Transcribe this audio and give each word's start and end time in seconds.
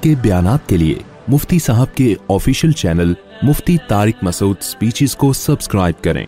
کے 0.00 0.14
بیانات 0.22 0.68
کے 0.68 0.76
لیے 0.76 0.98
مفتی 1.32 1.58
صاحب 1.64 1.90
کے 1.96 2.06
official 2.34 2.72
channel 2.78 3.12
Mufti 3.48 3.76
Tariq 3.88 4.22
Masood 4.24 4.60
speeches 4.68 5.14
کو 5.22 5.32
سبسکرائب 5.40 6.02
کریں 6.04 6.24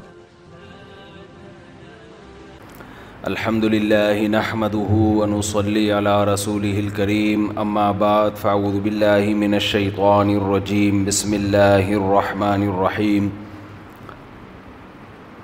الحمد 3.30 3.64
للہ 3.74 4.28
نحمده 4.34 5.00
ونصلي 5.00 5.84
على 5.92 6.16
رسوله 6.32 6.84
الكريم 6.84 7.48
اما 7.64 7.86
بعد 8.04 8.38
فاعوذ 8.44 8.78
باللہ 8.86 9.32
من 9.44 9.58
الشیطان 9.62 10.32
الرجیم 10.40 11.04
بسم 11.10 11.32
اللہ 11.40 11.90
الرحمن 11.98 12.68
الرحیم 12.68 13.28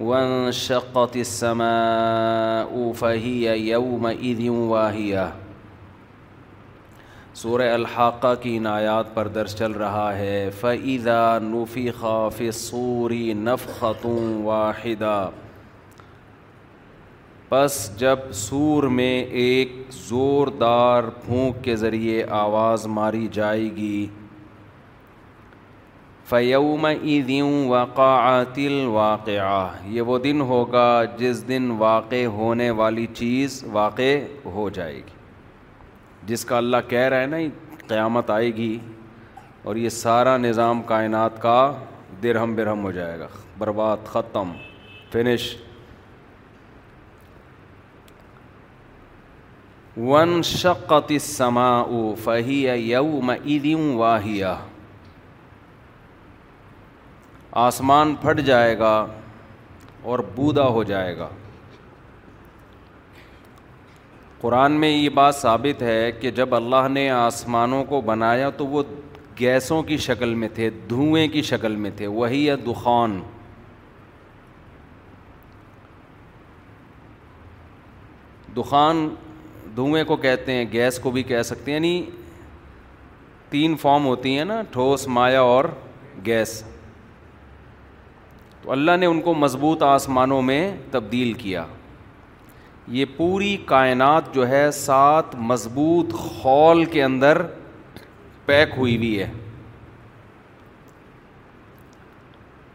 وَانشَقَّتِ 0.09 1.21
السَّمَاءُ 1.25 2.91
فَهِيَ 3.03 3.55
يَوْمَئِذٍ 3.67 4.49
وَاهِيَةٌ 4.73 5.31
فحیو 7.45 7.79
واحیہ 7.93 8.35
کی 8.49 8.57
ان 8.57 8.73
کی 8.89 9.13
پر 9.19 9.31
درس 9.39 9.55
چل 9.63 9.77
رہا 9.85 10.07
ہے 10.23 10.33
فعیدہ 10.65 11.21
نفی 11.55 11.87
خاف 12.03 12.41
الصُّورِ 12.51 13.23
نَفْخَةٌ 13.33 14.37
وَاحِدَةٌ 14.51 15.43
پس 17.49 17.73
جب 17.97 18.19
سور 18.33 18.83
میں 18.97 19.13
ایک 19.39 19.71
زوردار 20.07 21.03
پھونک 21.25 21.63
کے 21.63 21.75
ذریعے 21.75 22.23
آواز 22.37 22.85
ماری 22.97 23.27
جائے 23.33 23.69
گی 23.75 24.05
فیوم 26.29 26.85
عیدیوں 26.85 27.11
عیدی 27.51 28.67
ہوں 28.67 28.87
واقعہ 28.93 29.67
یہ 29.87 30.01
وہ 30.01 30.17
دن 30.19 30.41
ہوگا 30.49 30.87
جس 31.17 31.47
دن 31.47 31.69
واقع 31.79 32.23
ہونے 32.37 32.69
والی 32.79 33.05
چیز 33.13 33.63
واقع 33.71 34.13
ہو 34.55 34.69
جائے 34.77 34.95
گی 34.95 35.15
جس 36.27 36.45
کا 36.45 36.57
اللہ 36.57 36.89
کہہ 36.89 37.07
رہا 37.09 37.21
ہے 37.21 37.25
نا 37.25 37.37
قیامت 37.87 38.29
آئے 38.39 38.49
گی 38.55 38.77
اور 39.65 39.75
یہ 39.85 39.89
سارا 39.99 40.35
نظام 40.37 40.81
کائنات 40.93 41.41
کا 41.41 41.57
درہم 42.23 42.55
برہم 42.55 42.83
ہو 42.85 42.91
جائے 42.91 43.19
گا 43.19 43.27
برباد 43.57 44.05
ختم 44.13 44.51
فنش 45.11 45.55
ون 50.03 50.41
شقت 50.41 51.11
سما 51.21 51.69
او 51.81 52.13
فہیوں 52.23 53.93
واہیا 53.97 54.55
آسمان 57.65 58.13
پھٹ 58.21 58.39
جائے 58.45 58.77
گا 58.79 58.95
اور 60.03 60.19
بودا 60.35 60.67
ہو 60.67 60.83
جائے 60.91 61.15
گا 61.17 61.27
قرآن 64.41 64.71
میں 64.79 64.89
یہ 64.89 65.09
بات 65.09 65.35
ثابت 65.35 65.81
ہے 65.81 66.11
کہ 66.21 66.31
جب 66.39 66.55
اللہ 66.55 66.87
نے 66.91 67.09
آسمانوں 67.09 67.83
کو 67.89 68.01
بنایا 68.09 68.49
تو 68.57 68.67
وہ 68.67 68.83
گیسوں 69.39 69.81
کی 69.83 69.97
شکل 70.07 70.33
میں 70.41 70.47
تھے 70.55 70.69
دھوئیں 70.89 71.27
کی 71.33 71.41
شکل 71.51 71.75
میں 71.85 71.91
تھے 71.97 72.07
وہی 72.19 72.45
یا 72.45 72.55
دخان 72.65 73.19
دخان 78.57 79.07
دھوئیں 79.75 80.03
کو 80.05 80.15
کہتے 80.15 80.51
ہیں 80.53 80.65
گیس 80.71 80.99
کو 81.03 81.11
بھی 81.11 81.21
کہہ 81.29 81.41
سکتے 81.45 81.71
ہیں 81.71 81.75
یعنی 81.77 82.01
تین 83.49 83.75
فارم 83.81 84.05
ہوتی 84.05 84.37
ہیں 84.37 84.45
نا 84.45 84.61
ٹھوس 84.71 85.07
مایا 85.17 85.41
اور 85.41 85.65
گیس 86.25 86.61
تو 88.61 88.71
اللہ 88.71 88.97
نے 88.99 89.05
ان 89.05 89.21
کو 89.21 89.33
مضبوط 89.35 89.83
آسمانوں 89.83 90.41
میں 90.41 90.61
تبدیل 90.91 91.33
کیا 91.41 91.65
یہ 92.99 93.05
پوری 93.17 93.55
کائنات 93.65 94.33
جو 94.33 94.47
ہے 94.49 94.69
سات 94.79 95.35
مضبوط 95.51 96.13
خول 96.19 96.83
کے 96.95 97.03
اندر 97.03 97.41
پیک 98.45 98.73
ہوئی 98.77 98.95
ہوئی 98.97 99.19
ہے 99.21 99.31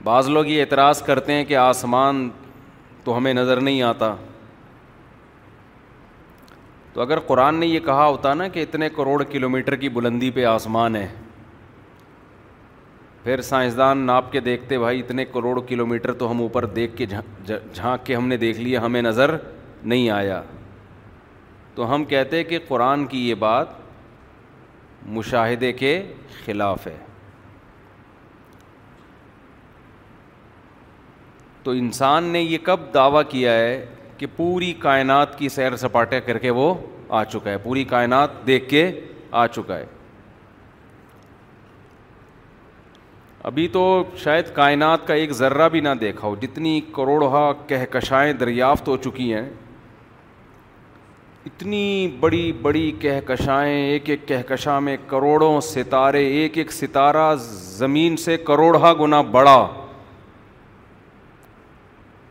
بعض 0.04 0.28
لوگ 0.28 0.46
یہ 0.46 0.60
اعتراض 0.60 1.02
کرتے 1.06 1.32
ہیں 1.32 1.44
کہ 1.44 1.56
آسمان 1.56 2.28
تو 3.04 3.16
ہمیں 3.16 3.32
نظر 3.34 3.60
نہیں 3.60 3.82
آتا 3.82 4.14
تو 6.94 7.00
اگر 7.00 7.18
قرآن 7.26 7.54
نے 7.60 7.66
یہ 7.66 7.80
کہا 7.84 8.06
ہوتا 8.06 8.32
نا 8.34 8.46
کہ 8.54 8.62
اتنے 8.62 8.88
کروڑ 8.96 9.22
کلو 9.30 9.48
میٹر 9.48 9.74
کی 9.82 9.88
بلندی 9.98 10.30
پہ 10.34 10.44
آسمان 10.44 10.96
ہے 10.96 11.06
پھر 13.24 13.40
سائنسدان 13.48 13.98
ناپ 14.06 14.30
کے 14.32 14.40
دیکھتے 14.40 14.78
بھائی 14.78 15.00
اتنے 15.00 15.24
کروڑ 15.32 15.58
کلو 15.68 15.86
میٹر 15.86 16.12
تو 16.22 16.30
ہم 16.30 16.40
اوپر 16.40 16.66
دیکھ 16.76 16.96
کے 16.96 17.06
جھانک 17.06 18.04
کے 18.06 18.14
ہم 18.16 18.28
نے 18.28 18.36
دیکھ 18.36 18.60
لیا 18.60 18.82
ہمیں 18.84 19.02
نظر 19.02 19.36
نہیں 19.82 20.08
آیا 20.10 20.40
تو 21.74 21.94
ہم 21.94 22.04
کہتے 22.04 22.42
کہ 22.44 22.58
قرآن 22.68 23.04
کی 23.06 23.28
یہ 23.28 23.34
بات 23.44 23.78
مشاہدے 25.18 25.72
کے 25.72 25.92
خلاف 26.44 26.86
ہے 26.86 26.96
تو 31.62 31.70
انسان 31.84 32.24
نے 32.32 32.40
یہ 32.40 32.58
کب 32.64 32.80
دعویٰ 32.94 33.22
کیا 33.28 33.52
ہے 33.54 33.84
کہ 34.20 34.26
پوری 34.36 34.72
کائنات 34.78 35.36
کی 35.38 35.48
سیر 35.48 35.74
سپاٹے 35.82 36.20
کر 36.20 36.38
کے 36.38 36.50
وہ 36.56 36.72
آ 37.18 37.22
چکا 37.24 37.50
ہے 37.50 37.58
پوری 37.62 37.84
کائنات 37.92 38.30
دیکھ 38.46 38.68
کے 38.70 38.80
آ 39.42 39.46
چکا 39.54 39.76
ہے 39.78 39.84
ابھی 43.50 43.66
تو 43.78 43.84
شاید 44.24 44.52
کائنات 44.54 45.06
کا 45.06 45.14
ایک 45.22 45.30
ذرہ 45.40 45.68
بھی 45.72 45.80
نہ 45.86 45.94
دیکھا 46.00 46.26
ہو 46.28 46.34
جتنی 46.42 46.80
کروڑہ 46.96 47.50
کہکشائیں 47.68 48.32
دریافت 48.42 48.88
ہو 48.88 48.96
چکی 49.06 49.32
ہیں 49.32 49.48
اتنی 51.46 51.86
بڑی 52.20 52.50
بڑی 52.62 52.90
کہکشائیں 53.00 53.74
ایک 53.78 54.10
ایک 54.10 54.26
کہکشاں 54.28 54.80
میں 54.88 54.96
کروڑوں 55.10 55.60
ستارے 55.74 56.24
ایک 56.40 56.58
ایک 56.58 56.72
ستارہ 56.72 57.34
زمین 57.78 58.16
سے 58.26 58.36
کروڑہ 58.50 58.92
گنا 59.02 59.20
بڑا 59.38 59.58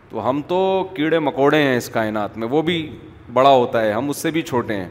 تو 0.09 0.29
ہم 0.29 0.41
تو 0.47 0.59
کیڑے 0.93 1.17
مکوڑے 1.19 1.61
ہیں 1.63 1.75
اس 1.77 1.89
کائنات 1.93 2.37
میں 2.37 2.47
وہ 2.51 2.61
بھی 2.69 2.77
بڑا 3.33 3.49
ہوتا 3.49 3.81
ہے 3.81 3.91
ہم 3.91 4.09
اس 4.09 4.17
سے 4.21 4.31
بھی 4.37 4.41
چھوٹے 4.41 4.75
ہیں 4.77 4.87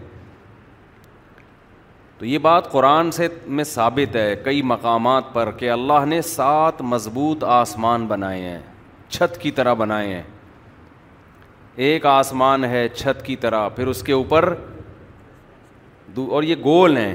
تو 2.19 2.25
یہ 2.27 2.39
بات 2.45 2.71
قرآن 2.71 3.11
سے 3.13 3.27
میں 3.57 3.65
ثابت 3.65 4.17
ہے 4.17 4.35
کئی 4.45 4.63
مقامات 4.75 5.33
پر 5.33 5.51
کہ 5.59 5.71
اللہ 5.71 6.05
نے 6.09 6.21
سات 6.29 6.81
مضبوط 6.93 7.45
آسمان 7.57 8.07
بنائے 8.07 8.41
ہیں 8.43 8.59
چھت 9.09 9.41
کی 9.41 9.51
طرح 9.59 9.75
بنائے 9.83 10.15
ہیں 10.15 10.23
ایک 11.89 12.07
آسمان 12.13 12.65
ہے 12.65 12.87
چھت 12.95 13.25
کی 13.27 13.37
طرح 13.45 13.69
پھر 13.75 13.87
اس 13.87 14.03
کے 14.03 14.13
اوپر 14.13 14.53
اور 16.37 16.43
یہ 16.43 16.55
گول 16.63 16.97
ہیں 16.97 17.15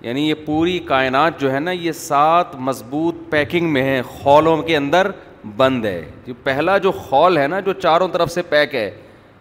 یعنی 0.00 0.28
یہ 0.28 0.34
پوری 0.44 0.78
کائنات 0.88 1.40
جو 1.40 1.52
ہے 1.52 1.60
نا 1.60 1.70
یہ 1.70 1.92
سات 2.00 2.54
مضبوط 2.68 3.14
پیکنگ 3.30 3.68
میں 3.72 3.82
ہیں 3.82 4.02
خولوں 4.18 4.56
کے 4.62 4.76
اندر 4.76 5.10
بند 5.56 5.84
ہے 5.84 6.00
جو 6.26 6.34
پہلا 6.42 6.76
جو 6.86 6.92
خال 6.92 7.38
ہے 7.38 7.46
نا 7.48 7.60
جو 7.66 7.72
چاروں 7.72 8.08
طرف 8.12 8.30
سے 8.32 8.42
پیک 8.48 8.74
ہے 8.74 8.90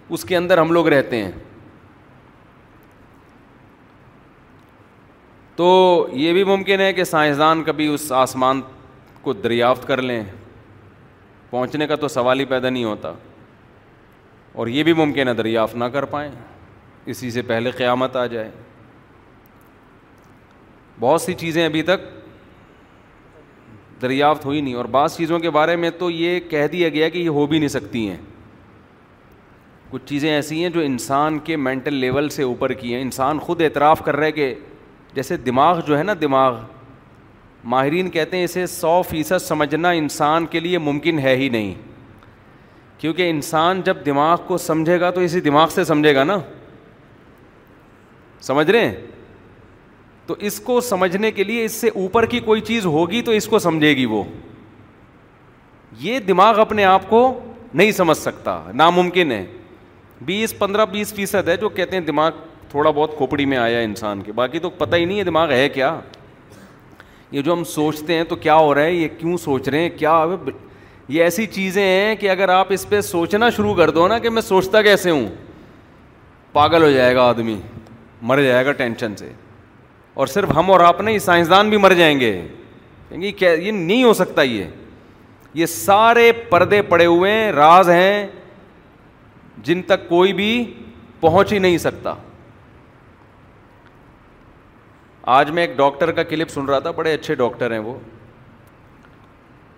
اس 0.09 0.23
کے 0.25 0.37
اندر 0.37 0.57
ہم 0.57 0.71
لوگ 0.71 0.87
رہتے 0.89 1.23
ہیں 1.23 1.31
تو 5.55 6.07
یہ 6.13 6.33
بھی 6.33 6.43
ممکن 6.43 6.79
ہے 6.81 6.91
کہ 6.93 7.03
سائنسدان 7.03 7.63
کبھی 7.63 7.87
اس 7.93 8.11
آسمان 8.11 8.61
کو 9.21 9.33
دریافت 9.33 9.87
کر 9.87 10.01
لیں 10.01 10.21
پہنچنے 11.49 11.87
کا 11.87 11.95
تو 11.95 12.07
سوال 12.07 12.39
ہی 12.39 12.45
پیدا 12.45 12.69
نہیں 12.69 12.83
ہوتا 12.83 13.11
اور 14.59 14.67
یہ 14.67 14.83
بھی 14.83 14.93
ممکن 14.93 15.27
ہے 15.27 15.33
دریافت 15.33 15.75
نہ 15.75 15.85
کر 15.93 16.05
پائیں 16.15 16.29
اسی 17.13 17.29
سے 17.31 17.41
پہلے 17.47 17.71
قیامت 17.77 18.15
آ 18.15 18.25
جائے 18.25 18.49
بہت 20.99 21.21
سی 21.21 21.33
چیزیں 21.33 21.65
ابھی 21.65 21.81
تک 21.83 22.01
دریافت 24.01 24.45
ہوئی 24.45 24.61
نہیں 24.61 24.73
اور 24.75 24.85
بعض 24.91 25.15
چیزوں 25.17 25.39
کے 25.39 25.49
بارے 25.49 25.75
میں 25.75 25.89
تو 25.99 26.09
یہ 26.11 26.39
کہہ 26.49 26.67
دیا 26.71 26.89
گیا 26.89 27.09
کہ 27.09 27.17
یہ 27.17 27.29
ہو 27.39 27.45
بھی 27.47 27.59
نہیں 27.59 27.69
سکتی 27.69 28.07
ہیں 28.09 28.17
کچھ 29.89 30.05
چیزیں 30.05 30.29
ایسی 30.31 30.61
ہیں 30.61 30.69
جو 30.69 30.79
انسان 30.81 31.37
کے 31.43 31.55
مینٹل 31.57 31.93
لیول 31.93 32.29
سے 32.29 32.43
اوپر 32.43 32.73
کی 32.73 32.93
ہیں 32.93 33.01
انسان 33.01 33.39
خود 33.39 33.61
اعتراف 33.61 34.01
کر 34.05 34.15
رہے 34.15 34.31
کہ 34.31 34.53
جیسے 35.13 35.37
دماغ 35.37 35.79
جو 35.87 35.97
ہے 35.97 36.03
نا 36.03 36.13
دماغ 36.21 36.57
ماہرین 37.73 38.09
کہتے 38.11 38.37
ہیں 38.37 38.43
اسے 38.43 38.65
سو 38.67 39.01
فیصد 39.09 39.41
سمجھنا 39.41 39.89
انسان 39.99 40.45
کے 40.49 40.59
لیے 40.59 40.77
ممکن 40.77 41.19
ہے 41.19 41.35
ہی 41.35 41.47
نہیں 41.49 41.73
کیونکہ 42.97 43.29
انسان 43.29 43.81
جب 43.85 44.05
دماغ 44.05 44.37
کو 44.47 44.57
سمجھے 44.57 44.99
گا 44.99 45.09
تو 45.11 45.21
اسی 45.21 45.41
دماغ 45.41 45.67
سے 45.75 45.83
سمجھے 45.83 46.13
گا 46.15 46.23
نا 46.23 46.37
سمجھ 48.41 48.69
رہے 48.69 48.85
ہیں 48.89 48.95
تو 50.27 50.35
اس 50.47 50.59
کو 50.65 50.79
سمجھنے 50.81 51.31
کے 51.31 51.43
لیے 51.43 51.65
اس 51.65 51.71
سے 51.81 51.89
اوپر 51.95 52.25
کی 52.25 52.39
کوئی 52.45 52.61
چیز 52.69 52.85
ہوگی 52.85 53.21
تو 53.25 53.31
اس 53.31 53.47
کو 53.47 53.59
سمجھے 53.59 53.95
گی 53.95 54.05
وہ 54.13 54.23
یہ 56.01 56.19
دماغ 56.27 56.59
اپنے 56.59 56.83
آپ 56.85 57.09
کو 57.09 57.19
نہیں 57.73 57.91
سمجھ 57.91 58.17
سکتا 58.17 58.61
ناممکن 58.73 59.31
ہے 59.31 59.45
بیس 60.25 60.57
پندرہ 60.59 60.85
بیس 60.91 61.13
فیصد 61.13 61.47
ہے 61.49 61.55
جو 61.57 61.69
کہتے 61.69 61.97
ہیں 61.97 62.03
دماغ 62.05 62.31
تھوڑا 62.69 62.89
بہت 62.89 63.15
کھوپڑی 63.17 63.45
میں 63.45 63.57
آیا 63.57 63.79
انسان 63.79 64.21
کے 64.25 64.31
باقی 64.35 64.59
تو 64.59 64.69
پتہ 64.77 64.95
ہی 64.95 65.05
نہیں 65.05 65.19
ہے 65.19 65.23
دماغ 65.23 65.51
ہے 65.51 65.67
کیا 65.69 65.99
یہ 67.31 67.41
جو 67.41 67.53
ہم 67.53 67.63
سوچتے 67.73 68.13
ہیں 68.15 68.23
تو 68.29 68.35
کیا 68.35 68.55
ہو 68.55 68.73
رہا 68.75 68.83
ہے 68.83 68.93
یہ 68.93 69.07
کیوں 69.17 69.37
سوچ 69.43 69.69
رہے 69.69 69.79
ہیں 69.81 69.89
کیا 69.97 70.25
یہ 71.07 71.23
ایسی 71.23 71.45
چیزیں 71.45 71.83
ہیں 71.83 72.15
کہ 72.19 72.29
اگر 72.29 72.49
آپ 72.49 72.67
اس 72.73 72.87
پہ 72.89 73.01
سوچنا 73.01 73.49
شروع 73.55 73.73
کر 73.75 73.89
دو 73.97 74.07
نا 74.07 74.17
کہ 74.19 74.29
میں 74.29 74.41
سوچتا 74.41 74.81
کیسے 74.81 75.09
ہوں 75.11 75.25
پاگل 76.53 76.83
ہو 76.83 76.89
جائے 76.91 77.15
گا 77.15 77.27
آدمی 77.29 77.57
مر 78.29 78.41
جائے 78.43 78.65
گا 78.65 78.71
ٹینشن 78.79 79.15
سے 79.17 79.31
اور 80.15 80.27
صرف 80.27 80.51
ہم 80.55 80.69
اور 80.71 80.79
آپ 80.79 80.99
نہیں 81.01 81.17
سائنسدان 81.19 81.69
بھی 81.69 81.77
مر 81.77 81.93
جائیں 81.93 82.19
گے 82.19 82.31
کہیں 83.09 83.21
گے 83.21 83.55
یہ 83.63 83.71
نہیں 83.71 84.03
ہو 84.03 84.13
سکتا 84.13 84.41
یہ 84.41 84.65
یہ 85.53 85.65
سارے 85.71 86.31
پردے 86.49 86.81
پڑے 86.91 87.05
ہوئے 87.05 87.31
ہیں 87.33 87.51
راز 87.51 87.89
ہیں 87.89 88.25
جن 89.63 89.81
تک 89.87 90.07
کوئی 90.09 90.33
بھی 90.39 90.49
پہنچ 91.19 91.53
ہی 91.53 91.59
نہیں 91.59 91.77
سکتا 91.87 92.13
آج 95.37 95.51
میں 95.51 95.65
ایک 95.67 95.77
ڈاکٹر 95.77 96.11
کا 96.11 96.23
کلپ 96.31 96.49
سن 96.49 96.65
رہا 96.65 96.79
تھا 96.87 96.91
بڑے 96.97 97.13
اچھے 97.13 97.35
ڈاکٹر 97.35 97.71
ہیں 97.71 97.79
وہ 97.79 97.93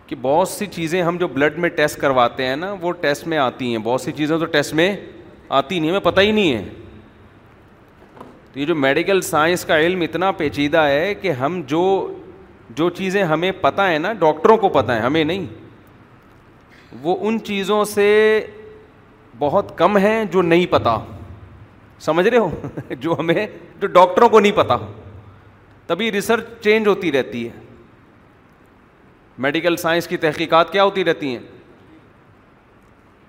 کہ 0.08 0.16
بہت 0.22 0.48
سی 0.50 0.66
چیزیں 0.74 1.02
ہم 1.04 1.18
جو 1.18 1.28
بلڈ 1.28 1.58
میں 1.60 1.70
ٹیسٹ 1.76 2.00
کرواتے 2.02 2.46
ہیں 2.46 2.56
نا 2.56 2.74
وہ 2.82 2.92
ٹیسٹ 3.02 3.28
میں 3.28 3.38
آتی 3.38 3.72
ہیں 3.72 3.78
بہت 3.84 4.02
سی 4.02 4.12
چیزیں 4.18 4.38
تو 4.38 4.46
ٹیسٹ 4.58 4.74
میں 4.74 4.96
آتی 5.60 5.80
نہیں 5.80 5.90
ہمیں 5.90 6.02
پتہ 6.12 6.22
ہی 6.22 6.32
نہیں 6.32 6.54
ہے 6.54 6.64
تو 8.58 8.62
یہ 8.62 8.66
جو 8.66 8.76
میڈیکل 8.76 9.20
سائنس 9.22 9.64
کا 9.66 9.78
علم 9.80 10.02
اتنا 10.02 10.32
پیچیدہ 10.38 10.82
ہے 10.84 11.14
کہ 11.22 11.32
ہم 11.40 11.62
جو 11.68 11.82
جو 12.76 12.90
چیزیں 13.00 13.22
ہمیں 13.32 13.52
پتہ 13.62 13.82
ہیں 13.90 14.00
نا 14.00 14.12
ڈاکٹروں 14.24 14.56
کو 14.58 14.70
پتہ 14.70 14.92
ہے 14.92 15.00
ہمیں 15.00 15.24
نہیں 15.24 15.46
وہ 17.02 17.16
ان 17.28 17.38
چیزوں 17.50 17.84
سے 17.94 18.06
بہت 19.40 19.72
کم 19.78 19.98
ہیں 20.06 20.24
جو 20.32 20.42
نہیں 20.42 20.66
پتہ 20.70 20.96
سمجھ 22.06 22.28
رہے 22.28 22.38
ہو 22.38 22.68
جو 23.02 23.16
ہمیں 23.20 23.46
جو 23.82 23.88
ڈاکٹروں 23.98 24.30
کو 24.30 24.40
نہیں 24.40 24.56
پتہ 24.62 24.74
ہو 24.82 24.92
تبھی 25.88 26.12
ریسرچ 26.12 26.46
چینج 26.64 26.88
ہوتی 26.88 27.12
رہتی 27.18 27.46
ہے 27.48 27.60
میڈیکل 29.46 29.76
سائنس 29.86 30.08
کی 30.08 30.18
تحقیقات 30.26 30.72
کیا 30.72 30.84
ہوتی 30.84 31.06
رہتی 31.06 31.36
ہیں 31.36 31.44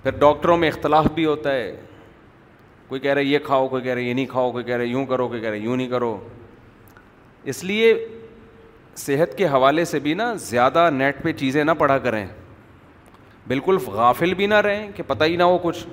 پھر 0.02 0.18
ڈاکٹروں 0.24 0.56
میں 0.64 0.68
اختلاف 0.68 1.12
بھی 1.14 1.24
ہوتا 1.24 1.52
ہے 1.54 1.70
کوئی 2.88 3.00
کہہ 3.00 3.12
رہا 3.12 3.20
ہے 3.20 3.24
یہ 3.26 3.38
کھاؤ 3.44 3.66
کوئی 3.68 3.82
کہہ 3.82 3.92
رہا 3.92 4.00
ہے 4.00 4.06
یہ 4.06 4.14
نہیں 4.14 4.26
کھاؤ 4.26 4.50
کوئی 4.52 4.64
کہہ 4.64 4.74
رہا 4.74 4.82
ہے 4.82 4.88
یوں 4.88 5.04
کرو 5.06 5.26
کوئی 5.28 5.40
کہہ 5.40 5.48
رہا 5.48 5.56
ہے 5.56 5.62
یوں 5.62 5.76
نہیں 5.76 5.88
کرو 5.88 6.16
اس 7.52 7.62
لیے 7.64 7.94
صحت 9.04 9.36
کے 9.38 9.46
حوالے 9.48 9.84
سے 9.84 9.98
بھی 10.04 10.14
نا 10.20 10.32
زیادہ 10.44 10.88
نیٹ 10.92 11.22
پہ 11.22 11.32
چیزیں 11.42 11.62
نہ 11.64 11.70
پڑھا 11.78 11.96
کریں 12.06 12.24
بالکل 13.48 13.76
غافل 13.86 14.32
بھی 14.34 14.46
نہ 14.46 14.54
رہیں 14.64 14.88
کہ 14.96 15.02
پتہ 15.06 15.24
ہی 15.24 15.36
نہ 15.36 15.42
ہو 15.52 15.58
کچھ 15.62 15.86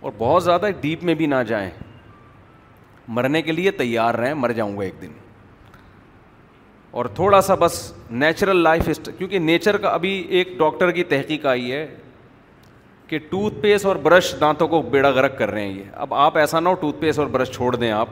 اور 0.00 0.12
بہت 0.18 0.44
زیادہ 0.44 0.68
ڈیپ 0.80 1.04
میں 1.10 1.14
بھی 1.20 1.26
نہ 1.26 1.42
جائیں 1.48 1.70
مرنے 3.16 3.42
کے 3.42 3.52
لیے 3.52 3.70
تیار 3.78 4.14
رہیں 4.14 4.34
مر 4.34 4.52
جاؤں 4.52 4.76
گا 4.78 4.82
ایک 4.84 5.00
دن 5.02 5.12
اور 7.00 7.04
تھوڑا 7.14 7.40
سا 7.42 7.54
بس 7.60 7.80
نیچرل 8.10 8.62
لائف 8.62 8.88
اسٹ 8.88 9.08
کیونکہ 9.18 9.38
نیچر 9.38 9.76
کا 9.84 9.88
ابھی 9.94 10.10
ایک 10.38 10.52
ڈاکٹر 10.58 10.90
کی 10.98 11.04
تحقیق 11.14 11.46
آئی 11.46 11.72
ہے 11.72 11.86
کہ 13.14 13.18
ٹوتھ 13.30 13.54
پیسٹ 13.60 13.86
اور 13.86 13.96
برش 14.02 14.34
دانتوں 14.40 14.66
کو 14.68 14.80
بیڑا 14.90 15.10
گرک 15.12 15.36
کر 15.38 15.50
رہے 15.50 15.62
ہیں 15.62 15.72
یہ 15.72 15.82
اب 16.04 16.14
آپ 16.14 16.36
ایسا 16.38 16.60
نہ 16.60 16.68
ہو 16.68 16.74
ٹوتھ 16.80 16.96
پیسٹ 17.00 17.18
اور 17.18 17.26
برش 17.32 17.50
چھوڑ 17.54 17.74
دیں 17.74 17.90
آپ 17.92 18.08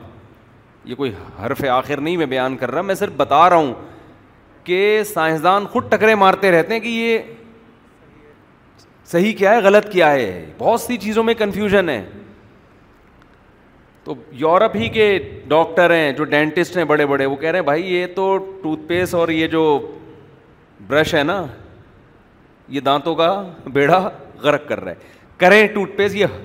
یہ 0.87 0.95
کوئی 0.95 1.11
حرف 1.45 1.63
آخر 1.71 2.01
نہیں 2.01 2.17
میں 2.17 2.25
بیان 2.33 2.55
کر 2.57 2.71
رہا 2.71 2.81
میں 2.89 2.95
صرف 2.95 3.13
بتا 3.17 3.49
رہا 3.49 3.55
ہوں 3.55 3.73
کہ 4.63 4.77
سائنسدان 5.13 5.65
خود 5.71 5.89
ٹکرے 5.91 6.15
مارتے 6.23 6.51
رہتے 6.51 6.73
ہیں 6.73 6.79
کہ 6.81 6.87
یہ 6.87 7.17
صحیح 9.11 9.33
کیا 9.37 9.53
ہے 9.55 9.61
غلط 9.63 9.91
کیا 9.91 10.11
ہے 10.11 10.45
بہت 10.57 10.81
سی 10.81 10.97
چیزوں 11.07 11.23
میں 11.23 11.33
کنفیوژن 11.39 11.89
ہے 11.89 12.03
تو 14.03 14.13
یورپ 14.45 14.75
ہی 14.77 14.89
کے 14.99 15.17
ڈاکٹر 15.47 15.93
ہیں 15.93 16.11
جو 16.17 16.23
ڈینٹسٹ 16.35 16.77
ہیں 16.77 16.83
بڑے 16.93 17.05
بڑے 17.05 17.25
وہ 17.25 17.35
کہہ 17.35 17.49
رہے 17.49 17.59
ہیں 17.59 17.65
بھائی 17.65 17.93
یہ 17.93 18.05
تو 18.15 18.35
ٹوتھ 18.63 18.87
پیسٹ 18.87 19.13
اور 19.23 19.29
یہ 19.41 19.47
جو 19.57 19.63
برش 20.87 21.13
ہے 21.15 21.23
نا 21.23 21.45
یہ 22.73 22.79
دانتوں 22.81 23.15
کا 23.15 23.33
بیڑا 23.73 24.07
غرق 24.43 24.67
کر 24.67 24.83
رہا 24.83 24.91
ہے 24.91 25.21
کریں 25.37 25.65
ٹوٹ 25.73 25.95
پیس 25.97 26.15
یہ 26.15 26.39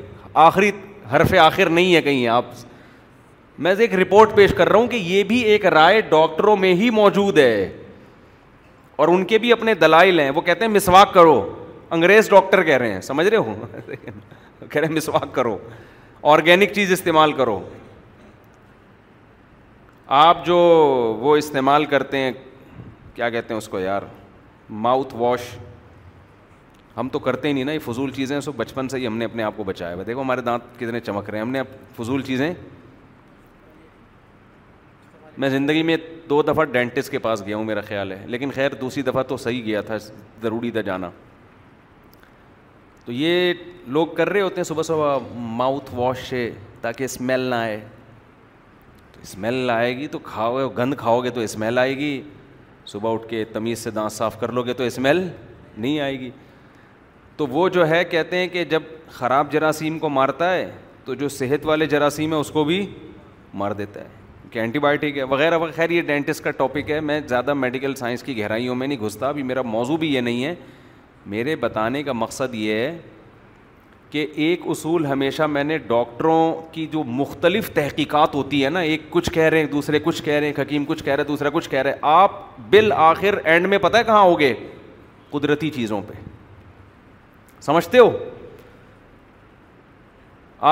آخری 0.46 0.70
حرف 1.14 1.32
آخر 1.42 1.68
نہیں 1.78 1.94
ہے 1.94 2.02
کہیں 2.02 2.26
آپ 2.38 2.44
میں 3.66 3.74
ایک 3.84 3.94
رپورٹ 4.00 4.34
پیش 4.36 4.52
کر 4.56 4.68
رہا 4.68 4.78
ہوں 4.78 4.86
کہ 4.88 4.96
یہ 5.12 5.22
بھی 5.30 5.38
ایک 5.52 5.64
رائے 5.78 6.00
ڈاکٹروں 6.10 6.56
میں 6.64 6.72
ہی 6.80 6.90
موجود 6.98 7.38
ہے 7.38 7.54
اور 9.02 9.08
ان 9.08 9.24
کے 9.32 9.38
بھی 9.38 9.52
اپنے 9.52 9.74
دلائل 9.84 10.20
ہیں 10.20 10.30
وہ 10.34 10.40
کہتے 10.48 10.64
ہیں 10.64 10.72
مسواک 10.72 11.12
کرو 11.14 11.38
انگریز 11.96 12.28
ڈاکٹر 12.30 12.62
کہہ 12.68 12.76
رہے 12.82 12.92
ہیں 12.92 13.00
سمجھ 13.00 13.26
رہے 13.26 13.36
ہو 13.36 13.54
کہہ 14.70 14.80
رہے 14.80 14.88
مسواک 14.94 15.34
کرو 15.34 15.56
آرگینک 16.34 16.72
چیز 16.74 16.92
استعمال 16.92 17.32
کرو 17.40 17.58
آپ 20.18 20.44
جو 20.46 20.56
وہ 21.20 21.36
استعمال 21.36 21.84
کرتے 21.86 22.18
ہیں 22.18 22.32
کیا 23.14 23.28
کہتے 23.30 23.54
ہیں 23.54 23.58
اس 23.58 23.68
کو 23.68 23.78
یار 23.80 24.02
ماؤتھ 24.86 25.14
واش 25.18 25.40
ہم 26.98 27.08
تو 27.08 27.18
کرتے 27.24 27.48
ہی 27.48 27.52
نہیں 27.52 27.64
نا 27.64 27.72
یہ 27.72 27.78
فضول 27.84 28.10
چیزیں 28.12 28.38
سب 28.40 28.52
بچپن 28.56 28.88
سے 28.88 28.98
ہی 28.98 29.06
ہم 29.06 29.16
نے 29.18 29.24
اپنے 29.24 29.42
آپ 29.42 29.56
کو 29.56 29.64
بچایا 29.64 29.94
ہوا 29.94 30.02
دیکھو 30.06 30.20
ہمارے 30.22 30.40
دانت 30.42 30.78
کتنے 30.78 31.00
چمک 31.00 31.28
رہے 31.30 31.38
ہیں 31.38 31.44
ہم 31.44 31.50
نے 31.52 31.60
فضول 31.96 32.22
چیزیں 32.22 32.52
میں 35.42 35.48
زندگی 35.48 35.82
میں 35.90 35.96
دو 36.28 36.40
دفعہ 36.42 36.64
ڈینٹسٹ 36.72 37.10
کے 37.10 37.18
پاس 37.26 37.44
گیا 37.46 37.56
ہوں 37.56 37.64
میرا 37.64 37.80
خیال 37.88 38.12
ہے 38.12 38.22
لیکن 38.26 38.50
خیر 38.54 38.74
دوسری 38.80 39.02
دفعہ 39.02 39.22
تو 39.28 39.36
صحیح 39.42 39.62
گیا 39.64 39.80
تھا 39.90 39.96
ضروری 40.42 40.70
تھا 40.70 40.80
جانا 40.88 41.10
تو 43.04 43.12
یہ 43.12 43.52
لوگ 43.98 44.06
کر 44.16 44.28
رہے 44.28 44.40
ہوتے 44.40 44.56
ہیں 44.56 44.64
صبح 44.64 44.82
صبح 44.86 45.18
ماؤتھ 45.60 45.94
واش 45.96 46.26
سے 46.28 46.50
تاکہ 46.80 47.04
اسمیل 47.04 47.40
نہ 47.40 47.54
آئے 47.54 47.80
تو 49.12 49.20
اسمیل 49.22 49.54
نہ 49.54 49.72
آئے 49.72 49.96
گی 49.98 50.06
تو 50.08 50.18
کھاؤ 50.32 50.58
گے 50.58 50.64
گند 50.82 50.94
کھاؤ 50.98 51.20
گے 51.24 51.30
تو 51.30 51.40
اسمیل 51.46 51.78
آئے 51.78 51.96
گی 51.98 52.20
صبح 52.92 53.12
اٹھ 53.12 53.28
کے 53.28 53.44
تمیز 53.52 53.78
سے 53.84 53.90
دانت 53.90 54.12
صاف 54.12 54.40
کر 54.40 54.52
لو 54.58 54.62
گے 54.66 54.72
تو 54.72 54.84
اسمیل 54.84 55.26
نہیں 55.76 55.98
آئے 56.00 56.18
گی 56.20 56.30
تو 57.38 57.46
وہ 57.50 57.68
جو 57.74 57.86
ہے 57.88 58.02
کہتے 58.10 58.36
ہیں 58.38 58.46
کہ 58.52 58.64
جب 58.70 58.82
خراب 59.16 59.50
جراثیم 59.52 59.98
کو 59.98 60.08
مارتا 60.10 60.52
ہے 60.54 60.68
تو 61.04 61.14
جو 61.20 61.28
صحت 61.28 61.66
والے 61.66 61.86
جراثیم 61.92 62.32
ہیں 62.32 62.38
اس 62.40 62.50
کو 62.50 62.62
بھی 62.64 62.84
مار 63.60 63.72
دیتا 63.80 64.00
ہے 64.04 64.16
کہ 64.50 64.58
اینٹی 64.58 64.78
بایوٹک 64.78 65.18
ہے 65.18 65.22
وغیرہ 65.32 65.58
وغیرہ 65.58 65.76
خیر 65.76 65.90
یہ 65.90 66.02
ڈینٹسٹ 66.10 66.42
کا 66.44 66.50
ٹاپک 66.60 66.90
ہے 66.90 66.98
میں 67.10 67.20
زیادہ 67.28 67.54
میڈیکل 67.54 67.94
سائنس 67.94 68.22
کی 68.22 68.36
گہرائیوں 68.38 68.74
میں 68.74 68.86
نہیں 68.86 68.98
گھستا 69.06 69.28
ابھی 69.28 69.42
میرا 69.50 69.62
موضوع 69.74 69.96
بھی 70.04 70.12
یہ 70.14 70.20
نہیں 70.20 70.44
ہے 70.44 70.54
میرے 71.34 71.54
بتانے 71.66 72.02
کا 72.02 72.12
مقصد 72.12 72.54
یہ 72.54 72.74
ہے 72.76 72.96
کہ 74.10 74.26
ایک 74.46 74.60
اصول 74.70 75.06
ہمیشہ 75.06 75.42
میں 75.54 75.64
نے 75.64 75.76
ڈاکٹروں 75.86 76.42
کی 76.72 76.86
جو 76.92 77.02
مختلف 77.20 77.70
تحقیقات 77.74 78.34
ہوتی 78.34 78.64
ہے 78.64 78.70
نا 78.70 78.80
ایک 78.92 79.02
کچھ 79.10 79.30
کہہ 79.32 79.46
رہے 79.48 79.60
ہیں 79.60 79.66
دوسرے 79.72 79.98
کچھ 80.04 80.22
کہہ 80.24 80.34
رہے 80.34 80.46
ہیں 80.46 80.60
حکیم 80.60 80.84
کچھ 80.88 81.04
کہہ 81.04 81.12
رہے 81.14 81.22
ہیں 81.22 81.28
دوسرا 81.28 81.50
کچھ 81.52 81.70
کہہ 81.70 81.82
رہے 81.82 81.90
ہیں 81.90 81.98
آپ 82.16 82.40
بالآخر 82.70 83.38
اینڈ 83.44 83.66
میں 83.68 83.78
پتہ 83.86 83.96
ہے 83.96 84.04
کہاں 84.04 84.22
ہوگے 84.22 84.52
قدرتی 85.30 85.70
چیزوں 85.74 86.00
پہ 86.08 86.14
سمجھتے 87.62 87.98
ہو 87.98 88.10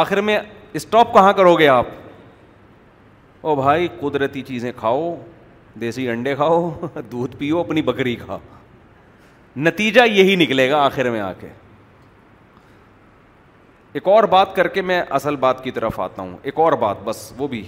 آخر 0.00 0.20
میں 0.28 0.38
اسٹاپ 0.80 1.12
کہاں 1.12 1.32
کرو 1.32 1.54
گے 1.58 1.68
آپ 1.68 1.86
او 3.46 3.54
بھائی 3.56 3.88
قدرتی 4.00 4.42
چیزیں 4.42 4.70
کھاؤ 4.76 5.14
دیسی 5.80 6.08
انڈے 6.08 6.34
کھاؤ 6.36 6.88
دودھ 7.12 7.36
پیو 7.38 7.58
اپنی 7.60 7.82
بکری 7.82 8.14
کھاؤ 8.16 8.38
نتیجہ 9.66 10.00
یہی 10.12 10.34
نکلے 10.36 10.68
گا 10.70 10.82
آخر 10.84 11.10
میں 11.10 11.20
آ 11.20 11.32
کے 11.40 11.48
ایک 13.98 14.08
اور 14.08 14.24
بات 14.32 14.54
کر 14.56 14.68
کے 14.76 14.82
میں 14.82 15.02
اصل 15.18 15.36
بات 15.42 15.62
کی 15.64 15.70
طرف 15.76 16.00
آتا 16.00 16.22
ہوں 16.22 16.36
ایک 16.42 16.58
اور 16.64 16.72
بات 16.80 16.96
بس 17.04 17.30
وہ 17.36 17.48
بھی 17.48 17.62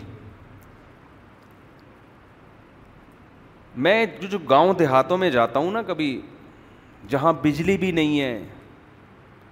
میں 3.87 4.04
جو 4.20 4.28
جو 4.28 4.38
گاؤں 4.50 4.72
دیہاتوں 4.78 5.16
میں 5.18 5.30
جاتا 5.30 5.58
ہوں 5.58 5.70
نا 5.72 5.82
کبھی 5.87 6.20
جہاں 7.08 7.32
بجلی 7.42 7.76
بھی 7.78 7.90
نہیں 7.98 8.20
ہے 8.20 8.38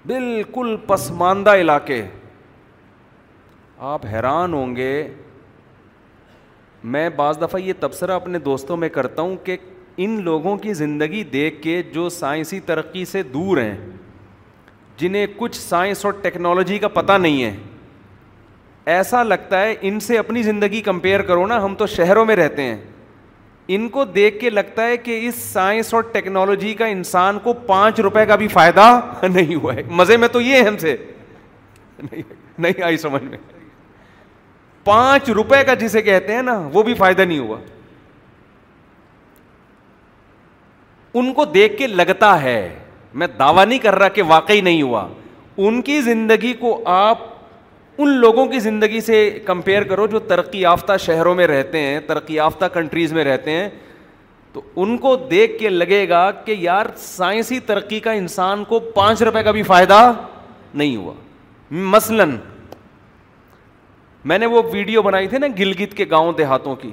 بالکل 0.07 0.75
پسماندہ 0.87 1.51
علاقے 1.61 2.03
آپ 3.93 4.05
حیران 4.13 4.53
ہوں 4.55 4.75
گے 4.77 4.91
میں 6.95 7.09
بعض 7.17 7.41
دفعہ 7.41 7.61
یہ 7.61 7.73
تبصرہ 7.81 8.13
اپنے 8.17 8.39
دوستوں 8.39 8.77
میں 8.83 8.89
کرتا 8.99 9.23
ہوں 9.23 9.35
کہ 9.45 9.57
ان 10.05 10.17
لوگوں 10.25 10.57
کی 10.59 10.75
زندگی 10.83 11.23
دیکھ 11.33 11.61
کے 11.63 11.83
جو 11.93 12.09
سائنسی 12.19 12.61
ترقی 12.67 13.05
سے 13.13 13.23
دور 13.33 13.59
ہیں 13.63 13.77
جنہیں 14.99 15.27
کچھ 15.37 15.57
سائنس 15.61 16.05
اور 16.05 16.13
ٹیکنالوجی 16.23 16.79
کا 16.85 16.89
پتہ 17.01 17.13
نہیں 17.23 17.43
ہے 17.43 17.55
ایسا 18.97 19.23
لگتا 19.23 19.61
ہے 19.65 19.75
ان 19.89 20.01
سے 20.01 20.19
اپنی 20.19 20.43
زندگی 20.43 20.81
کمپیئر 20.91 21.23
کرو 21.33 21.47
نا 21.47 21.65
ہم 21.65 21.75
تو 21.79 21.87
شہروں 21.97 22.25
میں 22.25 22.37
رہتے 22.37 22.63
ہیں 22.63 22.77
ان 23.75 23.89
کو 23.91 24.05
دیکھ 24.05 24.39
کے 24.41 24.51
لگتا 24.51 24.87
ہے 24.87 24.97
کہ 24.97 25.19
اس 25.29 25.35
سائنس 25.53 25.93
اور 25.95 26.03
ٹیکنالوجی 26.13 26.73
کا 26.75 26.87
انسان 26.87 27.39
کو 27.43 27.53
پانچ 27.67 28.01
روپے 28.01 28.25
کا 28.27 28.37
بھی 28.37 28.49
فائدہ 28.49 28.83
نہیں 29.35 29.55
ہوا 29.55 29.75
ہے 29.75 29.83
مزے 29.89 30.17
میں 30.17 30.29
تو 30.33 30.41
یہ 30.41 30.63
ہے 30.83 30.95
نہیں 32.59 32.83
آئی 32.83 32.97
سمجھ 32.97 33.23
میں 33.23 33.39
پانچ 34.85 35.31
روپے 35.37 35.63
کا 35.67 35.75
جسے 35.75 36.03
کہتے 36.03 36.35
ہیں 36.35 36.43
نا 36.43 36.59
وہ 36.73 36.83
بھی 36.83 36.95
فائدہ 36.95 37.23
نہیں 37.23 37.39
ہوا 37.39 37.59
ان 41.19 41.33
کو 41.35 41.45
دیکھ 41.45 41.77
کے 41.79 41.87
لگتا 41.87 42.41
ہے 42.43 42.57
میں 43.21 43.27
دعویٰ 43.39 43.65
نہیں 43.67 43.79
کر 43.79 43.95
رہا 43.99 44.09
کہ 44.19 44.23
واقعی 44.29 44.61
نہیں 44.61 44.83
ہوا 44.83 45.07
ان 45.67 45.81
کی 45.83 46.01
زندگی 46.03 46.53
کو 46.61 46.81
آپ 46.95 47.21
ان 48.01 48.09
لوگوں 48.21 48.45
کی 48.47 48.59
زندگی 48.61 49.01
سے 49.01 49.19
کمپیئر 49.45 49.83
کرو 49.91 50.07
جو 50.07 50.19
ترقی 50.29 50.61
یافتہ 50.61 50.97
شہروں 51.01 51.35
میں 51.35 51.47
رہتے 51.47 51.81
ہیں 51.83 52.01
ترقی 52.07 52.35
یافتہ 52.35 52.65
کنٹریز 52.73 53.13
میں 53.13 53.25
رہتے 53.25 53.51
ہیں 53.51 53.69
تو 54.53 54.61
ان 54.83 54.97
کو 54.99 55.15
دیکھ 55.31 55.59
کے 55.59 55.69
لگے 55.69 56.09
گا 56.09 56.31
کہ 56.45 56.55
یار 56.59 56.87
سائنسی 56.99 57.61
ترقی 57.67 58.01
کا 58.01 58.13
انسان 58.13 58.65
کو 58.69 58.81
پانچ 58.95 59.23
روپے 59.23 59.43
کا 59.43 59.51
بھی 59.53 59.63
فائدہ 59.63 60.01
نہیں 60.75 60.97
ہوا 60.97 61.13
مثلاً 61.95 62.37
میں 64.31 64.39
نے 64.39 64.47
وہ 64.47 64.63
ویڈیو 64.73 65.03
بنائی 65.03 65.29
تھی 65.29 65.39
نا 65.39 65.47
گلگت 65.59 65.97
کے 65.97 66.05
گاؤں 66.11 66.33
دیہاتوں 66.39 66.75
کی 66.77 66.93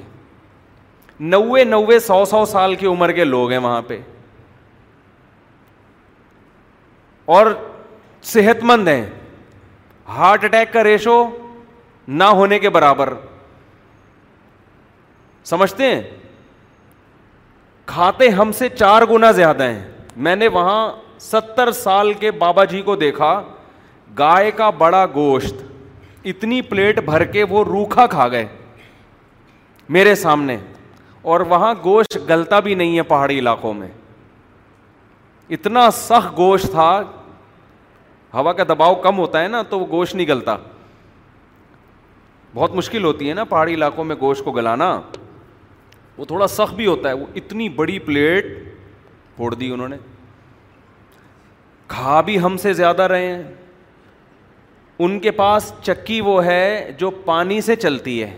نوے 1.19 1.63
نوے 1.63 1.99
سو 1.99 2.23
سو 2.29 2.43
سال 2.51 2.75
کی 2.75 2.85
عمر 2.87 3.11
کے 3.15 3.23
لوگ 3.23 3.51
ہیں 3.51 3.57
وہاں 3.65 3.81
پہ 3.87 3.99
اور 7.35 7.45
صحت 8.33 8.63
مند 8.63 8.87
ہیں 8.87 9.05
ہارٹ 10.15 10.43
اٹیک 10.43 10.71
کا 10.73 10.83
ریشو 10.83 11.13
نہ 12.07 12.23
ہونے 12.39 12.57
کے 12.59 12.69
برابر 12.77 13.13
سمجھتے 15.51 15.83
ہیں 15.93 16.01
کھاتے 17.91 18.27
ہم 18.39 18.51
سے 18.57 18.69
چار 18.69 19.01
گنا 19.11 19.31
زیادہ 19.39 19.63
ہیں 19.69 19.81
میں 20.27 20.35
نے 20.35 20.47
وہاں 20.57 20.77
ستر 21.19 21.71
سال 21.71 22.13
کے 22.19 22.31
بابا 22.43 22.63
جی 22.73 22.81
کو 22.81 22.95
دیکھا 22.95 23.31
گائے 24.19 24.51
کا 24.61 24.69
بڑا 24.83 25.05
گوشت 25.15 25.61
اتنی 26.31 26.61
پلیٹ 26.69 26.99
بھر 27.05 27.23
کے 27.31 27.43
وہ 27.49 27.63
روکھا 27.67 28.05
کھا 28.07 28.27
گئے 28.31 28.45
میرے 29.97 30.13
سامنے 30.15 30.57
اور 31.31 31.39
وہاں 31.49 31.73
گوشت 31.83 32.17
گلتا 32.29 32.59
بھی 32.67 32.75
نہیں 32.75 32.97
ہے 32.97 33.01
پہاڑی 33.15 33.39
علاقوں 33.39 33.73
میں 33.73 33.87
اتنا 35.57 35.89
سخت 35.93 36.35
گوشت 36.37 36.71
تھا 36.71 36.89
ہوا 38.33 38.51
کا 38.57 38.63
دباؤ 38.69 38.93
کم 39.01 39.17
ہوتا 39.17 39.41
ہے 39.43 39.47
نا 39.47 39.61
تو 39.69 39.79
وہ 39.79 39.85
گوشت 39.89 40.15
نہیں 40.15 40.27
گلتا 40.27 40.55
بہت 42.53 42.73
مشکل 42.75 43.03
ہوتی 43.03 43.29
ہے 43.29 43.33
نا 43.33 43.43
پہاڑی 43.49 43.73
علاقوں 43.73 44.03
میں 44.03 44.15
گوشت 44.21 44.43
کو 44.45 44.51
گلانا 44.51 44.87
وہ 46.17 46.25
تھوڑا 46.25 46.47
سخت 46.47 46.73
بھی 46.75 46.85
ہوتا 46.87 47.09
ہے 47.09 47.13
وہ 47.17 47.25
اتنی 47.41 47.67
بڑی 47.79 47.97
پلیٹ 48.07 48.45
پھوڑ 49.35 49.53
دی 49.53 49.69
انہوں 49.73 49.87
نے 49.89 49.95
کھا 51.87 52.19
بھی 52.25 52.39
ہم 52.41 52.57
سے 52.57 52.73
زیادہ 52.73 53.01
رہے 53.11 53.25
ہیں 53.27 53.41
ان 55.03 55.19
کے 55.19 55.31
پاس 55.39 55.71
چکی 55.81 56.19
وہ 56.21 56.43
ہے 56.45 56.91
جو 56.97 57.09
پانی 57.25 57.59
سے 57.61 57.75
چلتی 57.75 58.21
ہے 58.23 58.37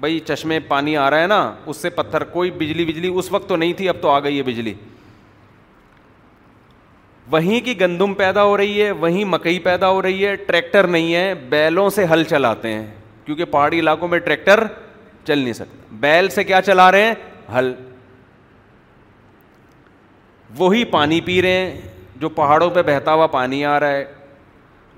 بھائی 0.00 0.18
چشمے 0.28 0.58
پانی 0.68 0.96
آ 0.96 1.08
رہا 1.10 1.20
ہے 1.20 1.26
نا 1.26 1.42
اس 1.66 1.76
سے 1.76 1.90
پتھر 2.00 2.24
کوئی 2.34 2.50
بجلی 2.58 2.84
بجلی 2.84 3.08
اس 3.18 3.30
وقت 3.32 3.48
تو 3.48 3.56
نہیں 3.56 3.72
تھی 3.80 3.88
اب 3.88 3.96
تو 4.00 4.10
آ 4.10 4.18
گئی 4.24 4.36
ہے 4.38 4.42
بجلی 4.42 4.74
وہیں 7.30 7.60
کی 7.64 7.78
گندم 7.80 8.14
پیدا 8.14 8.42
ہو 8.44 8.56
رہی 8.56 8.82
ہے 8.82 8.90
وہیں 9.02 9.24
مکئی 9.24 9.58
پیدا 9.66 9.88
ہو 9.90 10.00
رہی 10.02 10.24
ہے 10.26 10.34
ٹریکٹر 10.46 10.86
نہیں 10.86 11.14
ہے 11.14 11.34
بیلوں 11.48 11.88
سے 11.90 12.04
ہل 12.10 12.24
چلاتے 12.30 12.72
ہیں 12.72 12.86
کیونکہ 13.24 13.44
پہاڑی 13.50 13.78
علاقوں 13.80 14.08
میں 14.08 14.18
ٹریکٹر 14.24 14.64
چل 15.26 15.38
نہیں 15.38 15.52
سکتا 15.52 15.96
بیل 16.00 16.28
سے 16.28 16.44
کیا 16.44 16.60
چلا 16.62 16.90
رہے 16.92 17.04
ہیں 17.04 17.14
ہل 17.54 17.72
وہی 20.58 20.84
پانی 20.90 21.20
پی 21.20 21.40
رہے 21.42 21.58
ہیں 21.60 21.80
جو 22.20 22.28
پہاڑوں 22.30 22.68
پہ 22.70 22.82
بہتا 22.86 23.12
ہوا 23.14 23.26
پانی 23.26 23.64
آ 23.66 23.78
رہا 23.80 23.92
ہے 23.92 24.04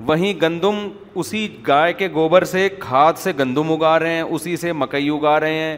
وہیں 0.06 0.32
گندم 0.42 0.88
اسی 1.18 1.46
گائے 1.66 1.92
کے 1.98 2.08
گوبر 2.14 2.44
سے 2.44 2.68
کھاد 2.78 3.12
سے 3.18 3.32
گندم 3.38 3.72
اگا 3.72 3.98
رہے 3.98 4.14
ہیں 4.14 4.22
اسی 4.22 4.56
سے 4.56 4.72
مکئی 4.72 5.08
اگا 5.08 5.38
رہے 5.40 5.54
ہیں 5.58 5.76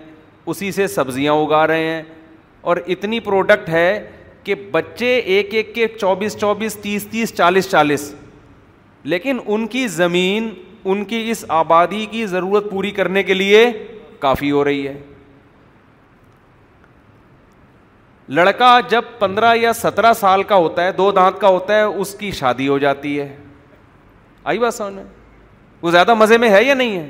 اسی 0.51 0.71
سے 0.73 0.87
سبزیاں 0.89 1.33
اگا 1.45 1.67
رہے 1.67 1.85
ہیں 1.91 2.03
اور 2.71 2.77
اتنی 2.95 3.21
پروڈکٹ 3.21 3.69
ہے 3.69 3.85
کہ 4.49 4.55
بچے 4.73 5.09
ایک 5.33 5.53
ایک 5.55 5.75
کے 5.75 5.87
چوبیس 6.01 6.37
چوبیس 6.41 6.75
تیس 6.83 7.07
تیس 7.11 7.33
چالیس 7.37 7.69
چالیس 7.71 8.13
لیکن 9.13 9.39
ان 9.55 9.67
کی 9.73 9.87
زمین 9.97 10.49
ان 10.91 11.05
کی 11.11 11.19
اس 11.31 11.45
آبادی 11.57 12.05
کی 12.11 12.25
ضرورت 12.27 12.71
پوری 12.71 12.91
کرنے 12.99 13.23
کے 13.23 13.35
لیے 13.35 13.61
کافی 14.19 14.51
ہو 14.51 14.63
رہی 14.65 14.87
ہے 14.87 14.95
لڑکا 18.39 18.71
جب 18.91 19.03
پندرہ 19.19 19.55
یا 19.57 19.73
سترہ 19.83 20.13
سال 20.21 20.43
کا 20.49 20.55
ہوتا 20.67 20.85
ہے 20.85 20.93
دو 21.03 21.11
دانت 21.21 21.41
کا 21.41 21.49
ہوتا 21.57 21.75
ہے 21.79 21.83
اس 21.83 22.15
کی 22.19 22.31
شادی 22.41 22.69
ہو 22.69 22.79
جاتی 22.87 23.19
ہے 23.21 23.29
آئی 24.53 24.59
بات 24.65 24.75
سمجھ 24.75 24.95
میں 24.95 25.05
وہ 25.83 25.91
زیادہ 25.91 26.15
مزے 26.23 26.39
میں 26.45 26.51
ہے 26.55 26.65
یا 26.65 26.75
نہیں 26.85 26.97
ہے 26.97 27.09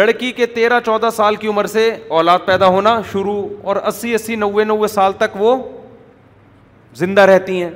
لڑکی 0.00 0.32
کے 0.40 0.46
تیرہ 0.60 0.80
چودہ 0.84 1.10
سال 1.16 1.36
کی 1.42 1.48
عمر 1.48 1.66
سے 1.78 1.88
اولاد 2.18 2.46
پیدا 2.46 2.66
ہونا 2.76 3.00
شروع 3.12 3.42
اور 3.62 3.76
اسی 3.92 4.14
اسی 4.14 4.36
نوے 4.44 4.64
نوے 4.72 4.88
سال 4.98 5.12
تک 5.18 5.36
وہ 5.42 5.56
زندہ 6.98 7.20
رہتی 7.30 7.62
ہیں 7.62 7.70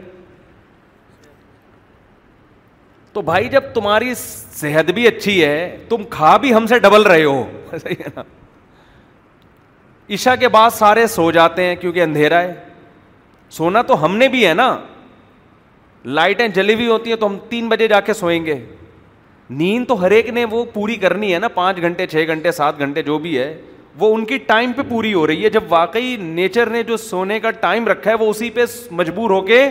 تو 3.13 3.23
بھائی 3.31 3.49
جب 3.53 3.63
تمہاری 3.75 4.15
صحت 4.17 4.91
بھی 4.99 5.07
اچھی 5.07 5.35
ہے 5.45 5.55
تم 5.89 6.03
کھا 6.11 6.37
بھی 6.45 6.55
ہم 6.55 6.67
سے 6.67 6.79
ڈبل 6.85 7.03
رہے 7.13 7.25
ہو 7.25 7.43
صحیح 7.83 8.03
ہے 8.05 8.09
نا 8.17 8.23
عشاء 10.15 10.35
کے 10.41 10.49
بعد 10.57 10.71
سارے 10.77 11.07
سو 11.07 11.31
جاتے 11.39 11.65
ہیں 11.65 11.75
کیونکہ 11.81 12.03
اندھیرا 12.03 12.41
ہے 12.43 12.53
سونا 13.57 13.83
تو 13.91 14.05
ہم 14.05 14.17
نے 14.17 14.29
بھی 14.29 14.47
ہے 14.47 14.55
نا 14.55 14.69
لائٹیں 16.21 16.47
جلی 16.59 16.75
ہوئی 16.75 16.87
ہوتی 16.87 17.11
ہیں 17.11 17.17
تو 17.17 17.27
ہم 17.27 17.37
تین 17.49 17.69
بجے 17.69 17.89
جا 17.89 18.01
کے 18.09 18.13
سوئیں 18.21 18.45
گے 18.47 18.55
نیند 19.59 19.87
تو 19.89 20.01
ہر 20.03 20.11
ایک 20.19 20.29
نے 20.39 20.45
وہ 20.51 20.65
پوری 20.75 20.97
کرنی 21.05 21.33
ہے 21.35 21.39
نا 21.45 21.49
پانچ 21.55 21.81
گھنٹے 21.87 22.07
چھ 22.07 22.25
گھنٹے 22.29 22.53
سات 22.61 22.79
گھنٹے 22.79 23.03
جو 23.11 23.19
بھی 23.25 23.37
ہے 23.39 23.55
وہ 23.99 24.15
ان 24.15 24.25
کی 24.25 24.39
ٹائم 24.47 24.73
پہ 24.73 24.83
پوری 24.89 25.13
ہو 25.15 25.27
رہی 25.27 25.45
ہے 25.45 25.51
جب 25.51 25.63
واقعی 25.69 26.17
نیچر 26.21 26.71
نے 26.71 26.83
جو 26.83 26.97
سونے 26.97 27.39
کا 27.41 27.51
ٹائم 27.61 27.89
رکھا 27.89 28.11
ہے 28.11 28.15
وہ 28.25 28.29
اسی 28.31 28.51
پہ 28.51 28.65
مجبور 28.91 29.31
ہو 29.31 29.41
کے 29.47 29.65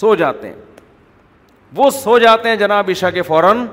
سو 0.00 0.14
جاتے 0.14 0.48
ہیں 0.48 0.54
وہ 1.76 1.88
سو 2.02 2.18
جاتے 2.18 2.48
ہیں 2.48 2.56
جناب 2.56 2.88
عشاء 2.90 3.10
کے 3.14 3.22
فوراً 3.22 3.64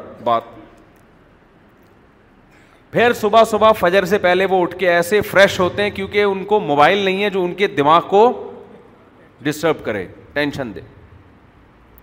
پھر 2.91 3.13
صبح 3.13 3.43
صبح 3.50 3.71
فجر 3.79 4.05
سے 4.05 4.17
پہلے 4.17 4.45
وہ 4.50 4.62
اٹھ 4.62 4.75
کے 4.77 4.89
ایسے 4.89 5.19
فریش 5.21 5.59
ہوتے 5.59 5.83
ہیں 5.83 5.89
کیونکہ 5.95 6.24
ان 6.24 6.43
کو 6.45 6.59
موبائل 6.59 6.97
نہیں 6.97 7.24
ہے 7.24 7.29
جو 7.29 7.43
ان 7.45 7.53
کے 7.53 7.67
دماغ 7.67 8.07
کو 8.09 8.24
ڈسٹرب 9.43 9.83
کرے 9.86 10.05
ٹینشن 10.33 10.71
دے 10.75 10.81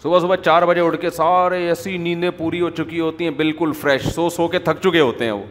صبح 0.02 0.21
صبح 0.21 0.37
چار 0.44 0.62
بجے 0.66 0.80
اٹھ 0.80 1.00
کے 1.00 1.11
سارے 1.11 1.66
ایسی 1.68 1.97
نیندیں 1.99 2.30
پوری 2.37 2.61
ہو 2.61 2.71
چکی 2.71 3.00
ہوتی 3.00 3.25
ہیں 3.25 3.30
بالکل 3.37 3.73
فریش 3.80 4.04
سو 4.14 4.28
سو 4.30 4.49
کے 4.49 4.59
تھک 4.59 4.83
چکے 4.83 5.00
ہوتے 5.00 5.25
ہیں 5.25 5.33
وہ 5.33 5.42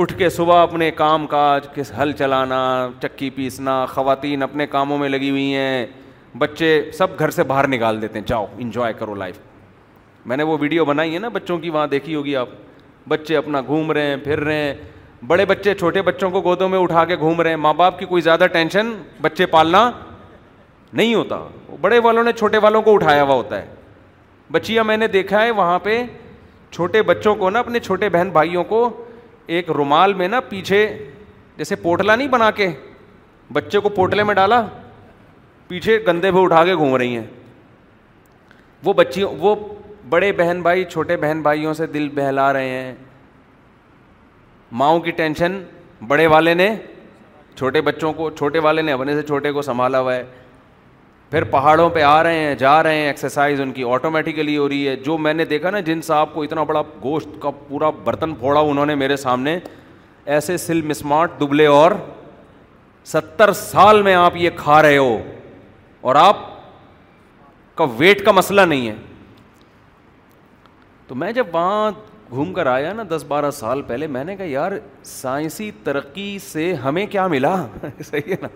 اٹھ 0.00 0.12
کے 0.16 0.28
صبح 0.30 0.62
اپنے 0.62 0.90
کام 0.96 1.26
کاج 1.26 1.66
کس 1.74 1.90
حل 1.98 2.10
چلانا 2.16 2.58
چکی 3.02 3.28
پیسنا 3.34 3.76
خواتین 3.88 4.42
اپنے 4.42 4.66
کاموں 4.74 4.96
میں 4.98 5.08
لگی 5.08 5.28
ہوئی 5.30 5.54
ہیں 5.54 5.86
بچے 6.38 6.66
سب 6.96 7.18
گھر 7.18 7.30
سے 7.36 7.42
باہر 7.52 7.68
نکال 7.74 8.00
دیتے 8.02 8.18
ہیں 8.18 8.26
جاؤ 8.28 8.44
انجوائے 8.64 8.92
کرو 8.98 9.14
لائف 9.22 9.38
میں 10.32 10.36
نے 10.36 10.42
وہ 10.50 10.56
ویڈیو 10.60 10.84
بنائی 10.84 11.14
ہے 11.14 11.18
نا 11.18 11.28
بچوں 11.36 11.56
کی 11.58 11.70
وہاں 11.70 11.86
دیکھی 11.90 12.14
ہوگی 12.14 12.36
آپ 12.36 12.48
بچے 13.08 13.36
اپنا 13.36 13.60
گھوم 13.66 13.92
رہے 13.92 14.06
ہیں 14.08 14.16
پھر 14.24 14.40
رہے 14.44 14.62
ہیں 14.64 14.74
بڑے 15.26 15.44
بچے 15.54 15.74
چھوٹے 15.74 16.02
بچوں 16.10 16.30
کو 16.30 16.40
گودوں 16.44 16.68
میں 16.68 16.78
اٹھا 16.78 17.04
کے 17.04 17.16
گھوم 17.16 17.40
رہے 17.40 17.50
ہیں 17.50 17.56
ماں 17.56 17.74
باپ 17.80 17.98
کی 17.98 18.06
کوئی 18.06 18.22
زیادہ 18.22 18.46
ٹینشن 18.52 18.92
بچے 19.20 19.46
پالنا 19.56 19.90
نہیں 20.92 21.14
ہوتا 21.14 21.40
بڑے 21.80 21.98
والوں 22.08 22.24
نے 22.24 22.32
چھوٹے 22.38 22.58
والوں 22.66 22.82
کو 22.82 22.94
اٹھایا 22.94 23.22
ہوا 23.22 23.34
ہوتا 23.34 23.62
ہے 23.62 23.66
بچیا 24.52 24.82
میں 24.92 24.96
نے 24.96 25.08
دیکھا 25.18 25.42
ہے 25.42 25.50
وہاں 25.50 25.78
پہ 25.82 26.02
چھوٹے 26.70 27.02
بچوں 27.02 27.34
کو 27.34 27.50
نا 27.50 27.58
اپنے 27.58 27.80
چھوٹے 27.80 28.08
بہن 28.08 28.30
بھائیوں 28.34 28.64
کو 28.68 28.88
ایک 29.54 29.70
رومال 29.76 30.12
میں 30.14 30.28
نا 30.28 30.40
پیچھے 30.48 30.78
جیسے 31.56 31.76
پوٹلا 31.82 32.16
نہیں 32.16 32.28
بنا 32.28 32.50
کے 32.50 32.68
بچے 33.52 33.78
کو 33.80 33.88
پوٹلے 33.88 34.22
میں 34.24 34.34
ڈالا 34.34 34.62
پیچھے 35.68 35.98
گندے 36.06 36.30
بھی 36.30 36.42
اٹھا 36.44 36.64
کے 36.64 36.74
گھوم 36.74 36.96
رہی 36.96 37.16
ہیں 37.16 37.26
وہ 38.84 38.92
بچیوں 38.92 39.32
وہ 39.40 39.54
بڑے 40.08 40.32
بہن 40.38 40.60
بھائی 40.62 40.84
چھوٹے 40.90 41.16
بہن 41.16 41.40
بھائیوں 41.42 41.74
سے 41.74 41.86
دل 41.94 42.08
بہلا 42.14 42.52
رہے 42.52 42.68
ہیں 42.68 42.94
ماؤں 44.80 45.00
کی 45.00 45.10
ٹینشن 45.20 45.62
بڑے 46.08 46.26
والے 46.26 46.54
نے 46.54 46.68
چھوٹے 47.56 47.80
بچوں 47.80 48.12
کو 48.12 48.28
چھوٹے 48.38 48.58
والے 48.66 48.82
نے 48.82 48.92
اپنے 48.92 49.14
سے 49.14 49.22
چھوٹے 49.26 49.52
کو 49.52 49.62
سنبھالا 49.62 50.00
ہوا 50.00 50.14
ہے 50.14 50.24
پھر 51.30 51.44
پہاڑوں 51.50 51.88
پہ 51.90 52.02
آ 52.02 52.22
رہے 52.22 52.38
ہیں 52.38 52.54
جا 52.58 52.82
رہے 52.82 52.96
ہیں 52.96 53.06
ایکسرسائز 53.06 53.60
ان 53.60 53.72
کی 53.72 53.84
آٹومیٹیکلی 53.92 54.56
ہو 54.56 54.68
رہی 54.68 54.88
ہے 54.88 54.94
جو 55.04 55.16
میں 55.18 55.32
نے 55.34 55.44
دیکھا 55.44 55.70
نا 55.70 55.80
جن 55.86 56.02
صاحب 56.02 56.32
کو 56.34 56.42
اتنا 56.42 56.62
بڑا 56.64 56.82
گوشت 57.02 57.28
کا 57.42 57.50
پورا 57.68 57.90
برتن 58.04 58.34
پھوڑا 58.34 58.60
انہوں 58.60 58.86
نے 58.86 58.94
میرے 58.94 59.16
سامنے 59.16 59.58
ایسے 60.34 60.56
سلم 60.56 60.90
اسمارٹ 60.90 61.30
دبلے 61.40 61.66
اور 61.66 61.92
ستر 63.12 63.52
سال 63.52 64.02
میں 64.02 64.14
آپ 64.14 64.36
یہ 64.36 64.50
کھا 64.56 64.80
رہے 64.82 64.96
ہو 64.98 65.16
اور 66.08 66.14
آپ 66.18 66.36
کا 67.78 67.84
ویٹ 67.98 68.24
کا 68.24 68.32
مسئلہ 68.32 68.60
نہیں 68.60 68.88
ہے 68.88 68.94
تو 71.06 71.14
میں 71.14 71.32
جب 71.32 71.46
وہاں 71.52 71.90
گھوم 72.30 72.52
کر 72.52 72.66
آیا 72.66 72.92
نا 72.92 73.02
دس 73.10 73.24
بارہ 73.28 73.50
سال 73.58 73.82
پہلے 73.86 74.06
میں 74.14 74.24
نے 74.24 74.36
کہا 74.36 74.44
یار 74.48 74.72
سائنسی 75.06 75.70
ترقی 75.84 76.38
سے 76.42 76.72
ہمیں 76.84 77.04
کیا 77.10 77.26
ملا 77.34 77.54
صحیح 78.04 78.30
ہے 78.32 78.36
نا 78.42 78.48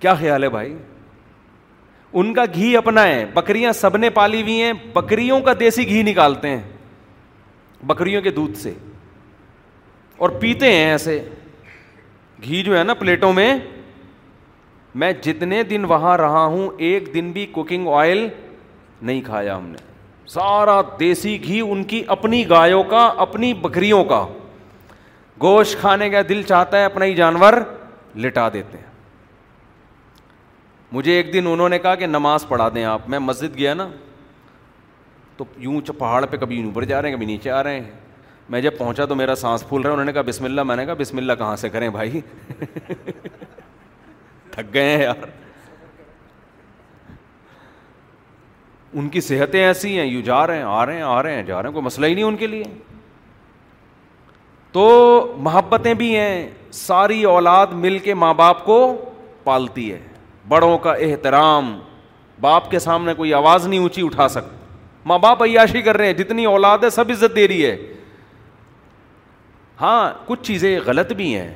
کیا 0.00 0.14
خیال 0.14 0.42
ہے 0.42 0.48
بھائی 0.48 0.74
ان 2.18 2.32
کا 2.34 2.42
گھی 2.54 2.76
اپنا 2.76 3.04
ہے 3.06 3.24
بکریاں 3.34 3.72
سب 3.80 3.96
نے 3.96 4.10
پالی 4.18 4.42
ہوئی 4.42 4.60
ہیں 4.62 4.72
بکریوں 4.94 5.40
کا 5.48 5.52
دیسی 5.60 5.86
گھی 5.88 6.02
نکالتے 6.02 6.48
ہیں 6.48 6.62
بکریوں 7.86 8.22
کے 8.22 8.30
دودھ 8.38 8.58
سے 8.58 8.72
اور 10.24 10.30
پیتے 10.40 10.72
ہیں 10.72 10.84
ایسے 10.90 11.20
گھی 12.42 12.62
جو 12.62 12.78
ہے 12.78 12.84
نا 12.84 12.94
پلیٹوں 12.94 13.32
میں 13.32 13.52
میں 15.00 15.12
جتنے 15.22 15.62
دن 15.70 15.84
وہاں 15.88 16.16
رہا 16.18 16.44
ہوں 16.44 16.68
ایک 16.88 17.12
دن 17.14 17.30
بھی 17.32 17.44
کوکنگ 17.52 17.88
آئل 17.94 18.26
نہیں 19.02 19.20
کھایا 19.24 19.56
ہم 19.56 19.66
نے 19.68 19.84
سارا 20.28 20.80
دیسی 21.00 21.36
گھی 21.44 21.60
ان 21.60 21.82
کی 21.92 22.02
اپنی 22.14 22.48
گایوں 22.50 22.82
کا 22.90 23.04
اپنی 23.24 23.52
بکریوں 23.62 24.04
کا 24.04 24.24
گوشت 25.42 25.80
کھانے 25.80 26.08
کا 26.10 26.20
دل 26.28 26.42
چاہتا 26.48 26.78
ہے 26.78 26.84
اپنا 26.84 27.04
ہی 27.04 27.14
جانور 27.14 27.52
لٹا 28.24 28.48
دیتے 28.52 28.78
ہیں 28.78 28.84
مجھے 30.92 31.12
ایک 31.12 31.32
دن 31.32 31.46
انہوں 31.52 31.68
نے 31.68 31.78
کہا 31.78 31.94
کہ 32.00 32.06
نماز 32.06 32.46
پڑھا 32.48 32.68
دیں 32.74 32.84
آپ 32.84 33.08
میں 33.10 33.18
مسجد 33.18 33.56
گیا 33.58 33.72
نا 33.74 33.88
تو 35.36 35.44
یوں 35.58 35.80
پہاڑ 35.98 36.24
پہ 36.30 36.36
کبھی 36.36 36.62
اوپر 36.64 36.84
جا 36.84 37.00
رہے 37.02 37.08
ہیں 37.08 37.14
کبھی 37.16 37.26
نیچے 37.26 37.50
آ 37.50 37.62
رہے 37.64 37.74
ہیں 37.80 37.90
میں 38.50 38.60
جب 38.60 38.76
پہنچا 38.78 39.04
تو 39.06 39.14
میرا 39.14 39.34
سانس 39.34 39.66
پھول 39.68 39.80
رہا 39.82 39.88
ہے 39.90 39.94
انہوں 39.94 40.04
نے 40.06 40.12
کہا 40.12 40.22
بسم 40.26 40.44
اللہ 40.44 40.62
میں 40.62 40.76
نے 40.76 40.84
کہا 40.86 40.94
بسم 40.98 41.16
اللہ 41.18 41.32
کہاں 41.38 41.56
سے 41.56 41.68
کریں 41.70 41.88
بھائی 41.96 42.20
تھک 44.50 44.72
گئے 44.74 44.96
ہیں 44.96 45.02
یار 45.02 45.26
ان 48.98 49.08
کی 49.08 49.20
صحتیں 49.20 49.62
ایسی 49.64 49.98
ہیں 49.98 50.04
یوں 50.06 50.22
جا 50.24 50.46
رہے 50.46 50.56
ہیں 50.56 50.64
آ 50.64 50.84
رہے 50.86 50.96
ہیں 50.96 51.02
آ 51.02 51.22
رہے 51.22 51.34
ہیں 51.36 51.42
جا 51.46 51.56
رہے 51.62 51.68
ہیں 51.68 51.74
کوئی 51.74 51.84
مسئلہ 51.84 52.06
ہی 52.06 52.14
نہیں 52.14 52.24
ان 52.24 52.36
کے 52.36 52.46
لیے 52.46 52.64
تو 54.72 54.88
محبتیں 55.46 55.92
بھی 55.94 56.16
ہیں 56.16 56.48
ساری 56.72 57.22
اولاد 57.34 57.66
مل 57.86 57.98
کے 58.04 58.12
ماں 58.22 58.32
باپ 58.34 58.64
کو 58.64 58.78
پالتی 59.44 59.92
ہے 59.92 59.98
بڑوں 60.48 60.76
کا 60.78 60.92
احترام 60.92 61.78
باپ 62.40 62.70
کے 62.70 62.78
سامنے 62.78 63.14
کوئی 63.14 63.32
آواز 63.34 63.66
نہیں 63.66 63.80
اونچی 63.80 64.02
اٹھا 64.06 64.28
سکتا 64.28 64.56
ماں 65.10 65.18
باپ 65.18 65.42
عیاشی 65.42 65.82
کر 65.82 65.96
رہے 65.96 66.06
ہیں 66.06 66.12
جتنی 66.14 66.44
اولاد 66.46 66.84
ہے 66.84 66.90
سب 66.90 67.10
عزت 67.10 67.34
دے 67.36 67.46
رہی 67.48 67.64
ہے 67.66 67.76
ہاں 69.80 70.10
کچھ 70.26 70.42
چیزیں 70.46 70.78
غلط 70.86 71.12
بھی 71.12 71.34
ہیں 71.34 71.52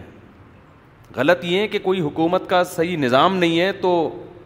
غلط 1.17 1.45
یہ 1.45 1.67
کہ 1.67 1.79
کوئی 1.83 2.01
حکومت 2.01 2.49
کا 2.51 2.63
صحیح 2.65 2.97
نظام 2.99 3.37
نہیں 3.37 3.61
ہے 3.61 3.71
تو 3.81 3.93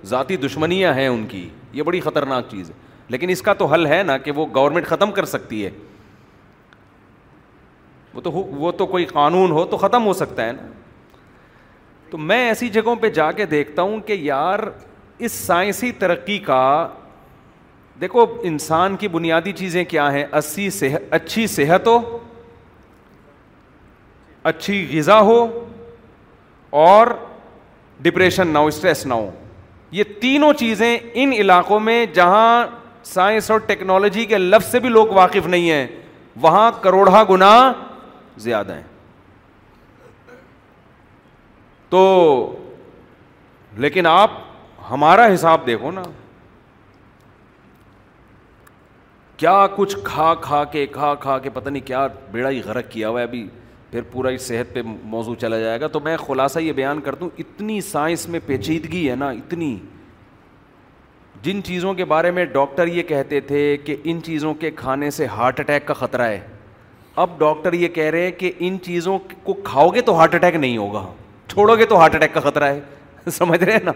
ذاتی 0.09 0.37
دشمنیاں 0.37 0.93
ہیں 0.95 1.09
ان 1.09 1.27
کی 1.29 1.49
یہ 1.73 1.83
بڑی 1.83 2.01
خطرناک 2.01 2.45
چیز 2.51 2.71
ہے 2.71 2.83
لیکن 3.11 3.29
اس 3.31 3.43
کا 3.43 3.53
تو 3.55 3.65
حل 3.73 3.87
ہے 3.87 4.03
نا 4.07 4.17
کہ 4.19 4.31
وہ 4.37 4.47
گورنمنٹ 4.55 4.87
ختم 4.87 5.11
کر 5.13 5.25
سکتی 5.25 5.65
ہے 5.65 5.71
وہ 8.15 8.21
تو 8.21 8.31
وہ 8.33 8.73
تو 8.79 8.87
کوئی 8.87 9.05
قانون 9.05 9.51
ہو 9.51 9.65
تو 9.71 9.77
ختم 9.77 10.07
ہو 10.07 10.13
سکتا 10.13 10.45
ہے 10.47 10.53
نا 10.53 10.63
تو 12.15 12.19
میں 12.19 12.37
ایسی 12.49 12.69
جگہوں 12.71 12.95
پہ 13.01 13.09
جا 13.11 13.31
کے 13.37 13.45
دیکھتا 13.51 13.83
ہوں 13.83 14.01
کہ 14.07 14.13
یار 14.21 14.59
اس 15.27 15.33
سائنسی 15.33 15.91
ترقی 15.99 16.39
کا 16.47 16.59
دیکھو 18.01 18.25
انسان 18.51 18.97
کی 18.97 19.09
بنیادی 19.15 19.53
چیزیں 19.61 19.83
کیا 19.95 20.13
ہیں 20.13 20.25
اسی 20.39 20.69
صحت 20.79 21.15
اچھی 21.15 21.47
صحت 21.57 21.87
ہو 21.87 21.97
اچھی 24.53 24.77
غذا 24.93 25.19
ہو 25.31 25.43
اور 26.85 27.07
ڈپریشن 28.03 28.49
نہ 28.53 28.59
ہو 28.59 28.67
اسٹریس 28.75 29.05
نہ 29.07 29.15
ہو 29.15 29.29
یہ 29.99 30.05
تینوں 30.21 30.53
چیزیں 30.59 30.97
ان 31.13 31.33
علاقوں 31.41 31.81
میں 31.89 32.05
جہاں 32.15 32.67
سائنس 33.13 33.51
اور 33.51 33.59
ٹیکنالوجی 33.67 34.25
کے 34.35 34.39
لفظ 34.39 34.71
سے 34.73 34.81
بھی 34.81 34.89
لوگ 34.89 35.07
واقف 35.21 35.47
نہیں 35.47 35.71
ہیں 35.71 35.87
وہاں 36.43 36.71
کروڑہ 36.83 37.25
گنا 37.31 37.55
زیادہ 38.49 38.75
ہیں 38.75 38.93
تو 41.95 42.55
لیکن 43.81 44.07
آپ 44.07 44.31
ہمارا 44.91 45.27
حساب 45.33 45.67
دیکھو 45.67 45.91
نا 45.91 46.03
کیا 49.43 49.67
کچھ 49.77 49.97
کھا 50.05 50.33
کھا 50.41 50.63
کے 50.73 50.85
کھا 50.93 51.15
کھا 51.21 51.39
کے 51.45 51.51
پتہ 51.55 51.71
نہیں 51.71 51.87
کیا 51.87 52.07
بیڑا 52.31 52.51
ہی 52.51 52.61
غرق 52.65 52.91
کیا 52.93 53.09
ہوا 53.09 53.21
ہے 53.21 53.25
ابھی 53.25 53.47
پھر 53.91 54.03
پورا 54.13 54.31
ہی 54.31 54.39
صحت 54.49 54.75
پہ 54.75 54.83
موضوع 55.13 55.35
چلا 55.41 55.59
جائے 55.59 55.81
گا 55.81 55.87
تو 55.97 56.01
میں 56.09 56.17
خلاصہ 56.27 56.59
یہ 56.59 56.73
بیان 56.83 57.01
کر 57.05 57.15
دوں 57.21 57.29
اتنی 57.45 57.81
سائنس 57.93 58.29
میں 58.29 58.41
پیچیدگی 58.47 59.09
ہے 59.11 59.15
نا 59.17 59.31
اتنی 59.43 59.75
جن 61.43 61.63
چیزوں 61.65 61.95
کے 61.95 62.05
بارے 62.15 62.31
میں 62.39 62.45
ڈاکٹر 62.59 62.87
یہ 62.97 63.03
کہتے 63.13 63.41
تھے 63.53 63.63
کہ 63.85 63.97
ان 64.05 64.23
چیزوں 64.25 64.55
کے 64.65 64.71
کھانے 64.83 65.11
سے 65.21 65.27
ہارٹ 65.37 65.61
اٹیک 65.61 65.87
کا 65.89 65.95
خطرہ 66.05 66.27
ہے 66.29 66.41
اب 67.25 67.39
ڈاکٹر 67.39 67.73
یہ 67.85 67.89
کہہ 67.99 68.11
رہے 68.11 68.25
ہیں 68.25 68.33
کہ 68.39 68.53
ان 68.59 68.79
چیزوں 68.85 69.19
کو 69.43 69.55
کھاؤ 69.71 69.89
گے 69.95 70.01
تو 70.11 70.17
ہارٹ 70.19 70.35
اٹیک 70.35 70.55
نہیں 70.57 70.77
ہوگا 70.79 71.07
چھوڑو 71.49 71.75
گے 71.79 71.85
تو 71.87 71.97
ہارٹ 72.01 72.15
اٹیک 72.15 72.33
کا 72.35 72.41
خطرہ 72.41 72.65
ہے 72.73 73.31
سمجھ 73.33 73.63
رہے 73.63 73.73
ہیں 73.73 73.81
نا 73.85 73.93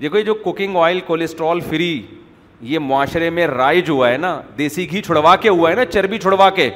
دیکھو 0.00 0.18
یہ 0.18 0.22
جو 0.24 0.34
کوکنگ 0.42 0.76
آئل 0.76 1.00
کولیسٹرول 1.06 1.60
فری 1.68 1.94
یہ 2.72 2.78
معاشرے 2.78 3.30
میں 3.30 3.46
رائج 3.46 3.90
ہوا 3.90 4.10
ہے 4.10 4.16
نا 4.18 4.40
دیسی 4.58 4.90
گھی 4.90 5.02
چھڑوا 5.02 5.34
کے 5.42 5.48
ہوا 5.48 5.70
ہے 5.70 5.74
نا 5.76 5.84
چربی 5.84 6.18
چھڑوا 6.18 6.48
کے 6.56 6.68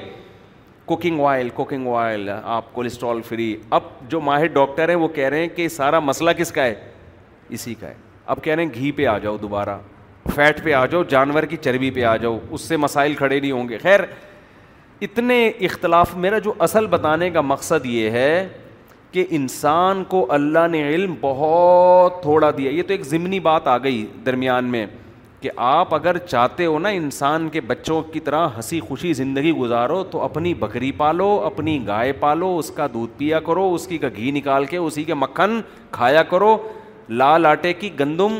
کوکنگ 0.87 1.20
آئل 1.28 1.48
کوکنگ 1.54 1.88
آئل 1.96 2.28
آپ 2.42 2.72
کولیسٹرول 2.74 3.20
فری 3.28 3.54
اب 3.78 3.83
جو 4.11 4.20
ماہر 4.20 4.46
ڈاکٹر 4.52 4.88
ہیں 4.88 4.96
وہ 4.96 5.09
کہہ 5.14 5.28
رہے 5.28 5.40
ہیں 5.40 5.48
کہ 5.57 5.68
سارا 5.68 6.00
مسئلہ 6.00 6.31
کس 6.38 6.52
کا 6.52 6.64
ہے 6.64 6.74
اسی 7.57 7.74
کا 7.81 7.88
ہے 7.88 7.94
اب 8.33 8.42
کہہ 8.44 8.54
رہے 8.54 8.62
ہیں 8.64 8.70
گھی 8.74 8.92
پہ 8.92 9.07
آ 9.07 9.16
جاؤ 9.18 9.37
دوبارہ 9.42 9.76
فیٹ 10.35 10.62
پہ 10.64 10.72
آ 10.74 10.85
جاؤ 10.87 11.02
جانور 11.09 11.42
کی 11.50 11.57
چربی 11.64 11.90
پہ 11.90 12.02
آ 12.04 12.16
جاؤ 12.22 12.38
اس 12.50 12.61
سے 12.68 12.76
مسائل 12.76 13.14
کھڑے 13.14 13.38
نہیں 13.38 13.50
ہوں 13.52 13.68
گے 13.68 13.78
خیر 13.83 14.00
اتنے 15.02 15.46
اختلاف 15.48 16.14
میرا 16.24 16.38
جو 16.44 16.52
اصل 16.66 16.87
بتانے 16.90 17.31
کا 17.31 17.40
مقصد 17.40 17.87
یہ 17.87 18.11
ہے 18.11 18.48
کہ 19.12 19.25
انسان 19.37 20.03
کو 20.09 20.25
اللہ 20.33 20.66
نے 20.71 20.87
علم 20.94 21.14
بہت 21.21 22.21
تھوڑا 22.23 22.51
دیا 22.57 22.71
یہ 22.71 22.83
تو 22.87 22.92
ایک 22.92 23.05
ضمنی 23.07 23.40
بات 23.40 23.66
آ 23.68 23.77
گئی 23.85 24.07
درمیان 24.27 24.64
میں 24.71 24.87
کہ 25.40 25.51
آپ 25.64 25.94
اگر 25.94 26.16
چاہتے 26.18 26.66
ہو 26.66 26.79
نا 26.79 26.88
انسان 26.99 27.49
کے 27.53 27.61
بچوں 27.66 28.01
کی 28.12 28.21
طرح 28.27 28.47
ہنسی 28.57 28.81
خوشی 28.88 29.12
زندگی 29.14 29.53
گزارو 29.59 30.03
تو 30.11 30.21
اپنی 30.23 30.53
بکری 30.64 30.90
پالو 30.97 31.29
اپنی 31.47 31.79
گائے 31.87 32.12
پالو 32.25 32.57
اس 32.59 32.71
کا 32.77 32.87
دودھ 32.94 33.12
پیا 33.18 33.40
کرو 33.47 33.77
کی 33.88 33.99
کا 33.99 34.09
گھی 34.16 34.31
نکال 34.31 34.64
کے 34.73 34.77
اسی 34.77 35.05
کے 35.05 35.14
مکھن 35.14 35.61
کھایا 35.90 36.23
کرو 36.31 36.57
لال 37.09 37.47
آٹے 37.47 37.73
کی 37.73 37.90
گندم 38.01 38.38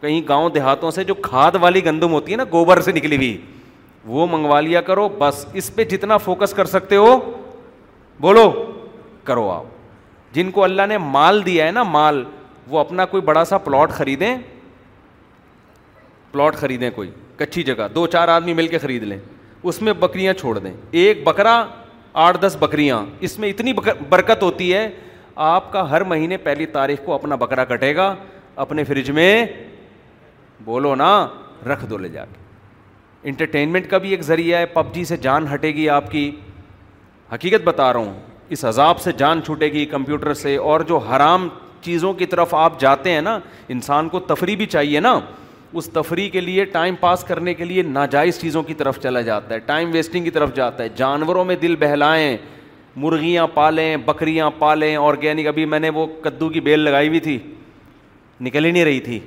کہیں 0.00 0.20
گاؤں 0.28 0.48
دیہاتوں 0.54 0.90
سے 0.90 1.04
جو 1.04 1.14
کھاد 1.22 1.52
والی 1.60 1.84
گندم 1.84 2.12
ہوتی 2.12 2.32
ہے 2.32 2.36
نا 2.36 2.44
گوبر 2.52 2.80
سے 2.88 2.92
نکلی 2.92 3.16
ہوئی 3.16 3.36
وہ 4.14 4.26
منگوا 4.30 4.60
لیا 4.60 4.80
کرو 4.90 5.08
بس 5.18 5.44
اس 5.60 5.74
پہ 5.74 5.84
جتنا 5.94 6.16
فوکس 6.24 6.54
کر 6.54 6.64
سکتے 6.74 6.96
ہو 6.96 7.18
بولو 8.20 8.50
کرو 9.24 9.50
آپ 9.50 9.71
جن 10.34 10.50
کو 10.50 10.64
اللہ 10.64 10.82
نے 10.88 10.98
مال 10.98 11.44
دیا 11.46 11.66
ہے 11.66 11.70
نا 11.72 11.82
مال 11.82 12.22
وہ 12.70 12.78
اپنا 12.78 13.04
کوئی 13.06 13.22
بڑا 13.22 13.44
سا 13.44 13.58
پلاٹ 13.64 13.90
خریدیں 13.92 14.36
پلاٹ 16.32 16.56
خریدیں 16.56 16.90
کوئی 16.94 17.10
کچھی 17.38 17.62
جگہ 17.62 17.88
دو 17.94 18.06
چار 18.06 18.28
آدمی 18.28 18.54
مل 18.54 18.66
کے 18.68 18.78
خرید 18.78 19.02
لیں 19.04 19.18
اس 19.70 19.80
میں 19.82 19.92
بکریاں 20.00 20.32
چھوڑ 20.40 20.58
دیں 20.58 20.72
ایک 21.00 21.22
بکرا 21.24 21.64
آٹھ 22.26 22.38
دس 22.42 22.56
بکریاں 22.60 23.04
اس 23.28 23.38
میں 23.38 23.48
اتنی 23.50 23.72
برکت 24.08 24.42
ہوتی 24.42 24.72
ہے 24.72 24.88
آپ 25.48 25.70
کا 25.72 25.88
ہر 25.90 26.04
مہینے 26.04 26.36
پہلی 26.36 26.66
تاریخ 26.76 26.98
کو 27.04 27.12
اپنا 27.14 27.34
بکرا 27.42 27.64
کٹے 27.64 27.94
گا 27.96 28.14
اپنے 28.64 28.84
فریج 28.84 29.10
میں 29.18 29.28
بولو 30.64 30.94
نا 30.94 31.12
رکھ 31.72 31.84
دو 31.90 31.98
لے 31.98 32.08
جا 32.08 32.24
کے 32.32 32.40
انٹرٹینمنٹ 33.28 33.88
کا 33.90 33.98
بھی 34.04 34.10
ایک 34.10 34.22
ذریعہ 34.22 34.58
ہے 34.58 34.66
پب 34.72 34.94
جی 34.94 35.04
سے 35.04 35.16
جان 35.26 35.46
ہٹے 35.52 35.68
گی 35.74 35.88
آپ 35.96 36.10
کی 36.10 36.30
حقیقت 37.34 37.64
بتا 37.64 37.92
رہا 37.92 38.00
ہوں 38.00 38.20
اس 38.50 38.64
عذاب 38.64 39.00
سے 39.00 39.12
جان 39.18 39.40
چھوٹے 39.44 39.72
گی 39.72 39.84
کمپیوٹر 39.86 40.34
سے 40.34 40.56
اور 40.70 40.80
جو 40.88 40.98
حرام 41.10 41.48
چیزوں 41.82 42.12
کی 42.14 42.26
طرف 42.26 42.54
آپ 42.54 42.80
جاتے 42.80 43.10
ہیں 43.12 43.20
نا 43.20 43.38
انسان 43.74 44.08
کو 44.08 44.20
تفریح 44.26 44.56
بھی 44.56 44.66
چاہیے 44.66 45.00
نا 45.00 45.18
اس 45.80 45.88
تفریح 45.92 46.28
کے 46.30 46.40
لیے 46.40 46.64
ٹائم 46.72 46.94
پاس 47.00 47.24
کرنے 47.24 47.54
کے 47.54 47.64
لیے 47.64 47.82
ناجائز 47.82 48.40
چیزوں 48.40 48.62
کی 48.62 48.74
طرف 48.74 48.98
چلا 49.02 49.20
جاتا 49.28 49.54
ہے 49.54 49.58
ٹائم 49.66 49.90
ویسٹنگ 49.92 50.24
کی 50.24 50.30
طرف 50.30 50.54
جاتا 50.56 50.82
ہے 50.84 50.88
جانوروں 50.96 51.44
میں 51.44 51.56
دل 51.62 51.76
بہلائیں 51.80 52.36
مرغیاں 53.02 53.46
پالیں 53.54 53.96
بکریاں 54.06 54.50
پالیں 54.58 54.94
آرگینک 54.96 55.46
ابھی 55.48 55.64
میں 55.66 55.80
نے 55.80 55.88
وہ 55.94 56.06
کدو 56.22 56.48
کی 56.56 56.60
بیل 56.60 56.80
لگائی 56.80 57.08
ہوئی 57.08 57.20
تھی 57.20 57.38
نکل 58.40 58.64
ہی 58.64 58.70
نہیں 58.70 58.84
رہی 58.84 59.00
تھی 59.00 59.18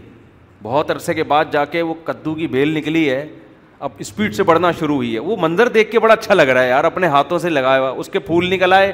بہت 0.64 0.92
عرصے 0.92 1.14
کے 1.14 1.24
بعد 1.32 1.46
جا 1.52 1.64
کے 1.72 1.82
وہ 1.82 1.94
کدو 2.04 2.34
کی 2.36 2.48
بیل 2.48 2.78
نکلی 2.78 3.10
ہے 3.10 3.26
اب 3.86 3.92
اسپیڈ 4.00 4.34
سے 4.36 4.44
بڑھنا 4.44 4.72
شروع 4.80 4.96
ہوئی 4.96 5.14
ہے 5.14 5.20
وہ 5.20 5.36
منظر 5.40 5.68
دیکھ 5.74 5.90
کے 5.92 6.00
بڑا 6.00 6.14
اچھا 6.14 6.34
لگ 6.34 6.48
رہا 6.54 6.62
ہے 6.64 6.70
یار 6.70 6.84
اپنے 6.84 7.08
ہاتھوں 7.08 7.38
سے 7.40 7.50
لگایا 7.50 7.80
ہوا 7.80 7.90
اس 8.04 8.08
کے 8.12 8.20
پھول 8.30 8.50
نکل 8.50 8.74
آئے 8.74 8.92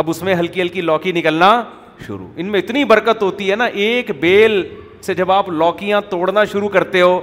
اب 0.00 0.08
اس 0.10 0.22
میں 0.22 0.34
ہلکی 0.38 0.60
ہلکی 0.60 0.80
لوکی 0.80 1.12
نکلنا 1.12 1.48
شروع 2.06 2.26
ان 2.42 2.46
میں 2.52 2.60
اتنی 2.60 2.82
برکت 2.90 3.22
ہوتی 3.22 3.50
ہے 3.50 3.54
نا 3.56 3.64
ایک 3.84 4.10
بیل 4.20 4.60
سے 5.02 5.14
جب 5.14 5.30
آپ 5.32 5.48
لوکیاں 5.62 6.00
توڑنا 6.10 6.44
شروع 6.52 6.68
کرتے 6.76 7.00
ہو 7.00 7.14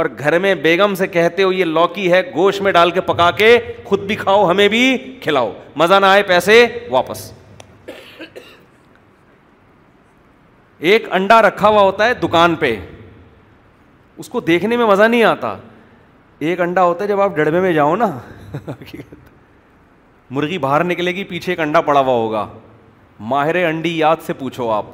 اور 0.00 0.06
گھر 0.18 0.38
میں 0.44 0.54
بیگم 0.66 0.94
سے 0.98 1.06
کہتے 1.16 1.42
ہو 1.42 1.52
یہ 1.52 1.64
لوکی 1.64 2.10
ہے 2.12 2.20
گوشت 2.34 2.62
میں 2.66 2.72
ڈال 2.72 2.90
کے 2.90 3.00
پکا 3.06 3.30
کے 3.38 3.48
خود 3.88 4.04
بھی 4.06 4.14
کھاؤ 4.24 4.48
ہمیں 4.50 4.66
بھی 4.76 4.82
کھلاؤ 5.22 5.50
مزہ 5.82 5.94
نہ 6.00 6.06
آئے 6.06 6.22
پیسے 6.30 6.64
واپس 6.90 7.30
ایک 10.92 11.08
انڈا 11.20 11.40
رکھا 11.42 11.68
ہوا 11.68 11.82
ہوتا 11.82 12.06
ہے 12.08 12.14
دکان 12.22 12.54
پہ 12.64 12.74
اس 14.22 14.28
کو 14.28 14.40
دیکھنے 14.48 14.76
میں 14.76 14.86
مزہ 14.86 15.02
نہیں 15.02 15.22
آتا 15.24 15.54
ایک 16.48 16.60
انڈا 16.60 16.82
ہوتا 16.84 17.02
ہے 17.04 17.08
جب 17.08 17.20
آپ 17.20 17.34
ڈڑبے 17.36 17.58
میں 17.60 17.72
جاؤ 17.72 17.94
نا 17.96 18.06
حقیقت 18.68 19.14
مرغی 20.34 20.56
باہر 20.58 20.84
نکلے 20.84 21.10
گی 21.14 21.24
پیچھے 21.24 21.52
ایک 21.52 21.60
انڈا 21.60 21.80
پڑا 21.88 22.00
ہوا 22.00 22.12
ہوگا 22.14 22.46
ماہر 23.32 23.56
انڈی 23.64 23.96
یاد 23.98 24.24
سے 24.26 24.32
پوچھو 24.38 24.68
آپ 24.76 24.84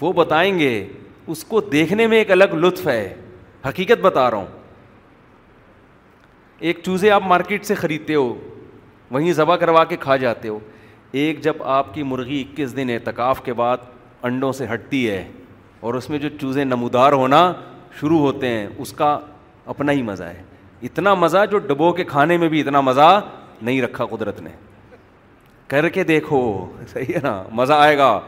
وہ 0.00 0.12
بتائیں 0.12 0.58
گے 0.58 0.72
اس 1.34 1.44
کو 1.44 1.60
دیکھنے 1.72 2.06
میں 2.06 2.18
ایک 2.18 2.30
الگ 2.30 2.54
لطف 2.64 2.86
ہے 2.88 3.06
حقیقت 3.68 4.00
بتا 4.06 4.30
رہا 4.30 4.38
ہوں 4.38 4.46
ایک 6.68 6.80
چوزے 6.84 7.10
آپ 7.10 7.22
مارکیٹ 7.26 7.64
سے 7.66 7.74
خریدتے 7.84 8.14
ہو 8.14 8.32
وہیں 9.10 9.32
ذبح 9.40 9.56
کروا 9.56 9.84
کے 9.92 9.96
کھا 10.06 10.16
جاتے 10.26 10.48
ہو 10.48 10.58
ایک 11.24 11.40
جب 11.44 11.62
آپ 11.78 11.94
کی 11.94 12.02
مرغی 12.14 12.40
اکیس 12.42 12.76
دن 12.76 12.90
اعتکاف 12.98 13.44
کے 13.44 13.52
بعد 13.62 13.86
انڈوں 14.30 14.52
سے 14.62 14.66
ہٹتی 14.72 15.08
ہے 15.10 15.26
اور 15.80 15.94
اس 16.02 16.10
میں 16.10 16.18
جو 16.18 16.28
چوزے 16.40 16.64
نمودار 16.74 17.12
ہونا 17.24 17.42
شروع 18.00 18.18
ہوتے 18.26 18.48
ہیں 18.56 18.66
اس 18.78 18.92
کا 19.02 19.18
اپنا 19.76 19.92
ہی 19.92 20.02
مزہ 20.02 20.24
ہے 20.24 20.42
اتنا 20.86 21.12
مزہ 21.14 21.38
جو 21.50 21.58
ڈبو 21.58 21.92
کے 21.92 22.04
کھانے 22.04 22.36
میں 22.38 22.48
بھی 22.48 22.60
اتنا 22.60 22.80
مزہ 22.80 23.20
نہیں 23.60 23.80
رکھا 23.82 24.04
قدرت 24.06 24.40
نے 24.40 24.50
کر 25.68 25.88
کے 25.94 26.04
دیکھو 26.04 26.42
صحیح 26.92 27.14
ہے 27.14 27.20
نا 27.22 27.42
مزہ 27.60 27.72
آئے 27.72 27.96
گا 27.98 28.18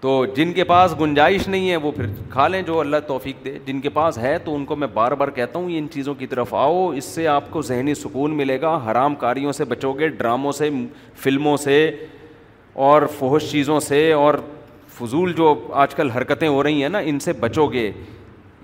تو 0.00 0.24
جن 0.36 0.52
کے 0.52 0.64
پاس 0.64 0.94
گنجائش 1.00 1.46
نہیں 1.48 1.70
ہے 1.70 1.76
وہ 1.76 1.90
پھر 1.92 2.06
کھا 2.32 2.46
لیں 2.48 2.60
جو 2.66 2.78
اللہ 2.80 2.96
توفیق 3.06 3.44
دے 3.44 3.56
جن 3.66 3.80
کے 3.80 3.88
پاس 3.98 4.18
ہے 4.18 4.36
تو 4.44 4.54
ان 4.56 4.64
کو 4.64 4.76
میں 4.76 4.88
بار 4.92 5.12
بار 5.22 5.28
کہتا 5.38 5.58
ہوں 5.58 5.70
ان 5.78 5.86
چیزوں 5.92 6.14
کی 6.18 6.26
طرف 6.26 6.54
آؤ 6.54 6.88
اس 6.96 7.04
سے 7.14 7.26
آپ 7.28 7.50
کو 7.50 7.62
ذہنی 7.70 7.94
سکون 7.94 8.36
ملے 8.36 8.60
گا 8.60 8.78
حرام 8.90 9.14
کاریوں 9.24 9.52
سے 9.58 9.64
بچو 9.72 9.92
گے 9.98 10.08
ڈراموں 10.18 10.52
سے 10.60 10.70
فلموں 11.22 11.56
سے 11.64 11.76
اور 12.88 13.02
فحش 13.18 13.50
چیزوں 13.50 13.78
سے 13.88 14.12
اور 14.12 14.34
فضول 14.98 15.32
جو 15.36 15.54
آج 15.82 15.94
کل 15.94 16.10
حرکتیں 16.10 16.48
ہو 16.48 16.62
رہی 16.62 16.82
ہیں 16.82 16.88
نا 16.88 16.98
ان 17.10 17.18
سے 17.20 17.32
بچو 17.40 17.66
گے 17.72 17.90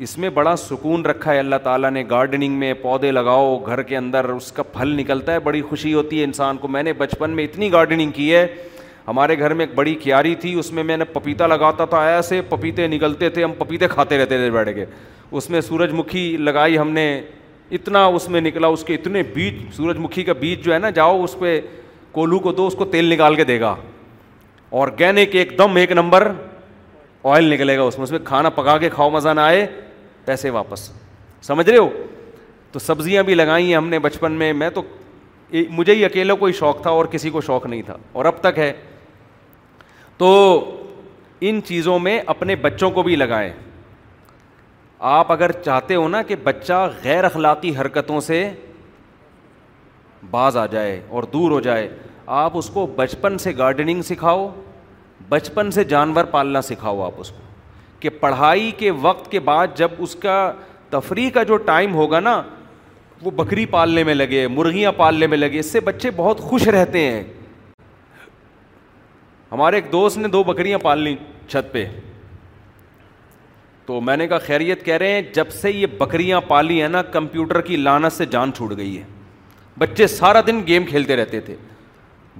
اس 0.04 0.16
میں 0.18 0.28
بڑا 0.34 0.54
سکون 0.56 1.04
رکھا 1.06 1.32
ہے 1.32 1.38
اللہ 1.38 1.56
تعالیٰ 1.62 1.90
نے 1.90 2.02
گارڈننگ 2.08 2.54
میں 2.58 2.72
پودے 2.82 3.10
لگاؤ 3.10 3.56
گھر 3.66 3.82
کے 3.82 3.96
اندر 3.96 4.24
اس 4.30 4.50
کا 4.52 4.62
پھل 4.72 4.88
نکلتا 4.96 5.32
ہے 5.32 5.38
بڑی 5.40 5.60
خوشی 5.68 5.92
ہوتی 5.94 6.18
ہے 6.18 6.24
انسان 6.24 6.56
کو 6.60 6.68
میں 6.68 6.82
نے 6.82 6.92
بچپن 6.98 7.30
میں 7.36 7.44
اتنی 7.44 7.70
گارڈننگ 7.72 8.10
کی 8.14 8.34
ہے 8.34 8.46
ہمارے 9.06 9.38
گھر 9.38 9.54
میں 9.54 9.66
ایک 9.66 9.74
بڑی 9.74 9.94
کیاری 10.02 10.34
تھی 10.40 10.52
اس 10.58 10.70
میں 10.72 10.82
میں 10.84 10.96
نے 10.96 11.04
پپیتا 11.12 11.46
لگاتا 11.46 11.84
تھا 11.94 12.02
ایسے 12.08 12.40
پپیتے 12.48 12.86
نکلتے 12.86 13.28
تھے 13.30 13.44
ہم 13.44 13.52
پپیتے 13.58 13.88
کھاتے 13.90 14.18
رہتے 14.18 14.38
تھے 14.38 14.50
بیٹھ 14.50 14.70
کے 14.74 14.84
اس 15.36 15.48
میں 15.50 15.60
سورج 15.60 15.92
مکھی 15.98 16.26
لگائی 16.40 16.78
ہم 16.78 16.90
نے 16.92 17.10
اتنا 17.78 18.04
اس 18.16 18.28
میں 18.30 18.40
نکلا 18.40 18.66
اس 18.76 18.84
کے 18.84 18.94
اتنے 18.94 19.22
بیج 19.34 19.62
سورج 19.76 19.98
مکھی 20.00 20.22
کا 20.24 20.32
بیج 20.40 20.64
جو 20.64 20.72
ہے 20.74 20.78
نا 20.78 20.90
جاؤ 20.98 21.22
اس 21.24 21.38
پہ 21.38 21.60
کولو 22.12 22.38
کو 22.38 22.52
دو 22.52 22.66
اس 22.66 22.74
کو 22.78 22.84
تیل 22.96 23.12
نکال 23.12 23.34
کے 23.34 23.44
دے 23.44 23.58
گا 23.60 23.74
آرگینک 24.82 25.34
ایک 25.36 25.58
دم 25.58 25.76
ایک 25.76 25.92
نمبر 25.92 26.30
آئل 27.34 27.52
نکلے 27.52 27.76
گا 27.76 27.82
اس 27.82 27.96
میں 27.98 28.04
اس 28.04 28.10
میں 28.10 28.18
کھانا 28.24 28.50
پکا 28.54 28.76
کے 28.78 28.88
کھاؤ 28.90 29.10
مزہ 29.10 29.28
نہ 29.34 29.40
آئے 29.40 29.66
پیسے 30.26 30.50
واپس 30.50 30.90
سمجھ 31.46 31.68
رہے 31.68 31.78
ہو 31.78 31.88
تو 32.72 32.78
سبزیاں 32.78 33.22
بھی 33.22 33.34
لگائی 33.34 33.66
ہیں 33.68 33.76
ہم 33.76 33.88
نے 33.88 33.98
بچپن 34.06 34.32
میں 34.42 34.52
میں 34.52 34.70
تو 34.74 34.82
مجھے 35.70 35.94
ہی 35.94 36.04
اکیلا 36.04 36.34
کو 36.36 36.46
ہی 36.46 36.52
شوق 36.58 36.80
تھا 36.82 36.90
اور 36.90 37.06
کسی 37.10 37.30
کو 37.30 37.40
شوق 37.46 37.66
نہیں 37.66 37.82
تھا 37.86 37.96
اور 38.12 38.24
اب 38.30 38.40
تک 38.40 38.58
ہے 38.58 38.72
تو 40.18 40.30
ان 41.48 41.60
چیزوں 41.66 41.98
میں 41.98 42.18
اپنے 42.34 42.56
بچوں 42.66 42.90
کو 42.90 43.02
بھی 43.08 43.16
لگائیں 43.16 43.52
آپ 45.16 45.32
اگر 45.32 45.52
چاہتے 45.64 45.94
ہو 45.94 46.06
نا 46.08 46.22
کہ 46.28 46.36
بچہ 46.44 46.86
غیر 47.04 47.24
اخلاقی 47.24 47.74
حرکتوں 47.80 48.20
سے 48.28 48.40
باز 50.30 50.56
آ 50.56 50.66
جائے 50.76 51.00
اور 51.08 51.22
دور 51.32 51.50
ہو 51.50 51.60
جائے 51.66 51.88
آپ 52.42 52.56
اس 52.58 52.70
کو 52.74 52.86
بچپن 52.96 53.36
سے 53.38 53.52
گارڈننگ 53.58 54.02
سکھاؤ 54.02 54.48
بچپن 55.28 55.70
سے 55.70 55.84
جانور 55.94 56.24
پالنا 56.30 56.62
سکھاؤ 56.62 57.02
آپ 57.02 57.20
اس 57.20 57.30
کو 57.30 57.44
کہ 58.00 58.08
پڑھائی 58.20 58.70
کے 58.78 58.90
وقت 59.00 59.30
کے 59.30 59.40
بعد 59.40 59.76
جب 59.76 59.90
اس 60.06 60.14
کا 60.22 60.40
تفریح 60.90 61.30
کا 61.34 61.42
جو 61.42 61.56
ٹائم 61.68 61.94
ہوگا 61.94 62.20
نا 62.20 62.40
وہ 63.22 63.30
بکری 63.36 63.64
پالنے 63.66 64.04
میں 64.04 64.14
لگے 64.14 64.46
مرغیاں 64.48 64.92
پالنے 64.96 65.26
میں 65.26 65.38
لگے 65.38 65.58
اس 65.58 65.70
سے 65.72 65.80
بچے 65.84 66.10
بہت 66.16 66.38
خوش 66.48 66.66
رہتے 66.68 67.10
ہیں 67.10 67.22
ہمارے 69.52 69.76
ایک 69.76 69.90
دوست 69.92 70.18
نے 70.18 70.28
دو 70.28 70.42
بکریاں 70.44 70.78
پال 70.82 70.98
لیں 71.02 71.14
چھت 71.48 71.72
پہ 71.72 71.84
تو 73.86 74.00
میں 74.00 74.16
نے 74.16 74.26
کہا 74.28 74.38
خیریت 74.46 74.84
کہہ 74.84 74.96
رہے 74.98 75.12
ہیں 75.12 75.22
جب 75.34 75.50
سے 75.60 75.70
یہ 75.70 75.86
بکریاں 75.98 76.40
پالی 76.48 76.80
ہیں 76.82 76.88
نا 76.88 77.02
کمپیوٹر 77.16 77.60
کی 77.66 77.76
لانت 77.76 78.12
سے 78.12 78.26
جان 78.30 78.52
چھوٹ 78.56 78.72
گئی 78.76 78.96
ہے 78.98 79.02
بچے 79.78 80.06
سارا 80.06 80.40
دن 80.46 80.60
گیم 80.66 80.84
کھیلتے 80.86 81.16
رہتے 81.16 81.40
تھے 81.40 81.56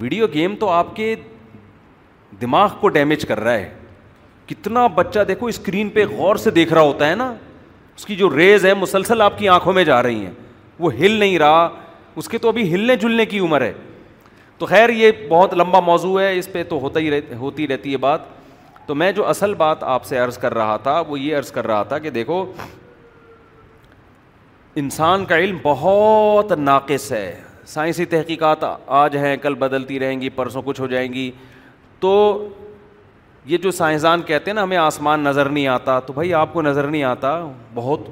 ویڈیو 0.01 0.27
گیم 0.35 0.55
تو 0.61 0.69
آپ 0.71 0.95
کے 0.97 1.15
دماغ 2.41 2.77
کو 2.81 2.89
ڈیمیج 2.89 3.25
کر 3.29 3.41
رہا 3.41 3.53
ہے 3.53 3.69
کتنا 4.49 4.87
بچہ 4.95 5.21
دیکھو 5.29 5.47
اسکرین 5.47 5.89
پہ 5.91 6.05
غور 6.17 6.37
سے 6.43 6.51
دیکھ 6.51 6.73
رہا 6.73 6.81
ہوتا 6.83 7.09
ہے 7.11 7.15
نا 7.15 7.33
اس 7.97 8.05
کی 8.07 8.17
جو 8.17 8.29
ریز 8.37 8.65
ہے 8.67 8.73
مسلسل 8.75 9.23
آپ 9.23 9.39
کی 9.39 9.49
آنکھوں 9.49 9.73
میں 9.73 9.85
جا 9.85 10.03
رہی 10.03 10.25
ہیں 10.25 10.33
وہ 10.79 10.93
ہل 10.95 11.13
نہیں 11.19 11.39
رہا 11.39 11.69
اس 12.21 12.29
کے 12.29 12.39
تو 12.39 12.49
ابھی 12.49 12.73
ہلنے 12.75 12.97
جلنے 12.97 13.27
کی 13.27 13.39
عمر 13.41 13.61
ہے 13.61 13.73
تو 14.59 14.67
خیر 14.67 14.89
یہ 14.97 15.13
بہت 15.29 15.55
لمبا 15.55 15.81
موضوع 15.87 16.19
ہے 16.21 16.37
اس 16.39 16.53
پہ 16.53 16.63
تو 16.69 16.79
ہوتا 16.81 17.01
ہی 17.01 17.11
رہ 17.11 17.35
ہوتی 17.39 17.67
رہتی 17.69 17.93
ہے 17.93 17.97
بات 18.05 18.21
تو 18.87 18.95
میں 18.95 19.11
جو 19.13 19.27
اصل 19.29 19.55
بات 19.65 19.83
آپ 19.83 20.05
سے 20.07 20.19
عرض 20.19 20.39
کر 20.39 20.55
رہا 20.55 20.77
تھا 20.83 21.01
وہ 21.09 21.19
یہ 21.21 21.37
عرض 21.37 21.51
کر 21.53 21.67
رہا 21.67 21.83
تھا 21.89 21.99
کہ 21.99 22.11
دیکھو 22.11 22.45
انسان 24.83 25.25
کا 25.25 25.39
علم 25.39 25.59
بہت 25.63 26.53
ناقص 26.59 27.11
ہے 27.13 27.41
سائنسی 27.67 28.05
تحقیقات 28.05 28.65
آج 28.87 29.17
ہیں 29.17 29.37
کل 29.43 29.55
بدلتی 29.65 29.99
رہیں 30.01 30.21
گی 30.21 30.29
پرسوں 30.35 30.63
کچھ 30.65 30.81
ہو 30.81 30.87
جائیں 30.87 31.13
گی 31.13 31.31
تو 32.01 32.13
یہ 33.49 33.57
جو 33.63 33.71
سائنسدان 33.71 34.23
کہتے 34.27 34.51
ہیں 34.51 34.55
نا 34.55 34.63
ہمیں 34.63 34.77
آسمان 34.77 35.21
نظر 35.25 35.49
نہیں 35.49 35.67
آتا 35.69 35.99
تو 36.07 36.13
بھائی 36.13 36.33
آپ 36.35 36.53
کو 36.53 36.63
نظر 36.63 36.87
نہیں 36.87 37.03
آتا 37.05 37.31
بہت 37.75 38.09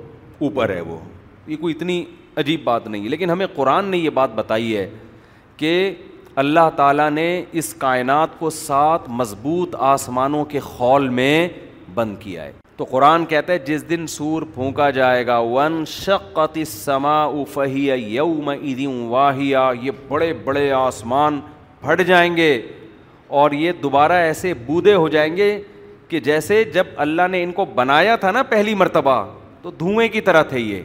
اوپر 0.46 0.70
ہے 0.70 0.80
وہ 0.86 0.98
یہ 1.46 1.56
کوئی 1.60 1.74
اتنی 1.76 2.04
عجیب 2.42 2.60
بات 2.64 2.86
نہیں 2.86 3.04
ہے 3.04 3.08
لیکن 3.08 3.30
ہمیں 3.30 3.46
قرآن 3.54 3.84
نے 3.90 3.96
یہ 3.98 4.10
بات 4.18 4.34
بتائی 4.34 4.76
ہے 4.76 4.88
کہ 5.56 5.72
اللہ 6.42 6.68
تعالیٰ 6.76 7.10
نے 7.10 7.26
اس 7.60 7.72
کائنات 7.78 8.38
کو 8.38 8.50
سات 8.50 9.08
مضبوط 9.22 9.74
آسمانوں 9.88 10.44
کے 10.54 10.60
خول 10.68 11.08
میں 11.18 11.48
بند 11.94 12.16
کیا 12.20 12.44
ہے 12.44 12.52
تو 12.76 12.84
قرآن 12.90 13.26
کہتا 13.32 13.52
ہے 13.52 13.58
جس 13.66 13.88
دن 13.90 14.06
سور 14.14 14.42
پھونکا 14.54 14.88
جائے 15.00 15.26
گا 15.26 15.38
ون 15.56 15.84
شقت 15.88 16.58
سما 16.66 17.22
افہیا 17.24 17.94
یوم 17.98 18.50
واہیا 19.12 19.70
یہ 19.82 19.90
بڑے 20.08 20.32
بڑے 20.44 20.70
آسمان 20.78 21.40
پھٹ 21.80 22.02
جائیں 22.06 22.36
گے 22.36 22.50
اور 23.42 23.50
یہ 23.58 23.72
دوبارہ 23.82 24.12
ایسے 24.24 24.52
بودے 24.66 24.92
ہو 24.94 25.06
جائیں 25.12 25.36
گے 25.36 25.46
کہ 26.08 26.18
جیسے 26.26 26.62
جب 26.74 26.86
اللہ 27.04 27.28
نے 27.30 27.42
ان 27.42 27.52
کو 27.52 27.64
بنایا 27.74 28.14
تھا 28.24 28.30
نا 28.32 28.42
پہلی 28.48 28.74
مرتبہ 28.82 29.14
تو 29.62 29.70
دھوئیں 29.78 30.08
کی 30.08 30.20
طرح 30.28 30.42
تھے 30.50 30.58
یہ 30.60 30.82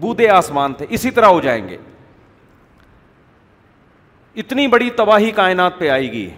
بودے 0.00 0.28
آسمان 0.38 0.74
تھے 0.74 0.86
اسی 0.98 1.10
طرح 1.18 1.28
ہو 1.36 1.40
جائیں 1.46 1.68
گے 1.68 1.76
اتنی 4.42 4.66
بڑی 4.76 4.88
تباہی 5.00 5.30
کائنات 5.40 5.78
پہ 5.78 5.88
آئے 5.98 6.10
گی 6.12 6.28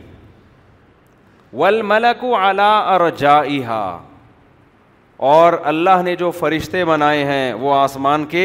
ول 1.60 1.80
ملک 1.94 2.24
و 2.24 2.34
الا 2.36 2.70
اور 2.94 3.08
جا 3.24 3.36
اور 5.34 5.52
اللہ 5.72 6.02
نے 6.04 6.16
جو 6.16 6.30
فرشتے 6.44 6.84
بنائے 6.94 7.24
ہیں 7.34 7.52
وہ 7.64 7.74
آسمان 7.74 8.24
کے 8.34 8.44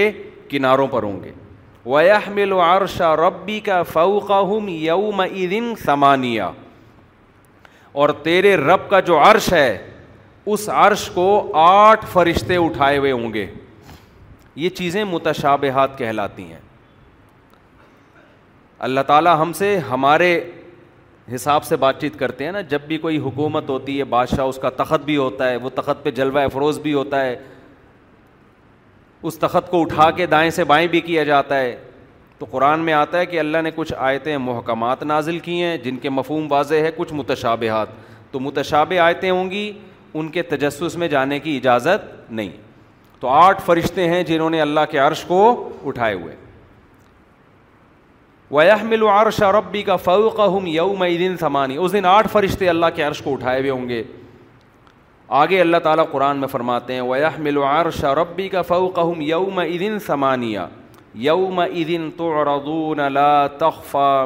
کناروں 0.50 0.88
پر 0.94 1.04
ہوں 1.10 1.24
گے 1.24 1.38
سمانیہ 5.86 6.44
اور 8.02 8.10
تیرے 8.24 8.56
رب 8.58 8.90
کا 8.90 9.00
جو 9.08 9.18
عرش 9.24 9.52
ہے 9.54 9.78
اس 10.54 10.68
عرش 10.74 11.10
کو 11.14 11.26
آٹھ 11.64 12.06
فرشتے 12.14 12.56
اٹھائے 12.64 12.98
ہوئے 12.98 13.12
ہوں 13.12 13.34
گے 13.34 13.46
یہ 14.62 14.70
چیزیں 14.80 15.04
متشابہات 15.12 15.98
کہلاتی 15.98 16.44
ہیں 16.44 16.60
اللہ 18.88 19.02
تعالیٰ 19.08 19.36
ہم 19.42 19.54
سے 19.58 19.78
ہمارے 19.90 20.30
حساب 21.36 21.64
سے 21.64 21.76
بات 21.84 22.00
چیت 22.02 22.18
کرتے 22.20 22.46
ہیں 22.46 22.52
نا 22.52 22.62
جب 22.74 22.82
بھی 22.88 22.98
کوئی 23.06 23.18
حکومت 23.26 23.70
ہوتی 23.70 23.98
ہے 24.00 24.04
بادشاہ 24.14 24.46
اس 24.46 24.58
کا 24.62 24.70
تخت 24.84 25.06
بھی 25.06 25.16
ہوتا 25.18 25.50
ہے 25.50 25.56
وہ 25.66 25.70
تخت 25.76 26.04
پہ 26.04 26.12
جلوہ 26.20 26.40
افروز 26.46 26.80
بھی 26.88 26.94
ہوتا 26.94 27.22
ہے 27.26 27.36
اس 29.30 29.38
تخت 29.40 29.70
کو 29.72 29.82
اٹھا 29.82 30.10
کے 30.16 30.26
دائیں 30.34 30.50
سے 30.52 30.64
بائیں 30.72 30.88
بھی 30.96 31.02
کیا 31.02 31.24
جاتا 31.24 31.60
ہے 31.60 31.76
تو 32.44 32.48
قرآن 32.52 32.80
میں 32.86 32.94
آتا 32.94 33.20
ہے 33.20 33.26
کہ 33.26 33.40
اللہ 33.40 33.58
نے 33.64 33.70
کچھ 33.76 33.92
آیتیں 33.98 34.38
محکمات 34.38 35.04
نازل 35.04 35.38
کی 35.40 35.62
ہیں 35.64 35.76
جن 35.84 35.98
کے 36.02 36.10
مفہوم 36.10 36.48
واضح 36.52 36.76
ہے 36.84 36.90
کچھ 36.96 37.14
متشابہات 37.14 37.90
تو 38.32 38.40
متشاب 38.40 38.92
آیتیں 39.04 39.30
ہوں 39.30 39.52
گی 39.52 39.62
ان 40.14 40.30
کے 40.32 40.42
تجسس 40.50 40.96
میں 41.00 41.08
جانے 41.14 41.38
کی 41.46 41.56
اجازت 41.58 42.32
نہیں 42.32 42.50
تو 43.20 43.28
آٹھ 43.34 43.62
فرشتے 43.66 44.08
ہیں 44.10 44.22
جنہوں 44.32 44.50
نے 44.50 44.62
اللہ 44.62 44.90
کے 44.92 44.98
عرش 45.06 45.24
کو 45.28 45.40
اٹھائے 45.88 46.14
ہوئے 46.16 46.36
وح 48.52 49.22
عرش 49.22 49.42
ربی 49.60 49.84
کا 49.84 49.96
فوق 50.10 50.40
ہم 50.58 50.68
یوم 50.74 51.06
دن 51.26 51.38
سمانی 51.40 51.78
اس 51.78 51.94
دن 51.94 52.06
آٹھ 52.18 52.28
فرشتے 52.34 52.70
اللہ 52.70 52.86
کے 52.96 53.04
عرش 53.04 53.22
کو 53.22 53.34
اٹھائے 53.34 53.60
ہوئے 53.60 53.72
ہوں 53.72 53.88
گے 53.90 54.04
آگے 55.44 55.62
اللہ 55.62 55.78
تعالیٰ 55.90 56.06
قرآن 56.12 56.38
میں 56.38 56.48
فرماتے 56.58 56.94
ہیں 56.94 57.02
ویہ 57.02 57.64
عرش 57.72 58.04
ربی 58.24 58.50
کا 58.50 58.62
فوق 58.62 59.00
ہم 59.00 59.22
یوم 59.32 59.62
دن 59.80 60.00
سمانیہ 60.08 60.68
یوم 61.16 61.60
ادن 61.60 62.10
تو 62.18 62.96
تخفا 63.58 64.26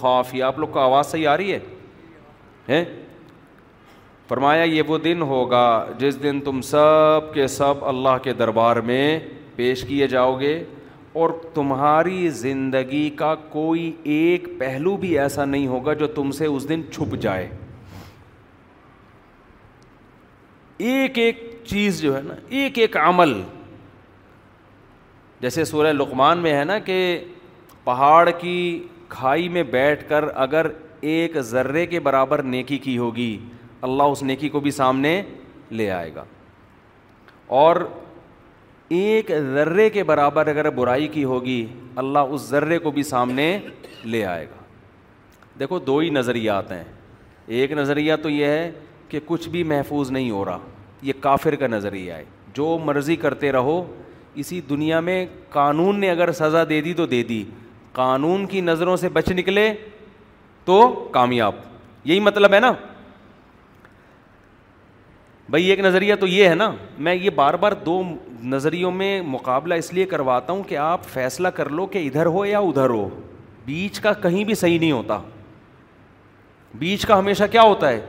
خافی 0.00 0.42
آپ 0.42 0.58
لوگ 0.58 0.68
کو 0.72 0.78
آواز 0.80 1.06
صحیح 1.06 1.28
آ 1.28 1.36
رہی 1.36 1.56
ہے 2.68 2.84
فرمایا 4.28 4.62
یہ 4.64 4.82
وہ 4.88 4.98
دن 4.98 5.22
ہوگا 5.22 5.84
جس 5.98 6.22
دن 6.22 6.40
تم 6.44 6.60
سب 6.70 7.32
کے 7.34 7.46
سب 7.48 7.84
اللہ 7.88 8.16
کے 8.22 8.32
دربار 8.38 8.76
میں 8.86 9.18
پیش 9.56 9.84
کیے 9.88 10.06
جاؤ 10.08 10.38
گے 10.40 10.56
اور 11.20 11.30
تمہاری 11.54 12.28
زندگی 12.38 13.08
کا 13.16 13.34
کوئی 13.52 13.90
ایک 14.14 14.48
پہلو 14.58 14.96
بھی 15.00 15.18
ایسا 15.18 15.44
نہیں 15.44 15.66
ہوگا 15.66 15.92
جو 16.00 16.06
تم 16.14 16.30
سے 16.38 16.46
اس 16.46 16.68
دن 16.68 16.82
چھپ 16.92 17.14
جائے 17.20 17.48
ایک 20.88 21.18
ایک 21.18 21.40
چیز 21.66 22.00
جو 22.02 22.16
ہے 22.16 22.20
نا 22.24 22.34
ایک 22.58 22.78
ایک 22.78 22.96
عمل 22.96 23.40
جیسے 25.40 25.64
سورہ 25.64 25.92
لقمان 25.92 26.38
میں 26.42 26.52
ہے 26.58 26.64
نا 26.64 26.78
کہ 26.84 26.96
پہاڑ 27.84 28.30
کی 28.40 28.54
کھائی 29.08 29.48
میں 29.56 29.62
بیٹھ 29.70 30.08
کر 30.08 30.24
اگر 30.44 30.66
ایک 31.14 31.38
ذرے 31.50 31.84
کے 31.86 32.00
برابر 32.00 32.42
نیکی 32.42 32.78
کی 32.86 32.96
ہوگی 32.98 33.36
اللہ 33.88 34.02
اس 34.12 34.22
نیکی 34.22 34.48
کو 34.48 34.60
بھی 34.60 34.70
سامنے 34.70 35.20
لے 35.70 35.90
آئے 35.90 36.14
گا 36.14 36.24
اور 37.58 37.76
ایک 38.98 39.30
ذرے 39.54 39.88
کے 39.90 40.02
برابر 40.04 40.46
اگر 40.46 40.68
برائی 40.74 41.06
کی 41.08 41.24
ہوگی 41.24 41.64
اللہ 42.02 42.18
اس 42.34 42.42
ذرے 42.48 42.78
کو 42.78 42.90
بھی 42.98 43.02
سامنے 43.02 43.56
لے 44.04 44.24
آئے 44.26 44.44
گا 44.50 44.64
دیکھو 45.58 45.78
دو 45.78 45.98
ہی 45.98 46.08
نظریات 46.10 46.72
ہیں 46.72 46.84
ایک 47.58 47.72
نظریہ 47.72 48.14
تو 48.22 48.28
یہ 48.30 48.46
ہے 48.46 48.70
کہ 49.08 49.20
کچھ 49.26 49.48
بھی 49.48 49.62
محفوظ 49.72 50.10
نہیں 50.10 50.30
ہو 50.30 50.44
رہا 50.44 50.58
یہ 51.02 51.12
کافر 51.20 51.54
کا 51.56 51.66
نظریہ 51.66 52.12
ہے 52.12 52.24
جو 52.54 52.76
مرضی 52.84 53.16
کرتے 53.24 53.52
رہو 53.52 53.82
اسی 54.40 54.60
دنیا 54.68 54.98
میں 55.00 55.24
قانون 55.50 56.00
نے 56.00 56.10
اگر 56.10 56.30
سزا 56.38 56.62
دے 56.68 56.80
دی 56.82 56.92
تو 56.94 57.04
دے 57.06 57.22
دی 57.28 57.42
قانون 57.92 58.44
کی 58.46 58.60
نظروں 58.60 58.96
سے 58.96 59.08
بچ 59.12 59.28
نکلے 59.36 59.72
تو 60.64 60.80
کامیاب 61.12 61.54
یہی 62.04 62.20
مطلب 62.20 62.54
ہے 62.54 62.60
نا 62.60 62.72
بھائی 65.50 65.68
ایک 65.70 65.80
نظریہ 65.80 66.14
تو 66.20 66.26
یہ 66.26 66.48
ہے 66.48 66.54
نا 66.54 66.70
میں 67.06 67.14
یہ 67.14 67.30
بار 67.34 67.54
بار 67.64 67.72
دو 67.86 68.00
نظریوں 68.54 68.90
میں 68.92 69.20
مقابلہ 69.24 69.74
اس 69.82 69.92
لیے 69.94 70.06
کرواتا 70.06 70.52
ہوں 70.52 70.62
کہ 70.68 70.76
آپ 70.78 71.04
فیصلہ 71.12 71.48
کر 71.58 71.68
لو 71.80 71.86
کہ 71.92 71.98
ادھر 72.06 72.26
ہو 72.36 72.44
یا 72.46 72.58
ادھر 72.68 72.90
ہو 72.90 73.08
بیچ 73.66 74.00
کا 74.00 74.12
کہیں 74.22 74.42
بھی 74.44 74.54
صحیح 74.54 74.78
نہیں 74.78 74.92
ہوتا 74.92 75.18
بیچ 76.78 77.06
کا 77.06 77.18
ہمیشہ 77.18 77.44
کیا 77.52 77.62
ہوتا 77.62 77.88
ہے 77.88 78.00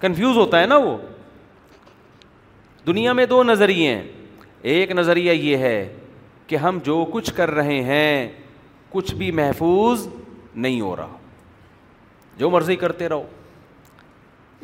کنفیوز 0.00 0.36
ہوتا 0.36 0.60
ہے 0.60 0.66
نا 0.66 0.76
وہ 0.86 0.96
دنیا 2.86 3.12
میں 3.12 3.26
دو 3.26 3.42
نظریے 3.42 3.94
ہیں 3.94 4.02
ایک 4.62 4.90
نظریہ 4.92 5.32
یہ 5.32 5.56
ہے 5.56 5.88
کہ 6.46 6.56
ہم 6.56 6.78
جو 6.84 7.04
کچھ 7.12 7.32
کر 7.36 7.50
رہے 7.50 7.80
ہیں 7.82 8.28
کچھ 8.90 9.14
بھی 9.14 9.30
محفوظ 9.32 10.06
نہیں 10.54 10.80
ہو 10.80 10.94
رہا 10.96 11.16
جو 12.36 12.50
مرضی 12.50 12.76
کرتے 12.76 13.08
رہو 13.08 13.22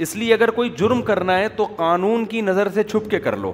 اس 0.05 0.15
لیے 0.17 0.33
اگر 0.35 0.51
کوئی 0.51 0.71
جرم 0.79 1.03
کرنا 1.03 1.37
ہے 1.39 1.49
تو 1.57 1.65
قانون 1.77 2.25
کی 2.27 2.41
نظر 2.41 2.69
سے 2.75 2.83
چھپ 2.85 3.11
کے 3.11 3.21
کر 3.21 3.37
لو 3.37 3.53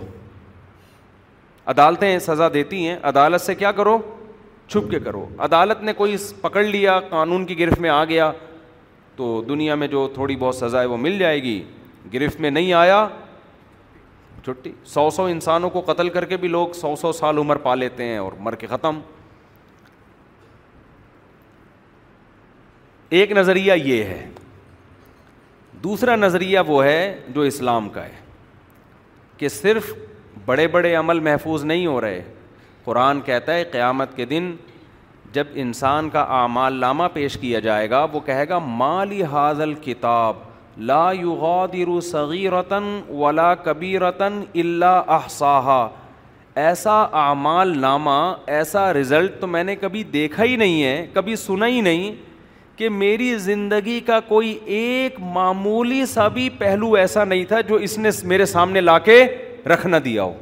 عدالتیں 1.70 2.18
سزا 2.18 2.48
دیتی 2.54 2.86
ہیں 2.86 2.96
عدالت 3.08 3.40
سے 3.42 3.54
کیا 3.54 3.72
کرو 3.72 3.98
چھپ 4.68 4.90
کے 4.90 4.98
کرو 5.00 5.24
عدالت 5.44 5.82
نے 5.82 5.92
کوئی 5.96 6.16
پکڑ 6.40 6.62
لیا 6.64 6.98
قانون 7.10 7.44
کی 7.46 7.58
گرفت 7.58 7.80
میں 7.80 7.90
آ 7.90 8.02
گیا 8.08 8.30
تو 9.16 9.40
دنیا 9.48 9.74
میں 9.74 9.86
جو 9.88 10.06
تھوڑی 10.14 10.36
بہت 10.38 10.54
سزا 10.56 10.80
ہے 10.80 10.86
وہ 10.86 10.96
مل 10.96 11.18
جائے 11.18 11.42
گی 11.42 11.62
گرفت 12.14 12.40
میں 12.40 12.50
نہیں 12.50 12.72
آیا 12.72 13.06
چھٹی 14.44 14.72
سو 14.92 15.08
سو 15.16 15.24
انسانوں 15.30 15.70
کو 15.70 15.80
قتل 15.86 16.08
کر 16.10 16.24
کے 16.24 16.36
بھی 16.42 16.48
لوگ 16.48 16.72
سو 16.80 16.94
سو 17.00 17.12
سال 17.12 17.38
عمر 17.38 17.56
پا 17.62 17.74
لیتے 17.74 18.04
ہیں 18.04 18.18
اور 18.18 18.32
مر 18.46 18.54
کے 18.62 18.66
ختم 18.66 19.00
ایک 23.18 23.32
نظریہ 23.36 23.72
یہ 23.84 24.02
ہے 24.04 24.26
دوسرا 25.84 26.16
نظریہ 26.16 26.58
وہ 26.66 26.82
ہے 26.84 27.00
جو 27.34 27.40
اسلام 27.50 27.88
کا 27.90 28.04
ہے 28.04 28.18
کہ 29.38 29.48
صرف 29.48 29.92
بڑے 30.44 30.66
بڑے 30.68 30.94
عمل 30.94 31.20
محفوظ 31.20 31.64
نہیں 31.64 31.86
ہو 31.86 32.00
رہے 32.00 32.22
قرآن 32.84 33.20
کہتا 33.24 33.54
ہے 33.54 33.64
قیامت 33.72 34.16
کے 34.16 34.24
دن 34.24 34.54
جب 35.32 35.46
انسان 35.64 36.08
کا 36.10 36.20
اعمال 36.42 36.74
لامہ 36.80 37.04
پیش 37.12 37.36
کیا 37.40 37.58
جائے 37.66 37.90
گا 37.90 38.02
وہ 38.12 38.20
کہے 38.26 38.48
گا 38.48 38.58
مالی 38.82 39.22
حاضل 39.32 39.74
کتاب 39.84 40.36
لا 40.88 41.06
يغادر 41.14 41.78
دروثیرتن 41.78 42.84
ولا 43.08 43.54
کبی 43.64 43.96
الا 43.96 44.36
اللہ 44.54 45.88
ایسا 46.60 46.94
اعمال 47.22 47.76
نامہ 47.80 48.16
ایسا 48.58 48.92
رزلٹ 48.92 49.40
تو 49.40 49.46
میں 49.46 49.62
نے 49.64 49.74
کبھی 49.76 50.02
دیکھا 50.12 50.44
ہی 50.44 50.56
نہیں 50.62 50.82
ہے 50.82 51.06
کبھی 51.14 51.36
سنا 51.42 51.66
ہی 51.66 51.80
نہیں 51.80 52.14
کہ 52.76 52.88
میری 52.88 53.34
زندگی 53.48 53.98
کا 54.06 54.18
کوئی 54.28 54.56
ایک 54.78 55.18
معمولی 55.34 56.04
سا 56.14 56.26
بھی 56.38 56.48
پہلو 56.58 56.92
ایسا 57.02 57.24
نہیں 57.24 57.44
تھا 57.48 57.60
جو 57.68 57.74
اس 57.88 57.98
نے 58.06 58.10
میرے 58.32 58.44
سامنے 58.56 58.80
لا 58.80 58.98
کے 59.10 59.24
رکھنا 59.74 59.98
دیا 60.04 60.22
ہو 60.22 60.32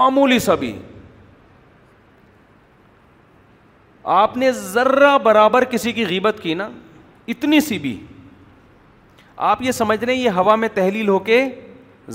معمولی 0.00 0.38
سا 0.48 0.54
بھی 0.64 0.72
آپ 4.20 4.36
نے 4.36 4.52
ذرہ 4.52 5.16
برابر 5.22 5.64
کسی 5.70 5.92
کی 5.98 6.04
غیبت 6.08 6.40
کی 6.42 6.54
نا 6.54 6.68
اتنی 7.32 7.60
سی 7.60 7.78
بھی 7.78 7.96
آپ 9.50 9.62
یہ 9.62 9.72
سمجھ 9.72 10.04
رہے 10.04 10.14
ہیں 10.14 10.20
یہ 10.20 10.30
ہوا 10.36 10.54
میں 10.56 10.68
تحلیل 10.74 11.08
ہو 11.08 11.18
کے 11.28 11.44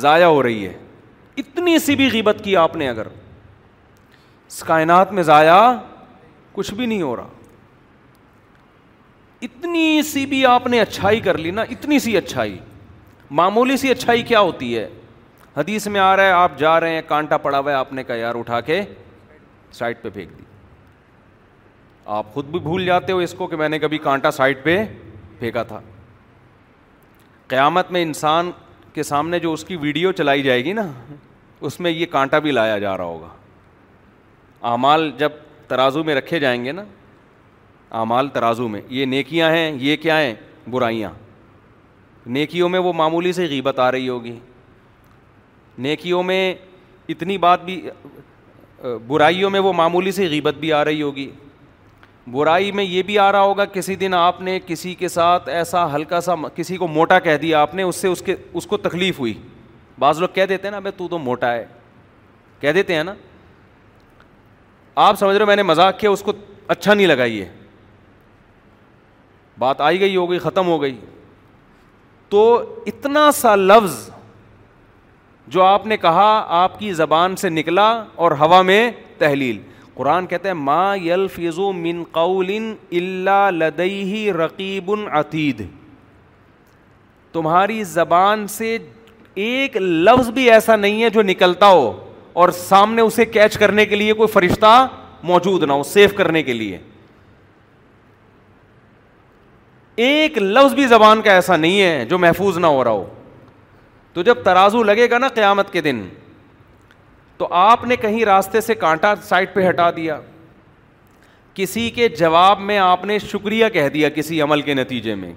ضائع 0.01 0.25
ہو 0.25 0.41
رہی 0.43 0.65
ہے 0.65 0.73
اتنی 1.37 1.77
سی 1.79 1.95
بھی 1.95 2.09
غیبت 2.13 2.41
کی 2.43 2.55
آپ 2.57 2.75
نے 2.75 2.89
اگر 2.89 3.07
اس 4.47 4.63
کائنات 4.63 5.11
میں 5.13 5.23
ضائع 5.23 5.53
کچھ 6.53 6.73
بھی 6.73 6.85
نہیں 6.85 7.01
ہو 7.01 7.15
رہا 7.15 7.27
اتنی 9.47 10.01
سی 10.11 10.25
بھی 10.25 10.45
آپ 10.45 10.67
نے 10.67 10.79
اچھائی 10.81 11.19
کر 11.27 11.37
لی 11.37 11.51
نا 11.51 11.61
اتنی 11.75 11.99
سی 12.05 12.15
اچھائی 12.17 12.57
معمولی 13.39 13.77
سی 13.77 13.91
اچھائی 13.91 14.21
کیا 14.31 14.39
ہوتی 14.39 14.77
ہے 14.77 14.87
حدیث 15.57 15.87
میں 15.93 15.99
آ 16.01 16.15
رہا 16.15 16.23
ہے 16.23 16.31
آپ 16.31 16.57
جا 16.59 16.79
رہے 16.79 16.93
ہیں 16.95 17.01
کانٹا 17.07 17.37
پڑا 17.45 17.59
ہوا 17.59 17.71
ہے 17.71 17.75
آپ 17.75 17.93
نے 17.93 18.03
کہا 18.03 18.15
یار 18.15 18.35
اٹھا 18.39 18.61
کے 18.71 18.81
سائڈ 19.77 20.01
پہ 20.01 20.09
پھینک 20.13 20.37
دی 20.37 20.43
آپ 22.05 22.33
خود 22.33 22.45
بھی 22.51 22.59
بھول 22.59 22.85
جاتے 22.85 23.13
ہو 23.13 23.17
اس 23.19 23.33
کو 23.37 23.47
کہ 23.47 23.55
میں 23.55 23.69
نے 23.69 23.79
کبھی 23.79 23.97
کانٹا 23.97 24.31
سائڈ 24.31 24.63
پہ 24.63 24.83
پھینکا 25.39 25.63
تھا 25.63 25.79
قیامت 27.47 27.91
میں 27.91 28.01
انسان 28.03 28.51
کے 28.93 29.03
سامنے 29.03 29.39
جو 29.39 29.53
اس 29.53 29.63
کی 29.65 29.75
ویڈیو 29.81 30.11
چلائی 30.11 30.43
جائے 30.43 30.63
گی 30.65 30.73
نا 30.73 30.85
اس 31.61 31.79
میں 31.79 31.91
یہ 31.91 32.05
کانٹا 32.11 32.39
بھی 32.39 32.51
لایا 32.51 32.77
جا 32.79 32.97
رہا 32.97 33.03
ہوگا 33.05 33.27
اعمال 34.71 35.09
جب 35.17 35.31
ترازو 35.67 36.03
میں 36.03 36.15
رکھے 36.15 36.39
جائیں 36.39 36.63
گے 36.65 36.71
نا 36.71 36.83
اعمال 37.99 38.27
ترازو 38.33 38.67
میں 38.67 38.81
یہ 38.89 39.05
نیکیاں 39.05 39.49
ہیں 39.51 39.71
یہ 39.79 39.95
کیا 40.01 40.19
ہیں 40.21 40.33
برائیاں 40.71 41.11
نیکیوں 42.25 42.69
میں 42.69 42.79
وہ 42.79 42.93
معمولی 42.93 43.31
سے 43.33 43.45
غیبت 43.49 43.79
آ 43.79 43.91
رہی 43.91 44.09
ہوگی 44.09 44.37
نیکیوں 45.85 46.23
میں 46.23 46.53
اتنی 47.09 47.37
بات 47.37 47.63
بھی 47.65 47.81
برائیوں 49.07 49.49
میں 49.49 49.59
وہ 49.59 49.71
معمولی 49.73 50.11
سے 50.11 50.27
غیبت 50.29 50.55
بھی 50.59 50.71
آ 50.73 50.83
رہی 50.85 51.01
ہوگی 51.01 51.29
برائی 52.31 52.71
میں 52.71 52.83
یہ 52.83 53.03
بھی 53.03 53.17
آ 53.19 53.31
رہا 53.31 53.41
ہوگا 53.41 53.65
کسی 53.73 53.95
دن 53.95 54.13
آپ 54.13 54.41
نے 54.41 54.59
کسی 54.65 54.93
کے 54.95 55.07
ساتھ 55.07 55.47
ایسا 55.49 55.85
ہلکا 55.95 56.19
سا 56.21 56.33
کسی 56.55 56.77
کو 56.77 56.87
موٹا 56.87 57.19
کہہ 57.27 57.37
دیا 57.41 57.61
آپ 57.61 57.73
نے 57.75 57.83
اس 57.83 57.95
سے 57.95 58.07
اس 58.07 58.21
کے 58.25 58.35
اس 58.61 58.65
کو 58.67 58.77
تکلیف 58.87 59.19
ہوئی 59.19 59.33
بعض 59.99 60.19
لوگ 60.19 60.29
کہہ 60.33 60.45
دیتے 60.49 60.67
ہیں 60.67 60.71
نا 60.71 60.79
بھائی 60.79 60.97
تو 60.97 61.07
تو 61.07 61.17
موٹا 61.19 61.51
ہے 61.53 61.65
کہہ 62.59 62.71
دیتے 62.73 62.95
ہیں 62.95 63.03
نا 63.03 63.13
آپ 65.05 65.19
سمجھ 65.19 65.35
رہے 65.35 65.41
ہو 65.43 65.47
میں 65.47 65.55
نے 65.55 65.63
مذاق 65.63 65.99
کیا 65.99 66.09
اس 66.09 66.21
کو 66.23 66.31
اچھا 66.67 66.93
نہیں 66.93 67.07
لگا 67.07 67.23
یہ 67.25 67.45
بات 69.59 69.81
آئی 69.81 69.99
گئی 69.99 70.15
ہو 70.15 70.29
گئی 70.29 70.39
ختم 70.39 70.67
ہو 70.67 70.81
گئی 70.81 70.95
تو 72.29 72.41
اتنا 72.87 73.29
سا 73.35 73.55
لفظ 73.55 74.09
جو 75.55 75.63
آپ 75.63 75.85
نے 75.87 75.97
کہا 75.97 76.31
آپ 76.63 76.79
کی 76.79 76.93
زبان 76.93 77.35
سے 77.43 77.49
نکلا 77.49 77.89
اور 78.25 78.31
ہوا 78.41 78.61
میں 78.61 78.89
تحلیل 79.17 79.57
قرآن 79.99 80.25
کہتے 80.31 80.47
ہیں 80.47 80.55
ما 80.55 80.83
یلفظ 81.03 81.57
من 81.75 82.03
قول 82.11 82.51
لدئی 83.59 84.31
رقیب 84.33 84.91
عتید 85.19 85.61
تمہاری 87.33 87.83
زبان 87.93 88.45
سے 88.49 88.77
ایک 89.47 89.75
لفظ 89.77 90.29
بھی 90.37 90.49
ایسا 90.51 90.75
نہیں 90.75 91.03
ہے 91.03 91.09
جو 91.17 91.21
نکلتا 91.23 91.67
ہو 91.71 91.91
اور 92.41 92.49
سامنے 92.59 93.01
اسے 93.01 93.25
کیچ 93.25 93.57
کرنے 93.57 93.85
کے 93.85 93.95
لیے 93.95 94.13
کوئی 94.21 94.27
فرشتہ 94.33 94.71
موجود 95.31 95.63
نہ 95.67 95.73
ہو 95.73 95.83
سیف 95.91 96.13
کرنے 96.17 96.43
کے 96.43 96.53
لیے 96.53 96.77
ایک 100.07 100.37
لفظ 100.41 100.73
بھی 100.75 100.87
زبان 100.87 101.21
کا 101.25 101.33
ایسا 101.41 101.55
نہیں 101.57 101.81
ہے 101.81 102.05
جو 102.09 102.17
محفوظ 102.25 102.57
نہ 102.57 102.67
ہو 102.77 102.83
رہا 102.83 102.91
ہو 102.91 103.05
تو 104.13 104.21
جب 104.29 104.43
ترازو 104.43 104.83
لگے 104.91 105.09
گا 105.09 105.17
نا 105.17 105.27
قیامت 105.35 105.73
کے 105.73 105.81
دن 105.89 106.01
تو 107.39 107.47
آپ 107.55 107.83
نے 107.87 107.95
کہیں 107.95 108.23
راستے 108.25 108.59
سے 108.61 108.75
کانٹا 108.75 109.13
سائڈ 109.23 109.49
پہ 109.53 109.67
ہٹا 109.67 109.89
دیا 109.95 110.19
کسی 111.53 111.89
کے 111.95 112.07
جواب 112.19 112.59
میں 112.61 112.77
آپ 112.77 113.03
نے 113.05 113.17
شکریہ 113.19 113.65
کہہ 113.73 113.87
دیا 113.93 114.09
کسی 114.15 114.39
عمل 114.41 114.61
کے 114.61 114.73
نتیجے 114.73 115.13
میں 115.15 115.31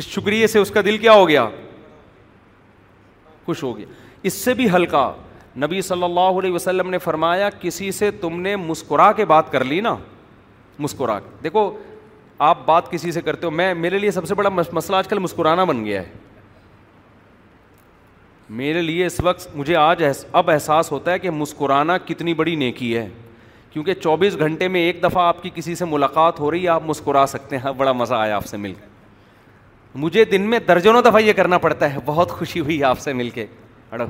اس 0.00 0.04
شکریہ 0.08 0.46
سے 0.46 0.58
اس 0.58 0.70
کا 0.70 0.80
دل 0.84 0.98
کیا 0.98 1.12
ہو 1.12 1.28
گیا 1.28 1.46
خوش 3.46 3.62
ہو 3.62 3.76
گیا 3.78 3.86
اس 4.28 4.32
سے 4.44 4.54
بھی 4.54 4.70
ہلکا 4.74 5.10
نبی 5.62 5.80
صلی 5.82 6.02
اللہ 6.04 6.38
علیہ 6.40 6.52
وسلم 6.52 6.90
نے 6.90 6.98
فرمایا 6.98 7.48
کسی 7.60 7.90
سے 7.98 8.10
تم 8.20 8.40
نے 8.40 8.54
مسکرا 8.70 9.10
کے 9.16 9.24
بات 9.24 9.50
کر 9.52 9.64
لی 9.64 9.80
نا 9.80 9.94
مسکرا 10.86 11.18
کے 11.20 11.36
دیکھو 11.44 11.70
آپ 12.50 12.64
بات 12.66 12.90
کسی 12.90 13.12
سے 13.12 13.20
کرتے 13.26 13.46
ہو 13.46 13.50
میں 13.62 13.72
میرے 13.74 13.98
لیے 13.98 14.10
سب 14.10 14.26
سے 14.28 14.34
بڑا 14.34 14.48
مسئلہ 14.52 14.96
آج 14.96 15.08
کل 15.08 15.18
مسکرانا 15.26 15.64
بن 15.72 15.84
گیا 15.84 16.02
ہے 16.02 16.24
میرے 18.58 18.82
لیے 18.82 19.06
اس 19.06 19.20
وقت 19.24 19.46
مجھے 19.56 19.76
آج 19.76 20.02
اب 20.32 20.50
احساس 20.50 20.90
ہوتا 20.92 21.12
ہے 21.12 21.18
کہ 21.18 21.30
مسکرانا 21.30 21.96
کتنی 22.06 22.34
بڑی 22.34 22.54
نیکی 22.56 22.96
ہے 22.96 23.08
کیونکہ 23.70 23.94
چوبیس 23.94 24.38
گھنٹے 24.38 24.68
میں 24.68 24.80
ایک 24.86 25.02
دفعہ 25.02 25.22
آپ 25.28 25.42
کی 25.42 25.50
کسی 25.54 25.74
سے 25.74 25.84
ملاقات 25.84 26.38
ہو 26.40 26.50
رہی 26.50 26.62
ہے 26.64 26.68
آپ 26.68 26.82
مسکرا 26.86 27.24
سکتے 27.28 27.58
ہیں 27.64 27.72
بڑا 27.76 27.92
مزہ 27.92 28.14
آیا 28.14 28.36
آپ 28.36 28.46
سے 28.46 28.56
مل 28.56 28.72
کے 28.74 28.94
مجھے 30.00 30.24
دن 30.24 30.42
میں 30.50 30.58
درجنوں 30.68 31.02
دفعہ 31.02 31.20
یہ 31.22 31.32
کرنا 31.36 31.58
پڑتا 31.58 31.92
ہے 31.92 31.98
بہت 32.04 32.30
خوشی 32.38 32.60
ہوئی 32.60 32.82
آپ 32.84 32.98
سے 33.00 33.12
مل 33.12 33.30
کے 33.30 33.46
اڑب 33.90 34.08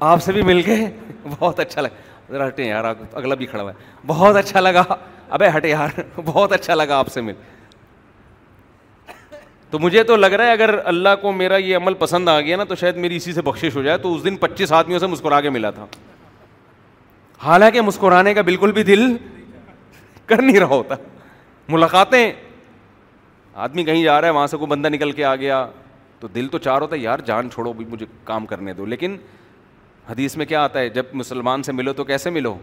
آپ 0.00 0.22
سے 0.22 0.32
بھی 0.32 0.42
مل 0.42 0.62
کے 0.62 0.76
بہت 1.28 1.60
اچھا 1.60 1.80
لگا 1.80 2.32
ذرا 2.32 2.46
ہٹے 2.48 2.64
یار 2.66 2.84
اگلا 3.12 3.34
بھی 3.34 3.46
کھڑا 3.46 3.62
ہوا 3.62 3.72
ہے 3.72 4.02
بہت 4.06 4.36
اچھا 4.36 4.60
لگا 4.60 4.84
ابے 5.30 5.48
ہٹے 5.56 5.68
یار 5.70 6.00
بہت 6.24 6.52
اچھا 6.52 6.74
لگا 6.74 6.98
آپ 6.98 7.08
سے 7.12 7.20
مل 7.20 7.32
تو 9.72 9.78
مجھے 9.80 10.02
تو 10.04 10.16
لگ 10.16 10.32
رہا 10.38 10.46
ہے 10.46 10.52
اگر 10.52 10.72
اللہ 10.90 11.14
کو 11.20 11.30
میرا 11.32 11.56
یہ 11.56 11.76
عمل 11.76 11.94
پسند 11.98 12.28
آ 12.28 12.40
گیا 12.40 12.56
نا 12.56 12.64
تو 12.68 12.74
شاید 12.76 12.96
میری 13.04 13.16
اسی 13.16 13.32
سے 13.32 13.42
بخش 13.42 13.64
ہو 13.74 13.82
جائے 13.82 13.98
تو 13.98 14.14
اس 14.14 14.24
دن 14.24 14.36
پچیس 14.40 14.72
آدمیوں 14.78 14.98
سے 15.00 15.06
مسکرا 15.06 15.40
کے 15.40 15.50
ملا 15.50 15.70
تھا 15.76 15.84
حالانکہ 17.42 17.80
مسکرانے 17.82 18.34
کا 18.34 18.42
بالکل 18.48 18.72
بھی 18.72 18.82
دل 18.90 19.04
کر 20.32 20.42
نہیں 20.42 20.58
رہا 20.60 20.74
ہوتا 20.74 20.94
ملاقاتیں 21.74 22.30
آدمی 23.66 23.84
کہیں 23.84 24.02
جا 24.04 24.20
رہا 24.20 24.28
ہے 24.28 24.32
وہاں 24.32 24.46
سے 24.46 24.56
کوئی 24.56 24.68
بندہ 24.70 24.88
نکل 24.88 25.12
کے 25.12 25.24
آ 25.24 25.34
گیا 25.42 25.64
تو 26.20 26.28
دل 26.34 26.48
تو 26.52 26.58
چار 26.66 26.80
ہوتا 26.80 26.96
ہے 26.96 27.00
یار 27.00 27.18
جان 27.26 27.48
چھوڑو 27.54 27.72
بھی 27.78 27.84
مجھے 27.90 28.06
کام 28.24 28.46
کرنے 28.46 28.72
دو 28.74 28.84
لیکن 28.94 29.16
حدیث 30.10 30.36
میں 30.36 30.46
کیا 30.46 30.62
آتا 30.64 30.78
ہے 30.80 30.88
جب 30.98 31.06
مسلمان 31.22 31.62
سے 31.62 31.72
ملو 31.80 31.92
تو 31.92 32.04
کیسے 32.10 32.30
ملو 32.38 32.54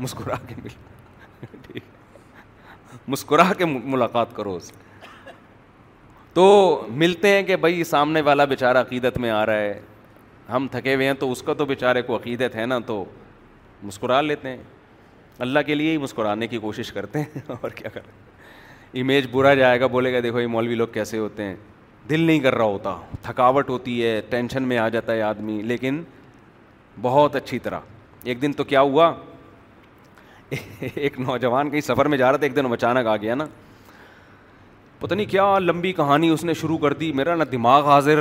مسکرا 0.00 0.34
کے 0.48 0.54
ملو 0.62 1.78
مسکرا 3.08 3.52
کے 3.58 3.64
ملاقات 3.74 4.34
کرو 4.36 4.54
اس 4.56 4.64
سے 4.68 4.84
تو 6.36 6.44
ملتے 7.00 7.28
ہیں 7.34 7.42
کہ 7.42 7.56
بھائی 7.56 7.84
سامنے 7.90 8.20
والا 8.20 8.44
بیچارہ 8.44 8.78
عقیدت 8.80 9.16
میں 9.20 9.28
آ 9.30 9.44
رہا 9.46 9.58
ہے 9.58 9.78
ہم 10.48 10.66
تھکے 10.70 10.94
ہوئے 10.94 11.06
ہیں 11.06 11.14
تو 11.18 11.30
اس 11.32 11.42
کا 11.42 11.52
تو 11.58 11.64
بیچارے 11.66 12.02
کو 12.08 12.16
عقیدت 12.16 12.56
ہے 12.56 12.66
نا 12.66 12.78
تو 12.86 13.04
مسکرا 13.82 14.20
لیتے 14.20 14.48
ہیں 14.48 14.56
اللہ 15.46 15.60
کے 15.66 15.74
لیے 15.74 15.92
ہی 15.92 15.96
مسکرانے 15.98 16.46
کی 16.46 16.58
کوشش 16.62 16.92
کرتے 16.92 17.18
ہیں 17.20 17.40
اور 17.62 17.70
کیا 17.76 17.88
کریں 17.94 19.00
امیج 19.00 19.26
برا 19.32 19.54
جائے 19.62 19.80
گا 19.80 19.86
بولے 19.96 20.12
گا 20.14 20.20
دیکھو 20.24 20.40
یہ 20.40 20.46
مولوی 20.56 20.74
لوگ 20.74 20.88
کیسے 20.92 21.18
ہوتے 21.18 21.42
ہیں 21.44 21.54
دل 22.10 22.20
نہیں 22.20 22.40
کر 22.40 22.54
رہا 22.54 22.64
ہوتا 22.74 22.96
تھکاوٹ 23.22 23.70
ہوتی 23.70 24.02
ہے 24.04 24.20
ٹینشن 24.30 24.62
میں 24.72 24.78
آ 24.78 24.88
جاتا 24.88 25.12
ہے 25.12 25.22
آدمی 25.30 25.60
لیکن 25.72 26.02
بہت 27.02 27.36
اچھی 27.36 27.58
طرح 27.68 27.80
ایک 28.24 28.42
دن 28.42 28.52
تو 28.60 28.64
کیا 28.74 28.80
ہوا 28.80 29.12
ایک 30.94 31.18
نوجوان 31.20 31.70
کہیں 31.70 31.80
سفر 31.90 32.08
میں 32.08 32.18
جا 32.18 32.30
رہا 32.30 32.36
تھا 32.36 32.46
ایک 32.46 32.56
دن 32.56 32.66
وہ 32.66 32.74
اچانک 32.74 33.06
آ 33.06 33.16
گیا 33.16 33.34
نا 33.34 33.46
پتہ 35.00 35.14
نہیں 35.14 35.26
کیا 35.30 35.58
لمبی 35.58 35.92
کہانی 35.92 36.28
اس 36.30 36.44
نے 36.44 36.54
شروع 36.60 36.78
کر 36.78 36.92
دی 37.00 37.10
میرا 37.14 37.34
نا 37.36 37.44
دماغ 37.52 37.88
حاضر 37.88 38.18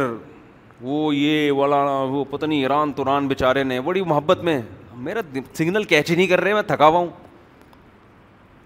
وہ 0.81 1.15
یہ 1.15 1.51
والا 1.57 1.75
وہ 2.09 2.23
پتہ 2.29 2.45
نہیں 2.45 2.61
ایران 2.61 2.91
توران 2.93 3.27
بیچارے 3.27 3.63
نے 3.63 3.79
بڑی 3.81 4.01
محبت 4.05 4.41
میں 4.43 4.59
میرا 5.05 5.21
سگنل 5.53 5.83
کیچ 5.83 6.09
ہی 6.11 6.15
نہیں 6.15 6.27
کر 6.27 6.41
رہے 6.41 6.53
میں 6.53 6.61
تھکا 6.67 6.87
ہوا 6.87 6.99
ہوں 6.99 7.07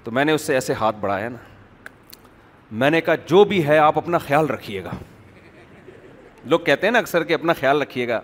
تو 0.04 0.12
میں 0.12 0.26
نے 0.26 0.32
اس 0.32 0.42
سے 0.48 0.54
ایسے 0.54 0.74
ہاتھ 0.80 0.96
بڑھایا 1.00 1.30
نا 1.30 1.38
میں 2.82 2.90
نے 2.90 3.02
کہا 3.02 3.16
جو 3.28 3.44
بھی 3.52 3.66
ہے 3.68 3.78
آپ 3.78 3.98
اپنا 3.98 4.18
خیال 4.26 4.48
رکھیے 4.50 4.84
گا 4.84 4.92
لوگ 6.50 6.60
کہتے 6.66 6.88
ہیں 6.88 6.92
نا 6.92 7.00
اکثر 7.00 7.24
کہ 7.30 7.34
اپنا 7.34 7.54
خیال 7.60 7.82
رکھیے 7.82 8.08
گا 8.08 8.20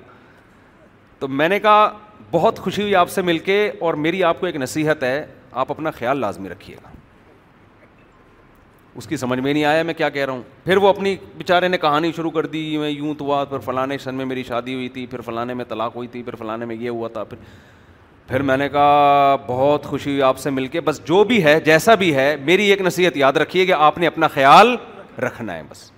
تو 1.20 1.28
میں 1.28 1.50
نے 1.50 1.60
کہا 1.60 1.90
بہت 2.32 2.60
خوشی 2.60 2.82
ہوئی 2.82 2.96
آپ 2.96 3.10
سے 3.10 3.22
مل 3.22 3.40
کے 3.50 3.70
اور 3.80 3.94
میری 4.06 4.24
آپ 4.24 4.40
کو 4.40 4.46
ایک 4.46 4.56
نصیحت 4.56 5.04
ہے 5.04 5.26
آپ 5.64 5.72
اپنا 5.72 5.92
خیال 6.00 6.18
لازمی 6.20 6.50
رکھیے 6.50 6.76
گا 6.84 6.95
اس 8.98 9.08
کی 9.08 9.18
سمجھ 9.18 9.40
میں 9.40 9.54
نہیں 9.54 9.64
آیا 9.66 9.84
میں 9.84 9.94
کیا 9.94 10.08
کہہ 10.10 10.26
رہا 10.26 10.34
ہوں 10.34 10.42
پھر 10.66 10.78
وہ 10.82 10.88
اپنی 10.88 11.16
بیچارے 11.38 11.68
نے 11.68 11.78
کہانی 11.78 12.12
شروع 12.16 12.30
کر 12.32 12.46
دی 12.52 12.78
میں 12.80 12.90
یوں 12.90 13.14
تو 13.18 13.26
ہوا 13.26 13.44
پھر 13.46 13.60
فلاں 13.66 13.86
سن 14.04 14.16
میں 14.16 14.26
میری 14.26 14.44
شادی 14.48 14.74
ہوئی 14.74 14.88
تھی 14.90 15.06
پھر 15.06 15.22
فلاں 15.22 15.46
میں 15.46 15.66
طلاق 15.70 15.96
ہوئی 15.96 16.08
تھی 16.12 16.22
پھر 16.24 16.36
فلاں 16.40 16.58
میں 16.58 16.76
یہ 16.80 16.90
ہوا 16.90 17.08
تھا 17.14 17.24
پھر 17.24 17.38
پھر 18.28 18.42
میں 18.42 18.56
نے 18.58 18.68
کہا 18.70 19.36
بہت 19.48 19.84
خوشی 19.86 20.10
ہوئی 20.10 20.22
آپ 20.24 20.38
سے 20.40 20.50
مل 20.50 20.68
کے 20.76 20.82
بس 20.82 21.02
جو 21.08 21.24
بھی 21.32 21.44
ہے 21.44 21.60
جیسا 21.66 21.96
بھی 22.04 22.14
ہے 22.16 22.36
میری 22.46 22.70
ایک 22.72 22.82
نصیحت 22.82 23.18
یاد 23.18 23.34
رکھیے 23.42 23.66
کہ 23.66 23.74
آپ 23.88 23.98
نے 23.98 24.08
اپنا 24.08 24.28
خیال 24.34 24.76
رکھنا 25.24 25.56
ہے 25.58 25.64
بس 25.70 25.90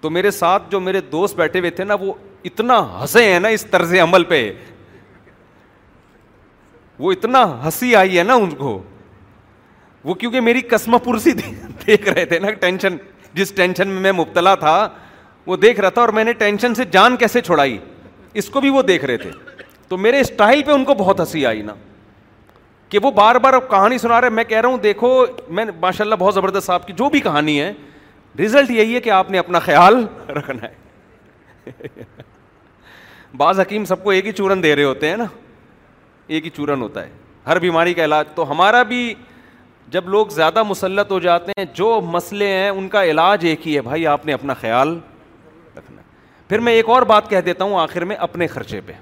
تو 0.00 0.10
میرے 0.10 0.30
ساتھ 0.30 0.70
جو 0.72 0.80
میرے 0.80 1.00
دوست 1.12 1.36
بیٹھے 1.36 1.58
ہوئے 1.60 1.70
تھے 1.70 1.84
نا 1.84 1.94
وہ 2.00 2.12
اتنا 2.50 2.78
ہنسے 3.00 3.24
ہیں 3.32 3.40
نا 3.40 3.48
اس 3.56 3.64
طرز 3.70 3.94
عمل 4.02 4.24
پہ 4.28 4.50
وہ 6.98 7.12
اتنا 7.12 7.42
ہنسی 7.64 7.94
آئی 7.96 8.18
ہے 8.18 8.22
نا 8.24 8.34
ان 8.34 8.50
کو 8.54 8.80
وہ 10.04 10.14
کیونکہ 10.14 10.40
میری 10.40 10.60
قسم 10.70 10.96
پرسی 11.04 11.32
دیکھ 11.86 12.08
رہے 12.08 12.24
تھے 12.26 12.38
نا 12.38 12.50
ٹینشن 12.60 12.96
جس 13.34 13.52
ٹینشن 13.56 13.88
میں 13.88 14.00
میں 14.02 14.12
مبتلا 14.18 14.54
تھا 14.60 14.76
وہ 15.46 15.56
دیکھ 15.56 15.80
رہا 15.80 15.88
تھا 15.88 16.00
اور 16.00 16.08
میں 16.18 16.24
نے 16.24 16.32
ٹینشن 16.38 16.74
سے 16.74 16.84
جان 16.92 17.16
کیسے 17.16 17.40
چھوڑائی 17.40 17.78
اس 18.40 18.48
کو 18.50 18.60
بھی 18.60 18.70
وہ 18.70 18.82
دیکھ 18.82 19.04
رہے 19.04 19.16
تھے 19.16 19.30
تو 19.88 19.96
میرے 19.96 20.20
اسٹائل 20.20 20.62
پہ 20.66 20.70
ان 20.72 20.84
کو 20.84 20.94
بہت 20.94 21.20
ہنسی 21.20 21.44
آئی 21.46 21.62
نا 21.62 21.74
کہ 22.88 22.98
وہ 23.02 23.10
بار 23.16 23.36
بار 23.44 23.54
کہانی 23.70 23.98
سنا 23.98 24.20
رہے 24.20 24.30
میں 24.30 24.44
کہہ 24.44 24.60
رہا 24.60 24.68
ہوں 24.68 24.78
دیکھو 24.82 25.14
میں 25.48 25.64
ماشاء 25.80 26.04
اللہ 26.04 26.14
بہت 26.18 26.34
زبردست 26.34 26.70
آپ 26.70 26.86
کی 26.86 26.92
جو 26.96 27.08
بھی 27.10 27.20
کہانی 27.20 27.60
ہے 27.60 27.72
رزلٹ 28.40 28.70
یہی 28.70 28.94
ہے 28.94 29.00
کہ 29.00 29.10
آپ 29.10 29.30
نے 29.30 29.38
اپنا 29.38 29.58
خیال 29.58 30.04
رکھنا 30.36 30.66
ہے 30.66 31.90
بعض 33.36 33.60
حکیم 33.60 33.84
سب 33.84 34.04
کو 34.04 34.10
ایک 34.10 34.26
ہی 34.26 34.32
چورن 34.32 34.62
دے 34.62 34.74
رہے 34.76 34.84
ہوتے 34.84 35.08
ہیں 35.10 35.16
نا 35.16 35.24
ایک 36.26 36.44
ہی 36.44 36.50
چورن 36.56 36.82
ہوتا 36.82 37.02
ہے 37.04 37.08
ہر 37.46 37.58
بیماری 37.58 37.94
کا 37.94 38.04
علاج 38.04 38.26
تو 38.34 38.50
ہمارا 38.50 38.82
بھی 38.82 39.12
جب 39.92 40.08
لوگ 40.08 40.26
زیادہ 40.34 40.62
مسلط 40.62 41.10
ہو 41.12 41.18
جاتے 41.20 41.52
ہیں 41.58 41.64
جو 41.74 41.86
مسئلے 42.08 42.46
ہیں 42.48 42.68
ان 42.70 42.88
کا 42.88 43.04
علاج 43.04 43.44
ایک 43.46 43.66
ہی 43.68 43.74
ہے 43.76 43.80
بھائی 43.82 44.06
آپ 44.06 44.26
نے 44.26 44.32
اپنا 44.32 44.54
خیال 44.60 44.98
رکھنا 45.76 46.02
پھر 46.48 46.58
میں 46.66 46.72
ایک 46.72 46.88
اور 46.96 47.02
بات 47.12 47.30
کہہ 47.30 47.40
دیتا 47.46 47.64
ہوں 47.64 47.80
آخر 47.80 48.04
میں 48.10 48.16
اپنے 48.26 48.46
خرچے 48.46 48.80
پہ 48.86 48.92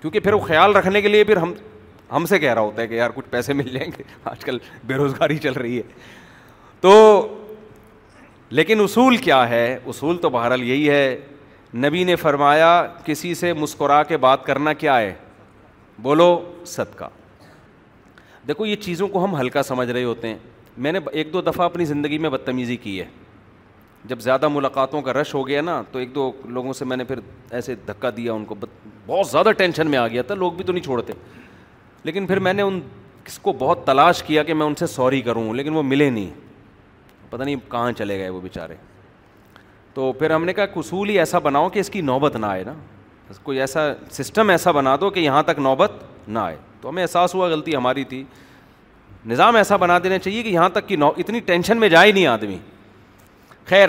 کیونکہ 0.00 0.20
پھر 0.20 0.32
وہ 0.32 0.40
خیال 0.46 0.76
رکھنے 0.76 1.00
کے 1.02 1.08
لیے 1.08 1.24
پھر 1.24 1.36
ہم 1.36 1.54
ہم 2.12 2.26
سے 2.26 2.38
کہہ 2.38 2.54
رہا 2.54 2.60
ہوتا 2.62 2.82
ہے 2.82 2.86
کہ 2.88 2.94
یار 2.94 3.10
کچھ 3.14 3.26
پیسے 3.30 3.52
مل 3.52 3.70
جائیں 3.78 3.90
گے 3.98 4.02
آج 4.30 4.44
کل 4.44 4.58
بے 4.86 4.94
روزگاری 4.96 5.38
چل 5.46 5.52
رہی 5.60 5.76
ہے 5.76 5.82
تو 6.80 6.92
لیکن 8.56 8.80
اصول 8.80 9.16
کیا 9.26 9.48
ہے 9.48 9.76
اصول 9.88 10.18
تو 10.22 10.30
بہرحال 10.30 10.62
یہی 10.62 10.88
ہے 10.90 11.16
نبی 11.84 12.04
نے 12.04 12.16
فرمایا 12.16 12.68
کسی 13.04 13.34
سے 13.34 13.52
مسکرا 13.52 14.02
کے 14.08 14.16
بات 14.26 14.44
کرنا 14.44 14.72
کیا 14.82 14.98
ہے 15.00 15.14
بولو 16.02 16.28
صدقہ 16.66 17.08
دیکھو 18.48 18.66
یہ 18.66 18.76
چیزوں 18.80 19.08
کو 19.08 19.24
ہم 19.24 19.36
ہلکا 19.38 19.62
سمجھ 19.62 19.90
رہے 19.90 20.02
ہوتے 20.04 20.28
ہیں 20.28 20.36
میں 20.84 20.90
نے 20.92 20.98
ایک 21.12 21.32
دو 21.32 21.40
دفعہ 21.42 21.64
اپنی 21.66 21.84
زندگی 21.84 22.18
میں 22.18 22.30
بدتمیزی 22.30 22.76
کی 22.76 22.98
ہے 23.00 23.04
جب 24.08 24.18
زیادہ 24.20 24.48
ملاقاتوں 24.48 25.00
کا 25.02 25.12
رش 25.12 25.34
ہو 25.34 25.46
گیا 25.46 25.60
نا 25.62 25.80
تو 25.92 25.98
ایک 25.98 26.14
دو 26.14 26.30
لوگوں 26.44 26.72
سے 26.72 26.84
میں 26.84 26.96
نے 26.96 27.04
پھر 27.04 27.20
ایسے 27.50 27.74
دھکا 27.86 28.10
دیا 28.16 28.32
ان 28.32 28.44
کو 28.44 28.54
بہت 29.06 29.26
زیادہ 29.30 29.50
ٹینشن 29.58 29.86
میں 29.90 29.98
آ 29.98 30.06
گیا 30.08 30.22
تھا 30.22 30.34
لوگ 30.34 30.52
بھی 30.52 30.64
تو 30.64 30.72
نہیں 30.72 30.84
چھوڑتے 30.84 31.12
لیکن 32.04 32.26
پھر 32.26 32.38
میں 32.38 32.52
نے 32.52 32.62
ان 32.62 32.80
اس 33.26 33.38
کو 33.42 33.52
بہت 33.58 33.84
تلاش 33.86 34.22
کیا 34.22 34.42
کہ 34.44 34.54
میں 34.54 34.66
ان 34.66 34.74
سے 34.78 34.86
سوری 34.86 35.20
کروں 35.22 35.52
لیکن 35.54 35.74
وہ 35.76 35.82
ملے 35.82 36.08
نہیں 36.10 36.30
پتہ 37.30 37.42
نہیں 37.42 37.56
کہاں 37.70 37.90
چلے 37.98 38.18
گئے 38.18 38.28
وہ 38.28 38.40
بیچارے 38.40 38.74
تو 39.94 40.12
پھر 40.18 40.30
ہم 40.30 40.44
نے 40.44 40.52
کہا 40.54 40.64
اصول 40.76 41.08
ہی 41.08 41.18
ایسا 41.18 41.38
بناؤ 41.48 41.68
کہ 41.68 41.78
اس 41.78 41.90
کی 41.90 42.00
نوبت 42.00 42.36
نہ 42.36 42.46
آئے 42.46 42.64
نا 42.64 42.74
کوئی 43.42 43.60
ایسا 43.60 43.80
سسٹم 44.12 44.50
ایسا 44.50 44.70
بنا 44.72 44.94
دو 45.00 45.08
کہ 45.10 45.20
یہاں 45.20 45.42
تک 45.42 45.58
نوبت 45.58 45.92
نہ 46.28 46.38
آئے 46.38 46.56
تو 46.86 46.90
ہمیں 46.90 47.02
احساس 47.02 47.34
ہوا 47.34 47.46
غلطی 47.48 47.74
ہماری 47.76 48.02
تھی 48.08 48.22
نظام 49.26 49.56
ایسا 49.56 49.76
بنا 49.76 49.96
دینا 50.02 50.18
چاہیے 50.18 50.42
کہ 50.42 50.48
یہاں 50.48 50.68
تک 50.72 50.86
کہ 50.88 50.96
اتنی 51.18 51.40
ٹینشن 51.46 51.78
میں 51.80 51.88
جائے 51.88 52.12
نہیں 52.12 52.26
آدمی 52.32 52.58
خیر 53.68 53.88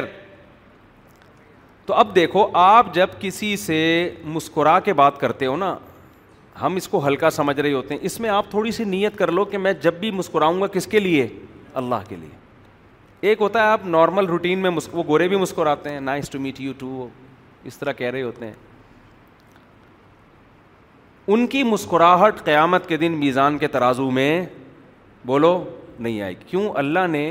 تو 1.85 1.93
اب 1.93 2.15
دیکھو 2.15 2.47
آپ 2.61 2.93
جب 2.93 3.09
کسی 3.19 3.55
سے 3.57 3.77
مسکرا 4.37 4.79
کے 4.85 4.93
بات 5.01 5.19
کرتے 5.19 5.45
ہو 5.45 5.55
نا 5.57 5.73
ہم 6.61 6.75
اس 6.75 6.87
کو 6.87 7.05
ہلکا 7.07 7.29
سمجھ 7.37 7.59
رہے 7.59 7.73
ہوتے 7.73 7.93
ہیں 7.93 8.05
اس 8.05 8.19
میں 8.19 8.29
آپ 8.29 8.49
تھوڑی 8.51 8.71
سی 8.79 8.83
نیت 8.95 9.17
کر 9.17 9.31
لو 9.31 9.45
کہ 9.51 9.57
میں 9.57 9.73
جب 9.81 9.93
بھی 9.99 10.11
مسکراؤں 10.11 10.61
گا 10.61 10.67
کس 10.77 10.87
کے 10.95 10.99
لیے 10.99 11.27
اللہ 11.83 12.07
کے 12.09 12.15
لیے 12.19 13.27
ایک 13.29 13.41
ہوتا 13.41 13.59
ہے 13.63 13.67
آپ 13.73 13.85
نارمل 13.85 14.25
روٹین 14.29 14.59
میں 14.59 14.71
وہ 14.93 15.03
گورے 15.07 15.27
بھی 15.27 15.37
مسکراتے 15.37 15.89
ہیں 15.89 15.99
nice 16.09 16.29
to 16.29 16.39
meet 16.39 16.61
you 16.61 16.73
too 16.79 17.07
اس 17.71 17.77
طرح 17.77 17.91
کہہ 18.01 18.11
رہے 18.11 18.21
ہوتے 18.21 18.45
ہیں 18.47 18.53
ان 21.33 21.45
کی 21.53 21.61
مسکراہٹ 21.63 22.43
قیامت 22.43 22.87
کے 22.89 22.97
دن 22.97 23.11
میزان 23.19 23.57
کے 23.57 23.67
ترازو 23.67 24.09
میں 24.17 24.29
بولو 25.25 25.49
نہیں 25.99 26.21
آئے 26.21 26.33
کیوں 26.47 26.69
اللہ 26.81 27.07
نے 27.11 27.23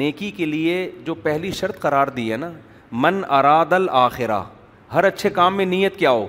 نیکی 0.00 0.30
کے 0.36 0.46
لیے 0.46 0.74
جو 1.04 1.14
پہلی 1.22 1.50
شرط 1.60 1.78
قرار 1.80 2.06
دی 2.16 2.30
ہے 2.32 2.36
نا 2.36 2.50
من 3.04 3.20
اراد 3.38 3.72
الآخرہ 3.72 4.40
ہر 4.94 5.04
اچھے 5.04 5.30
کام 5.38 5.56
میں 5.56 5.64
نیت 5.66 5.96
کیا 5.98 6.10
ہو 6.10 6.26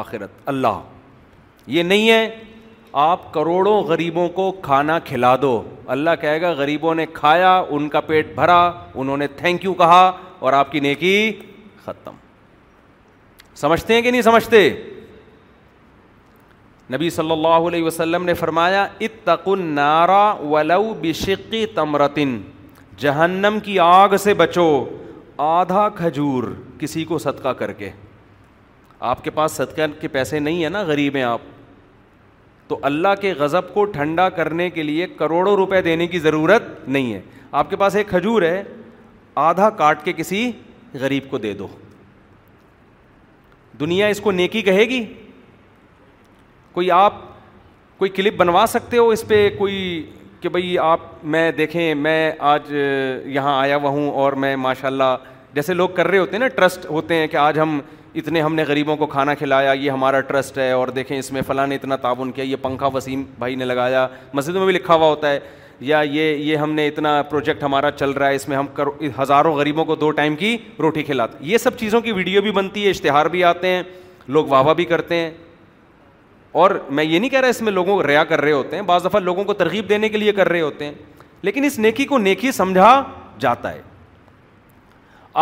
آخرت 0.00 0.30
اللہ 0.52 0.80
یہ 1.76 1.82
نہیں 1.82 2.08
ہے 2.10 2.28
آپ 3.06 3.32
کروڑوں 3.34 3.80
غریبوں 3.88 4.28
کو 4.38 4.50
کھانا 4.62 4.98
کھلا 5.04 5.34
دو 5.42 5.62
اللہ 5.96 6.10
کہے 6.20 6.40
گا 6.40 6.50
غریبوں 6.58 6.94
نے 6.94 7.06
کھایا 7.12 7.56
ان 7.68 7.88
کا 7.94 8.00
پیٹ 8.12 8.34
بھرا 8.34 8.62
انہوں 8.94 9.16
نے 9.16 9.26
تھینک 9.36 9.64
یو 9.64 9.74
کہا 9.82 10.10
اور 10.38 10.52
آپ 10.52 10.72
کی 10.72 10.80
نیکی 10.80 11.32
ختم 11.84 12.12
سمجھتے 13.60 13.94
ہیں 13.94 14.02
کہ 14.02 14.10
نہیں 14.10 14.22
سمجھتے 14.22 14.68
نبی 16.92 17.08
صلی 17.10 17.30
اللہ 17.32 17.66
علیہ 17.68 17.82
وسلم 17.84 18.24
نے 18.24 18.34
فرمایا 18.40 18.86
اتق 19.06 19.48
النارا 19.48 20.22
ولو 20.50 20.92
بشقی 21.00 21.64
تمرتن 21.74 22.40
جہنم 22.98 23.58
کی 23.64 23.78
آگ 23.82 24.16
سے 24.22 24.34
بچو 24.42 24.66
آدھا 25.46 25.88
کھجور 25.96 26.42
کسی 26.80 27.04
کو 27.04 27.18
صدقہ 27.18 27.48
کر 27.62 27.72
کے 27.80 27.90
آپ 29.10 29.24
کے 29.24 29.30
پاس 29.30 29.52
صدقہ 29.52 29.86
کے 30.00 30.08
پیسے 30.08 30.38
نہیں 30.38 30.62
ہیں 30.62 30.70
نا 30.70 30.82
غریب 30.86 31.16
ہیں 31.16 31.22
آپ 31.22 31.40
تو 32.68 32.78
اللہ 32.82 33.08
کے 33.20 33.32
غضب 33.38 33.72
کو 33.74 33.84
ٹھنڈا 33.96 34.28
کرنے 34.38 34.68
کے 34.78 34.82
لیے 34.82 35.06
کروڑوں 35.18 35.56
روپے 35.56 35.80
دینے 35.82 36.06
کی 36.14 36.18
ضرورت 36.18 36.62
نہیں 36.88 37.12
ہے 37.12 37.20
آپ 37.60 37.70
کے 37.70 37.76
پاس 37.76 37.96
ایک 37.96 38.08
کھجور 38.08 38.42
ہے 38.42 38.62
آدھا 39.48 39.68
کاٹ 39.82 40.04
کے 40.04 40.12
کسی 40.16 40.50
غریب 41.00 41.30
کو 41.30 41.38
دے 41.38 41.52
دو 41.54 41.66
دنیا 43.80 44.06
اس 44.08 44.20
کو 44.20 44.30
نیکی 44.32 44.62
کہے 44.70 44.84
گی 44.88 45.04
کوئی 46.76 46.90
آپ 46.90 47.14
کوئی 47.98 48.10
کلپ 48.16 48.34
بنوا 48.36 48.64
سکتے 48.68 48.98
ہو 48.98 49.08
اس 49.10 49.22
پہ 49.28 49.48
کوئی 49.58 49.76
کہ 50.40 50.48
بھائی 50.54 50.76
آپ 50.78 51.00
میں 51.34 51.50
دیکھیں 51.58 51.94
میں 51.94 52.16
آج 52.52 52.72
یہاں 52.72 53.56
آیا 53.60 53.76
ہوا 53.76 53.90
ہوں 53.90 54.10
اور 54.22 54.32
میں 54.42 54.54
ماشاء 54.64 54.86
اللہ 54.88 55.16
جیسے 55.54 55.74
لوگ 55.74 55.88
کر 55.96 56.06
رہے 56.06 56.18
ہوتے 56.18 56.32
ہیں 56.32 56.38
نا 56.38 56.48
ٹرسٹ 56.56 56.84
ہوتے 56.90 57.14
ہیں 57.16 57.26
کہ 57.26 57.36
آج 57.42 57.58
ہم 57.58 57.78
اتنے 58.20 58.40
ہم 58.42 58.54
نے 58.54 58.64
غریبوں 58.68 58.96
کو 58.96 59.06
کھانا 59.14 59.34
کھلایا 59.34 59.72
یہ 59.72 59.90
ہمارا 59.90 60.20
ٹرسٹ 60.32 60.58
ہے 60.58 60.70
اور 60.72 60.88
دیکھیں 60.98 61.18
اس 61.18 61.32
میں 61.32 61.42
فلاں 61.46 61.66
نے 61.66 61.74
اتنا 61.74 61.96
تعاون 62.04 62.32
کیا 62.32 62.44
یہ 62.44 62.56
پنکھا 62.62 62.86
وسیم 62.94 63.22
بھائی 63.38 63.54
نے 63.54 63.64
لگایا 63.64 64.06
مسجد 64.34 64.56
میں 64.56 64.64
بھی 64.66 64.74
لکھا 64.74 64.94
ہوا 64.94 65.06
ہوتا 65.06 65.30
ہے 65.30 65.38
یا 65.92 66.00
یہ 66.10 66.34
یہ 66.50 66.56
ہم 66.56 66.72
نے 66.74 66.86
اتنا 66.88 67.20
پروجیکٹ 67.30 67.62
ہمارا 67.62 67.90
چل 67.90 68.10
رہا 68.10 68.28
ہے 68.28 68.34
اس 68.34 68.46
میں 68.48 68.56
ہم 68.56 68.66
کرو 68.74 68.92
ہزاروں 69.22 69.54
غریبوں 69.56 69.84
کو 69.84 69.94
دو 70.04 70.10
ٹائم 70.20 70.36
کی 70.44 70.56
روٹی 70.82 71.02
کھلاتے 71.10 71.38
یہ 71.52 71.58
سب 71.66 71.78
چیزوں 71.78 72.00
کی 72.00 72.12
ویڈیو 72.20 72.42
بھی 72.42 72.50
بنتی 72.62 72.84
ہے 72.84 72.90
اشتہار 72.90 73.26
بھی 73.36 73.44
آتے 73.54 73.70
ہیں 73.76 73.82
لوگ 74.38 74.46
واہ 74.48 74.62
واہ 74.64 74.74
بھی 74.74 74.84
کرتے 74.94 75.14
ہیں 75.16 75.30
اور 76.56 76.70
میں 76.90 77.04
یہ 77.04 77.18
نہیں 77.18 77.28
کہہ 77.30 77.40
رہا 77.40 77.48
اس 77.54 77.60
میں 77.62 77.72
لوگوں 77.72 77.94
کو 77.94 78.06
ریا 78.06 78.22
کر 78.24 78.40
رہے 78.40 78.52
ہوتے 78.52 78.76
ہیں 78.76 78.82
بعض 78.90 79.04
دفعہ 79.04 79.20
لوگوں 79.20 79.42
کو 79.44 79.52
ترغیب 79.62 79.88
دینے 79.88 80.08
کے 80.08 80.16
لیے 80.18 80.32
کر 80.32 80.48
رہے 80.48 80.60
ہوتے 80.60 80.84
ہیں 80.84 80.92
لیکن 81.48 81.64
اس 81.64 81.78
نیکی 81.78 82.04
کو 82.12 82.18
نیکی 82.18 82.52
سمجھا 82.58 82.92
جاتا 83.40 83.72
ہے 83.72 83.80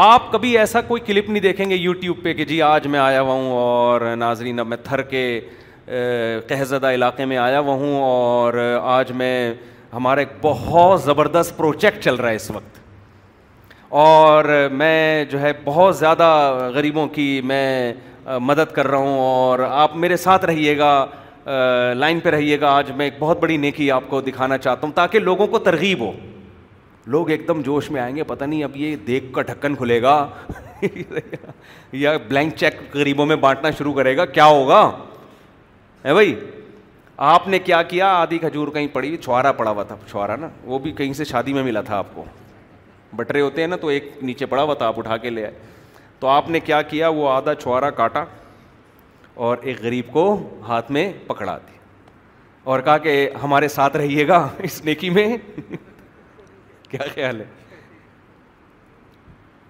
آپ 0.05 0.31
کبھی 0.33 0.57
ایسا 0.59 0.81
کوئی 0.89 1.01
کلپ 1.07 1.29
نہیں 1.31 1.43
دیکھیں 1.43 1.69
گے 1.71 1.75
یوٹیوب 1.75 2.23
پہ 2.23 2.33
کہ 2.41 2.45
جی 2.45 2.61
آج 2.71 2.87
میں 2.95 3.01
آیا 3.01 3.21
ہوا 3.21 3.35
ہوں 3.35 3.51
اور 3.59 4.01
ناظرین 4.25 4.59
اب 4.61 4.67
میں 4.69 4.77
تھر 4.85 5.03
کے 5.13 5.23
قہزدہ 6.49 6.91
علاقے 6.95 7.25
میں 7.33 7.37
آیا 7.37 7.61
ہوا 7.61 7.75
ہوں 7.85 7.95
اور 8.01 8.55
آج 8.99 9.13
میں 9.23 9.37
ہمارا 9.93 10.21
ایک 10.21 10.29
بہت 10.43 11.03
زبردست 11.03 11.57
پروجیکٹ 11.57 12.03
چل 12.05 12.15
رہا 12.15 12.31
ہے 12.31 12.35
اس 12.37 12.51
وقت 12.51 12.79
اور 14.05 14.45
میں 14.83 15.25
جو 15.31 15.41
ہے 15.41 15.53
بہت 15.65 15.97
زیادہ 15.99 16.25
غریبوں 16.75 17.07
کی 17.19 17.31
میں 17.53 17.93
مدد 18.41 18.73
کر 18.75 18.87
رہا 18.89 18.97
ہوں 18.99 19.19
اور 19.21 19.59
آپ 19.69 19.97
میرے 20.05 20.17
ساتھ 20.17 20.45
رہیے 20.45 20.77
گا 20.79 20.91
لائن 21.95 22.21
پہ 22.21 22.31
رہیے 22.31 22.61
گا 22.61 22.69
آج 22.77 22.91
میں 22.97 23.07
ایک 23.07 23.15
بہت 23.19 23.41
بڑی 23.41 23.57
نیکی 23.57 23.91
آپ 23.91 24.03
کو 24.11 24.21
دکھانا 24.21 24.59
چاہتا 24.59 24.87
ہوں 24.87 24.93
تاکہ 24.95 25.19
لوگوں 25.21 25.47
کو 25.47 25.59
ترغیب 25.59 26.01
ہو 26.01 26.13
لوگ 27.15 27.31
ایک 27.31 27.47
دم 27.49 27.61
جوش 27.63 27.91
میں 27.91 28.01
آئیں 28.01 28.15
گے 28.17 28.23
پتہ 28.25 28.45
نہیں 28.45 28.65
اب 28.65 28.77
یہ 28.77 28.95
دیکھ 29.07 29.25
کا 29.33 29.43
ڈھکن 29.49 29.75
کھلے 29.77 30.01
گا 30.03 30.15
یا 31.93 32.17
بلینک 32.29 32.55
چیک 32.57 32.81
غریبوں 32.95 33.27
میں 33.27 33.37
بانٹنا 33.45 33.71
شروع 33.79 33.93
کرے 33.95 34.17
گا 34.17 34.25
کیا 34.25 34.45
ہوگا 34.47 34.83
ہے 36.05 36.13
بھائی 36.15 36.35
آپ 37.27 37.47
نے 37.49 37.59
کیا 37.65 37.83
کیا 37.91 38.07
آدھی 38.21 38.39
کھجور 38.39 38.69
کہیں 38.73 38.87
پڑی 38.93 39.17
چھوارا 39.25 39.53
پڑا 39.59 39.71
ہوا 39.71 39.83
تھا 39.89 39.97
چھوارا 40.11 40.37
نا 40.37 40.49
وہ 40.65 40.79
بھی 40.87 40.93
کہیں 40.93 41.13
سے 41.21 41.25
شادی 41.25 41.53
میں 41.55 41.63
ملا 41.63 41.81
تھا 41.91 41.99
آپ 41.99 42.07
کو 42.15 42.25
بٹرے 43.17 43.41
ہوتے 43.41 43.61
ہیں 43.61 43.69
نا 43.69 43.77
تو 43.81 43.89
ایک 43.89 44.11
نیچے 44.23 44.47
پڑا 44.47 44.63
ہوا 44.63 44.75
تھا 44.75 44.87
آپ 44.87 44.99
اٹھا 44.99 45.17
کے 45.17 45.31
لے 45.31 45.45
آئے 45.45 45.53
تو 46.25 46.29
آپ 46.31 46.49
نے 46.51 46.61
کیا 46.67 46.81
کیا 46.91 47.09
وہ 47.09 47.29
آدھا 47.31 47.55
چھوارا 47.55 47.89
کاٹا 47.97 48.23
اور 49.47 49.57
ایک 49.71 49.81
غریب 49.83 50.05
کو 50.13 50.23
ہاتھ 50.69 50.91
میں 50.97 51.03
پکڑا 51.27 51.57
دیا 51.67 51.79
اور 52.73 52.81
کہا 52.87 52.97
کہ 53.07 53.17
ہمارے 53.43 53.69
ساتھ 53.75 53.97
رہیے 53.97 54.27
گا 54.29 54.37
اس 54.69 54.81
نیکی 54.85 55.11
میں 55.19 55.27
کیا 56.91 57.01
خیال 57.15 57.41
ہے 57.41 57.45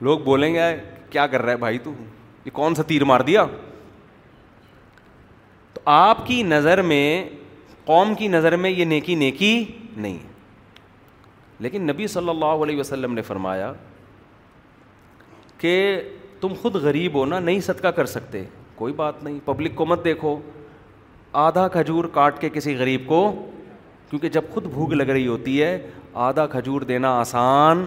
لوگ 0.09 0.19
بولیں 0.29 0.53
گے 0.55 0.69
کیا 1.11 1.27
کر 1.27 1.43
رہا 1.43 1.53
ہے 1.53 1.57
بھائی 1.67 1.79
تو 1.85 1.93
یہ 2.45 2.51
کون 2.55 2.75
سا 2.75 2.83
تیر 2.89 3.05
مار 3.15 3.21
دیا 3.31 3.45
تو 5.75 5.81
آپ 5.95 6.27
کی 6.27 6.43
نظر 6.55 6.83
میں 6.93 7.07
قوم 7.87 8.15
کی 8.19 8.29
نظر 8.39 8.57
میں 8.67 8.71
یہ 8.71 8.85
نیکی 8.95 9.15
نیکی 9.27 9.53
نہیں 9.97 10.19
ہے 10.19 11.63
لیکن 11.67 11.87
نبی 11.93 12.07
صلی 12.17 12.29
اللہ 12.29 12.63
علیہ 12.67 12.81
وسلم 12.81 13.15
نے 13.15 13.23
فرمایا 13.33 13.73
کہ 15.59 15.73
تم 16.45 16.55
خود 16.63 16.75
غریب 16.85 17.15
ہو 17.15 17.25
نا 17.27 17.39
نہیں 17.41 17.61
صدقہ 17.67 17.89
کر 17.99 18.07
سکتے 18.07 18.43
کوئی 18.77 18.93
بات 18.97 19.23
نہیں 19.25 19.39
پبلک 19.45 19.75
کو 19.75 19.85
مت 19.87 20.03
دیکھو 20.05 20.35
آدھا 21.43 21.67
کھجور 21.77 22.05
کاٹ 22.17 22.41
کے 22.41 22.49
کسی 22.53 22.75
غریب 22.79 23.07
کو 23.09 23.21
کیونکہ 24.11 24.29
جب 24.35 24.51
خود 24.55 24.65
بھوک 24.73 24.93
لگ 24.93 25.11
رہی 25.13 25.27
ہوتی 25.27 25.61
ہے 25.63 25.71
آدھا 26.27 26.47
کھجور 26.57 26.81
دینا 26.91 27.13
آسان 27.21 27.85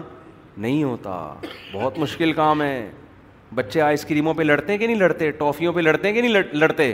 نہیں 0.64 0.82
ہوتا 0.84 1.12
بہت 1.72 1.98
مشکل 1.98 2.32
کام 2.40 2.62
ہے 2.62 2.74
بچے 3.54 3.80
آئس 3.80 4.04
کریموں 4.08 4.34
پہ 4.34 4.42
لڑتے 4.42 4.72
ہیں 4.72 4.78
کہ 4.78 4.86
نہیں 4.86 4.98
لڑتے 5.04 5.30
ٹافیوں 5.44 5.72
پہ 5.72 5.80
لڑتے 5.80 6.06
ہیں 6.08 6.14
کہ 6.20 6.28
نہیں 6.28 6.52
لڑتے 6.58 6.92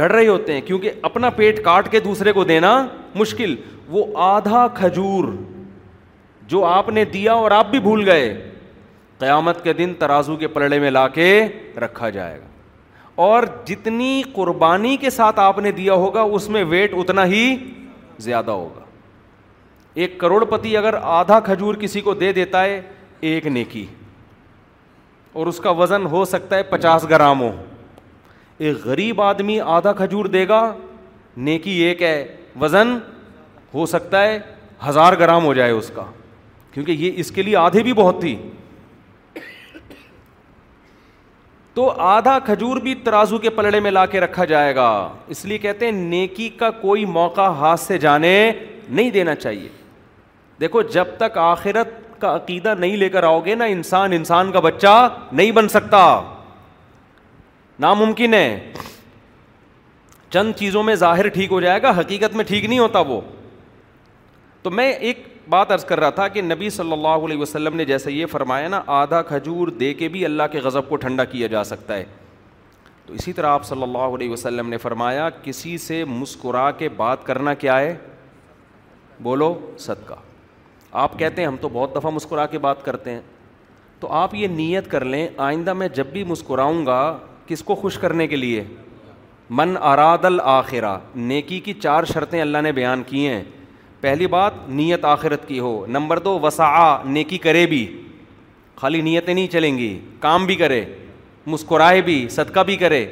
لڑ 0.00 0.10
رہے 0.12 0.26
ہوتے 0.28 0.52
ہیں 0.52 0.60
کیونکہ 0.66 0.92
اپنا 1.12 1.30
پیٹ 1.42 1.62
کاٹ 1.64 1.90
کے 1.92 2.00
دوسرے 2.08 2.32
کو 2.40 2.44
دینا 2.54 2.72
مشکل 3.16 3.54
وہ 3.96 4.06
آدھا 4.32 4.66
کھجور 4.74 5.32
جو 6.50 6.64
آپ 6.64 6.88
نے 6.90 7.04
دیا 7.12 7.32
اور 7.40 7.50
آپ 7.56 7.66
بھی 7.70 7.78
بھول 7.80 8.04
گئے 8.08 8.26
قیامت 9.18 9.62
کے 9.64 9.72
دن 9.80 9.92
ترازو 9.98 10.36
کے 10.36 10.48
پلڑے 10.54 10.78
میں 10.80 10.90
لا 10.90 11.06
کے 11.16 11.26
رکھا 11.84 12.08
جائے 12.16 12.38
گا 12.38 12.46
اور 13.26 13.42
جتنی 13.66 14.22
قربانی 14.34 14.96
کے 15.00 15.10
ساتھ 15.10 15.38
آپ 15.40 15.58
نے 15.66 15.70
دیا 15.78 15.94
ہوگا 16.04 16.20
اس 16.38 16.48
میں 16.56 16.64
ویٹ 16.68 16.94
اتنا 16.98 17.24
ہی 17.34 17.42
زیادہ 18.28 18.50
ہوگا 18.62 18.84
ایک 20.02 20.18
کروڑ 20.20 20.44
پتی 20.56 20.76
اگر 20.76 20.94
آدھا 21.20 21.38
کھجور 21.50 21.74
کسی 21.80 22.00
کو 22.08 22.14
دے 22.24 22.32
دیتا 22.32 22.62
ہے 22.64 22.80
ایک 23.30 23.46
نیکی 23.58 23.84
اور 25.38 25.46
اس 25.46 25.58
کا 25.64 25.70
وزن 25.80 26.06
ہو 26.10 26.24
سکتا 26.34 26.56
ہے 26.56 26.62
پچاس 26.70 27.04
گرام 27.10 27.40
ہو 27.42 27.50
ایک 28.66 28.84
غریب 28.86 29.20
آدمی 29.22 29.58
آدھا 29.78 29.92
کھجور 30.02 30.24
دے 30.36 30.46
گا 30.48 30.62
نیکی 31.50 31.78
ایک 31.82 32.02
ہے 32.02 32.16
وزن 32.60 32.96
ہو 33.74 33.86
سکتا 33.96 34.22
ہے 34.22 34.38
ہزار 34.88 35.12
گرام 35.18 35.44
ہو 35.44 35.52
جائے 35.54 35.70
اس 35.72 35.90
کا 35.94 36.04
کیونکہ 36.72 36.92
یہ 36.92 37.12
اس 37.20 37.30
کے 37.34 37.42
لیے 37.42 37.56
آدھے 37.56 37.82
بھی 37.82 37.92
بہت 38.00 38.20
تھی 38.20 38.36
تو 41.74 41.88
آدھا 42.08 42.38
کھجور 42.46 42.76
بھی 42.82 42.94
ترازو 43.04 43.38
کے 43.38 43.50
پلڑے 43.56 43.80
میں 43.80 43.90
لا 43.90 44.04
کے 44.14 44.20
رکھا 44.20 44.44
جائے 44.44 44.74
گا 44.76 44.88
اس 45.34 45.44
لیے 45.44 45.58
کہتے 45.58 45.84
ہیں 45.84 45.92
نیکی 45.92 46.48
کا 46.58 46.70
کوئی 46.80 47.04
موقع 47.18 47.46
ہاتھ 47.58 47.80
سے 47.80 47.98
جانے 47.98 48.34
نہیں 48.88 49.10
دینا 49.10 49.34
چاہیے 49.34 49.68
دیکھو 50.60 50.82
جب 50.96 51.08
تک 51.18 51.38
آخرت 51.38 51.98
کا 52.20 52.34
عقیدہ 52.36 52.74
نہیں 52.78 52.96
لے 52.96 53.08
کر 53.08 53.22
آؤ 53.24 53.40
گے 53.44 53.54
نہ 53.54 53.64
انسان 53.76 54.12
انسان 54.12 54.50
کا 54.52 54.60
بچہ 54.60 54.94
نہیں 55.32 55.52
بن 55.58 55.68
سکتا 55.76 56.00
ناممکن 57.82 58.34
ہے 58.34 58.72
چند 60.32 60.52
چیزوں 60.58 60.82
میں 60.82 60.94
ظاہر 60.94 61.28
ٹھیک 61.36 61.50
ہو 61.52 61.60
جائے 61.60 61.82
گا 61.82 61.90
حقیقت 61.98 62.34
میں 62.36 62.44
ٹھیک 62.48 62.64
نہیں 62.64 62.78
ہوتا 62.78 62.98
وہ 63.12 63.20
تو 64.62 64.70
میں 64.80 64.92
ایک 64.92 65.26
بات 65.50 65.70
عرض 65.72 65.84
کر 65.84 66.00
رہا 66.00 66.10
تھا 66.16 66.26
کہ 66.34 66.42
نبی 66.42 66.68
صلی 66.70 66.92
اللہ 66.92 67.24
علیہ 67.26 67.38
وسلم 67.38 67.76
نے 67.76 67.84
جیسے 67.84 68.10
یہ 68.12 68.26
فرمایا 68.30 68.66
نا 68.68 68.80
آدھا 69.00 69.20
کھجور 69.30 69.68
دے 69.80 69.92
کے 70.00 70.08
بھی 70.16 70.24
اللہ 70.24 70.42
کے 70.52 70.58
غضب 70.64 70.88
کو 70.88 70.96
ٹھنڈا 71.04 71.24
کیا 71.32 71.46
جا 71.54 71.62
سکتا 71.70 71.94
ہے 71.96 72.04
تو 73.06 73.14
اسی 73.14 73.32
طرح 73.32 73.50
آپ 73.52 73.64
صلی 73.66 73.82
اللہ 73.82 74.04
علیہ 74.16 74.30
وسلم 74.30 74.68
نے 74.68 74.78
فرمایا 74.78 75.28
کسی 75.42 75.76
سے 75.86 76.04
مسکرا 76.08 76.70
کے 76.80 76.88
بات 76.96 77.24
کرنا 77.26 77.54
کیا 77.64 77.78
ہے 77.80 77.96
بولو 79.28 79.52
صدقہ 79.88 80.14
آپ 81.04 81.18
کہتے 81.18 81.40
ہیں 81.42 81.48
ہم 81.48 81.56
تو 81.60 81.68
بہت 81.72 81.96
دفعہ 81.96 82.10
مسکرا 82.10 82.46
کے 82.54 82.58
بات 82.68 82.84
کرتے 82.84 83.10
ہیں 83.14 83.20
تو 84.00 84.08
آپ 84.22 84.34
یہ 84.34 84.48
نیت 84.48 84.90
کر 84.90 85.04
لیں 85.04 85.26
آئندہ 85.48 85.72
میں 85.82 85.88
جب 85.94 86.06
بھی 86.12 86.24
مسکراؤں 86.24 86.84
گا 86.86 87.00
کس 87.46 87.62
کو 87.64 87.74
خوش 87.82 87.98
کرنے 87.98 88.26
کے 88.26 88.36
لیے 88.36 88.64
من 89.60 89.74
اراد 89.92 90.24
الآخرہ 90.24 90.96
نیکی 91.32 91.60
کی 91.60 91.74
چار 91.82 92.04
شرطیں 92.12 92.40
اللہ 92.40 92.58
نے 92.64 92.72
بیان 92.72 93.02
کی 93.06 93.26
ہیں 93.28 93.42
پہلی 94.00 94.26
بات 94.26 94.52
نیت 94.68 95.04
آخرت 95.04 95.46
کی 95.48 95.58
ہو 95.60 95.72
نمبر 95.88 96.18
دو 96.18 96.38
وسا 96.42 96.66
نیکی 97.06 97.38
کرے 97.38 97.64
بھی 97.66 97.86
خالی 98.76 99.00
نیتیں 99.02 99.32
نہیں 99.32 99.46
چلیں 99.52 99.76
گی 99.78 99.98
کام 100.20 100.46
بھی 100.46 100.54
کرے 100.56 100.84
مسکرائے 101.46 102.00
بھی 102.02 102.26
صدقہ 102.30 102.60
بھی 102.66 102.76
کرے 102.76 103.04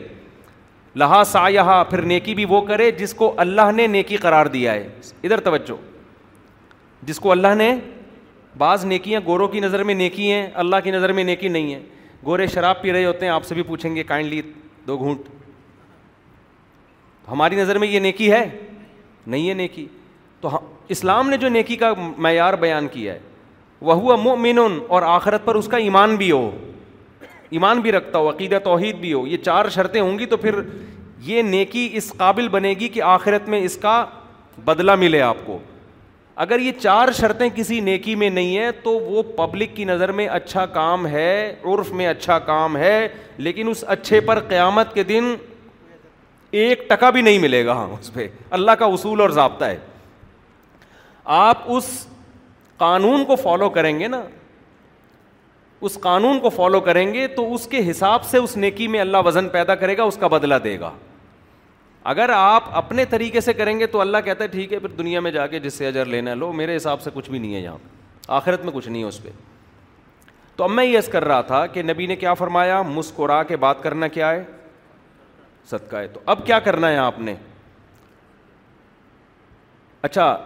لہٰ 0.97 1.23
سایہ 1.31 1.61
پھر 1.91 2.03
نیکی 2.13 2.35
بھی 2.35 2.45
وہ 2.49 2.61
کرے 2.67 2.91
جس 2.99 3.13
کو 3.15 3.33
اللہ 3.41 3.71
نے 3.75 3.87
نیکی 3.87 4.17
قرار 4.17 4.47
دیا 4.55 4.73
ہے 4.75 4.89
ادھر 5.25 5.41
توجہ 5.41 5.75
جس 7.07 7.19
کو 7.23 7.31
اللہ 7.33 7.55
نے 7.59 7.75
بعض 8.59 8.85
نیکیاں 8.85 9.21
گوروں 9.27 9.49
کی 9.49 9.61
نظر 9.61 9.83
میں 9.85 9.95
نیکی 9.95 10.31
ہیں 10.31 10.47
اللہ 10.63 10.77
کی 10.85 10.91
نظر 10.91 11.13
میں 11.19 11.25
نیکی 11.25 11.49
نہیں 11.49 11.75
ہیں 11.75 11.81
گورے 12.27 12.47
شراب 12.55 12.81
پی 12.83 12.93
رہے 12.93 13.05
ہوتے 13.05 13.27
ہیں 13.27 13.33
آپ 13.33 13.45
سے 13.47 13.55
بھی 13.55 13.63
پوچھیں 13.63 13.95
گے 13.97 14.03
کائنڈلی 14.05 14.41
دو 14.87 14.97
گھونٹ 14.99 15.29
ہماری 17.31 17.57
نظر 17.57 17.79
میں 17.79 17.89
یہ 17.89 18.01
نیکی 18.01 18.33
ہے 18.33 18.45
نہیں 19.27 19.49
ہے 19.49 19.55
نیکی 19.55 19.87
تو 20.41 20.49
اسلام 20.95 21.29
نے 21.31 21.37
جو 21.37 21.49
نیکی 21.49 21.77
کا 21.77 21.93
معیار 22.27 22.55
بیان 22.61 22.87
کیا 22.93 23.15
ہے 23.15 23.19
وہ 23.89 23.95
ہوا 23.95 24.15
مومن 24.17 24.59
اور 24.89 25.03
آخرت 25.07 25.45
پر 25.45 25.55
اس 25.55 25.67
کا 25.71 25.77
ایمان 25.77 26.17
بھی 26.17 26.31
ہو 26.31 26.51
ایمان 27.57 27.81
بھی 27.81 27.93
رکھتا 27.93 28.19
ہو 28.19 28.29
عقیدہ 28.31 28.59
توحید 28.65 28.97
بھی 29.01 29.13
ہو 29.13 29.27
یہ 29.27 29.37
چار 29.45 29.69
شرطیں 29.75 30.01
ہوں 30.01 30.19
گی 30.19 30.27
تو 30.27 30.37
پھر 30.37 30.55
یہ 31.27 31.43
نیکی 31.43 31.89
اس 31.97 32.13
قابل 32.17 32.49
بنے 32.49 32.71
گی 32.81 32.89
کہ 32.97 33.03
آخرت 33.03 33.49
میں 33.49 33.61
اس 33.65 33.77
کا 33.83 34.05
بدلہ 34.65 34.95
ملے 34.99 35.21
آپ 35.23 35.37
کو 35.47 35.59
اگر 36.45 36.59
یہ 36.61 36.73
چار 36.81 37.11
شرطیں 37.19 37.49
کسی 37.55 37.81
نیکی 37.81 38.15
میں 38.15 38.29
نہیں 38.31 38.59
ہیں 38.59 38.71
تو 38.83 38.91
وہ 38.99 39.23
پبلک 39.37 39.75
کی 39.77 39.85
نظر 39.85 40.13
میں 40.19 40.27
اچھا 40.33 40.67
کام 40.75 41.07
ہے 41.07 41.31
عرف 41.75 41.93
میں 42.01 42.07
اچھا 42.07 42.39
کام 42.51 42.77
ہے 42.77 43.09
لیکن 43.37 43.69
اس 43.69 43.85
اچھے 43.97 44.21
پر 44.29 44.41
قیامت 44.49 44.95
کے 44.95 45.03
دن 45.05 45.35
ایک 46.61 46.89
ٹکا 46.91 47.11
بھی 47.17 47.21
نہیں 47.23 47.39
ملے 47.39 47.65
گا 47.67 47.73
ہاں 47.77 47.87
اس 48.01 48.13
پہ 48.13 48.29
اللہ 48.59 48.73
کا 48.79 48.85
اصول 48.87 49.21
اور 49.21 49.31
ضابطہ 49.39 49.65
ہے 49.65 49.77
آپ 51.37 51.59
اس 51.77 51.87
قانون 52.79 53.25
کو 53.27 53.37
فالو 53.37 53.69
کریں 53.71 53.99
گے 53.99 54.07
نا 54.09 54.23
اس 55.87 55.99
قانون 56.01 56.39
کو 56.41 56.49
فالو 56.51 56.81
کریں 56.81 57.13
گے 57.15 57.27
تو 57.37 57.53
اس 57.55 57.67
کے 57.71 57.91
حساب 57.91 58.25
سے 58.25 58.39
اس 58.39 58.57
نیکی 58.57 58.87
میں 58.89 59.01
اللہ 59.01 59.17
وزن 59.27 59.49
پیدا 59.49 59.75
کرے 59.83 59.97
گا 59.99 60.03
اس 60.03 60.17
کا 60.21 60.27
بدلہ 60.29 60.55
دے 60.65 60.79
گا 60.81 60.91
اگر 62.15 62.31
آپ 62.35 62.69
اپنے 62.79 63.05
طریقے 63.11 63.41
سے 63.41 63.53
کریں 63.53 63.79
گے 63.81 63.87
تو 63.87 64.01
اللہ 64.01 64.19
کہتا 64.25 64.43
ہے 64.45 64.49
ٹھیک 64.49 64.73
ہے 64.73 64.79
پھر 64.79 64.89
دنیا 65.03 65.21
میں 65.21 65.31
جا 65.31 65.47
کے 65.47 65.61
جس 65.61 65.75
سے 65.75 65.87
اجر 65.87 66.05
لینا 66.15 66.31
ہے 66.31 66.37
لو 66.37 66.51
میرے 66.63 66.77
حساب 66.77 67.01
سے 67.03 67.11
کچھ 67.15 67.31
بھی 67.31 67.39
نہیں 67.39 67.55
ہے 67.55 67.61
یہاں 67.61 67.77
آخرت 68.39 68.65
میں 68.65 68.73
کچھ 68.73 68.89
نہیں 68.89 69.03
ہے 69.03 69.09
اس 69.09 69.23
پہ 69.23 69.29
تو 70.57 70.65
اب 70.65 70.71
میں 70.71 70.85
یس 70.85 71.09
کر 71.13 71.25
رہا 71.25 71.41
تھا 71.53 71.65
کہ 71.73 71.83
نبی 71.83 72.07
نے 72.07 72.17
کیا 72.17 72.35
فرمایا 72.35 72.81
مسکرا 72.83 73.43
کے 73.49 73.57
بات 73.65 73.83
کرنا 73.83 74.09
کیا 74.17 74.31
ہے 74.31 74.43
صدقہ 75.71 75.97
ہے 75.97 76.07
تو 76.13 76.21
اب 76.33 76.47
کیا 76.47 76.59
کرنا 76.61 76.89
ہے 76.91 76.97
آپ 76.97 77.19
نے 77.21 77.35
اچھا 80.03 80.37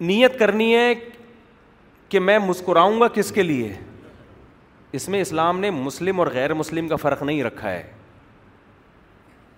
نیت 0.00 0.38
کرنی 0.38 0.74
ہے 0.74 0.92
کہ 2.08 2.18
میں 2.20 2.38
مسکراؤں 2.38 3.00
گا 3.00 3.08
کس 3.14 3.32
کے 3.32 3.42
لیے 3.42 3.72
اس 4.98 5.08
میں 5.08 5.20
اسلام 5.20 5.58
نے 5.60 5.70
مسلم 5.70 6.18
اور 6.20 6.26
غیر 6.32 6.54
مسلم 6.54 6.88
کا 6.88 6.96
فرق 6.96 7.22
نہیں 7.22 7.42
رکھا 7.44 7.70
ہے 7.70 7.82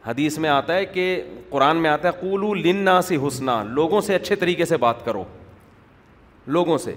حدیث 0.06 0.38
میں 0.38 0.50
آتا 0.50 0.74
ہے 0.74 0.84
کہ 0.86 1.22
قرآن 1.50 1.76
میں 1.82 1.90
آتا 1.90 2.08
ہے 2.08 2.12
قولو 2.20 2.52
لننا 2.54 3.00
سے 3.06 3.16
حسنا 3.26 3.62
لوگوں 3.68 4.00
سے 4.00 4.14
اچھے 4.14 4.36
طریقے 4.36 4.64
سے 4.64 4.76
بات 4.86 5.04
کرو 5.04 5.24
لوگوں 6.46 6.78
سے 6.78 6.94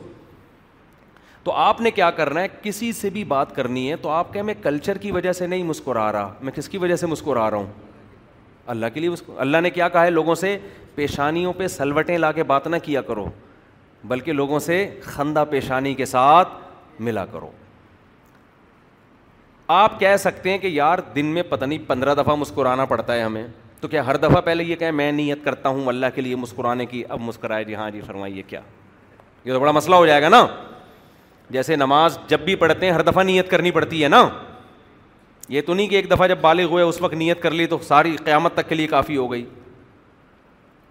تو 1.44 1.52
آپ 1.52 1.82
نے 1.82 1.92
کیا 1.92 2.10
کرنا 2.18 2.42
ہے 2.42 2.48
کسی 2.62 2.92
سے 2.94 3.10
بھی 3.10 3.24
بات 3.34 3.56
کرنی 3.56 3.90
ہے 3.92 3.96
تو 4.02 4.10
آپ 4.10 4.32
کہیں 4.34 4.44
میں 4.44 4.54
کلچر 4.64 4.98
کی 4.98 5.12
وجہ 5.12 5.32
سے 5.34 5.48
نہیں 5.48 5.64
مسکرا 5.64 6.12
رہا 6.12 6.34
میں 6.42 6.52
کس 6.56 6.70
کی 6.70 6.78
وجہ 6.78 6.96
سے 6.96 7.08
مسکرا 7.08 7.50
رہا 7.52 7.58
ہوں 7.58 7.66
اللہ 8.74 8.86
کے 8.94 9.00
لیے 9.00 9.10
اللہ 9.38 9.58
نے 9.62 9.70
کیا 9.70 9.90
کہا 9.90 10.06
ہے 10.06 10.10
لوگوں 10.10 10.36
سے 10.36 10.58
پیشانیوں 10.96 11.54
پہ 11.58 11.68
سلوٹیں 11.68 12.18
لا 12.18 12.32
کے 12.32 12.44
بات 12.48 12.68
نہ 12.68 12.76
کیا 12.84 13.02
کرو 13.02 13.26
بلکہ 14.08 14.34
لوگوں 14.34 14.60
سے 14.60 14.88
خندہ 15.06 15.44
پیشانی 15.50 15.94
کے 15.96 16.06
ساتھ 16.06 16.50
ملا 17.02 17.26
کرو 17.26 17.50
آپ 19.74 20.00
کہہ 20.00 20.16
سکتے 20.20 20.50
ہیں 20.52 20.58
کہ 20.58 20.68
یار 20.68 21.00
دن 21.16 21.26
میں 21.34 21.44
پتہ 21.50 21.66
نہیں 21.66 21.88
پندرہ 21.88 22.14
دفعہ 22.16 22.36
مسکرانا 22.36 22.86
پڑتا 22.86 23.16
ہے 23.16 23.22
ہمیں 23.24 23.46
تو 23.82 23.88
کیا 23.88 24.06
ہر 24.08 24.18
دفعہ 24.18 24.42
پہلے 24.42 24.64
یہ 24.64 24.76
کہیں 24.76 24.92
میں 24.92 25.12
نیت 25.12 25.44
کرتا 25.46 25.70
ہوں 25.70 25.88
اللہ 25.88 26.06
کے 26.16 26.22
لیے 26.22 26.36
مسکرانے 26.36 26.86
کی 26.86 27.04
اب 27.10 27.22
مسکرائے 27.22 27.64
جی 27.64 27.76
ہاں 27.76 27.90
جی 27.92 28.02
فرمائیے 28.06 28.42
کیا 28.48 28.62
یہ 29.46 29.54
تو 29.54 29.60
بڑا 29.60 29.72
مسئلہ 29.72 29.96
ہو 29.96 30.06
جائے 30.06 30.22
گا 30.22 30.30
نا 30.30 30.46
جیسے 31.52 31.76
نماز 31.76 32.18
جب 32.28 32.40
بھی 32.46 32.56
پڑھتے 32.56 32.86
ہیں 32.86 32.94
ہر 32.94 33.02
دفعہ 33.02 33.24
نیت 33.24 33.50
کرنی 33.52 33.72
پڑتی 33.72 34.04
ہے 34.04 34.08
نا 34.10 34.28
یہ 35.50 35.62
تو 35.66 35.74
نہیں 35.74 35.88
کہ 35.88 35.96
ایک 35.96 36.12
دفعہ 36.12 36.28
جب 36.28 36.38
بالغ 36.42 36.70
ہوئے 36.72 36.84
اس 36.84 37.02
وقت 37.02 37.14
نیت 37.14 37.42
کر 37.42 37.52
لی 37.52 37.66
تو 37.68 37.78
ساری 37.88 38.16
قیامت 38.26 38.54
تک 38.56 38.70
کے 38.70 38.76
لیے 38.76 38.88
کافی 38.88 39.18
ہو 39.18 39.32
گئی 39.32 39.46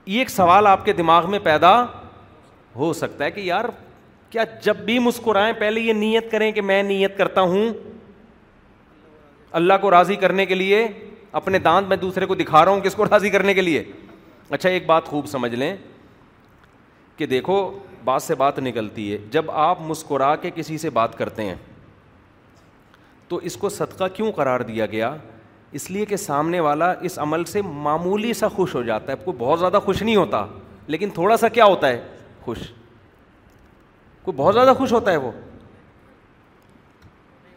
یہ 0.07 0.19
ایک 0.19 0.31
سوال 0.31 0.67
آپ 0.67 0.85
کے 0.85 0.93
دماغ 0.93 1.31
میں 1.31 1.39
پیدا 1.43 1.71
ہو 2.77 2.93
سکتا 2.93 3.25
ہے 3.25 3.31
کہ 3.31 3.41
یار 3.41 3.65
کیا 4.31 4.45
جب 4.63 4.77
بھی 4.85 4.99
مسکرائیں 4.99 5.53
پہلے 5.59 5.81
یہ 5.81 5.93
نیت 5.93 6.31
کریں 6.31 6.51
کہ 6.53 6.61
میں 6.63 6.83
نیت 6.83 7.17
کرتا 7.19 7.41
ہوں 7.53 7.73
اللہ 9.61 9.75
کو 9.81 9.91
راضی 9.91 10.17
کرنے 10.17 10.47
کے 10.47 10.55
لیے 10.55 10.87
اپنے 11.41 11.59
دانت 11.59 11.89
میں 11.89 11.97
دوسرے 11.97 12.27
کو 12.27 12.35
دکھا 12.35 12.65
رہا 12.65 12.73
ہوں 12.73 12.81
کس 12.81 12.95
کو 12.95 13.05
راضی 13.11 13.31
کرنے 13.31 13.55
کے 13.55 13.61
لیے 13.63 13.83
اچھا 14.51 14.69
ایک 14.69 14.87
بات 14.87 15.05
خوب 15.07 15.27
سمجھ 15.27 15.55
لیں 15.55 15.75
کہ 17.17 17.27
دیکھو 17.27 17.57
بات 18.05 18.23
سے 18.23 18.35
بات 18.35 18.59
نکلتی 18.59 19.13
ہے 19.13 19.19
جب 19.31 19.51
آپ 19.51 19.81
مسکرا 19.87 20.35
کے 20.41 20.51
کسی 20.55 20.79
سے 20.79 20.91
بات 20.91 21.17
کرتے 21.19 21.45
ہیں 21.45 21.55
تو 23.29 23.37
اس 23.51 23.57
کو 23.57 23.69
صدقہ 23.69 24.05
کیوں 24.15 24.33
قرار 24.37 24.61
دیا 24.73 24.87
گیا 24.87 25.15
اس 25.79 25.91
لیے 25.91 26.05
کہ 26.05 26.16
سامنے 26.16 26.61
والا 26.61 26.91
اس 27.09 27.18
عمل 27.18 27.45
سے 27.51 27.61
معمولی 27.62 28.33
سا 28.35 28.49
خوش 28.57 28.75
ہو 28.75 28.83
جاتا 28.83 29.12
ہے 29.12 29.16
کوئی 29.25 29.37
بہت 29.39 29.59
زیادہ 29.59 29.79
خوش 29.85 30.03
نہیں 30.03 30.16
ہوتا 30.16 30.45
لیکن 30.87 31.11
تھوڑا 31.14 31.37
سا 31.37 31.49
کیا 31.59 31.64
ہوتا 31.64 31.89
ہے 31.89 32.03
خوش 32.45 32.59
کوئی 34.23 34.37
بہت 34.37 34.55
زیادہ 34.55 34.73
خوش 34.79 34.93
ہوتا 34.93 35.12
ہے 35.12 35.16
وہ 35.27 35.31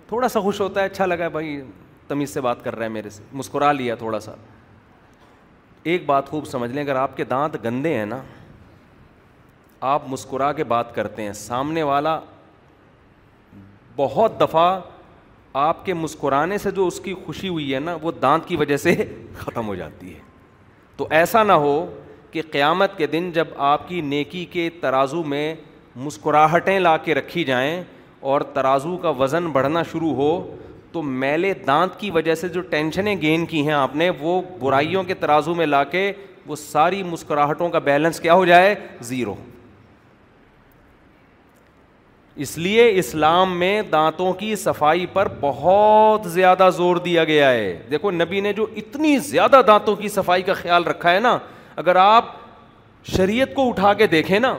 تھوڑا 0.08 0.28
سا 0.28 0.40
خوش 0.40 0.60
ہوتا 0.62 0.80
ہے 0.80 0.86
اچھا 0.86 1.06
لگا 1.06 1.28
بھائی 1.36 1.62
تمیز 2.08 2.34
سے 2.34 2.42
بات 2.42 2.64
کر 2.64 2.76
رہا 2.76 2.84
ہے 2.84 2.90
میرے 2.90 3.10
سے 3.10 3.24
مسکرا 3.34 3.72
لیا 3.72 3.96
تھوڑا 3.96 4.20
سا 4.20 4.32
ایک 5.92 6.06
بات 6.06 6.30
خوب 6.30 6.46
سمجھ 6.48 6.72
لیں 6.72 6.84
اگر 6.84 6.96
آپ 6.96 7.16
کے 7.18 7.24
دانت 7.36 7.56
گندے 7.64 7.94
ہیں 7.98 8.06
نا 8.06 8.22
آپ 9.92 10.02
مسکرا 10.10 10.52
کے 10.60 10.64
بات 10.64 10.96
کرتے 10.96 11.22
ہیں 11.24 11.34
سامنے 11.42 11.84
والا 11.84 12.20
بہت 13.96 14.40
دفعہ 14.42 14.68
آپ 15.58 15.86
کے 15.86 15.94
مسکرانے 15.94 16.58
سے 16.58 16.72
جو 16.76 16.86
اس 16.88 17.00
کی 17.00 17.14
خوشی 17.26 17.48
ہوئی 17.50 17.74
ہے 17.74 17.80
نا 17.80 17.96
وہ 18.02 18.12
دانت 18.22 18.48
کی 18.48 18.56
وجہ 18.58 18.78
سے 18.78 18.96
ختم 19.38 19.68
ہو 19.68 19.76
جاتی 19.76 20.14
ہے 20.14 20.20
تو 20.98 21.06
ایسا 21.20 21.44
نہ 21.44 21.52
ہو 21.66 21.76
کہ 22.32 22.42
قیامت 22.52 22.98
کے 22.98 23.08
دن 23.14 23.30
جب 23.34 23.48
آپ 23.72 23.88
کی 23.90 24.02
نیکی 24.02 24.44
کے 24.52 24.70
ترازو 24.82 25.24
میں 25.34 25.54
مسکراہٹیں 26.08 26.78
لا 26.80 26.96
کے 27.06 27.14
رکھی 27.16 27.44
جائیں 27.52 27.82
اور 28.32 28.42
ترازو 28.58 28.98
کا 29.02 29.10
وزن 29.20 29.48
بڑھنا 29.54 29.84
شروع 29.92 30.14
ہو 30.16 30.30
تو 30.92 31.02
میلے 31.24 31.54
دانت 31.68 32.00
کی 32.00 32.12
وجہ 32.12 32.36
سے 32.42 32.48
جو 32.50 32.62
ٹینشنیں 32.76 33.16
گین 33.22 33.46
کی 33.46 33.66
ہیں 33.68 33.74
آپ 33.74 33.96
نے 34.02 34.10
وہ 34.20 34.42
برائیوں 34.60 35.04
کے 35.04 35.14
ترازو 35.24 35.56
میں 35.56 35.66
لا 35.66 35.84
کے 35.96 36.12
وہ 36.48 36.56
ساری 36.70 37.04
مسکراہٹوں 37.04 37.70
کا 37.70 37.80
بیلنس 37.90 38.20
کیا 38.20 38.34
ہو 38.34 38.46
جائے 38.46 38.76
زیرو 39.12 39.36
اس 42.44 42.58
لیے 42.58 42.90
اسلام 43.00 43.58
میں 43.60 43.82
دانتوں 43.92 44.32
کی 44.40 44.56
صفائی 44.64 45.06
پر 45.14 45.28
بہت 45.42 46.26
زیادہ 46.32 46.70
زور 46.78 46.96
دیا 47.06 47.24
گیا 47.26 47.52
ہے 47.52 47.78
دیکھو 47.92 48.12
نبی 48.12 48.40
نے 48.48 48.52
جو 48.54 48.66
اتنی 48.78 49.18
زیادہ 49.28 49.62
دانتوں 49.68 49.96
کی 49.96 50.10
صفائی 50.16 50.42
کا 50.44 50.54
خیال 50.54 50.84
رکھا 50.88 51.12
ہے 51.14 51.20
نا 51.20 51.38
اگر 51.84 51.96
آپ 52.02 52.34
شریعت 53.16 53.54
کو 53.56 53.68
اٹھا 53.70 53.94
کے 53.94 54.08
دیکھیں 54.08 54.40
نا 54.40 54.54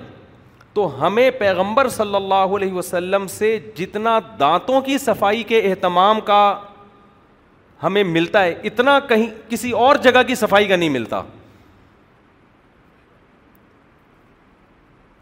تو 0.74 0.88
ہمیں 1.04 1.30
پیغمبر 1.38 1.88
صلی 1.88 2.14
اللہ 2.14 2.56
علیہ 2.56 2.72
وسلم 2.72 3.26
سے 3.36 3.58
جتنا 3.76 4.18
دانتوں 4.40 4.80
کی 4.88 4.98
صفائی 4.98 5.42
کے 5.52 5.60
اہتمام 5.70 6.20
کا 6.30 6.40
ہمیں 7.82 8.02
ملتا 8.04 8.44
ہے 8.44 8.54
اتنا 8.70 8.98
کہیں 9.08 9.26
کسی 9.48 9.70
اور 9.84 9.96
جگہ 10.02 10.22
کی 10.26 10.34
صفائی 10.34 10.66
کا 10.68 10.76
نہیں 10.76 10.88
ملتا 10.90 11.20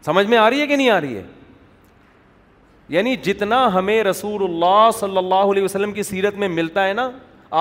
سمجھ 0.05 0.25
میں 0.27 0.37
آ 0.37 0.49
رہی 0.49 0.61
ہے 0.61 0.67
کہ 0.67 0.75
نہیں 0.75 0.89
آ 0.89 0.99
رہی 1.01 1.15
ہے 1.17 1.21
یعنی 2.89 3.15
جتنا 3.23 3.67
ہمیں 3.73 4.03
رسول 4.03 4.43
اللہ 4.43 4.89
صلی 4.99 5.17
اللہ 5.17 5.51
علیہ 5.51 5.63
وسلم 5.63 5.91
کی 5.93 6.03
سیرت 6.03 6.35
میں 6.37 6.47
ملتا 6.47 6.87
ہے 6.87 6.93
نا 6.93 7.09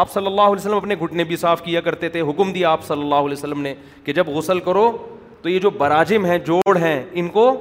آپ 0.00 0.10
صلی 0.12 0.26
اللہ 0.26 0.40
علیہ 0.42 0.60
وسلم 0.60 0.74
اپنے 0.76 0.94
گھٹنے 1.02 1.24
بھی 1.24 1.36
صاف 1.36 1.62
کیا 1.62 1.80
کرتے 1.80 2.08
تھے 2.08 2.20
حکم 2.30 2.52
دیا 2.52 2.70
آپ 2.70 2.84
صلی 2.86 3.00
اللہ 3.02 3.26
علیہ 3.28 3.32
وسلم 3.36 3.60
نے 3.62 3.74
کہ 4.04 4.12
جب 4.12 4.28
غسل 4.34 4.60
کرو 4.60 4.90
تو 5.42 5.48
یہ 5.48 5.58
جو 5.60 5.70
براجم 5.78 6.24
ہیں 6.24 6.38
جوڑ 6.46 6.76
ہیں 6.78 7.02
ان 7.12 7.28
کو 7.28 7.52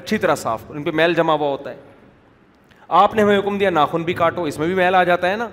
اچھی 0.00 0.18
طرح 0.18 0.34
صاف 0.34 0.62
کرو 0.68 0.76
ان 0.78 0.82
پہ 0.84 0.90
میل 1.00 1.14
جمع 1.14 1.34
ہوا 1.34 1.48
ہوتا 1.50 1.70
ہے 1.70 1.76
آپ 2.98 3.14
نے 3.14 3.22
ہمیں 3.22 3.38
حکم 3.38 3.58
دیا 3.58 3.70
ناخن 3.70 4.02
بھی 4.02 4.14
کاٹو 4.14 4.44
اس 4.44 4.58
میں 4.58 4.66
بھی 4.66 4.74
میل 4.74 4.94
آ 4.94 5.02
جاتا 5.04 5.30
ہے 5.30 5.36
نا 5.36 5.48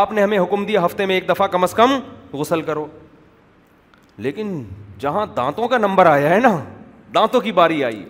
آپ 0.00 0.12
نے 0.12 0.22
ہمیں 0.22 0.38
حکم 0.38 0.64
دیا 0.66 0.84
ہفتے 0.84 1.06
میں 1.06 1.14
ایک 1.14 1.28
دفعہ 1.28 1.46
کم 1.52 1.62
از 1.64 1.72
کم 1.74 1.98
غسل 2.32 2.62
کرو 2.62 2.86
لیکن 4.24 4.62
جہاں 5.00 5.26
دانتوں 5.36 5.68
کا 5.68 5.78
نمبر 5.78 6.06
آیا 6.06 6.30
ہے 6.30 6.38
نا 6.40 6.56
دانتوں 7.14 7.40
کی 7.40 7.52
باری 7.52 7.84
آئی 7.84 8.02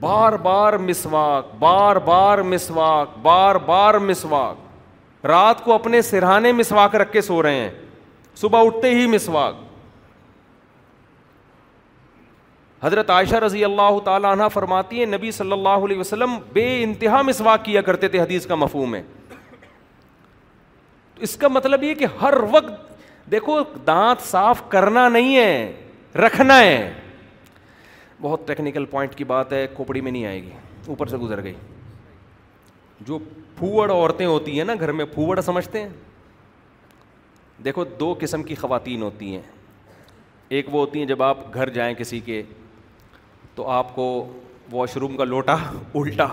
بار 0.00 0.32
بار 0.48 0.76
مسواک 0.82 1.44
بار 1.58 1.96
بار 2.04 2.40
مسواک 2.42 3.08
بار 3.22 3.54
بار 3.66 3.94
مسواک 3.98 5.26
رات 5.26 5.62
کو 5.64 5.72
اپنے 5.72 6.00
سرہانے 6.02 6.52
مسواک 6.52 6.94
رکھ 7.00 7.12
کے 7.12 7.20
سو 7.20 7.42
رہے 7.42 7.58
ہیں 7.60 7.70
صبح 8.40 8.62
اٹھتے 8.66 8.90
ہی 8.94 9.06
مسواک 9.14 9.54
حضرت 12.84 13.10
عائشہ 13.10 13.36
رضی 13.44 13.64
اللہ 13.64 13.98
تعالیٰ 14.04 14.30
عنہ 14.32 14.42
فرماتی 14.52 15.00
ہے 15.00 15.06
نبی 15.06 15.30
صلی 15.40 15.52
اللہ 15.52 15.84
علیہ 15.84 15.98
وسلم 15.98 16.38
بے 16.52 16.66
انتہا 16.82 17.20
مسواک 17.22 17.64
کیا 17.64 17.80
کرتے 17.88 18.08
تھے 18.08 18.20
حدیث 18.20 18.46
کا 18.46 18.54
مفہوم 18.62 18.94
ہے 18.94 19.02
تو 21.14 21.22
اس 21.22 21.36
کا 21.40 21.48
مطلب 21.48 21.82
یہ 21.84 21.94
کہ 21.94 22.06
ہر 22.22 22.34
وقت 22.52 22.90
دیکھو 23.32 23.62
دانت 23.86 24.22
صاف 24.30 24.62
کرنا 24.68 25.08
نہیں 25.08 25.36
ہے 25.36 25.72
رکھنا 26.26 26.58
ہے 26.60 26.92
بہت 28.20 28.46
ٹیکنیکل 28.46 28.84
پوائنٹ 28.90 29.14
کی 29.16 29.24
بات 29.24 29.52
ہے 29.52 29.66
کھوپڑی 29.76 30.00
میں 30.00 30.10
نہیں 30.12 30.24
آئے 30.26 30.42
گی 30.42 30.50
اوپر 30.88 31.06
سے 31.08 31.16
گزر 31.18 31.42
گئی 31.42 31.52
جو 33.06 33.18
پھوڑ 33.58 33.90
عورتیں 33.92 34.24
ہوتی 34.26 34.56
ہیں 34.58 34.64
نا 34.64 34.74
گھر 34.80 34.92
میں 34.92 35.04
پھوڑ 35.14 35.40
سمجھتے 35.44 35.82
ہیں 35.82 35.88
دیکھو 37.64 37.84
دو 38.00 38.14
قسم 38.20 38.42
کی 38.42 38.54
خواتین 38.54 39.02
ہوتی 39.02 39.34
ہیں 39.34 39.42
ایک 40.58 40.74
وہ 40.74 40.80
ہوتی 40.80 40.98
ہیں 40.98 41.06
جب 41.06 41.22
آپ 41.22 41.52
گھر 41.54 41.68
جائیں 41.70 41.92
کسی 41.94 42.20
کے 42.24 42.42
تو 43.54 43.66
آپ 43.70 43.94
کو 43.94 44.06
واش 44.72 44.96
روم 44.96 45.16
کا 45.16 45.24
لوٹا 45.24 45.56
الٹا 45.94 46.26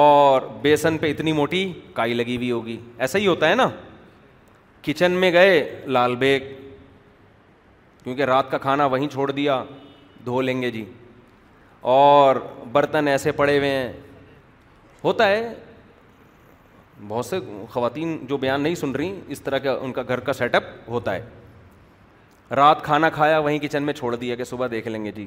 اور 0.00 0.42
بیسن 0.62 0.98
پہ 0.98 1.10
اتنی 1.10 1.32
موٹی 1.32 1.70
کائی 1.94 2.14
لگی 2.14 2.36
ہوئی 2.36 2.50
ہوگی 2.50 2.78
ایسا 2.98 3.18
ہی 3.18 3.26
ہوتا 3.26 3.48
ہے 3.50 3.54
نا 3.54 3.68
کچن 4.84 5.12
میں 5.20 5.30
گئے 5.32 5.60
لال 5.86 6.16
بیگ 6.16 6.40
کیونکہ 8.08 8.24
رات 8.24 8.50
کا 8.50 8.58
کھانا 8.58 8.84
وہیں 8.92 9.08
چھوڑ 9.12 9.30
دیا 9.30 9.62
دھو 10.24 10.40
لیں 10.42 10.60
گے 10.60 10.70
جی 10.70 10.84
اور 11.94 12.36
برتن 12.72 13.08
ایسے 13.08 13.32
پڑے 13.40 13.56
ہوئے 13.58 13.70
ہیں 13.70 13.92
ہوتا 15.02 15.26
ہے 15.28 15.52
بہت 17.08 17.26
سے 17.26 17.38
خواتین 17.70 18.16
جو 18.28 18.36
بیان 18.44 18.60
نہیں 18.62 18.74
سن 18.74 18.92
رہی 18.96 19.20
اس 19.36 19.40
طرح 19.42 19.58
کا 19.64 19.76
ان 19.80 19.92
کا 19.98 20.02
گھر 20.08 20.20
کا 20.28 20.32
سیٹ 20.40 20.54
اپ 20.54 20.72
ہوتا 20.88 21.14
ہے 21.14 22.54
رات 22.56 22.82
کھانا 22.84 23.08
کھایا 23.20 23.38
وہیں 23.38 23.58
کچن 23.62 23.82
میں 23.86 23.94
چھوڑ 24.00 24.14
دیا 24.16 24.34
کہ 24.36 24.44
صبح 24.54 24.66
دیکھ 24.70 24.88
لیں 24.88 25.04
گے 25.04 25.12
جی 25.16 25.26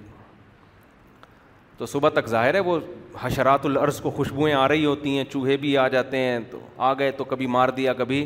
تو 1.77 1.85
صبح 1.93 2.09
تک 2.19 2.27
ظاہر 2.29 2.53
ہے 2.55 2.59
وہ 2.69 2.79
حشرات 3.21 3.65
العرض 3.65 4.01
کو 4.01 4.11
خوشبوئیں 4.17 4.53
آ 4.55 4.67
رہی 4.67 4.85
ہوتی 4.85 5.17
ہیں 5.17 5.23
چوہے 5.31 5.57
بھی 5.65 5.77
آ 5.83 5.87
جاتے 5.97 6.17
ہیں 6.17 6.39
تو 6.51 6.59
آ 6.89 6.93
گئے 6.99 7.11
تو 7.17 7.23
کبھی 7.33 7.47
مار 7.57 7.69
دیا 7.77 7.93
کبھی 8.03 8.25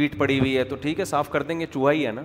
بیٹ 0.00 0.18
پڑی 0.18 0.38
ہوئی 0.40 0.56
ہے 0.56 0.64
تو 0.64 0.76
ٹھیک 0.82 1.00
ہے 1.00 1.04
صاف 1.14 1.30
کر 1.30 1.42
دیں 1.50 1.60
گے 1.60 1.66
چوہا 1.72 1.92
ہی 1.92 2.06
ہے 2.06 2.12
نا 2.12 2.22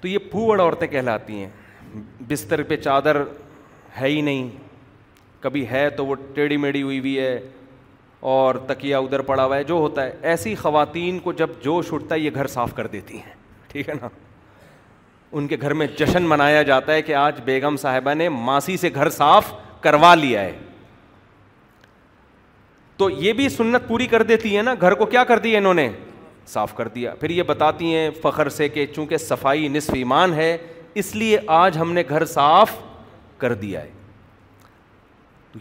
تو 0.00 0.08
یہ 0.08 0.18
پھوڑ 0.30 0.60
عورتیں 0.60 0.86
کہلاتی 0.88 1.40
ہیں 1.42 1.48
بستر 2.28 2.62
پہ 2.68 2.76
چادر 2.76 3.16
ہے 4.00 4.08
ہی 4.08 4.20
نہیں 4.20 4.48
کبھی 5.40 5.66
ہے 5.68 5.88
تو 5.96 6.06
وہ 6.06 6.14
ٹیڑھی 6.34 6.56
میڑھی 6.56 6.82
ہوئی 6.82 6.98
ہوئی 6.98 7.18
ہے 7.18 7.38
اور 8.30 8.54
تکیا 8.66 8.98
ادھر 8.98 9.20
پڑا 9.28 9.44
ہوا 9.44 9.56
ہے 9.56 9.64
جو 9.64 9.74
ہوتا 9.74 10.04
ہے 10.04 10.12
ایسی 10.30 10.54
خواتین 10.62 11.18
کو 11.18 11.32
جب 11.32 11.50
جوش 11.62 11.92
اٹھتا 11.92 12.14
ہے 12.14 12.20
یہ 12.20 12.30
گھر 12.34 12.46
صاف 12.54 12.74
کر 12.74 12.86
دیتی 12.94 13.18
ہیں 13.18 13.32
ٹھیک 13.68 13.88
ہے 13.88 13.94
نا 14.00 14.08
ان 15.38 15.46
کے 15.48 15.56
گھر 15.62 15.72
میں 15.80 15.86
جشن 15.98 16.22
منایا 16.28 16.62
جاتا 16.70 16.92
ہے 16.92 17.02
کہ 17.02 17.14
آج 17.14 17.40
بیگم 17.44 17.76
صاحبہ 17.82 18.14
نے 18.14 18.28
ماسی 18.28 18.76
سے 18.76 18.88
گھر 18.94 19.08
صاف 19.18 19.52
کروا 19.80 20.14
لیا 20.14 20.40
ہے 20.42 20.58
تو 22.96 23.08
یہ 23.10 23.32
بھی 23.32 23.48
سنت 23.48 23.88
پوری 23.88 24.06
کر 24.06 24.22
دیتی 24.30 24.56
ہے 24.56 24.62
نا 24.62 24.74
گھر 24.80 24.94
کو 24.94 25.06
کیا 25.14 25.24
کر 25.24 25.38
دی 25.44 25.52
ہے 25.52 25.58
انہوں 25.58 25.74
نے 25.74 25.88
صاف 26.52 26.74
کر 26.76 26.88
دیا 26.94 27.14
پھر 27.20 27.30
یہ 27.30 27.42
بتاتی 27.46 27.94
ہیں 27.94 28.10
فخر 28.22 28.48
سے 28.58 28.68
کہ 28.68 28.86
چونکہ 28.94 29.16
صفائی 29.28 29.68
نصف 29.68 29.94
ایمان 29.94 30.32
ہے 30.34 30.56
اس 31.02 31.14
لیے 31.16 31.38
آج 31.56 31.78
ہم 31.78 31.92
نے 31.92 32.02
گھر 32.08 32.24
صاف 32.36 32.70
کر 33.38 33.52
دیا 33.64 33.82
ہے 33.82 33.98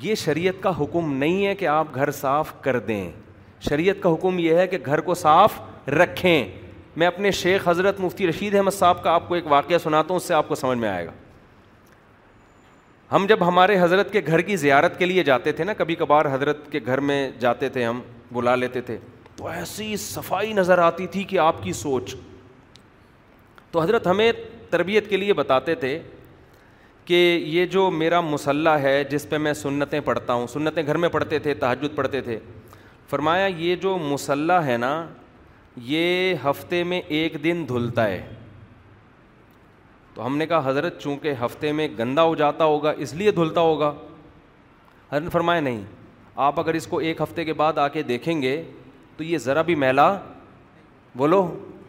یہ 0.01 0.15
شریعت 0.23 0.61
کا 0.63 0.71
حکم 0.79 1.13
نہیں 1.17 1.45
ہے 1.45 1.53
کہ 1.55 1.67
آپ 1.67 1.95
گھر 1.95 2.11
صاف 2.21 2.53
کر 2.63 2.79
دیں 2.87 3.09
شریعت 3.69 4.01
کا 4.03 4.13
حکم 4.13 4.39
یہ 4.39 4.55
ہے 4.57 4.67
کہ 4.67 4.77
گھر 4.85 5.01
کو 5.07 5.13
صاف 5.21 5.59
رکھیں 6.01 6.45
میں 6.99 7.07
اپنے 7.07 7.31
شیخ 7.39 7.67
حضرت 7.67 7.99
مفتی 7.99 8.27
رشید 8.27 8.55
احمد 8.55 8.73
صاحب 8.73 9.03
کا 9.03 9.11
آپ 9.11 9.27
کو 9.27 9.35
ایک 9.35 9.47
واقعہ 9.51 9.77
سناتا 9.83 10.07
ہوں 10.13 10.17
اس 10.21 10.27
سے 10.27 10.33
آپ 10.33 10.47
کو 10.47 10.55
سمجھ 10.55 10.77
میں 10.77 10.89
آئے 10.89 11.05
گا 11.05 11.11
ہم 13.11 13.25
جب 13.29 13.47
ہمارے 13.47 13.79
حضرت 13.81 14.11
کے 14.13 14.21
گھر 14.27 14.41
کی 14.49 14.55
زیارت 14.63 14.97
کے 14.99 15.05
لیے 15.05 15.23
جاتے 15.23 15.51
تھے 15.59 15.63
نا 15.63 15.73
کبھی 15.77 15.95
کبھار 16.01 16.25
حضرت 16.33 16.71
کے 16.71 16.79
گھر 16.85 16.99
میں 17.11 17.29
جاتے 17.39 17.69
تھے 17.77 17.85
ہم 17.85 17.99
بلا 18.31 18.55
لیتے 18.55 18.81
تھے 18.89 18.97
تو 19.39 19.47
ایسی 19.47 19.95
صفائی 19.95 20.53
نظر 20.53 20.79
آتی 20.85 21.05
تھی 21.11 21.23
کہ 21.23 21.37
آپ 21.39 21.61
کی 21.63 21.73
سوچ 21.73 22.13
تو 23.71 23.81
حضرت 23.81 24.07
ہمیں 24.07 24.31
تربیت 24.69 25.09
کے 25.09 25.17
لیے 25.17 25.33
بتاتے 25.33 25.75
تھے 25.83 25.91
کہ 27.05 27.21
یہ 27.51 27.65
جو 27.75 27.89
میرا 27.91 28.19
مسلح 28.21 28.79
ہے 28.83 29.03
جس 29.09 29.29
پہ 29.29 29.37
میں 29.45 29.53
سنتیں 29.61 29.99
پڑھتا 30.05 30.33
ہوں 30.33 30.47
سنتیں 30.53 30.83
گھر 30.85 30.97
میں 31.03 31.09
پڑھتے 31.09 31.39
تھے 31.45 31.53
تحجد 31.61 31.95
پڑھتے 31.95 32.21
تھے 32.21 32.37
فرمایا 33.09 33.45
یہ 33.45 33.75
جو 33.81 33.97
مسلح 33.97 34.65
ہے 34.65 34.75
نا 34.77 34.91
یہ 35.91 36.33
ہفتے 36.49 36.83
میں 36.83 37.01
ایک 37.19 37.37
دن 37.43 37.63
دھلتا 37.69 38.07
ہے 38.07 38.21
تو 40.15 40.25
ہم 40.25 40.37
نے 40.37 40.47
کہا 40.47 40.69
حضرت 40.69 40.99
چونکہ 41.01 41.33
ہفتے 41.45 41.71
میں 41.79 41.87
گندا 41.99 42.23
ہو 42.23 42.35
جاتا 42.43 42.63
ہوگا 42.73 42.91
اس 43.05 43.13
لیے 43.13 43.31
دھلتا 43.39 43.61
ہوگا 43.69 43.93
حضرت 45.11 45.31
فرمایا 45.31 45.61
نہیں 45.69 45.81
آپ 46.47 46.59
اگر 46.59 46.73
اس 46.73 46.87
کو 46.87 46.99
ایک 47.07 47.21
ہفتے 47.21 47.45
کے 47.45 47.53
بعد 47.63 47.77
آ 47.77 47.87
کے 47.93 48.01
دیکھیں 48.13 48.41
گے 48.41 48.61
تو 49.20 49.24
یہ 49.24 49.38
ذرا 49.45 49.61
بھی 49.67 49.74
میلا 49.76 50.05
بولو 51.17 51.39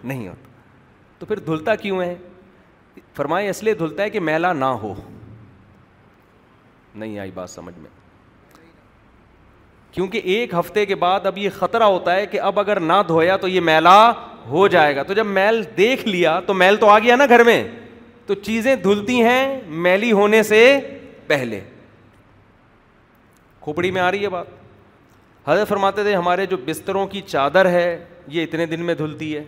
نہیں 0.05 0.27
ہوتا 0.29 0.49
تو 1.19 1.27
پھر 1.27 1.39
دھلتا 1.47 1.75
کیوں 1.83 2.01
ہے 2.03 2.15
فرمائے 3.17 3.49
اس 3.51 3.63
لیے 3.65 3.75
دھلتا 3.83 4.03
ہے 4.03 4.11
کہ 4.11 4.21
میلا 4.31 4.53
نہ 4.53 4.71
ہو 4.83 4.93
نہیں 6.95 7.19
آئی 7.19 7.31
بات 7.35 7.51
سمجھ 7.51 7.75
میں 7.79 7.89
کیونکہ 9.93 10.21
ایک 10.35 10.55
ہفتے 10.61 10.85
کے 10.87 10.95
بعد 11.05 11.27
اب 11.27 11.39
یہ 11.39 11.49
خطرہ 11.59 11.83
ہوتا 11.95 12.15
ہے 12.17 12.27
کہ 12.33 12.41
اب 12.49 12.59
اگر 12.61 12.81
نہ 12.81 13.01
دھویا 13.09 13.37
تو 13.45 13.49
یہ 13.49 13.61
میلا 13.71 13.97
ہو 14.49 14.67
جائے 14.75 14.97
گا 14.97 15.03
تو 15.03 15.15
جب 15.15 15.27
میل 15.39 15.63
دیکھ 15.77 16.07
لیا 16.09 16.39
تو 16.47 16.55
میل 16.65 16.77
تو 16.81 16.89
آ 16.91 16.99
گیا 16.99 17.17
نا 17.17 17.27
گھر 17.29 17.45
میں 17.47 17.63
تو 18.27 18.35
چیزیں 18.49 18.75
دھلتی 18.85 19.23
ہیں 19.25 19.61
میلی 19.87 20.13
ہونے 20.21 20.43
سے 20.53 20.65
پہلے 21.27 21.61
کھوپڑی 23.61 23.91
میں 23.91 24.01
آ 24.03 24.11
رہی 24.11 24.23
ہے 24.25 24.29
بات 24.39 24.59
حضرت 25.51 25.69
فرماتے 25.69 26.03
تھے 26.03 26.15
ہمارے 26.15 26.45
جو 26.47 26.57
بستروں 26.67 27.07
کی 27.13 27.21
چادر 27.27 27.67
ہے 27.71 27.87
یہ 28.33 28.43
اتنے 28.43 28.65
دن 28.67 28.85
میں 28.87 28.95
دھلتی 28.95 29.35
ہے 29.37 29.43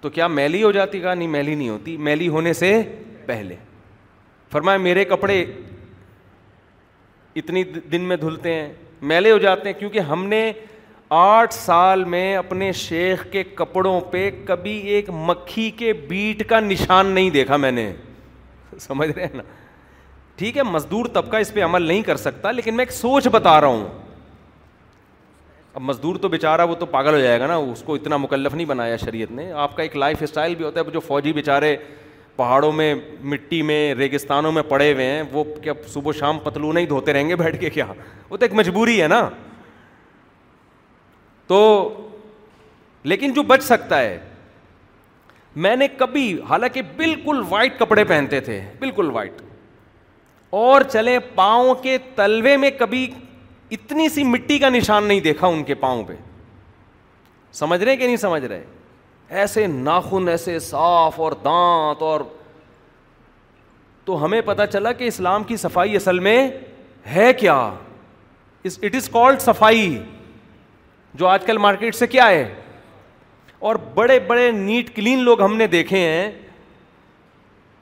تو 0.00 0.10
کیا 0.10 0.26
میلی 0.26 0.62
ہو 0.62 0.70
جاتی 0.72 1.00
کہا 1.00 1.14
نہیں 1.14 1.28
میلی 1.28 1.54
نہیں 1.54 1.68
ہوتی 1.68 1.96
میلی 2.08 2.28
ہونے 2.28 2.52
سے 2.54 2.70
پہلے 3.26 3.56
فرمایا 4.52 4.78
میرے 4.78 5.04
کپڑے 5.04 5.44
اتنی 7.36 7.62
دن 7.92 8.00
میں 8.08 8.16
دھلتے 8.16 8.52
ہیں 8.54 8.72
میلے 9.12 9.30
ہو 9.32 9.38
جاتے 9.38 9.68
ہیں 9.68 9.78
کیونکہ 9.78 9.98
ہم 10.10 10.24
نے 10.26 10.50
آٹھ 11.16 11.54
سال 11.54 12.04
میں 12.14 12.34
اپنے 12.36 12.70
شیخ 12.84 13.26
کے 13.32 13.42
کپڑوں 13.54 14.00
پہ 14.10 14.28
کبھی 14.46 14.76
ایک 14.94 15.10
مکھی 15.26 15.70
کے 15.76 15.92
بیٹ 16.08 16.48
کا 16.48 16.60
نشان 16.60 17.06
نہیں 17.06 17.30
دیکھا 17.30 17.56
میں 17.66 17.70
نے 17.72 17.90
سمجھ 18.80 19.10
رہے 19.10 19.24
ہیں 19.26 19.34
نا 19.36 19.42
ٹھیک 20.36 20.56
ہے 20.56 20.62
مزدور 20.62 21.06
طبقہ 21.14 21.36
اس 21.36 21.52
پہ 21.54 21.64
عمل 21.64 21.82
نہیں 21.88 22.02
کر 22.02 22.16
سکتا 22.16 22.50
لیکن 22.52 22.76
میں 22.76 22.84
ایک 22.84 22.92
سوچ 22.92 23.28
بتا 23.32 23.60
رہا 23.60 23.66
ہوں 23.68 23.88
اب 25.76 25.82
مزدور 25.82 26.16
تو 26.22 26.28
بےچارا 26.28 26.62
وہ 26.70 26.74
تو 26.80 26.86
پاگل 26.86 27.14
ہو 27.14 27.18
جائے 27.20 27.38
گا 27.40 27.46
نا 27.46 27.54
اس 27.56 27.82
کو 27.86 27.94
اتنا 27.94 28.16
مکلف 28.16 28.54
نہیں 28.54 28.66
بنایا 28.66 28.96
شریعت 28.96 29.30
نے 29.32 29.50
آپ 29.62 29.74
کا 29.76 29.82
ایک 29.82 29.96
لائف 29.96 30.22
اسٹائل 30.22 30.54
بھی 30.54 30.64
ہوتا 30.64 30.80
ہے 30.80 30.90
جو 30.92 31.00
فوجی 31.06 31.32
بےچارے 31.32 31.74
پہاڑوں 32.36 32.70
میں 32.72 32.94
مٹی 33.32 33.60
میں 33.62 33.94
ریگستانوں 33.94 34.52
میں 34.52 34.62
پڑے 34.68 34.92
ہوئے 34.92 35.06
ہیں 35.06 35.22
وہ 35.32 35.42
کیا 35.62 35.72
صبح 35.94 36.12
شام 36.18 36.38
پتلو 36.44 36.70
نہیں 36.72 36.86
دھوتے 36.86 37.12
رہیں 37.12 37.28
گے 37.28 37.36
بیٹھ 37.36 37.58
کے 37.60 37.70
کیا 37.70 37.86
وہ 38.28 38.36
تو 38.36 38.44
ایک 38.44 38.54
مجبوری 38.60 39.00
ہے 39.02 39.08
نا 39.08 39.28
تو 41.46 41.58
لیکن 43.04 43.32
جو 43.34 43.42
بچ 43.54 43.62
سکتا 43.62 44.00
ہے 44.00 44.18
میں 45.66 45.74
نے 45.76 45.88
کبھی 45.98 46.26
حالانکہ 46.48 46.82
بالکل 46.96 47.42
وائٹ 47.48 47.78
کپڑے 47.78 48.04
پہنتے 48.04 48.40
تھے 48.50 48.60
بالکل 48.78 49.10
وائٹ 49.14 49.42
اور 50.62 50.80
چلے 50.92 51.18
پاؤں 51.34 51.74
کے 51.82 51.98
تلوے 52.14 52.56
میں 52.56 52.70
کبھی 52.78 53.06
اتنی 53.72 54.08
سی 54.14 54.22
مٹی 54.24 54.58
کا 54.58 54.68
نشان 54.68 55.04
نہیں 55.04 55.20
دیکھا 55.20 55.46
ان 55.46 55.62
کے 55.64 55.74
پاؤں 55.74 56.04
پہ 56.04 56.14
سمجھ 57.52 57.82
رہے 57.82 57.96
کہ 57.96 58.06
نہیں 58.06 58.16
سمجھ 58.16 58.44
رہے 58.44 58.64
ایسے 59.40 59.66
ناخن 59.66 60.28
ایسے 60.28 60.58
صاف 60.60 61.20
اور 61.20 61.32
دانت 61.44 62.02
اور 62.02 62.20
تو 64.04 64.24
ہمیں 64.24 64.40
پتہ 64.44 64.62
چلا 64.72 64.92
کہ 64.92 65.04
اسلام 65.08 65.44
کی 65.44 65.56
صفائی 65.56 65.96
اصل 65.96 66.18
میں 66.20 66.48
ہے 67.14 67.32
کیا 67.38 67.54
اٹ 68.82 68.94
از 68.96 69.08
کالڈ 69.12 69.40
صفائی 69.42 69.98
جو 71.18 71.26
آج 71.26 71.44
کل 71.46 71.58
مارکیٹ 71.58 71.94
سے 71.94 72.06
کیا 72.06 72.28
ہے 72.28 72.48
اور 73.68 73.76
بڑے 73.94 74.18
بڑے 74.26 74.50
نیٹ 74.50 74.94
کلین 74.96 75.18
لوگ 75.24 75.42
ہم 75.42 75.56
نے 75.56 75.66
دیکھے 75.66 75.98
ہیں 75.98 76.30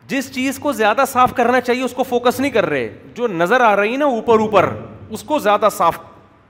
جس 0.08 0.30
چیز 0.34 0.58
کو 0.62 0.72
زیادہ 0.72 1.04
صاف 1.08 1.32
کرنا 1.36 1.60
چاہیے 1.60 1.82
اس 1.82 1.92
کو 1.96 2.02
فوکس 2.08 2.40
نہیں 2.40 2.50
کر 2.52 2.66
رہے 2.70 2.88
جو 3.14 3.26
نظر 3.28 3.60
آ 3.60 3.74
رہی 3.76 3.96
نا 3.96 4.04
اوپر 4.06 4.40
اوپر 4.40 4.68
اس 5.14 5.22
کو 5.26 5.38
زیادہ 5.38 5.68
صاف 5.76 5.96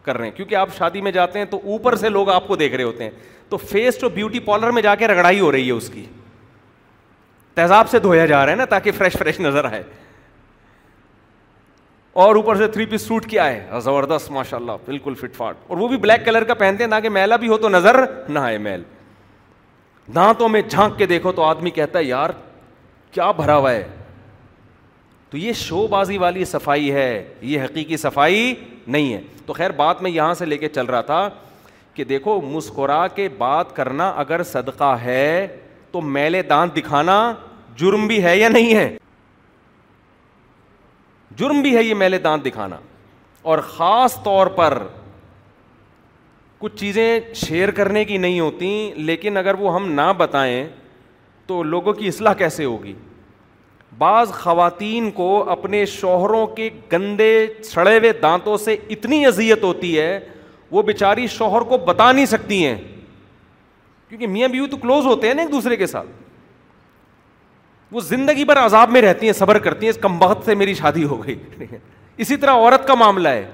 کر 0.05 0.17
رہے 0.19 0.25
ہیں 0.29 0.35
کیونکہ 0.37 0.55
آپ 0.57 0.69
شادی 0.77 1.01
میں 1.01 1.13
جاتے 1.13 1.39
ہیں 1.39 1.47
تو 1.51 1.57
اوپر 1.73 1.95
سے 1.97 2.09
لوگ 2.09 2.29
آپ 2.31 2.47
کو 2.49 2.57
دیکھ 2.57 2.75
رہے 2.75 2.85
ہوتے 2.85 3.05
ہیں 3.05 3.11
تو 3.49 3.57
فیس 3.57 4.03
بیوٹی 4.15 4.39
پارلر 4.51 4.71
میں 4.77 4.83
جا 4.83 4.95
کے 4.97 5.07
رگڑائی 5.09 5.41
ہو 5.41 5.51
رہی 5.53 5.67
ہے 5.67 5.73
اس 5.73 5.89
کی 5.95 6.05
تیزاب 7.55 7.89
سے 7.91 7.99
دھویا 7.99 8.27
جا 8.27 8.45
رہا 8.45 8.51
ہے 8.51 8.57
نا 8.57 8.65
تاکہ 8.65 8.93
فریش 8.99 9.17
فریش 9.19 9.41
نظر 9.41 9.65
آئے 9.73 9.83
اور 12.23 12.37
اوپر 12.37 12.57
سے 12.57 12.67
تھری 12.69 12.85
پیس 12.87 13.03
سوٹ 13.07 13.27
کیا 13.27 13.47
ہے 13.47 13.81
زبردست 13.85 14.31
ماشاء 14.31 14.57
اللہ 14.57 14.83
بالکل 14.87 15.15
فٹ 15.21 15.37
فاٹ 15.37 15.57
اور 15.69 15.77
وہ 15.79 15.89
بھی 15.89 15.97
بلیک 15.99 16.25
کلر 16.25 16.45
کا 16.45 16.55
پہنتے 16.63 16.85
ہیں 16.85 16.91
تاکہ 16.91 17.09
میلا 17.11 17.37
بھی 17.45 17.49
ہو 17.49 17.57
تو 17.59 17.69
نظر 17.69 18.03
نہ 18.29 18.39
آئے 18.39 18.59
میل 18.67 18.83
دانتوں 20.15 20.49
میں 20.49 20.61
جھانک 20.69 20.99
کے 20.99 21.07
دیکھو 21.07 21.33
تو 21.33 21.43
آدمی 21.45 21.71
کہتا 21.71 21.99
ہے 21.99 22.05
یار 22.05 22.31
کیا 23.13 23.31
بھرا 23.37 23.57
ہوا 23.57 23.73
ہے 23.73 23.87
تو 25.33 25.39
یہ 25.39 25.53
شو 25.57 25.87
بازی 25.91 26.17
والی 26.19 26.45
صفائی 26.45 26.91
ہے 26.93 27.09
یہ 27.51 27.63
حقیقی 27.63 27.97
صفائی 27.97 28.55
نہیں 28.87 29.13
ہے 29.13 29.21
تو 29.47 29.53
خیر 29.53 29.71
بات 29.77 30.01
میں 30.03 30.11
یہاں 30.11 30.33
سے 30.39 30.45
لے 30.47 30.57
کے 30.59 30.69
چل 30.69 30.87
رہا 30.87 31.01
تھا 31.11 31.29
کہ 31.95 32.05
دیکھو 32.05 32.41
مسکرا 32.51 33.07
کے 33.15 33.29
بات 33.39 33.75
کرنا 33.77 34.09
اگر 34.25 34.43
صدقہ 34.51 34.93
ہے 35.03 35.47
تو 35.93 36.01
میلے 36.19 36.43
دانت 36.51 36.77
دکھانا 36.77 37.15
جرم 37.79 38.07
بھی 38.07 38.23
ہے 38.25 38.37
یا 38.39 38.49
نہیں 38.49 38.75
ہے 38.77 38.89
جرم 41.37 41.61
بھی 41.63 41.75
ہے 41.77 41.83
یہ 41.85 41.95
میلے 42.05 42.19
دانت 42.29 42.45
دکھانا 42.47 42.77
اور 43.51 43.59
خاص 43.69 44.17
طور 44.25 44.47
پر 44.57 44.79
کچھ 46.59 46.77
چیزیں 46.81 47.21
شیئر 47.47 47.71
کرنے 47.81 48.05
کی 48.05 48.19
نہیں 48.27 48.41
ہوتی 48.41 48.69
لیکن 48.97 49.37
اگر 49.37 49.55
وہ 49.61 49.75
ہم 49.75 49.91
نہ 49.93 50.13
بتائیں 50.19 50.67
تو 51.47 51.63
لوگوں 51.63 51.93
کی 51.93 52.09
اصلاح 52.09 52.35
کیسے 52.45 52.65
ہوگی 52.65 52.95
بعض 53.99 54.31
خواتین 54.33 55.11
کو 55.15 55.49
اپنے 55.51 55.85
شوہروں 55.87 56.47
کے 56.57 56.69
گندے 56.93 57.31
چھڑے 57.71 57.99
ہوئے 57.99 58.13
دانتوں 58.23 58.57
سے 58.57 58.77
اتنی 58.91 59.25
اذیت 59.27 59.63
ہوتی 59.65 59.99
ہے 59.99 60.19
وہ 60.71 60.83
بیچاری 60.83 61.27
شوہر 61.27 61.63
کو 61.69 61.79
بتا 61.87 62.11
نہیں 62.13 62.27
سکتی 62.27 62.65
ہیں 62.65 62.77
کیونکہ 64.09 64.27
میاں 64.27 64.49
بیوی 64.49 64.67
تو 64.71 64.77
کلوز 64.77 65.07
ہوتے 65.07 65.27
ہیں 65.27 65.35
نا 65.35 65.43
ایک 65.43 65.53
دوسرے 65.53 65.77
کے 65.77 65.87
ساتھ 65.87 66.07
وہ 67.95 68.01
زندگی 68.01 68.45
بھر 68.45 68.57
عذاب 68.65 68.91
میں 68.91 69.01
رہتی 69.03 69.27
ہیں 69.27 69.33
صبر 69.39 69.59
کرتی 69.67 69.87
ہیں 69.87 69.91
اس 69.91 69.99
کم 70.03 70.19
بہت 70.19 70.39
سے 70.45 70.55
میری 70.55 70.75
شادی 70.75 71.05
ہو 71.05 71.23
گئی 71.27 71.67
اسی 72.25 72.37
طرح 72.37 72.51
عورت 72.53 72.87
کا 72.87 72.95
معاملہ 72.95 73.29
ہے 73.29 73.51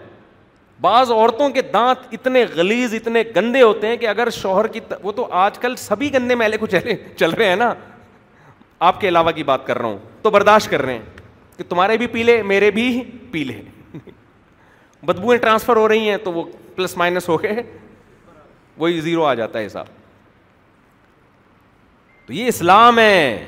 بعض 0.80 1.10
عورتوں 1.10 1.48
کے 1.50 1.62
دانت 1.72 2.06
اتنے 2.14 2.44
گلیز 2.56 2.94
اتنے 2.94 3.22
گندے 3.36 3.62
ہوتے 3.62 3.88
ہیں 3.88 3.96
کہ 3.96 4.08
اگر 4.08 4.30
شوہر 4.32 4.66
کی 4.74 4.80
وہ 5.02 5.12
تو 5.12 5.26
آج 5.44 5.58
کل 5.58 5.74
سبھی 5.78 6.12
گندے 6.14 6.34
میلے 6.34 6.56
کو 6.56 6.66
چلے 6.74 6.94
چل 7.16 7.30
رہے 7.30 7.48
ہیں 7.48 7.56
نا 7.56 7.72
آپ 8.86 9.00
کے 9.00 9.08
علاوہ 9.08 9.30
کی 9.36 9.42
بات 9.42 9.66
کر 9.66 9.78
رہا 9.78 9.88
ہوں 9.88 9.98
تو 10.22 10.30
برداشت 10.30 10.70
کر 10.70 10.82
رہے 10.82 10.92
ہیں 10.94 11.56
کہ 11.56 11.64
تمہارے 11.68 11.96
بھی 11.98 12.06
پیلے 12.06 12.42
میرے 12.46 12.70
بھی 12.70 12.84
پیلے 13.30 13.60
بدبوئیں 15.06 15.40
ٹرانسفر 15.40 15.76
ہو 15.76 15.88
رہی 15.88 16.08
ہیں 16.10 16.16
تو 16.24 16.32
وہ 16.32 16.44
پلس 16.76 16.96
مائنس 16.96 17.28
ہو 17.28 17.36
کے 17.38 17.48
وہی 18.78 19.00
زیرو 19.00 19.24
آ 19.24 19.34
جاتا 19.34 19.58
ہے 19.58 19.66
حساب 19.66 19.86
تو 22.26 22.32
یہ 22.32 22.46
اسلام 22.48 22.98
ہے 22.98 23.44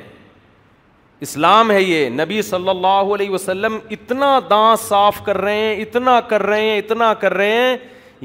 اسلام 1.26 1.70
ہے 1.70 1.80
یہ 1.82 2.08
نبی 2.22 2.40
صلی 2.42 2.68
اللہ 2.68 3.14
علیہ 3.14 3.30
وسلم 3.30 3.78
اتنا 3.96 4.38
دانت 4.50 4.80
صاف 4.80 5.20
کر 5.24 5.36
رہے 5.40 5.56
ہیں 5.60 5.74
اتنا 5.82 6.20
کر 6.28 6.42
رہے 6.46 6.60
ہیں 6.70 6.78
اتنا 6.78 7.12
کر 7.24 7.34
رہے 7.34 7.50
ہیں 7.56 7.76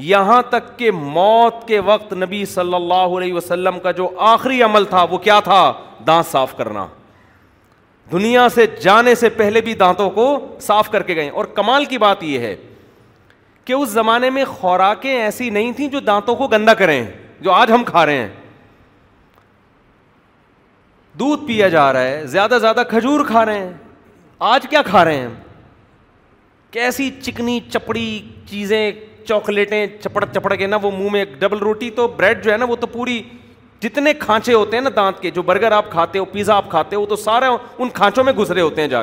یہاں 0.04 0.40
تک 0.50 0.78
کہ 0.78 0.90
موت 0.90 1.66
کے 1.68 1.78
وقت 1.84 2.12
نبی 2.12 2.44
صلی 2.46 2.74
اللہ 2.74 3.16
علیہ 3.18 3.32
وسلم 3.34 3.78
کا 3.82 3.90
جو 3.96 4.08
آخری 4.30 4.62
عمل 4.62 4.84
تھا 4.84 5.02
وہ 5.10 5.18
کیا 5.18 5.38
تھا 5.44 5.72
دانت 6.06 6.26
صاف 6.30 6.56
کرنا 6.56 6.86
دنیا 8.12 8.48
سے 8.54 8.66
جانے 8.82 9.14
سے 9.14 9.28
پہلے 9.38 9.60
بھی 9.60 9.74
دانتوں 9.74 10.10
کو 10.10 10.26
صاف 10.62 10.90
کر 10.90 11.02
کے 11.02 11.14
گئے 11.16 11.28
اور 11.30 11.44
کمال 11.54 11.84
کی 11.84 11.98
بات 11.98 12.22
یہ 12.22 12.38
ہے 12.40 12.54
کہ 13.64 13.72
اس 13.72 13.88
زمانے 13.90 14.30
میں 14.30 14.44
خوراکیں 14.48 15.14
ایسی 15.14 15.48
نہیں 15.50 15.72
تھیں 15.76 15.88
جو 15.90 16.00
دانتوں 16.00 16.34
کو 16.36 16.46
گندا 16.48 16.74
کریں 16.82 17.04
جو 17.42 17.52
آج 17.52 17.72
ہم 17.72 17.84
کھا 17.84 18.04
رہے 18.06 18.16
ہیں 18.18 18.28
دودھ 21.18 21.46
پیا 21.46 21.68
جا 21.68 21.92
رہا 21.92 22.06
ہے 22.06 22.26
زیادہ 22.26 22.58
زیادہ 22.60 22.82
کھجور 22.88 23.24
کھا 23.26 23.44
رہے 23.46 23.58
ہیں 23.58 23.72
آج 24.52 24.66
کیا 24.70 24.82
کھا 24.86 25.04
رہے 25.04 25.16
ہیں 25.18 25.28
کیسی 26.70 27.10
چکنی 27.22 27.58
چپڑی 27.72 28.20
چیزیں 28.48 28.90
چاکلیٹیں 29.28 29.86
چپڑ 30.02 30.24
چپڑ 30.34 30.54
کے 30.54 30.66
نا 30.66 30.70
نا 30.70 30.76
وہ 30.84 30.90
وہ 30.90 30.96
منہ 30.98 31.10
میں 31.10 31.24
ڈبل 31.38 31.58
روٹی 31.68 31.88
تو 31.90 31.94
تو 32.06 32.10
بریڈ 32.16 32.36
جو 32.44 32.48
ہے 32.52 32.56
پوری 32.92 33.16
جتنے 33.80 34.12
کھانچے 34.18 34.52
ہوتے 34.54 34.76
ہیں 34.76 34.82
نا 34.84 34.90
دانت 34.96 35.16
کے 35.20 35.28
کے 35.28 35.30
جو 35.36 35.42
برگر 35.50 35.72
آپ 35.72 35.78
آپ 35.84 35.90
کھاتے 35.92 36.14
کھاتے 36.70 36.92
ہو 36.96 37.00
ہو 37.00 37.04
پیزا 37.06 37.14
تو 37.14 37.16
سارے 37.24 37.46
ان 37.78 37.88
کھانچوں 37.98 38.24
میں 38.24 38.32
گزرے 38.42 38.60
ہوتے 38.60 38.80
ہیں 38.80 38.90
جا 38.90 39.02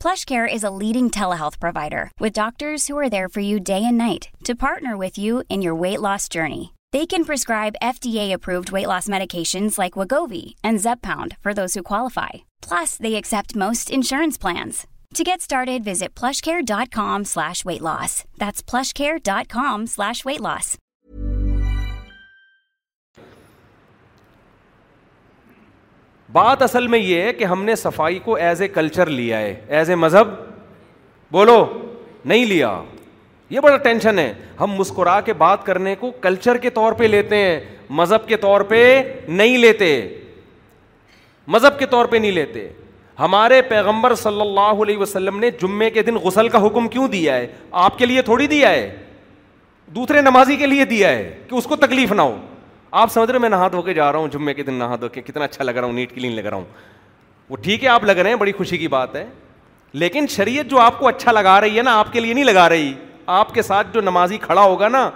PlushCare 0.00 0.52
is 0.52 0.64
a 0.64 0.70
leading 0.70 1.10
telehealth 1.10 1.60
provider 1.60 2.10
with 2.18 2.32
doctors 2.32 2.86
who 2.86 2.96
are 2.96 3.10
there 3.10 3.28
for 3.28 3.40
you 3.40 3.60
day 3.60 3.84
and 3.84 3.98
night 3.98 4.30
to 4.44 4.54
partner 4.54 4.96
with 4.96 5.18
you 5.18 5.42
in 5.48 5.62
your 5.62 5.74
weight 5.74 6.00
loss 6.00 6.28
journey. 6.28 6.72
They 6.90 7.04
can 7.04 7.24
prescribe 7.24 7.74
FDA-approved 7.82 8.70
weight 8.72 8.86
loss 8.86 9.06
medications 9.06 9.76
like 9.78 9.92
Wegovy 9.92 10.54
and 10.64 10.78
Zepbound 10.78 11.36
for 11.40 11.52
those 11.54 11.74
who 11.74 11.82
qualify. 11.82 12.30
Plus, 12.62 12.96
they 12.96 13.16
accept 13.16 13.54
most 13.54 13.90
insurance 13.90 14.38
plans. 14.38 14.86
To 15.14 15.24
get 15.24 15.40
started, 15.40 15.84
visit 15.84 16.14
plushcare.com/weightloss. 16.20 18.24
That's 18.42 18.62
plushcare.com/weightloss. 18.70 20.76
بات 26.32 26.62
اصل 26.62 26.86
میں 26.86 26.98
یہ 26.98 27.20
ہے 27.22 27.32
کہ 27.32 27.44
ہم 27.44 27.62
نے 27.64 27.74
صفائی 27.76 28.18
کو 28.24 28.34
ایز 28.46 28.60
اے 28.62 28.66
کلچر 28.68 29.06
لیا 29.10 29.38
ہے 29.40 29.54
ایز 29.76 29.88
اے 29.90 29.94
مذہب 29.96 30.28
بولو 31.32 31.64
نہیں 32.24 32.44
لیا 32.46 32.80
یہ 33.50 33.60
بڑا 33.60 33.76
ٹینشن 33.84 34.18
ہے 34.18 34.32
ہم 34.60 34.72
مسکرا 34.78 35.20
کے 35.24 35.32
بات 35.38 35.64
کرنے 35.66 35.94
کو 36.00 36.10
کلچر 36.22 36.56
کے 36.66 36.70
طور 36.70 36.92
پہ 36.98 37.04
لیتے 37.06 37.36
ہیں 37.36 37.58
مذہب 38.00 38.26
کے 38.28 38.36
طور 38.44 38.60
پہ 38.68 38.82
نہیں 39.28 39.58
لیتے 39.58 39.88
مذہب 41.54 41.78
کے 41.78 41.86
طور 41.90 42.06
پہ 42.10 42.16
نہیں 42.16 42.30
لیتے 42.32 42.68
ہمارے 43.20 43.60
پیغمبر 43.68 44.14
صلی 44.14 44.40
اللہ 44.40 44.82
علیہ 44.82 44.98
وسلم 44.98 45.38
نے 45.40 45.50
جمعے 45.62 45.88
کے 45.90 46.02
دن 46.02 46.16
غسل 46.24 46.48
کا 46.48 46.64
حکم 46.66 46.86
کیوں 46.88 47.08
دیا 47.12 47.34
ہے 47.36 47.46
آپ 47.86 47.98
کے 47.98 48.06
لیے 48.06 48.22
تھوڑی 48.28 48.46
دیا 48.54 48.70
ہے 48.70 48.88
دوسرے 49.94 50.20
نمازی 50.22 50.56
کے 50.56 50.66
لیے 50.66 50.84
دیا 50.94 51.08
ہے 51.10 51.30
کہ 51.48 51.54
اس 51.54 51.64
کو 51.66 51.76
تکلیف 51.76 52.12
نہ 52.12 52.22
ہو 52.22 52.36
آپ 52.90 53.12
سمجھ 53.12 53.30
رہے 53.30 53.38
میں 53.38 53.48
نہا 53.48 53.66
دھو 53.72 53.80
کے 53.82 53.94
جا 53.94 54.10
رہا 54.12 54.18
ہوں 54.18 54.28
جمعے 54.28 54.52
کے 54.54 54.62
دن 54.62 54.74
نہا 54.74 54.94
دھو 55.00 55.08
کے 55.08 55.20
کتنا 55.22 55.44
اچھا 55.44 55.64
لگ 55.64 55.70
رہا 55.72 55.84
ہوں 55.86 55.92
نیٹ 55.94 56.14
کلین 56.14 56.32
لگ 56.36 56.46
رہا 56.46 56.56
ہوں 56.56 56.64
وہ 57.48 57.56
ٹھیک 57.62 57.84
ہے 57.84 57.88
آپ 57.88 58.04
لگ 58.04 58.18
رہے 58.18 58.30
ہیں 58.30 58.36
بڑی 58.36 58.52
خوشی 58.56 58.76
کی 58.78 58.88
بات 58.88 59.14
ہے 59.16 59.24
لیکن 59.92 60.26
شریعت 60.30 60.70
جو 60.70 60.78
آپ 60.80 60.98
کو 60.98 61.08
اچھا 61.08 61.32
لگا 61.32 61.60
رہی 61.60 61.76
ہے 61.76 61.82
نا 61.82 61.96
آپ 61.98 62.12
کے 62.12 62.20
لیے 62.20 62.34
نہیں 62.34 62.44
لگا 62.44 62.68
رہی 62.68 62.92
آپ 63.36 63.54
کے 63.54 63.62
ساتھ 63.62 63.86
جو 63.94 64.00
نمازی 64.00 64.38
کھڑا 64.38 64.60
ہوگا 64.62 64.88
نا 64.88 65.08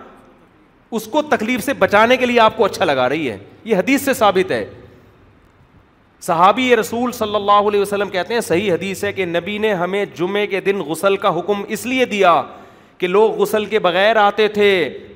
اس 0.97 1.07
کو 1.13 1.23
تکلیف 1.31 1.65
سے 1.65 1.73
بچانے 1.79 2.17
کے 2.17 2.27
لیے 2.27 2.41
آپ 2.41 2.57
کو 2.57 2.65
اچھا 2.65 2.85
لگا 2.85 3.09
رہی 3.09 3.31
ہے 3.31 3.37
یہ 3.65 3.77
حدیث 3.77 4.03
سے 4.05 4.15
ثابت 4.15 4.51
ہے 4.53 4.65
صحابی 6.27 6.75
رسول 6.77 7.13
صلی 7.13 7.35
اللہ 7.35 7.69
علیہ 7.69 7.81
وسلم 7.81 8.09
کہتے 8.11 8.35
ہیں 8.35 8.41
صحیح 8.41 8.73
حدیث 8.73 9.05
ہے 9.05 9.13
کہ 9.13 9.25
نبی 9.27 9.57
نے 9.59 9.73
ہمیں 9.75 10.05
جمعے 10.19 10.47
کے 10.47 10.61
دن 10.61 10.79
غسل 10.87 11.17
کا 11.25 11.39
حکم 11.39 11.63
اس 11.69 11.87
لیے 11.87 12.05
دیا 12.05 12.43
کہ 12.99 13.07
لوگ 13.07 13.35
غسل 13.41 13.65
کے 13.67 13.79
بغیر 13.79 14.17
آتے 14.23 14.47
تھے 14.49 14.69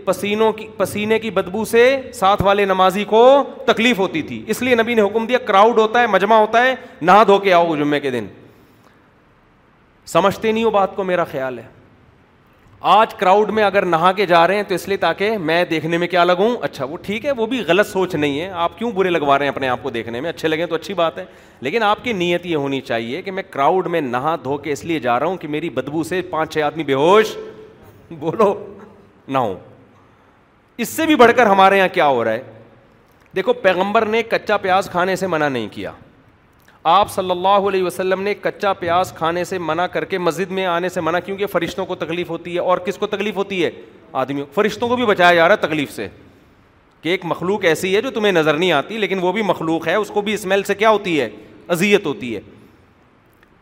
پسینوں 0.05 0.53
کی 0.53 0.67
پسینے 0.77 1.19
کی 1.19 1.31
بدبو 1.31 1.65
سے 1.71 1.83
ساتھ 2.15 2.43
والے 2.43 2.65
نمازی 2.65 3.05
کو 3.09 3.25
تکلیف 3.67 3.99
ہوتی 3.99 4.23
تھی 4.31 4.43
اس 4.51 4.63
لیے 4.63 4.75
نبی 4.75 4.95
نے 4.95 5.03
حکم 5.03 5.27
دیا 5.27 5.39
کراؤڈ 5.47 5.79
ہوتا 5.79 6.01
ہے 6.03 6.07
مجمع 6.07 6.37
ہوتا 6.41 6.63
ہے 6.67 6.75
نہا 7.03 7.23
دھو 7.27 7.39
کے 7.39 7.53
آؤ 7.55 7.77
جمعے 7.77 8.01
کے 8.01 8.11
دن 8.11 8.27
سمجھتے 10.13 10.53
نہیں 10.53 10.65
وہ 10.65 10.71
بات 10.71 10.97
کو 10.97 11.05
میرا 11.05 11.25
خیال 11.33 11.59
ہے 11.59 11.63
آج 12.91 13.15
کراؤڈ 13.19 13.51
میں 13.51 13.63
اگر 13.65 13.85
نہا 13.85 14.11
کے 14.17 14.27
جا 14.27 14.47
رہے 14.49 14.57
ہیں 14.57 14.63
تو 14.69 14.75
اس 14.75 14.87
لیے 14.89 14.97
تاکہ 14.97 15.37
میں 15.47 15.65
دیکھنے 15.71 15.99
میں 15.99 16.07
کیا 16.09 16.25
لگوں 16.25 16.49
اچھا 16.65 16.85
وہ 16.85 16.97
ٹھیک 17.03 17.25
ہے 17.27 17.33
وہ 17.37 17.47
بھی 17.47 17.63
غلط 17.69 17.87
سوچ 17.87 18.15
نہیں 18.15 18.39
ہے 18.41 18.49
آپ 18.67 18.77
کیوں 18.79 18.91
برے 18.95 19.11
لگوا 19.11 19.39
رہے 19.39 19.45
ہیں 19.47 19.53
اپنے 19.53 19.69
آپ 19.69 19.83
کو 19.83 19.91
دیکھنے 19.91 20.21
میں 20.21 20.31
اچھے 20.31 20.49
لگیں 20.49 20.65
تو 20.67 20.75
اچھی 20.75 20.95
بات 20.95 21.19
ہے 21.19 21.25
لیکن 21.61 21.83
آپ 21.83 22.05
کی 22.05 22.13
نیت 22.13 22.47
یہ 22.47 22.57
ہونی 22.57 22.81
چاہیے 22.81 23.23
کہ 23.23 23.31
میں 23.33 23.43
کراؤڈ 23.51 23.87
میں 23.97 24.01
نہا 24.01 24.37
دھو 24.45 24.57
کے 24.67 24.73
اس 24.73 24.85
لیے 24.85 24.99
جا 25.09 25.19
رہا 25.19 25.27
ہوں 25.27 25.37
کہ 25.37 25.49
میری 25.49 25.71
بدبو 25.81 26.03
سے 26.09 26.23
پانچ 26.31 26.53
چھ 26.55 26.63
آدمی 26.67 26.85
بے 26.85 26.95
ہوش 26.95 27.37
بولو 28.19 28.55
نہ 29.29 29.39
ہو 29.39 29.57
اس 30.85 30.89
سے 30.89 31.07
بھی 31.07 31.15
بڑھ 31.17 31.33
کر 31.37 31.47
ہمارے 31.47 31.79
یہاں 31.79 31.89
کیا 31.93 32.07
ہو 32.09 32.23
رہا 32.25 32.33
ہے 32.33 32.43
دیکھو 33.37 33.53
پیغمبر 33.63 34.05
نے 34.07 34.23
کچا 34.31 34.57
پیاز 34.57 34.89
کھانے 34.91 35.17
سے 35.17 35.27
منع 35.27 35.49
نہیں 35.49 35.67
کیا 35.71 35.91
آپ 36.91 37.11
صلی 37.13 37.31
اللہ 37.31 37.69
علیہ 37.69 37.83
وسلم 37.83 38.23
نے 38.23 38.35
کچا 38.43 38.73
پیاز 38.73 39.13
کھانے 39.17 39.45
سے 39.45 39.59
منع 39.59 39.87
کر 39.93 40.05
کے 40.13 40.19
مسجد 40.19 40.51
میں 40.59 40.67
آنے 40.67 40.89
سے 40.89 41.01
منع 41.01 41.19
کیونکہ 41.25 41.47
فرشتوں 41.53 41.87
کو 41.87 41.95
تکلیف 42.05 42.31
ہوتی 42.31 42.55
ہے 42.55 42.61
اور 42.61 42.79
کس 42.85 42.99
کو 42.99 43.07
تکلیف 43.07 43.37
ہوتی 43.37 43.65
ہے 43.65 43.71
آدمیوں 44.23 44.47
فرشتوں 44.55 44.89
کو 44.89 44.97
بھی 44.97 45.07
بچایا 45.07 45.35
جا 45.35 45.49
رہا 45.49 45.55
ہے 45.61 45.67
تکلیف 45.67 45.91
سے 45.97 46.09
کہ 47.03 47.09
ایک 47.09 47.25
مخلوق 47.25 47.65
ایسی 47.65 47.95
ہے 47.97 48.01
جو 48.03 48.11
تمہیں 48.11 48.33
نظر 48.33 48.57
نہیں 48.59 48.73
آتی 48.73 48.99
لیکن 48.99 49.19
وہ 49.23 49.33
بھی 49.33 49.43
مخلوق 49.43 49.87
ہے 49.89 49.95
اس 49.95 50.09
کو 50.15 50.21
بھی 50.29 50.35
اسمیل 50.35 50.63
سے 50.67 50.75
کیا 50.75 50.91
ہوتی 50.91 51.21
ہے 51.21 51.29
اذیت 51.77 52.07
ہوتی 52.07 52.35
ہے 52.35 52.41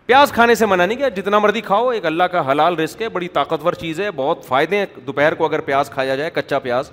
پیاز 0.07 0.33
کھانے 0.33 0.55
سے 0.55 0.67
منع 0.67 0.85
نہیں 0.87 0.99
کیا 0.99 1.09
جتنا 1.17 1.39
مرضی 1.39 1.61
کھاؤ 1.61 1.89
ایک 1.91 2.05
اللہ 2.07 2.25
کا 2.33 2.51
حلال 2.51 2.77
رسک 2.79 3.01
ہے 3.03 3.09
بڑی 3.13 3.29
طاقتور 3.39 3.73
چیز 3.81 4.01
ہے 4.01 4.11
بہت 4.17 4.45
فائدے 4.47 4.79
ہیں 4.79 4.87
دوپہر 5.07 5.35
کو 5.35 5.45
اگر 5.45 5.61
پیاز 5.71 5.91
کھایا 5.91 6.17
جائے 6.17 6.31
کچا 6.35 6.59
پیاز 6.67 6.91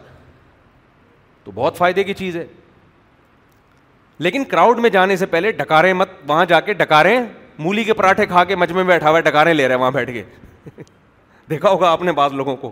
تو 1.43 1.51
بہت 1.55 1.77
فائدے 1.77 2.03
کی 2.03 2.13
چیز 2.21 2.37
ہے 2.37 2.45
لیکن 4.19 4.43
کراؤڈ 4.45 4.79
میں 4.79 4.89
جانے 4.89 5.15
سے 5.17 5.25
پہلے 5.25 5.51
ڈکاریں 5.51 5.91
مت 5.93 6.09
وہاں 6.27 6.45
جا 6.49 6.59
کے 6.59 6.73
ڈکاریں 6.73 7.19
مولی 7.59 7.83
کے 7.83 7.93
پراٹھے 7.93 8.25
کھا 8.25 8.43
کے 8.43 8.55
مجمے 8.55 8.75
میں 8.75 8.93
بیٹھا 8.93 9.09
ہوا 9.09 9.17
ہے 9.17 9.23
ڈکاریں 9.23 9.53
لے 9.53 9.67
رہے 9.67 9.75
ہیں 9.75 9.81
وہاں 9.81 9.91
بیٹھ 9.91 10.11
کے 10.13 10.23
دیکھا 11.49 11.69
ہوگا 11.69 11.91
آپ 11.91 12.01
نے 12.03 12.11
بعض 12.21 12.33
لوگوں 12.33 12.55
کو 12.57 12.71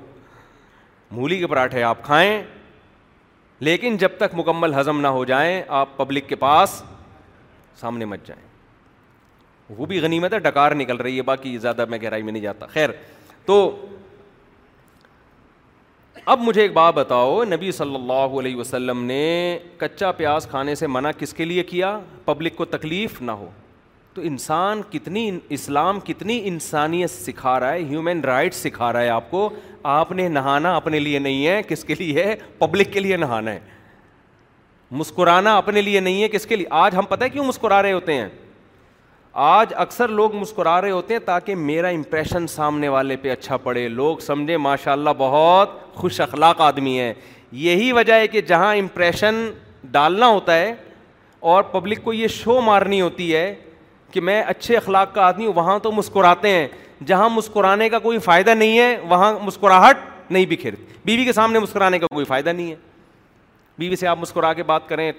مولی 1.12 1.40
کے 1.40 1.48
پراٹھے 1.48 1.84
آپ 1.84 2.04
کھائیں 2.06 2.42
لیکن 3.68 3.98
جب 3.98 4.18
تک 4.18 4.34
مکمل 4.36 4.74
ہضم 4.80 5.02
نہ 5.02 5.08
ہو 5.20 5.26
جائیں 5.26 5.62
آپ 5.82 5.98
پبلک 5.98 6.28
کے 6.30 6.36
پاس 6.46 6.82
سامنے 7.80 8.06
مت 8.06 8.26
جائیں 8.28 8.50
وہ 9.78 9.86
بھی 9.86 10.00
غنیمت 10.02 10.34
ہے 10.34 10.40
ڈکار 10.40 10.72
نکل 10.76 10.98
رہی 10.98 11.18
ہے 11.18 11.22
باقی 11.24 11.58
زیادہ 11.62 11.86
میں 11.90 11.98
گہرائی 12.04 12.24
میں 12.24 12.32
نہیں 12.34 12.44
جاتا 12.44 12.66
خیر 12.74 12.90
تو 13.46 13.56
اب 16.32 16.40
مجھے 16.44 16.62
ایک 16.62 16.74
بات 16.74 16.94
بتاؤ 16.94 17.44
نبی 17.50 17.72
صلی 17.72 17.96
اللہ 17.96 18.38
علیہ 18.40 18.56
وسلم 18.56 19.04
نے 19.04 19.24
کچا 19.78 20.12
پیاز 20.18 20.48
کھانے 20.50 20.76
سے 20.76 20.88
منع 20.88 21.12
کس 21.20 21.34
کے 21.34 21.46
لیے 21.46 21.64
کیا 21.72 22.00
پبلک 22.26 22.56
کو 22.56 22.66
تکلیف 22.76 23.22
نہ 23.22 23.32
ہو 23.42 23.50
تو 24.14 24.22
انسان 24.26 24.82
کتنی 24.92 25.30
اسلام 25.58 26.00
کتنی 26.08 26.40
انسانیت 26.48 27.10
سکھا 27.10 27.60
رہا 27.60 27.74
ہے 27.74 27.84
ہیومن 27.90 28.22
رائٹس 28.26 28.58
سکھا 28.64 28.92
رہا 28.94 29.02
ہے 29.02 29.10
آپ 29.10 29.30
کو 29.32 29.50
آپ 29.92 30.12
نے 30.12 30.28
نہانا 30.30 30.76
اپنے 30.78 31.00
لیے 31.00 31.20
نہیں 31.20 31.46
ہے 31.48 31.62
کس 31.68 31.84
کے 31.84 31.96
لیے 32.00 32.24
ہے 32.24 32.36
پبلک 32.60 32.94
کے 32.94 33.00
لیے 33.00 33.18
نہانا 33.18 33.52
ہے 33.54 33.60
مسکرانا 35.02 35.58
اپنے 35.58 35.82
لیے 35.82 36.00
نہیں 36.00 36.22
ہے 36.24 36.28
کس 36.30 36.46
کے 36.46 36.56
لیے 36.56 36.66
آج 36.84 36.96
ہم 36.96 37.06
پتہ 37.10 37.24
ہے 37.24 37.30
کیوں 37.30 37.46
مسکرا 37.46 37.82
رہے 37.82 37.92
ہوتے 37.92 38.14
ہیں 38.14 38.28
آج 39.34 39.74
اکثر 39.80 40.08
لوگ 40.08 40.36
مسکرا 40.36 40.80
رہے 40.82 40.92
ہوتے 40.92 41.14
ہیں 41.14 41.20
تاکہ 41.26 41.56
میرا 41.56 41.88
امپریشن 41.88 42.48
سامنے 42.48 42.88
والے 42.90 43.16
پہ 43.18 43.32
اچھا 43.32 43.58
پڑے 43.64 43.88
لوگ 43.90 44.18
سمجھیں 44.26 44.58
ماشاء 44.58 44.92
اللہ 44.92 45.10
بہت 45.18 45.78
خوش 45.96 46.20
اخلاق 46.22 46.62
آدمی 46.62 47.00
ہیں 47.00 47.14
یہی 47.62 47.92
وجہ 47.92 48.14
ہے 48.14 48.28
کہ 48.28 48.42
جہاں 48.48 48.76
امپریشن 48.76 49.36
ڈالنا 49.92 50.28
ہوتا 50.28 50.56
ہے 50.58 50.74
اور 51.52 51.64
پبلک 51.72 52.04
کو 52.04 52.14
یہ 52.14 52.28
شو 52.38 52.60
مارنی 52.62 53.00
ہوتی 53.02 53.34
ہے 53.36 53.54
کہ 54.12 54.22
میں 54.22 54.42
اچھے 54.48 54.78
اخلاق 54.78 55.14
کا 55.16 55.26
آدمی 55.28 55.46
ہوں 55.46 55.54
وہاں 55.56 55.78
تو 55.84 55.92
مسکراتے 55.92 56.50
ہیں 56.50 56.68
جہاں 57.08 57.30
مسکرانے 57.34 57.90
کا 57.90 58.00
کوئی 58.00 58.20
فائدہ 58.26 58.54
نہیں 58.56 58.78
ہے 58.80 58.96
وہاں 59.10 59.34
مسکراہٹ 59.44 59.98
نہیں 60.32 60.46
بکھیرتی 60.50 60.84
بیوی 61.06 61.26
کے 61.26 61.34
سامنے 61.34 61.60
مسکرانے 61.60 62.00
کا 62.00 62.08
کوئی 62.14 62.26
فائدہ 62.26 62.50
نہیں 62.50 62.70
ہے 62.72 62.76
بیوی 63.80 63.96
سے 63.96 64.08
آپ 64.08 64.18
مسکرا 64.22 64.54
کے 64.54 64.64
بات 64.64 64.88
کریں 64.90 65.12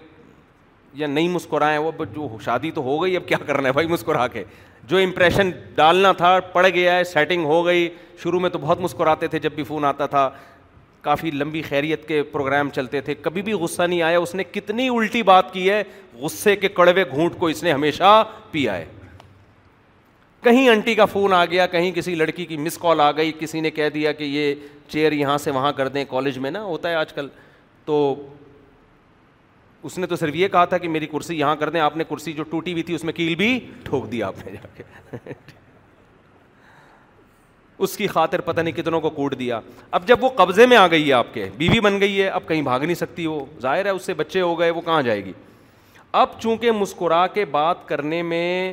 یا 0.94 1.06
نہیں 1.06 1.28
مسکرائیں 1.32 1.78
وہ 1.78 1.92
جو 2.14 2.28
شادی 2.44 2.70
تو 2.74 2.82
ہو 2.82 3.02
گئی 3.02 3.16
اب 3.16 3.26
کیا 3.28 3.36
کرنا 3.46 3.68
ہے 3.68 3.72
بھائی 3.72 3.86
مسکرا 3.88 4.26
کے 4.32 4.44
جو 4.88 4.96
امپریشن 4.98 5.50
ڈالنا 5.74 6.12
تھا 6.12 6.38
پڑ 6.52 6.66
گیا 6.74 6.96
ہے 6.96 7.04
سیٹنگ 7.04 7.44
ہو 7.46 7.64
گئی 7.66 7.88
شروع 8.22 8.40
میں 8.40 8.50
تو 8.50 8.58
بہت 8.62 8.80
مسکراتے 8.80 9.26
تھے 9.34 9.38
جب 9.40 9.52
بھی 9.54 9.62
فون 9.64 9.84
آتا 9.84 10.06
تھا 10.14 10.28
کافی 11.02 11.30
لمبی 11.30 11.62
خیریت 11.68 12.06
کے 12.08 12.22
پروگرام 12.32 12.68
چلتے 12.74 13.00
تھے 13.00 13.14
کبھی 13.22 13.42
بھی 13.42 13.52
غصہ 13.52 13.82
نہیں 13.82 14.02
آیا 14.08 14.18
اس 14.18 14.34
نے 14.34 14.44
کتنی 14.52 14.88
الٹی 14.96 15.22
بات 15.30 15.52
کی 15.52 15.68
ہے 15.70 15.82
غصے 16.20 16.54
کے 16.56 16.68
کڑوے 16.76 17.04
گھونٹ 17.12 17.38
کو 17.38 17.46
اس 17.46 17.62
نے 17.62 17.72
ہمیشہ 17.72 18.22
پیا 18.50 18.76
ہے 18.76 18.84
کہیں 20.44 20.68
انٹی 20.68 20.94
کا 20.94 21.04
فون 21.06 21.32
آ 21.32 21.44
گیا 21.50 21.66
کہیں 21.72 21.90
کسی 21.94 22.14
لڑکی 22.14 22.44
کی 22.46 22.56
مس 22.56 22.78
کال 22.82 23.00
آ 23.00 23.10
گئی 23.16 23.32
کسی 23.38 23.60
نے 23.60 23.70
کہہ 23.70 23.88
دیا 23.94 24.12
کہ 24.12 24.24
یہ 24.24 24.54
چیئر 24.90 25.12
یہاں 25.12 25.36
سے 25.38 25.50
وہاں 25.50 25.72
کر 25.72 25.88
دیں 25.88 26.04
کالج 26.10 26.38
میں 26.46 26.50
نا 26.50 26.62
ہوتا 26.64 26.88
ہے 26.88 26.94
آج 26.94 27.12
کل 27.12 27.28
تو 27.84 27.98
اس 29.84 29.96
نے 29.98 30.06
تو 30.06 30.16
صرف 30.16 30.34
یہ 30.36 30.48
کہا 30.48 30.64
تھا 30.64 30.78
کہ 30.78 30.88
میری 30.88 31.06
کرسی 31.06 31.38
یہاں 31.38 31.56
کر 31.56 31.70
دیں 31.70 31.80
آپ 31.80 31.96
نے 31.96 32.04
کرسی 32.08 32.32
جو 32.32 32.42
ٹوٹی 32.50 32.72
ہوئی 32.72 32.82
تھی 32.88 32.94
اس 32.94 33.04
میں 33.04 33.12
کیل 33.12 33.34
بھی 33.36 33.58
ٹھوک 33.84 34.10
دی 34.12 34.22
آپ 34.22 34.44
نے 34.46 34.52
جا 34.52 34.66
کے 34.76 35.16
اس 37.84 37.96
کی 37.96 38.06
خاطر 38.06 38.40
پتہ 38.40 38.60
نہیں 38.60 38.74
کتنوں 38.74 39.00
کو 39.00 39.10
کوٹ 39.10 39.38
دیا 39.38 39.60
اب 39.98 40.06
جب 40.08 40.22
وہ 40.24 40.28
قبضے 40.36 40.66
میں 40.66 40.76
آ 40.76 40.86
گئی 40.90 41.06
ہے 41.08 41.12
آپ 41.12 41.32
کے 41.34 41.48
بیوی 41.56 41.80
بن 41.80 41.98
گئی 42.00 42.20
ہے 42.20 42.28
اب 42.28 42.46
کہیں 42.48 42.60
بھاگ 42.62 42.80
نہیں 42.80 42.94
سکتی 42.94 43.26
وہ 43.26 43.40
ظاہر 43.62 43.84
ہے 43.84 43.90
اس 43.90 44.04
سے 44.06 44.14
بچے 44.14 44.40
ہو 44.40 44.58
گئے 44.58 44.70
وہ 44.70 44.80
کہاں 44.80 45.00
جائے 45.02 45.24
گی 45.24 45.32
اب 46.20 46.40
چونکہ 46.40 46.72
مسکرا 46.72 47.26
کے 47.34 47.44
بات 47.50 47.86
کرنے 47.88 48.22
میں 48.22 48.72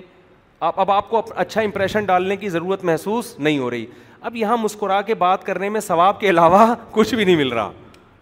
اب 0.68 0.80
اب 0.82 0.92
آپ 0.92 1.10
کو 1.10 1.22
اچھا 1.36 1.62
امپریشن 1.62 2.06
ڈالنے 2.06 2.36
کی 2.38 2.50
ضرورت 2.50 2.84
محسوس 2.86 3.34
نہیں 3.40 3.60
ہو 3.60 3.70
رہی 3.72 3.86
اب 4.22 4.36
یہاں 4.36 4.58
مسکرا 4.62 5.02
کے 5.10 5.16
بات 5.26 5.44
کرنے 5.46 5.70
میں 5.70 5.80
ثواب 5.82 6.20
کے 6.20 6.30
علاوہ 6.30 6.66
کچھ 6.92 7.16
بھی 7.16 7.24
نہیں 7.26 7.36
مل 7.36 7.50
رہا 7.54 7.72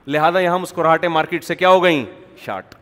لہٰذا 0.07 0.39
یہاں 0.39 0.59
مسکراہٹیں 0.59 1.09
مارکیٹ 1.09 1.43
سے 1.43 1.55
کیا 1.55 1.69
ہو 1.69 1.83
گئیں 1.83 2.03
شارٹ 2.45 2.75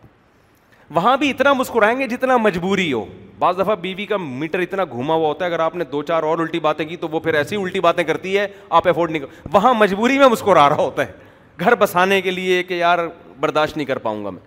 وہاں 0.94 1.16
بھی 1.18 1.30
اتنا 1.30 1.54
مسکرائیں 1.54 1.98
گے 2.00 2.08
جتنا 2.08 2.36
مجبوری 2.38 2.92
ہو 2.94 3.06
بعض 3.40 3.58
دفعہ 3.60 3.76
بیوی 3.82 4.06
کا 4.06 4.18
میٹر 4.18 4.60
اتنا 4.60 4.84
گھوما 4.92 5.14
ہوا 5.14 5.28
ہوتا 5.28 5.46
ہے 5.46 5.50
اگر 5.50 5.60
آپ 5.60 5.76
نے 5.76 5.84
دو 5.92 6.02
چار 6.04 6.24
اور 6.24 6.40
الٹی 6.40 6.60
باتیں 6.60 6.86
کی 6.86 6.96
تو 6.98 7.08
وہ 7.12 7.20
پھر 7.20 7.34
ایسی 7.34 7.56
الٹی 7.62 7.80
باتیں 7.82 8.04
کرتی 8.04 8.38
ہے 8.38 8.48
آپ 8.80 8.88
افورڈ 8.88 9.12
نہیں 9.12 9.22
کر 9.22 9.50
وہاں 9.54 9.74
مجبوری 9.78 10.18
میں 10.20 10.28
مسکرا 10.32 10.68
رہا 10.70 10.82
ہوتا 10.82 11.06
ہے 11.08 11.12
گھر 11.60 11.76
بسانے 11.80 12.22
کے 12.22 12.32
لیے 12.32 12.62
کہ 12.64 12.74
یار 12.74 13.00
برداشت 13.40 13.78
نہیں 13.78 13.86
کر 13.88 13.98
پاؤں 13.98 14.24
گا 14.26 14.30
میں 14.30 14.42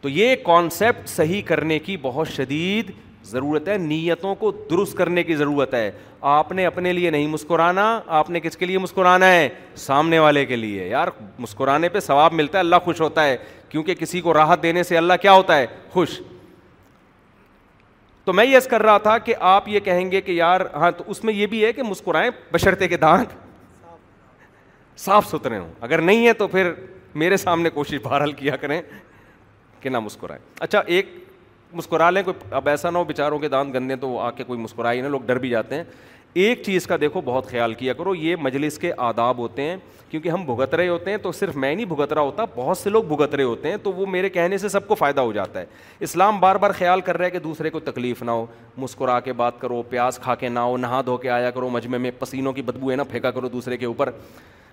تو 0.00 0.08
یہ 0.08 0.34
کانسیپٹ 0.44 1.08
صحیح 1.08 1.42
کرنے 1.46 1.78
کی 1.78 1.96
بہت 2.02 2.28
شدید 2.28 2.90
ضرورت 3.30 3.68
ہے 3.68 3.76
نیتوں 3.78 4.34
کو 4.34 4.50
درست 4.70 4.96
کرنے 4.96 5.22
کی 5.22 5.34
ضرورت 5.36 5.74
ہے 5.74 5.90
آپ 6.30 6.50
نے 6.52 6.64
اپنے 6.66 6.92
لیے 6.92 7.10
نہیں 7.10 7.26
مسکرانا 7.28 8.00
آپ 8.18 8.30
نے 8.30 8.40
کس 8.40 8.56
کے 8.56 8.66
لیے 8.66 8.78
مسکرانا 8.78 9.30
ہے 9.32 9.48
سامنے 9.76 10.18
والے 10.18 10.44
کے 10.46 10.56
لیے 10.56 10.86
یار 10.88 11.08
مسکرانے 11.38 11.88
پہ 11.88 12.00
ثواب 12.00 12.32
ملتا 12.34 12.58
ہے 12.58 12.60
اللہ 12.60 12.76
خوش 12.84 13.00
ہوتا 13.00 13.24
ہے 13.24 13.36
کیونکہ 13.70 13.94
کسی 13.98 14.20
کو 14.20 14.34
راحت 14.34 14.62
دینے 14.62 14.82
سے 14.82 14.96
اللہ 14.98 15.12
کیا 15.22 15.32
ہوتا 15.32 15.56
ہے 15.58 15.66
خوش 15.92 16.20
تو 18.24 18.32
میں 18.32 18.44
یس 18.44 18.66
کر 18.70 18.82
رہا 18.82 18.98
تھا 19.04 19.16
کہ 19.18 19.34
آپ 19.50 19.68
یہ 19.68 19.80
کہیں 19.84 20.10
گے 20.10 20.20
کہ 20.20 20.32
یار 20.32 20.60
ہاں 20.74 20.90
تو 20.96 21.04
اس 21.10 21.22
میں 21.24 21.34
یہ 21.34 21.46
بھی 21.52 21.64
ہے 21.64 21.72
کہ 21.72 21.82
مسکرائیں 21.82 22.30
بشرتے 22.52 22.88
کے 22.88 22.96
دانت 23.04 23.30
صاف 25.00 25.26
ستھرے 25.30 25.58
ہوں 25.58 25.70
اگر 25.88 26.00
نہیں 26.00 26.26
ہے 26.26 26.32
تو 26.42 26.48
پھر 26.48 26.72
میرے 27.22 27.36
سامنے 27.36 27.70
کوشش 27.74 27.98
بہرحال 28.02 28.32
کیا 28.40 28.56
کریں 28.64 28.80
کہ 29.80 29.88
نہ 29.90 29.98
مسکرائیں 30.00 30.42
اچھا 30.60 30.80
ایک 30.96 31.08
مسکرا 31.78 32.10
لیں 32.10 32.22
کوئی 32.22 32.46
اب 32.56 32.68
ایسا 32.68 32.90
نہ 32.90 32.98
ہو 32.98 33.04
بیچاروں 33.04 33.38
کے 33.38 33.48
دانت 33.48 33.74
گندے 33.74 33.96
تو 33.96 34.18
آ 34.18 34.30
کے 34.36 34.44
کوئی 34.44 34.58
مسکرائی 34.60 35.00
نہ 35.00 35.08
لوگ 35.08 35.20
ڈر 35.26 35.38
بھی 35.38 35.50
جاتے 35.50 35.74
ہیں 35.76 35.84
ایک 36.34 36.62
چیز 36.64 36.86
کا 36.86 36.96
دیکھو 37.00 37.20
بہت 37.24 37.46
خیال 37.50 37.72
کیا 37.74 37.92
کرو 37.92 38.14
یہ 38.14 38.36
مجلس 38.40 38.78
کے 38.78 38.90
آداب 39.02 39.38
ہوتے 39.38 39.62
ہیں 39.68 39.76
کیونکہ 40.10 40.28
ہم 40.28 40.44
بھگت 40.44 40.74
رہے 40.74 40.88
ہوتے 40.88 41.10
ہیں 41.10 41.18
تو 41.22 41.32
صرف 41.32 41.56
میں 41.56 41.74
نہیں 41.74 41.86
بھگت 41.86 42.12
رہا 42.12 42.22
ہوتا 42.22 42.44
بہت 42.56 42.78
سے 42.78 42.90
لوگ 42.90 43.04
بھگت 43.08 43.34
رہے 43.34 43.44
ہوتے 43.44 43.70
ہیں 43.70 43.76
تو 43.82 43.92
وہ 43.92 44.06
میرے 44.10 44.28
کہنے 44.30 44.58
سے 44.58 44.68
سب 44.68 44.86
کو 44.88 44.94
فائدہ 44.94 45.20
ہو 45.20 45.32
جاتا 45.32 45.60
ہے 45.60 45.64
اسلام 46.08 46.38
بار 46.40 46.56
بار 46.64 46.70
خیال 46.78 47.00
کر 47.08 47.16
رہا 47.18 47.24
ہے 47.26 47.30
کہ 47.30 47.38
دوسرے 47.38 47.70
کو 47.70 47.80
تکلیف 47.90 48.22
نہ 48.22 48.30
ہو 48.30 48.46
مسکرا 48.78 49.18
کے 49.20 49.32
بات 49.42 49.60
کرو 49.60 49.80
پیاز 49.90 50.18
کھا 50.22 50.34
کے 50.34 50.48
نہ 50.48 50.58
ہو 50.60 50.76
نہا 50.76 51.00
دھو 51.06 51.16
کے 51.16 51.30
آیا 51.30 51.50
کرو 51.50 51.68
مجمع 51.70 51.96
میں 51.98 52.10
پسینوں 52.18 52.52
کی 52.52 52.62
بدبو 52.62 52.90
ہے 52.90 52.96
نا 52.96 53.04
پھینکا 53.10 53.30
کرو 53.30 53.48
دوسرے 53.48 53.76
کے 53.76 53.86
اوپر 53.86 54.10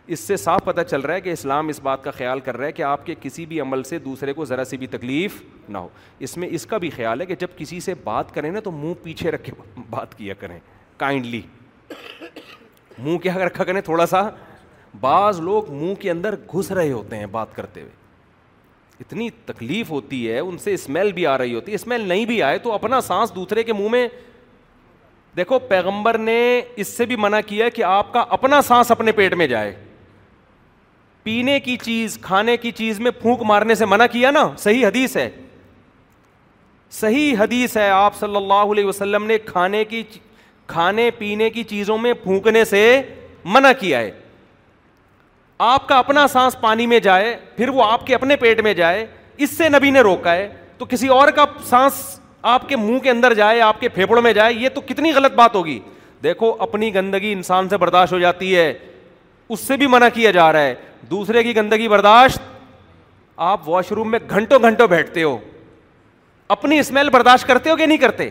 اس 0.08 0.20
سے 0.20 0.38
صاف 0.38 0.64
پتہ 0.66 0.82
چل 0.90 1.02
رہا 1.02 1.14
ہے 1.14 1.22
کہ 1.22 1.30
اسلام 1.30 1.68
اس 1.68 1.80
بات 1.84 2.04
کا 2.04 2.12
خیال 2.18 2.40
کر 2.40 2.58
رہا 2.58 2.66
ہے 2.68 2.72
کہ 2.72 2.84
آپ 2.84 3.06
کے 3.06 3.16
کسی 3.22 3.46
بھی 3.46 3.60
عمل 3.62 3.84
سے 3.84 4.00
دوسرے 4.00 4.34
کو 4.34 4.46
ذرا 4.46 4.66
سی 4.66 4.78
بھی 4.78 4.88
تکلیف 4.88 5.42
نہ 5.70 5.78
ہو 5.78 5.88
اس 6.28 6.38
میں 6.38 6.48
اس 6.52 6.66
کا 6.66 6.78
بھی 6.86 6.90
خیال 6.96 7.22
ہے 7.22 7.26
کہ 7.26 7.36
جب 7.40 7.58
کسی 7.58 7.80
سے 7.90 7.94
بات 8.04 8.34
کریں 8.36 8.52
نا 8.52 8.60
تو 8.64 8.72
منہ 8.72 8.94
پیچھے 9.04 9.32
رکھ 9.32 9.44
کے 9.46 9.52
بات 9.90 10.18
کیا 10.18 10.34
کریں 10.40 10.58
کائنڈلی 11.00 11.42
منہ 12.98 13.18
کیا 13.24 13.34
رکھا 13.46 13.64
کریں 13.64 13.82
تھوڑا 13.82 14.06
سا 14.06 14.22
بعض 15.00 15.40
لوگ 15.40 15.72
منہ 15.74 15.94
کے 16.02 16.12
اندر 16.12 16.36
گھس 16.54 16.72
رہے 16.72 16.92
ہوتے 16.92 17.18
ہیں 17.18 17.26
بات 17.32 17.56
کرتے 17.56 17.82
ہوئے 17.82 17.96
اتنی 19.02 19.30
تکلیف 19.46 19.90
ہوتی 19.92 20.30
ہے 20.32 20.40
ان 20.40 20.58
سے 20.58 20.74
اسمیل 20.74 21.12
بھی 21.14 21.26
آ 21.34 21.38
رہی 21.38 21.54
ہوتی 21.56 21.72
ہے 21.72 21.76
اسمیل 21.76 22.08
نہیں 22.08 22.26
بھی 22.26 22.42
آئے 22.44 22.58
تو 22.60 22.72
اپنا 22.74 23.02
سانس 23.08 23.36
دوسرے 23.36 23.64
کے 23.64 23.74
منہ 23.74 23.90
میں 23.90 24.08
دیکھو 25.38 25.60
پیغمبر 25.70 26.18
نے 26.18 26.40
اس 26.84 26.88
سے 26.98 27.06
بھی 27.06 27.16
منع 27.20 27.40
کیا 27.48 27.68
کہ 27.70 27.84
آپ 27.84 28.12
کا 28.14 28.26
اپنا 28.38 28.62
سانس 28.68 28.92
اپنے 28.92 29.12
پیٹ 29.20 29.34
میں 29.42 29.48
جائے 29.48 29.76
پینے 31.24 31.60
کی 31.60 31.76
چیز 31.84 32.18
کھانے 32.22 32.56
کی 32.58 32.72
چیز 32.72 33.00
میں 33.06 33.12
پھونک 33.22 33.42
مارنے 33.46 33.76
سے 33.76 33.86
منع 33.86 34.06
کیا 34.12 34.32
نا 34.32 34.48
صحیح 34.60 34.86
حدیث 34.86 35.16
ہے 35.18 35.30
صحیح 37.00 37.34
حدیث 37.40 37.76
ہے 37.78 37.90
آپ 37.90 38.16
صلی 38.20 38.36
اللہ 38.36 38.72
علیہ 38.74 38.86
وسلم 38.86 39.24
نے 39.28 39.38
کھانے 39.46 39.84
کی 39.86 40.04
کھانے 40.68 41.10
پینے 41.18 41.50
کی 41.50 41.64
چیزوں 41.64 41.98
میں 41.98 42.14
پھونکنے 42.24 42.64
سے 42.66 42.82
منع 43.46 43.72
کیا 43.80 44.00
ہے 44.00 44.12
آپ 45.66 45.88
کا 45.88 45.98
اپنا 45.98 46.28
سانس 46.32 46.60
پانی 46.62 46.86
میں 46.88 47.00
جائے 47.04 47.36
پھر 47.56 47.70
وہ 47.74 47.84
آپ 47.84 48.06
کے 48.08 48.16
اپنے 48.16 48.36
پیٹ 48.38 48.60
میں 48.64 48.74
جائے 48.74 49.06
اس 49.46 49.58
سے 49.58 49.70
نبی 49.70 49.90
نے 49.92 50.02
روکا 50.08 50.34
ہے 50.36 50.48
تو 50.78 50.86
کسی 50.90 51.08
اور 51.18 51.28
کا 51.36 51.46
سانس 51.70 51.94
آپ 52.54 52.68
کے 52.70 52.76
منہ 52.78 53.00
کے 53.04 53.10
اندر 53.10 53.34
جائے 53.34 53.62
آپ 53.62 53.80
کے 53.80 53.90
پھیپھڑوں 53.90 54.22
میں 54.24 54.34
جائے 54.34 54.54
یہ 54.54 54.70
تو 54.76 54.82
کتنی 54.88 55.12
غلط 55.14 55.34
بات 55.36 55.56
ہوگی 55.56 55.80
دیکھو 56.24 56.54
اپنی 56.64 56.94
گندگی 56.96 57.32
انسان 57.34 57.70
سے 57.70 57.78
برداشت 57.78 58.14
ہو 58.14 58.20
جاتی 58.20 58.56
ہے 58.56 58.72
اس 59.50 59.60
سے 59.60 59.78
بھی 59.78 59.88
منع 59.88 60.08
کیا 60.14 60.32
جا 60.32 60.52
رہا 60.54 60.62
ہے 60.62 60.74
دوسرے 61.10 61.44
کی 61.44 61.56
گندگی 61.56 61.88
برداشت 61.88 62.42
آپ 63.50 63.68
واش 63.70 63.92
روم 63.92 64.12
میں 64.12 64.20
گھنٹوں 64.30 64.60
گھنٹوں 64.70 64.88
بیٹھتے 64.88 65.24
ہو 65.24 65.38
اپنی 66.56 66.80
اسمیل 66.80 67.10
برداشت 67.14 67.48
کرتے 67.48 67.70
ہو 67.70 67.76
کہ 67.76 67.86
نہیں 67.86 67.98
کرتے 67.98 68.30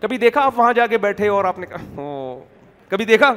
کبھی 0.00 0.16
دیکھا 0.18 0.40
آپ 0.44 0.58
وہاں 0.58 0.72
جا 0.72 0.86
کے 0.86 0.98
بیٹھے 0.98 1.28
اور 1.28 1.44
آپ 1.44 1.58
نے 1.58 1.66
کہا 1.66 2.34
کبھی 2.88 3.04
دیکھا 3.04 3.32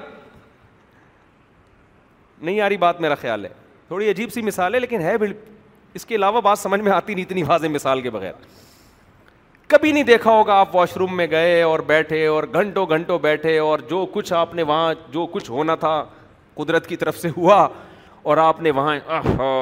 نہیں 2.42 2.60
آ 2.62 2.70
رہی 2.70 2.78
بات 2.78 3.02
میرا 3.02 3.16
خیال 3.22 3.46
ہے 3.46 3.50
تھوڑی 3.88 4.10
عجیب 4.12 4.32
سی 4.34 4.42
مثال 4.42 4.74
ہے 4.76 4.80
لیکن 4.80 5.02
ہے 5.02 5.18
بھائی 5.18 5.34
اس 5.96 6.06
کے 6.06 6.16
علاوہ 6.16 6.42
بات 6.42 6.60
سمجھ 6.60 6.80
میں 6.82 6.92
آتی 6.92 7.14
نہیں 7.14 7.26
اتنی 7.26 7.44
واضح 7.48 7.68
مثال 7.68 8.02
کے 8.02 8.10
بغیر 8.10 8.32
کبھی 9.68 9.92
نہیں 9.92 10.04
دیکھا 10.04 10.32
ہوگا 10.32 10.54
آپ 10.60 10.76
واش 10.76 10.96
روم 10.98 11.16
میں 11.18 11.28
گئے 11.32 11.62
اور 11.62 11.80
بیٹھے 11.88 12.26
اور 12.28 12.44
گھنٹوں 12.54 12.86
گھنٹوں 12.90 13.18
بیٹھے 13.22 13.58
اور 13.60 13.80
جو 13.90 14.06
کچھ 14.14 14.32
آپ 14.34 14.54
نے 14.56 14.64
وہاں 14.72 14.94
جو 15.14 15.26
کچھ 15.32 15.50
ہونا 15.52 15.76
تھا 15.84 16.04
قدرت 16.56 16.88
کی 16.88 16.96
طرف 16.98 17.18
سے 17.18 17.30
ہوا 17.38 17.68
اور 18.30 18.38
آپ 18.38 18.62
نے 18.62 18.72
وہاں 18.80 18.96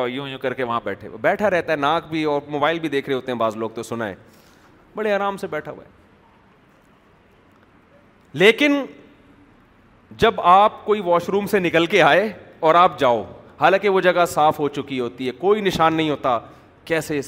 یوں 0.09 0.27
یوں 0.27 0.39
کر 0.41 0.53
کے 0.53 0.63
وہاں 0.63 0.79
بیٹھے 0.83 1.09
بیٹھا 1.21 1.49
رہتا 1.49 1.71
ہے 1.71 1.77
ناک 1.77 2.07
بھی 2.09 2.23
اور 2.33 2.41
موبائل 2.49 2.79
بھی 2.79 2.89
دیکھ 2.89 3.07
رہے 3.09 3.15
ہوتے 3.15 3.31
ہیں 3.31 3.39
بعض 3.39 3.57
لوگ 3.57 3.69
تو 3.75 3.83
سنا 3.83 4.07
ہے 4.09 4.15
بڑے 4.95 5.13
آرام 5.13 5.37
سے 5.37 5.47
بیٹھا 5.47 5.71
ہوا 5.71 5.83
ہے 5.83 5.95
لیکن 8.33 8.81
جب 10.17 10.39
آپ 10.41 10.83
کوئی 10.85 11.01
واش 11.05 11.29
روم 11.29 11.45
سے 11.47 11.59
نکل 11.59 11.85
کے 11.85 12.01
آئے 12.03 12.27
اور 12.59 12.75
آپ 12.75 12.99
جاؤ 12.99 13.23
حالانکہ 13.59 13.89
وہ 13.89 14.01
جگہ 14.01 14.25
صاف 14.29 14.59
ہو 14.59 14.67
چکی 14.69 14.99
ہوتی 14.99 15.27
ہے 15.27 15.31
کوئی 15.37 15.61
نشان 15.61 15.93
نہیں 15.95 16.09
ہوتا 16.09 16.37
کیسے 16.85 17.19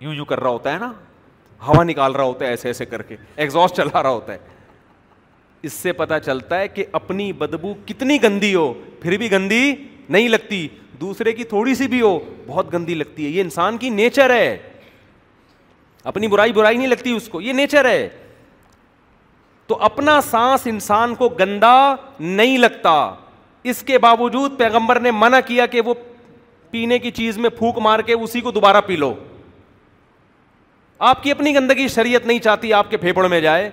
یوں 0.00 0.14
یوں 0.14 0.24
کر 0.24 0.40
رہا 0.40 0.50
ہوتا 0.50 0.72
ہے 0.74 0.78
نا 0.78 0.92
ہوا 1.66 1.82
نکال 1.84 2.12
رہا 2.16 2.24
ہوتا 2.24 2.44
ہے 2.44 2.50
ایسے 2.50 2.68
ایسے 2.68 2.84
کر 2.86 3.02
کے 3.02 3.16
ایگزاسٹ 3.36 3.76
چلا 3.76 4.02
رہا 4.02 4.10
ہوتا 4.10 4.32
ہے 4.32 4.38
اس 5.68 5.72
سے 5.72 5.92
پتا 5.92 6.18
چلتا 6.20 6.58
ہے 6.58 6.68
کہ 6.68 6.84
اپنی 6.92 7.32
بدبو 7.40 7.72
کتنی 7.86 8.22
گندی 8.22 8.54
ہو 8.54 8.72
پھر 9.00 9.16
بھی 9.18 9.30
گندی 9.30 9.74
نہیں 10.08 10.28
لگتی 10.28 10.66
دوسرے 11.00 11.32
کی 11.32 11.44
تھوڑی 11.50 11.74
سی 11.74 11.86
بھی 11.88 12.00
ہو 12.00 12.18
بہت 12.46 12.72
گندی 12.72 12.94
لگتی 12.94 13.24
ہے 13.24 13.30
یہ 13.30 13.40
انسان 13.40 13.76
کی 13.78 13.88
نیچر 13.90 14.30
ہے 14.34 14.56
اپنی 16.12 16.28
برائی 16.28 16.52
برائی 16.52 16.76
نہیں 16.76 16.88
لگتی 16.88 17.10
اس 17.16 17.28
کو 17.28 17.40
یہ 17.40 17.52
نیچر 17.52 17.84
ہے 17.90 18.08
تو 19.70 19.76
اپنا 19.82 20.20
سانس 20.28 20.60
انسان 20.66 21.14
کو 21.14 21.28
گندا 21.38 21.74
نہیں 22.20 22.56
لگتا 22.58 22.92
اس 23.72 23.82
کے 23.86 23.98
باوجود 24.04 24.56
پیغمبر 24.58 24.98
نے 25.00 25.10
منع 25.18 25.38
کیا 25.46 25.66
کہ 25.74 25.80
وہ 25.86 25.94
پینے 26.70 26.98
کی 26.98 27.10
چیز 27.18 27.36
میں 27.44 27.50
پھونک 27.58 27.78
مار 27.82 27.98
کے 28.06 28.12
اسی 28.12 28.40
کو 28.40 28.50
دوبارہ 28.52 28.80
پی 28.86 28.96
لو 28.96 29.12
آپ 31.10 31.22
کی 31.22 31.30
اپنی 31.30 31.54
گندگی 31.54 31.86
شریعت 31.94 32.26
نہیں 32.26 32.38
چاہتی 32.44 32.72
آپ 32.78 32.90
کے 32.90 32.96
پھیپڑ 33.04 33.26
میں 33.34 33.40
جائے 33.40 33.70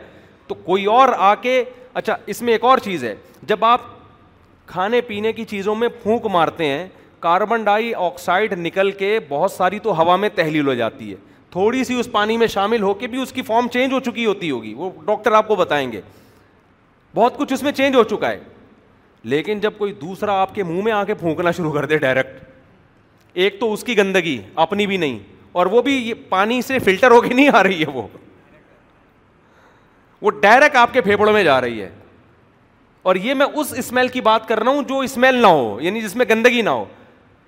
تو 0.48 0.56
کوئی 0.66 0.86
اور 0.98 1.10
آ 1.18 1.34
کے 1.42 1.64
اچھا 1.94 2.16
اس 2.34 2.42
میں 2.42 2.54
ایک 2.54 2.64
اور 2.66 2.78
چیز 2.84 3.04
ہے 3.04 3.16
جب 3.50 3.66
آپ 3.66 3.82
کھانے 4.68 5.02
پینے 5.08 5.34
کی 5.34 5.46
چیزوں 5.54 5.76
میں 5.76 5.90
پھونک 6.04 6.26
مارتے 6.34 6.66
ہیں 6.66 6.88
کاربن 7.20 7.64
ڈائی 7.64 7.94
آکسائڈ 7.96 8.54
نکل 8.60 8.92
کے 9.00 9.20
بہت 9.30 9.52
ساری 9.52 9.80
تو 9.88 10.00
ہوا 10.02 10.16
میں 10.26 10.30
تحلیل 10.36 10.68
ہو 10.68 10.74
جاتی 10.84 11.12
ہے 11.12 11.16
تھوڑی 11.52 11.84
سی 11.84 11.94
اس 12.00 12.12
پانی 12.12 12.38
میں 12.38 12.48
شامل 12.48 12.82
ہو 12.82 12.94
کے 12.94 13.08
بھی 13.08 13.22
اس 13.22 13.32
کی 13.34 13.42
فارم 13.42 13.68
چینج 13.74 13.94
ہو 13.94 14.00
چکی 14.06 14.26
ہوتی 14.26 14.50
ہوگی 14.52 14.74
وہ 14.78 14.90
ڈاکٹر 15.06 15.32
آپ 15.32 15.48
کو 15.48 15.56
بتائیں 15.56 15.92
گے 15.92 16.02
بہت 17.16 17.38
کچھ 17.38 17.54
اس 17.54 17.64
میں 17.64 17.72
چینج 17.72 17.96
ہو 17.96 18.04
چکا 18.16 18.30
ہے 18.32 18.40
لیکن 19.34 19.60
جب 19.60 19.78
کوئی 19.78 19.94
دوسرا 20.02 20.34
آپ 20.42 20.54
کے 20.56 20.64
منہ 20.64 20.82
میں 20.84 20.92
آ 20.92 21.04
کے 21.04 21.14
پھونکنا 21.14 21.52
شروع 21.58 21.72
کر 21.74 21.86
دے 21.86 21.98
ڈائریکٹ 21.98 22.44
ایک 23.44 23.60
تو 23.60 23.72
اس 23.74 23.84
کی 23.84 23.98
گندگی 23.98 24.38
اپنی 24.66 24.88
بھی 24.88 24.98
نہیں 24.98 25.18
اور 25.62 25.66
وہ 25.66 25.82
بھی 25.82 26.14
پانی 26.30 26.62
سے 26.62 26.80
فلٹر 26.80 27.12
ہو 27.12 27.22
کے 27.22 27.34
نہیں 27.34 27.50
آ 27.56 27.64
رہی 27.64 27.82
ہے 27.82 27.90
وہ 27.94 28.02
وہ 30.22 30.32
ڈائریکٹ 30.42 30.76
آپ 30.76 30.94
کے 30.94 31.02
پھیپھڑوں 31.02 31.34
میں 31.34 31.44
جا 31.44 31.60
رہی 31.62 31.82
ہے 31.82 31.90
اور 33.08 33.16
یہ 33.24 33.34
میں 33.34 33.46
اس 33.60 33.74
اسمیل 33.78 34.08
کی 34.14 34.22
بات 34.22 34.48
کر 34.48 34.60
رہا 34.64 34.70
ہوں 34.72 34.82
جو 34.88 35.00
اسمیل 35.00 35.36
نہ 35.42 35.48
ہو 35.48 35.78
یعنی 35.82 36.02
جس 36.02 36.16
میں 36.16 36.26
گندگی 36.30 36.62
نہ 36.62 36.70
ہو 36.70 36.86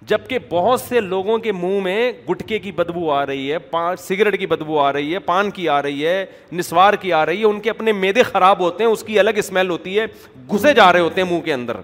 جبکہ 0.08 0.40
بہت 0.50 0.80
سے 0.82 1.00
لوگوں 1.02 1.38
کے 1.44 1.52
منہ 1.52 1.80
میں 1.84 2.12
گٹکے 2.30 2.60
کی 2.60 2.72
بدبو 2.72 3.12
آ 3.12 3.26
رہی 3.26 3.52
ہے 3.54 3.58
سگریٹ 4.00 4.40
کی 4.40 4.46
بدبو 4.48 4.80
آ 4.80 4.92
رہی 4.94 5.14
ہے 5.14 5.20
پان 5.20 5.50
کی 5.52 5.68
آ 5.70 5.82
رہی 5.82 6.06
ہے 6.08 6.26
نسوار 6.52 6.94
کی 7.02 7.12
آ 7.14 7.26
رہی 7.26 7.40
ہے 7.40 7.46
ان 7.46 7.60
کے 7.62 7.70
اپنے 7.70 7.92
میدے 7.92 8.24
خراب 8.24 8.60
ہوتے 8.60 8.84
ہیں 8.84 8.92
اس 8.92 9.04
کی 9.08 9.20
الگ 9.20 9.38
اسمیل 9.38 9.70
ہوتی 9.70 10.00
ہے 10.00 10.06
گھسے 10.54 10.74
جا 10.74 10.92
رہے 10.94 11.00
ہوتے 11.00 11.22
ہیں 11.22 11.32
منہ 11.32 11.42
کے 11.46 11.54
اندر 11.54 11.78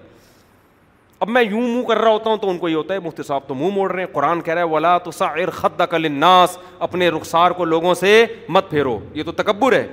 اب 1.20 1.28
میں 1.30 1.42
یوں 1.42 1.60
منہ 1.60 1.82
کر 1.88 1.98
رہا 1.98 2.10
ہوتا 2.10 2.30
ہوں 2.30 2.36
تو 2.36 2.50
ان 2.50 2.58
کو 2.58 2.68
یہ 2.68 2.74
ہوتا 2.76 2.94
ہے 2.94 2.98
مفتی 3.04 3.22
صاحب 3.26 3.46
تو 3.48 3.54
منہ 3.54 3.72
موڑ 3.74 3.90
رہے 3.92 4.02
ہیں 4.04 4.12
قرآن 4.14 4.40
کہہ 4.40 4.54
رہا 4.54 4.62
ہے 4.62 4.68
ولا 4.72 4.96
تو 5.04 5.10
ساعر 5.10 5.50
خط 5.54 5.80
کل 5.90 6.10
ناس 6.12 6.56
اپنے 6.86 7.08
رخسار 7.10 7.50
کو 7.60 7.64
لوگوں 7.64 7.94
سے 8.00 8.24
مت 8.48 8.68
پھیرو 8.70 8.98
یہ 9.14 9.22
تو 9.24 9.32
تکبر 9.32 9.72
ہے 9.72 9.86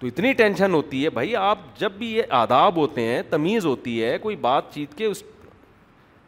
تو 0.00 0.06
اتنی 0.06 0.32
ٹینشن 0.32 0.74
ہوتی 0.74 1.02
ہے 1.04 1.10
بھائی 1.18 1.34
آپ 1.36 1.58
جب 1.78 1.92
بھی 1.98 2.12
یہ 2.16 2.32
آداب 2.34 2.76
ہوتے 2.76 3.02
ہیں 3.06 3.20
تمیز 3.30 3.66
ہوتی 3.66 4.02
ہے 4.04 4.16
کوئی 4.18 4.36
بات 4.40 4.72
چیت 4.74 4.94
کے 4.98 5.04
اس 5.06 5.22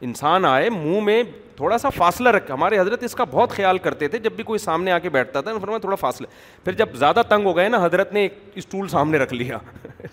انسان 0.05 0.45
آئے 0.45 0.71
منہ 0.71 1.01
میں 1.05 1.23
تھوڑا 1.57 1.77
سا 1.79 1.89
فاصلہ 1.97 2.29
رکھ 2.37 2.51
ہمارے 2.51 2.79
حضرت 2.79 3.03
اس 3.05 3.15
کا 3.15 3.25
بہت 3.31 3.51
خیال 3.57 3.79
کرتے 3.87 4.07
تھے 4.09 4.19
جب 4.19 4.33
بھی 4.37 4.45
کوئی 4.45 4.59
سامنے 4.59 4.93
آ 4.93 4.99
کے 4.99 5.09
بیٹھتا 5.17 5.41
تھا 5.41 5.53
فرمایا 5.61 5.79
تھوڑا 5.79 5.97
فاصلہ 5.97 6.27
پھر 6.65 6.73
جب 6.81 6.95
زیادہ 6.99 7.23
تنگ 7.29 7.47
ہو 7.47 7.57
گئے 7.57 7.69
نا 7.69 7.85
حضرت 7.85 8.13
نے 8.13 8.21
ایک 8.21 8.39
اسٹول 8.63 8.89
سامنے 8.89 9.19
رکھ 9.19 9.35
لیا 9.35 9.59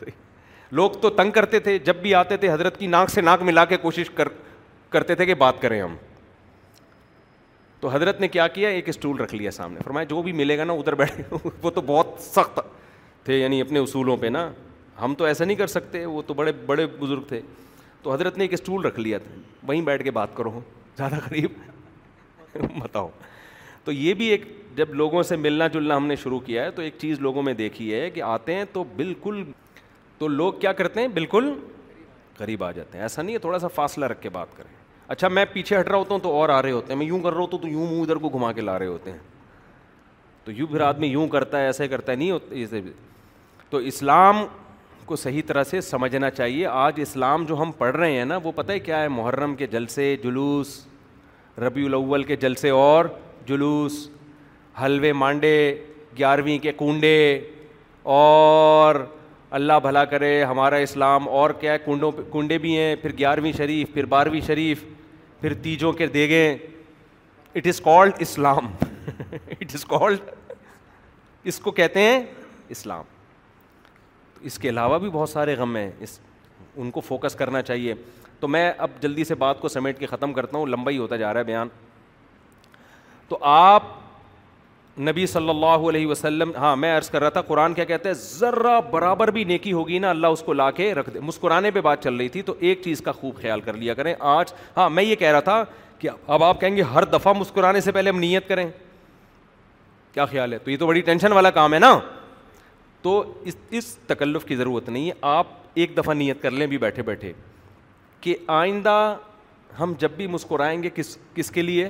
لوگ 0.80 0.92
تو 1.02 1.10
تنگ 1.10 1.32
کرتے 1.40 1.60
تھے 1.60 1.78
جب 1.88 1.96
بھی 2.02 2.14
آتے 2.16 2.38
تھے 2.38 2.52
حضرت 2.52 2.78
کی 2.80 2.88
ناک 2.88 3.10
سے 3.10 3.22
ناک 3.22 3.42
ملا 3.44 3.64
کے 3.66 3.78
کوشش 3.82 4.10
کر 4.16 4.28
کرتے 4.90 5.16
تھے 5.16 5.26
کہ 5.26 5.34
بات 5.44 5.62
کریں 5.62 5.82
ہم 5.82 5.96
تو 7.80 7.90
حضرت 7.94 8.20
نے 8.22 8.28
کیا 8.28 8.48
کیا 8.56 8.70
ایک 8.70 8.90
اسٹول 8.90 9.20
رکھ 9.22 9.34
لیا 9.36 9.52
سامنے 9.52 9.80
فرمایا 9.84 10.06
جو 10.10 10.22
بھی 10.22 10.32
ملے 10.42 10.58
گا 10.58 10.64
نا 10.64 10.74
ادھر 10.74 10.96
بیٹھے 11.02 11.24
وہ 11.62 11.70
تو 11.72 11.82
بہت 11.86 12.14
سخت 12.32 12.60
تھے 13.26 13.38
یعنی 13.38 13.62
اپنے 13.62 13.80
اصولوں 13.80 14.18
پہ 14.18 14.28
نا 14.40 14.50
ہم 15.02 15.14
تو 15.18 15.26
ایسا 15.26 15.46
نہیں 15.46 15.58
کر 15.58 15.68
سکتے 15.68 16.06
وہ 16.06 16.22
تو 16.28 16.34
بڑے 16.34 16.52
بڑے 16.68 16.86
بزرگ 17.00 17.22
تھے 17.28 17.42
تو 18.04 18.14
حضرت 18.14 18.38
نے 18.38 18.44
ایک 18.44 18.54
اسٹول 18.54 18.86
رکھ 18.86 19.00
لیا 19.00 19.18
تھا 19.20 19.40
وہیں 19.68 19.82
بیٹھ 19.86 20.04
کے 20.04 20.12
بات 20.12 20.36
کرو 20.36 20.60
زیادہ 20.98 21.16
قریب 21.28 21.52
بتاؤ 22.82 23.08
تو 23.84 23.92
یہ 23.92 24.14
بھی 24.14 24.26
ایک 24.30 24.46
جب 24.76 24.94
لوگوں 24.96 25.24
سے 25.24 25.36
ملنا 25.36 25.68
جلنا 25.74 25.98
ہم 25.98 26.06
نے 26.08 26.16
شروع 26.24 26.40
کیا 26.46 26.64
ہے 26.66 26.72
تو 26.72 26.82
ایک 26.82 26.96
چیز 26.98 27.20
لوگوں 27.22 27.44
میں 27.44 27.54
دیکھی 27.54 27.94
ہے 27.94 28.10
کہ 28.10 28.22
آتے 28.24 28.54
ہیں 28.56 28.64
تو 28.74 28.84
بالکل 28.96 29.44
تو 30.18 30.28
لوگ 30.28 30.54
کیا 30.60 30.72
کرتے 30.74 31.02
ہیں 31.02 31.08
بالکل 31.14 31.52
قریب 32.38 32.64
آ 32.64 32.72
جاتے 32.72 32.98
ہیں 32.98 33.04
ایسا 33.06 33.22
نہیں 33.22 33.34
ہے 33.36 33.40
تھوڑا 33.40 33.60
سا 33.60 33.68
فاصلہ 33.76 34.06
رکھ 34.14 34.22
کے 34.22 34.30
بات 34.34 34.56
کریں 34.58 34.78
اچھا 35.08 35.28
میں 35.28 35.44
پیچھے 35.54 35.80
ہٹ 35.80 35.88
رہا 35.88 35.98
ہوتا 35.98 36.14
ہوں 36.14 36.22
تو 36.22 36.32
اور 36.38 36.50
آ 36.50 36.62
رہے 36.62 36.72
ہوتے 36.72 36.94
ہیں 36.94 36.98
میں 37.00 37.06
یوں 37.08 37.20
کر 37.20 37.34
رہا 37.34 37.40
ہوں 37.52 37.62
تو 37.62 37.68
یوں 37.68 37.88
منہ 37.92 38.02
ادھر 38.02 38.16
کو 38.26 38.30
گھما 38.30 38.52
کے 38.52 38.62
لا 38.62 38.78
رہے 38.80 38.88
ہوتے 38.88 39.12
ہیں 39.12 39.18
تو 40.44 40.52
یوں 40.52 40.68
پھر 40.68 40.82
آدمی 40.82 41.08
یوں 41.08 41.28
کرتا 41.28 41.60
ہے 41.60 41.66
ایسے 41.66 41.88
کرتا 41.88 42.12
ہے 42.12 42.18
نہیں 42.18 42.32
ہوتا 42.32 42.78
تو 43.70 43.78
اسلام 43.78 44.46
کو 45.10 45.16
صحیح 45.16 45.42
طرح 45.48 45.64
سے 45.70 45.80
سمجھنا 45.82 46.30
چاہیے 46.40 46.66
آج 46.72 47.00
اسلام 47.02 47.44
جو 47.52 47.56
ہم 47.62 47.72
پڑھ 47.78 47.96
رہے 47.96 48.12
ہیں 48.18 48.26
نا 48.32 48.36
وہ 48.44 48.52
پتہ 48.56 48.72
ہے 48.72 48.80
کیا 48.88 49.02
ہے 49.02 49.08
محرم 49.20 49.56
کے 49.62 49.68
جلسے 49.68 50.06
جلوس 50.24 50.74
ربیع 51.64 51.86
الاول 51.88 52.24
کے 52.24 52.36
جلسے 52.44 52.70
اور 52.82 53.06
جلوس 53.48 53.94
حلوے 54.84 55.12
مانڈے 55.24 55.54
گیارہویں 56.18 56.58
کے 56.66 56.72
کنڈے 56.84 57.16
اور 58.20 58.96
اللہ 59.60 59.80
بھلا 59.84 60.04
کرے 60.16 60.32
ہمارا 60.52 60.76
اسلام 60.92 61.30
اور 61.42 61.50
کیا 61.60 61.74
ہے 61.74 61.78
کنڈوں 61.86 62.12
پہ 62.18 62.22
کنڈے 62.34 62.58
بھی 62.66 62.78
ہیں 62.78 62.96
پھر 63.02 63.18
گیارہویں 63.20 63.52
شریف 63.58 63.94
پھر 63.94 64.06
بارہویں 64.16 64.40
شریف 64.48 64.84
پھر 65.42 65.54
تیجوں 65.64 65.92
کے 66.02 66.08
دیگیں 66.22 66.56
it 67.56 67.68
is 67.68 67.82
called 67.92 68.22
Islam 68.28 68.68
it 69.34 69.72
is 69.76 69.86
called 70.00 70.30
اس 71.52 71.60
کو 71.68 71.72
کہتے 71.82 72.00
ہیں 72.10 72.20
اسلام 72.78 73.18
اس 74.46 74.58
کے 74.60 74.70
علاوہ 74.70 74.98
بھی 75.00 75.10
بہت 75.14 75.30
سارے 75.30 75.56
غم 75.60 75.76
ہیں 75.76 75.90
اس 76.04 76.20
ان 76.78 76.92
کو 76.92 77.02
فوکس 77.08 77.36
کرنا 77.36 77.62
چاہیے 77.62 77.94
تو 78.40 78.48
میں 78.48 78.72
اب 78.86 78.90
جلدی 79.02 79.24
سے 79.24 79.36
بات 79.36 79.60
کو 79.62 79.68
سمیٹ 79.70 80.00
کے 80.00 80.06
ختم 80.06 80.34
کرتا 80.34 80.58
ہوں 80.58 80.66
لمبا 80.68 80.92
ہی 80.92 80.98
ہوتا 80.98 81.16
جا 81.18 81.34
رہا 81.34 81.40
ہے 81.40 81.46
بیان 81.46 81.68
تو 83.30 83.38
آپ 83.54 83.84
نبی 85.08 85.26
صلی 85.28 85.50
اللہ 85.50 85.88
علیہ 85.90 86.08
وسلم 86.08 86.52
ہاں 86.58 86.76
میں 86.76 86.96
عرض 86.98 87.10
کر 87.10 87.22
رہا 87.22 87.30
تھا 87.30 87.42
قرآن 87.48 87.74
کیا 87.74 87.84
کہتے 87.86 88.10
ہیں 88.10 88.14
ذرا 88.22 88.80
برابر 88.92 89.32
بھی 89.32 89.44
نیکی 89.52 89.74
ہوگی 89.74 90.00
نا 90.00 90.10
اللہ 90.10 90.28
اس 90.38 90.42
کو 90.46 90.54
لا 90.54 90.70
کے 90.80 90.94
رکھ 90.96 91.10
دے 91.14 91.20
مسکرانے 91.24 91.72
پہ 91.72 91.82
بات 91.82 92.04
چل 92.04 92.16
رہی 92.16 92.30
تھی 92.30 92.42
تو 92.50 92.56
ایک 92.60 92.82
چیز 92.84 93.02
کا 93.02 93.12
خوب 93.20 93.42
خیال 93.42 93.62
کر 93.62 93.74
لیا 93.74 93.94
کریں 93.94 94.14
آج 94.20 94.54
ہاں 94.78 94.90
میں 94.90 95.04
یہ 95.04 95.16
کہہ 95.16 95.32
رہا 95.32 95.40
تھا 95.40 95.64
کہ 96.00 96.10
اب 96.28 96.44
آپ 96.44 96.60
کہیں 96.62 96.76
گے 96.76 96.82
ہر 96.94 97.04
دفعہ 97.14 97.34
مسکرانے 97.38 97.82
سے 97.82 97.92
پہلے 97.92 98.10
ہم 98.10 98.20
نیت 98.20 98.48
کریں 98.48 98.70
کیا 100.14 100.26
خیال 100.26 100.54
ہے 100.54 100.58
تو 100.60 100.72
یہ 100.72 100.78
تو 100.78 100.88
بڑی 100.88 101.02
ٹینشن 101.10 101.32
والا 101.34 101.50
کام 101.60 101.74
ہے 101.74 101.80
نا 101.80 101.98
تو 103.02 103.22
اس 103.46 103.56
اس 103.78 103.96
تکلف 104.08 104.46
کی 104.46 104.56
ضرورت 104.56 104.90
نہیں 104.90 105.08
ہے 105.10 105.14
آپ 105.32 105.48
ایک 105.82 105.98
دفعہ 105.98 106.14
نیت 106.14 106.42
کر 106.42 106.52
لیں 106.52 106.68
بھی 106.68 106.78
بیٹھے 106.78 107.04
بیٹھے 107.04 107.32
کہ 108.22 108.36
آئندہ 108.56 108.94
ہم 109.80 109.94
جب 110.00 110.12
بھی 110.18 110.28
مسکرائیں 110.28 110.82
گے 110.84 110.90
کس 110.96 111.18
کس 111.36 111.52
کے 111.52 111.62
لیے 111.62 111.90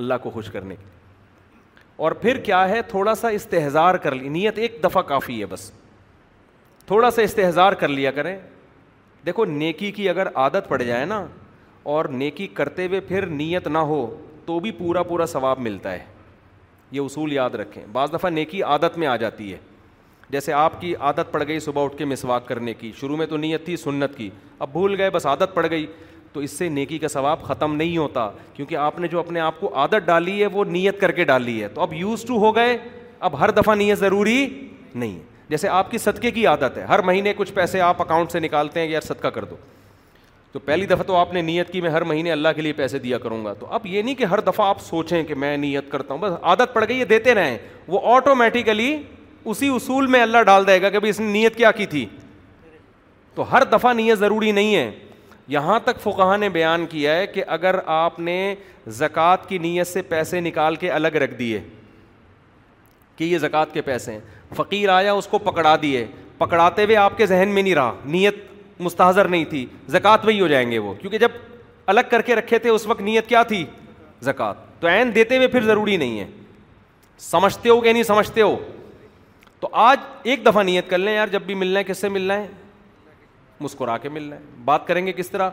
اللہ 0.00 0.14
کو 0.22 0.30
خوش 0.30 0.48
کرنے 0.52 0.76
کے 0.76 0.92
اور 2.02 2.12
پھر 2.22 2.38
کیا 2.44 2.68
ہے 2.68 2.80
تھوڑا 2.88 3.14
سا 3.14 3.28
استحظار 3.36 3.94
کر 4.04 4.14
لی 4.14 4.28
نیت 4.28 4.58
ایک 4.58 4.78
دفعہ 4.84 5.02
کافی 5.12 5.40
ہے 5.40 5.46
بس 5.50 5.70
تھوڑا 6.86 7.10
سا 7.10 7.22
استحظار 7.22 7.72
کر 7.82 7.88
لیا 7.88 8.10
کریں 8.12 8.36
دیکھو 9.26 9.44
نیکی 9.44 9.90
کی 9.92 10.08
اگر 10.08 10.28
عادت 10.36 10.68
پڑ 10.68 10.82
جائے 10.82 11.04
نا 11.04 11.24
اور 11.92 12.04
نیکی 12.24 12.46
کرتے 12.54 12.86
ہوئے 12.86 13.00
پھر 13.08 13.26
نیت 13.26 13.68
نہ 13.68 13.78
ہو 13.90 14.04
تو 14.46 14.58
بھی 14.60 14.70
پورا 14.78 15.02
پورا 15.02 15.26
ثواب 15.26 15.58
ملتا 15.60 15.92
ہے 15.92 16.04
یہ 16.90 17.00
اصول 17.00 17.32
یاد 17.32 17.54
رکھیں 17.60 17.82
بعض 17.92 18.12
دفعہ 18.12 18.30
نیکی 18.30 18.62
عادت 18.62 18.98
میں 18.98 19.06
آ 19.06 19.14
جاتی 19.16 19.52
ہے 19.52 19.58
جیسے 20.34 20.52
آپ 20.58 20.80
کی 20.80 20.94
عادت 21.08 21.30
پڑ 21.32 21.42
گئی 21.48 21.58
صبح 21.64 21.84
اٹھ 21.84 21.96
کے 21.96 22.04
مسواک 22.12 22.46
کرنے 22.46 22.72
کی 22.78 22.90
شروع 23.00 23.16
میں 23.16 23.26
تو 23.26 23.36
نیت 23.36 23.64
تھی 23.64 23.76
سنت 23.76 24.16
کی 24.16 24.28
اب 24.64 24.70
بھول 24.72 24.94
گئے 25.00 25.10
بس 25.16 25.26
عادت 25.32 25.54
پڑ 25.54 25.66
گئی 25.70 25.84
تو 26.32 26.40
اس 26.46 26.50
سے 26.58 26.68
نیکی 26.78 26.98
کا 26.98 27.08
ثواب 27.08 27.42
ختم 27.48 27.74
نہیں 27.74 27.96
ہوتا 27.96 28.28
کیونکہ 28.54 28.76
آپ 28.86 28.98
نے 29.00 29.08
جو 29.08 29.18
اپنے 29.18 29.40
آپ 29.40 29.60
کو 29.60 29.70
عادت 29.82 30.06
ڈالی 30.06 30.40
ہے 30.40 30.46
وہ 30.52 30.64
نیت 30.78 31.00
کر 31.00 31.12
کے 31.18 31.24
ڈالی 31.32 31.62
ہے 31.62 31.68
تو 31.74 31.80
اب 31.82 31.92
یوز 31.94 32.22
ٹو 32.28 32.38
ہو 32.46 32.54
گئے 32.56 32.76
اب 33.28 33.38
ہر 33.40 33.50
دفعہ 33.60 33.74
نیت 33.74 33.98
ضروری 33.98 34.36
نہیں 34.94 35.18
جیسے 35.48 35.68
آپ 35.78 35.90
کی 35.90 35.98
صدقے 36.08 36.30
کی 36.30 36.46
عادت 36.52 36.78
ہے 36.78 36.84
ہر 36.88 37.02
مہینے 37.12 37.34
کچھ 37.36 37.52
پیسے 37.60 37.80
آپ 37.92 38.00
اکاؤنٹ 38.02 38.32
سے 38.32 38.40
نکالتے 38.40 38.80
ہیں 38.80 38.88
یار 38.90 39.00
صدقہ 39.08 39.28
کر 39.38 39.44
دو 39.50 39.56
تو 40.52 40.58
پہلی 40.64 40.86
دفعہ 40.86 41.02
تو 41.06 41.16
آپ 41.16 41.32
نے 41.34 41.42
نیت 41.42 41.72
کی 41.72 41.80
میں 41.80 41.90
ہر 41.90 42.02
مہینے 42.10 42.32
اللہ 42.32 42.48
کے 42.56 42.62
لیے 42.62 42.72
پیسے 42.82 42.98
دیا 43.08 43.18
کروں 43.18 43.44
گا 43.44 43.52
تو 43.60 43.66
اب 43.78 43.86
یہ 43.86 44.02
نہیں 44.02 44.14
کہ 44.14 44.24
ہر 44.34 44.40
دفعہ 44.50 44.66
آپ 44.68 44.80
سوچیں 44.80 45.22
کہ 45.30 45.34
میں 45.44 45.56
نیت 45.66 45.90
کرتا 45.90 46.14
ہوں 46.14 46.20
بس 46.20 46.32
عادت 46.42 46.74
پڑ 46.74 46.84
گئی 46.88 46.98
یہ 46.98 47.04
دیتے 47.14 47.34
رہیں 47.34 47.56
وہ 47.88 48.00
آٹومیٹیکلی 48.14 48.96
اسی 49.50 49.68
اصول 49.74 50.06
میں 50.10 50.20
اللہ 50.22 50.42
ڈال 50.46 50.66
دے 50.66 50.80
گا 50.82 50.88
کہ 50.90 50.98
بھائی 50.98 51.10
اس 51.10 51.20
نے 51.20 51.26
نیت 51.32 51.56
کیا 51.56 51.70
کی 51.72 51.86
تھی 51.86 52.04
تو 53.34 53.50
ہر 53.52 53.64
دفعہ 53.72 53.92
نیت 53.94 54.18
ضروری 54.18 54.52
نہیں 54.52 54.74
ہے 54.74 54.90
یہاں 55.48 55.78
تک 55.84 56.00
فقہ 56.02 56.36
نے 56.40 56.48
بیان 56.48 56.84
کیا 56.90 57.14
ہے 57.16 57.26
کہ 57.26 57.42
اگر 57.56 57.78
آپ 57.96 58.18
نے 58.20 58.36
زکوٰۃ 58.98 59.46
کی 59.48 59.58
نیت 59.58 59.86
سے 59.86 60.02
پیسے 60.08 60.40
نکال 60.40 60.76
کے 60.84 60.90
الگ 60.90 61.16
رکھ 61.22 61.34
دیے 61.38 61.60
کہ 63.16 63.24
یہ 63.24 63.38
زکوٰۃ 63.38 63.72
کے 63.72 63.82
پیسے 63.82 64.12
ہیں 64.12 64.20
فقیر 64.56 64.88
آیا 64.94 65.12
اس 65.12 65.26
کو 65.30 65.38
پکڑا 65.38 65.74
دیے 65.82 66.06
پکڑاتے 66.38 66.84
ہوئے 66.84 66.96
آپ 66.96 67.16
کے 67.16 67.26
ذہن 67.26 67.48
میں 67.54 67.62
نہیں 67.62 67.74
رہا 67.74 67.92
نیت 68.04 68.36
مستحضر 68.80 69.28
نہیں 69.28 69.44
تھی 69.50 69.64
زکوٰۃ 69.88 70.24
وہی 70.24 70.40
ہو 70.40 70.48
جائیں 70.48 70.70
گے 70.70 70.78
وہ 70.78 70.94
کیونکہ 71.00 71.18
جب 71.18 71.30
الگ 71.86 72.00
کر 72.10 72.22
کے 72.26 72.34
رکھے 72.34 72.58
تھے 72.58 72.70
اس 72.70 72.86
وقت 72.86 73.00
نیت 73.00 73.26
کیا 73.28 73.42
تھی 73.52 73.64
زکوٰۃ 74.22 74.56
تو 74.80 74.88
عین 74.88 75.14
دیتے 75.14 75.36
ہوئے 75.36 75.48
پھر 75.48 75.64
ضروری 75.66 75.96
نہیں 75.96 76.18
ہے 76.20 76.26
سمجھتے 77.30 77.68
ہو 77.68 77.80
کہ 77.80 77.92
نہیں 77.92 78.02
سمجھتے 78.02 78.42
ہو 78.42 78.56
تو 79.64 79.68
آج 79.82 79.98
ایک 80.28 80.44
دفعہ 80.46 80.62
نیت 80.62 80.88
کر 80.88 80.98
لیں 80.98 81.14
یار 81.14 81.28
جب 81.32 81.42
بھی 81.46 81.54
مل 81.54 81.66
رہے 81.72 81.80
ہیں 81.82 81.88
کس 81.88 81.98
سے 81.98 82.08
مل 82.08 82.30
رہے 82.30 82.40
ہیں 82.40 82.46
مسکرا 83.60 83.96
کے 83.98 84.08
ملنا 84.08 84.36
ہے 84.36 84.40
بات 84.64 84.86
کریں 84.86 85.06
گے 85.06 85.12
کس 85.16 85.30
طرح 85.30 85.50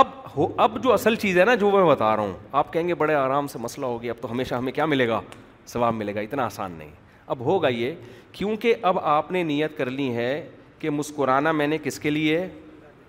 اب 0.00 0.06
ہو 0.36 0.46
اب 0.62 0.82
جو 0.84 0.92
اصل 0.92 1.14
چیز 1.22 1.38
ہے 1.38 1.44
نا 1.44 1.54
جو 1.60 1.70
میں 1.70 1.84
بتا 1.84 2.14
رہا 2.16 2.22
ہوں 2.22 2.32
آپ 2.62 2.72
کہیں 2.72 2.88
گے 2.88 2.94
بڑے 3.02 3.14
آرام 3.14 3.46
سے 3.52 3.58
مسئلہ 3.62 3.86
ہوگی 3.86 4.10
اب 4.10 4.16
تو 4.20 4.30
ہمیشہ 4.32 4.54
ہمیں 4.54 4.72
کیا 4.72 4.86
ملے 4.86 5.06
گا 5.08 5.20
ثواب 5.68 5.94
ملے 5.94 6.14
گا 6.14 6.20
اتنا 6.20 6.44
آسان 6.46 6.72
نہیں 6.78 6.90
اب 7.26 7.40
ہوگا 7.44 7.68
یہ 7.68 7.94
کیونکہ 8.32 8.74
اب 8.90 8.98
آپ 9.14 9.30
نے 9.32 9.42
نیت 9.42 9.76
کر 9.78 9.90
لی 9.90 10.12
ہے 10.16 10.30
کہ 10.78 10.90
مسکرانا 10.90 11.52
میں 11.52 11.66
نے 11.66 11.78
کس 11.84 11.98
کے 12.00 12.10
لیے 12.10 12.46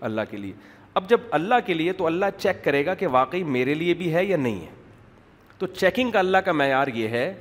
اللہ 0.10 0.30
کے 0.30 0.38
لیے 0.38 0.54
اب 0.94 1.10
جب 1.10 1.22
اللہ 1.40 1.66
کے 1.66 1.74
لیے 1.74 1.94
تو 1.94 2.06
اللہ 2.08 2.38
چیک 2.38 2.64
کرے 2.66 2.86
گا 2.86 2.94
کہ 2.96 3.08
واقعی 3.20 3.44
میرے 3.58 3.74
لیے 3.74 3.94
بھی 4.04 4.14
ہے 4.14 4.26
یا 4.26 4.38
نہیں 4.38 4.60
ہے 4.62 4.74
تو 5.58 5.68
چیکنگ 5.80 6.12
کا 6.12 6.20
اللہ 6.20 6.38
کا 6.46 6.52
معیار 6.52 6.88
یہ 6.94 7.08
ہے 7.18 7.34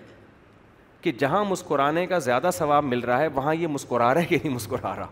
کہ 1.05 1.13
جہاں 1.19 1.45
مسکرانے 1.45 2.07
کا 2.07 2.19
زیادہ 2.27 2.51
ثواب 2.55 2.85
مل 2.85 3.01
رہا 3.05 3.19
ہے 3.21 3.27
وہاں 3.35 3.55
یہ 3.55 3.67
مسکرا 3.69 4.13
رہا 4.15 4.21
ہے 4.21 4.27
کہ 4.27 4.39
نہیں 4.43 4.53
مسکرا 4.55 4.95
رہا 4.97 5.07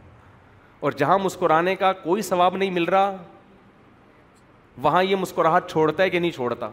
اور 0.86 0.92
جہاں 1.00 1.16
مسکرانے 1.18 1.74
کا 1.76 1.92
کوئی 2.02 2.22
ثواب 2.28 2.56
نہیں 2.56 2.70
مل 2.76 2.84
رہا 2.94 3.12
وہاں 4.82 5.02
یہ 5.04 5.16
مسکراہٹ 5.20 5.68
چھوڑتا 5.70 6.02
ہے 6.02 6.10
کہ 6.10 6.18
نہیں 6.18 6.30
چھوڑتا 6.32 6.68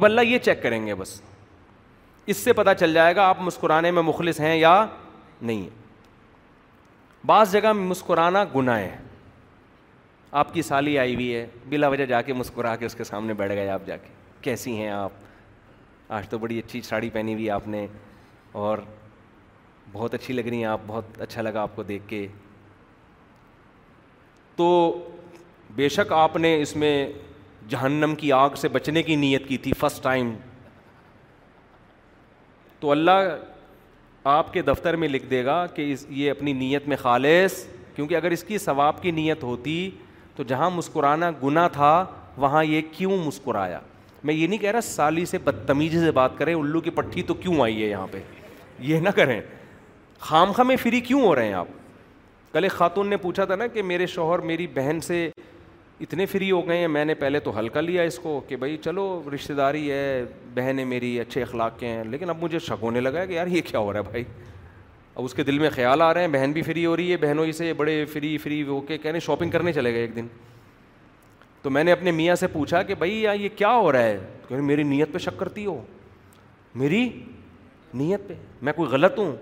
اب 0.00 0.04
اللہ 0.04 0.20
یہ 0.26 0.38
چیک 0.44 0.62
کریں 0.62 0.86
گے 0.86 0.94
بس 0.94 1.20
اس 2.32 2.36
سے 2.36 2.52
پتہ 2.60 2.70
چل 2.80 2.92
جائے 2.94 3.16
گا 3.16 3.26
آپ 3.28 3.40
مسکرانے 3.42 3.90
میں 3.98 4.02
مخلص 4.02 4.40
ہیں 4.40 4.54
یا 4.56 4.74
نہیں 5.40 5.66
بعض 7.26 7.52
جگہ 7.52 7.72
مسکرانا 7.80 8.44
گناہ 8.56 8.78
ہے 8.78 8.96
آپ 10.42 10.52
کی 10.54 10.62
سالی 10.70 10.98
آئی 10.98 11.14
ہوئی 11.14 11.34
ہے 11.34 11.46
بلا 11.68 11.88
وجہ 11.88 12.04
جا 12.14 12.22
کے 12.28 12.32
مسکرا 12.32 12.76
کے 12.76 12.86
اس 12.86 12.94
کے 12.94 13.04
سامنے 13.04 13.34
بیٹھ 13.40 13.52
گئے 13.54 13.68
آپ 13.70 13.86
جا 13.86 13.96
کے 13.96 14.08
کیسی 14.42 14.76
ہیں 14.76 14.90
آپ 14.90 15.21
آج 16.16 16.26
تو 16.28 16.38
بڑی 16.38 16.58
اچھی 16.58 16.80
ساڑی 16.84 17.08
پہنی 17.10 17.34
ہوئی 17.34 17.48
آپ 17.50 17.66
نے 17.68 17.86
اور 18.62 18.78
بہت 19.92 20.14
اچھی 20.14 20.34
لگ 20.34 20.46
رہی 20.50 20.56
ہیں 20.56 20.64
آپ 20.70 20.80
بہت 20.86 21.20
اچھا 21.22 21.42
لگا 21.42 21.60
آپ 21.62 21.76
کو 21.76 21.82
دیکھ 21.90 22.02
کے 22.08 22.26
تو 24.56 24.66
بے 25.74 25.88
شک 25.88 26.12
آپ 26.12 26.36
نے 26.36 26.50
اس 26.62 26.74
میں 26.82 26.92
جہنم 27.68 28.14
کی 28.18 28.32
آگ 28.38 28.54
سے 28.60 28.68
بچنے 28.74 29.02
کی 29.02 29.16
نیت 29.16 29.46
کی 29.48 29.56
تھی 29.66 29.72
فسٹ 29.80 30.02
ٹائم 30.04 30.32
تو 32.80 32.90
اللہ 32.90 33.32
آپ 34.34 34.52
کے 34.54 34.62
دفتر 34.62 34.96
میں 35.02 35.08
لکھ 35.08 35.24
دے 35.30 35.44
گا 35.44 35.64
کہ 35.74 35.90
اس 35.92 36.04
یہ 36.20 36.30
اپنی 36.30 36.52
نیت 36.64 36.88
میں 36.88 36.96
خالص 37.02 37.64
کیونکہ 37.96 38.16
اگر 38.16 38.30
اس 38.38 38.44
کی 38.48 38.58
ثواب 38.66 39.00
کی 39.02 39.10
نیت 39.20 39.42
ہوتی 39.52 39.78
تو 40.36 40.42
جہاں 40.52 40.68
مسکرانا 40.74 41.30
گناہ 41.44 41.68
تھا 41.72 41.92
وہاں 42.46 42.64
یہ 42.64 42.82
کیوں 42.92 43.16
مسکرایا 43.24 43.80
میں 44.24 44.34
یہ 44.34 44.46
نہیں 44.46 44.58
کہہ 44.60 44.70
رہا 44.70 44.80
سالی 44.80 45.24
سے 45.26 45.38
بدتمیزی 45.44 46.00
سے 46.00 46.10
بات 46.16 46.36
کریں 46.38 46.54
الو 46.54 46.80
کی 46.80 46.90
پٹھی 46.94 47.22
تو 47.26 47.34
کیوں 47.34 47.60
آئی 47.62 47.82
ہے 47.82 47.88
یہاں 47.88 48.06
پہ 48.10 48.18
یہ 48.90 49.00
نہ 49.00 49.08
کریں 49.16 49.40
خام 50.20 50.52
خاں 50.56 50.64
میں 50.64 50.76
فری 50.82 51.00
کیوں 51.08 51.22
ہو 51.22 51.34
رہے 51.34 51.46
ہیں 51.46 51.54
آپ 51.54 51.68
کل 52.52 52.62
ایک 52.64 52.72
خاتون 52.72 53.08
نے 53.10 53.16
پوچھا 53.16 53.44
تھا 53.44 53.56
نا 53.56 53.66
کہ 53.74 53.82
میرے 53.82 54.06
شوہر 54.14 54.38
میری 54.50 54.66
بہن 54.74 55.00
سے 55.06 55.28
اتنے 56.00 56.26
فری 56.26 56.50
ہو 56.50 56.66
گئے 56.68 56.76
ہیں 56.78 56.88
میں 56.88 57.04
نے 57.04 57.14
پہلے 57.14 57.40
تو 57.40 57.58
ہلکا 57.58 57.80
لیا 57.80 58.02
اس 58.02 58.18
کو 58.22 58.40
کہ 58.48 58.56
بھائی 58.56 58.76
چلو 58.84 59.02
رشتے 59.34 59.54
داری 59.54 59.90
ہے 59.90 60.24
بہن 60.54 60.78
ہے 60.78 60.84
میری 60.92 61.18
اچھے 61.20 61.42
اخلاق 61.42 61.78
کے 61.80 61.86
ہیں 61.88 62.04
لیکن 62.10 62.30
اب 62.30 62.42
مجھے 62.42 62.58
شک 62.58 62.82
ہونے 62.82 63.00
لگا 63.00 63.20
ہے 63.20 63.26
کہ 63.26 63.32
یار 63.32 63.46
یہ 63.46 63.60
کیا 63.70 63.78
ہو 63.80 63.92
رہا 63.92 63.98
ہے 64.00 64.10
بھائی 64.10 64.24
اب 65.14 65.24
اس 65.24 65.34
کے 65.34 65.42
دل 65.44 65.58
میں 65.58 65.70
خیال 65.72 66.02
آ 66.02 66.12
رہے 66.14 66.20
ہیں 66.20 66.28
بہن 66.32 66.52
بھی 66.52 66.62
فری 66.62 66.84
ہو 66.86 66.96
رہی 66.96 67.10
ہے 67.12 67.16
بہنوں 67.24 67.44
ہی 67.46 67.52
سے 67.52 67.72
بڑے 67.76 68.04
فری 68.12 68.36
فری 68.44 68.62
ہو 68.66 68.80
کے 68.88 68.98
کہہ 68.98 69.12
ہیں 69.12 69.20
شاپنگ 69.26 69.50
کرنے 69.50 69.72
چلے 69.72 69.92
گئے 69.94 70.00
ایک 70.00 70.16
دن 70.16 70.26
تو 71.62 71.70
میں 71.70 71.82
نے 71.84 71.92
اپنے 71.92 72.10
میاں 72.12 72.34
سے 72.34 72.46
پوچھا 72.52 72.82
کہ 72.82 72.94
بھائی 72.98 73.22
یہ 73.40 73.48
کیا 73.56 73.74
ہو 73.74 73.90
رہا 73.92 74.02
ہے 74.04 74.18
کہ 74.48 74.54
میری 74.56 74.82
نیت 74.82 75.12
پہ 75.12 75.18
شک 75.26 75.38
کرتی 75.38 75.66
ہو 75.66 75.80
میری 76.74 77.08
نیت 77.94 78.26
پہ 78.28 78.34
میں 78.66 78.72
کوئی 78.72 78.90
غلط 78.90 79.18
ہوں 79.18 79.32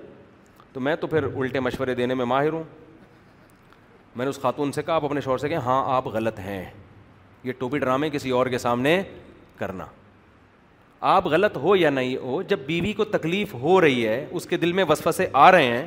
تو 0.73 0.81
میں 0.81 0.95
تو 1.01 1.07
پھر 1.07 1.25
الٹے 1.37 1.61
مشورے 1.61 1.95
دینے 1.95 2.15
میں 2.15 2.25
ماہر 2.25 2.53
ہوں 2.53 2.63
میں 4.17 4.25
نے 4.27 4.31
اس 4.31 4.41
خاتون 4.41 4.73
سے 4.73 4.83
کہا 4.83 4.95
آپ 4.95 5.05
اپنے 5.05 5.21
شور 5.21 5.39
سے 5.39 5.49
کہ 5.49 5.55
ہاں 5.67 5.83
آپ 5.95 6.07
غلط 6.15 6.39
ہیں 6.41 6.65
یہ 7.45 7.53
ٹوپی 7.59 7.79
ڈرامے 7.79 8.11
کسی 8.11 8.31
اور 8.39 8.47
کے 8.47 8.59
سامنے 8.59 9.03
کرنا 9.59 9.85
آپ 11.15 11.27
غلط 11.27 11.57
ہو 11.57 11.75
یا 11.77 11.91
نہیں 11.91 12.17
ہو 12.23 12.41
جب 12.49 12.59
بیوی 12.67 12.81
بی 12.87 12.93
کو 12.93 13.05
تکلیف 13.05 13.55
ہو 13.61 13.81
رہی 13.81 14.07
ہے 14.07 14.25
اس 14.31 14.47
کے 14.47 14.57
دل 14.57 14.73
میں 14.73 14.85
وسفسے 14.89 15.27
آ 15.43 15.51
رہے 15.53 15.67
ہیں 15.77 15.87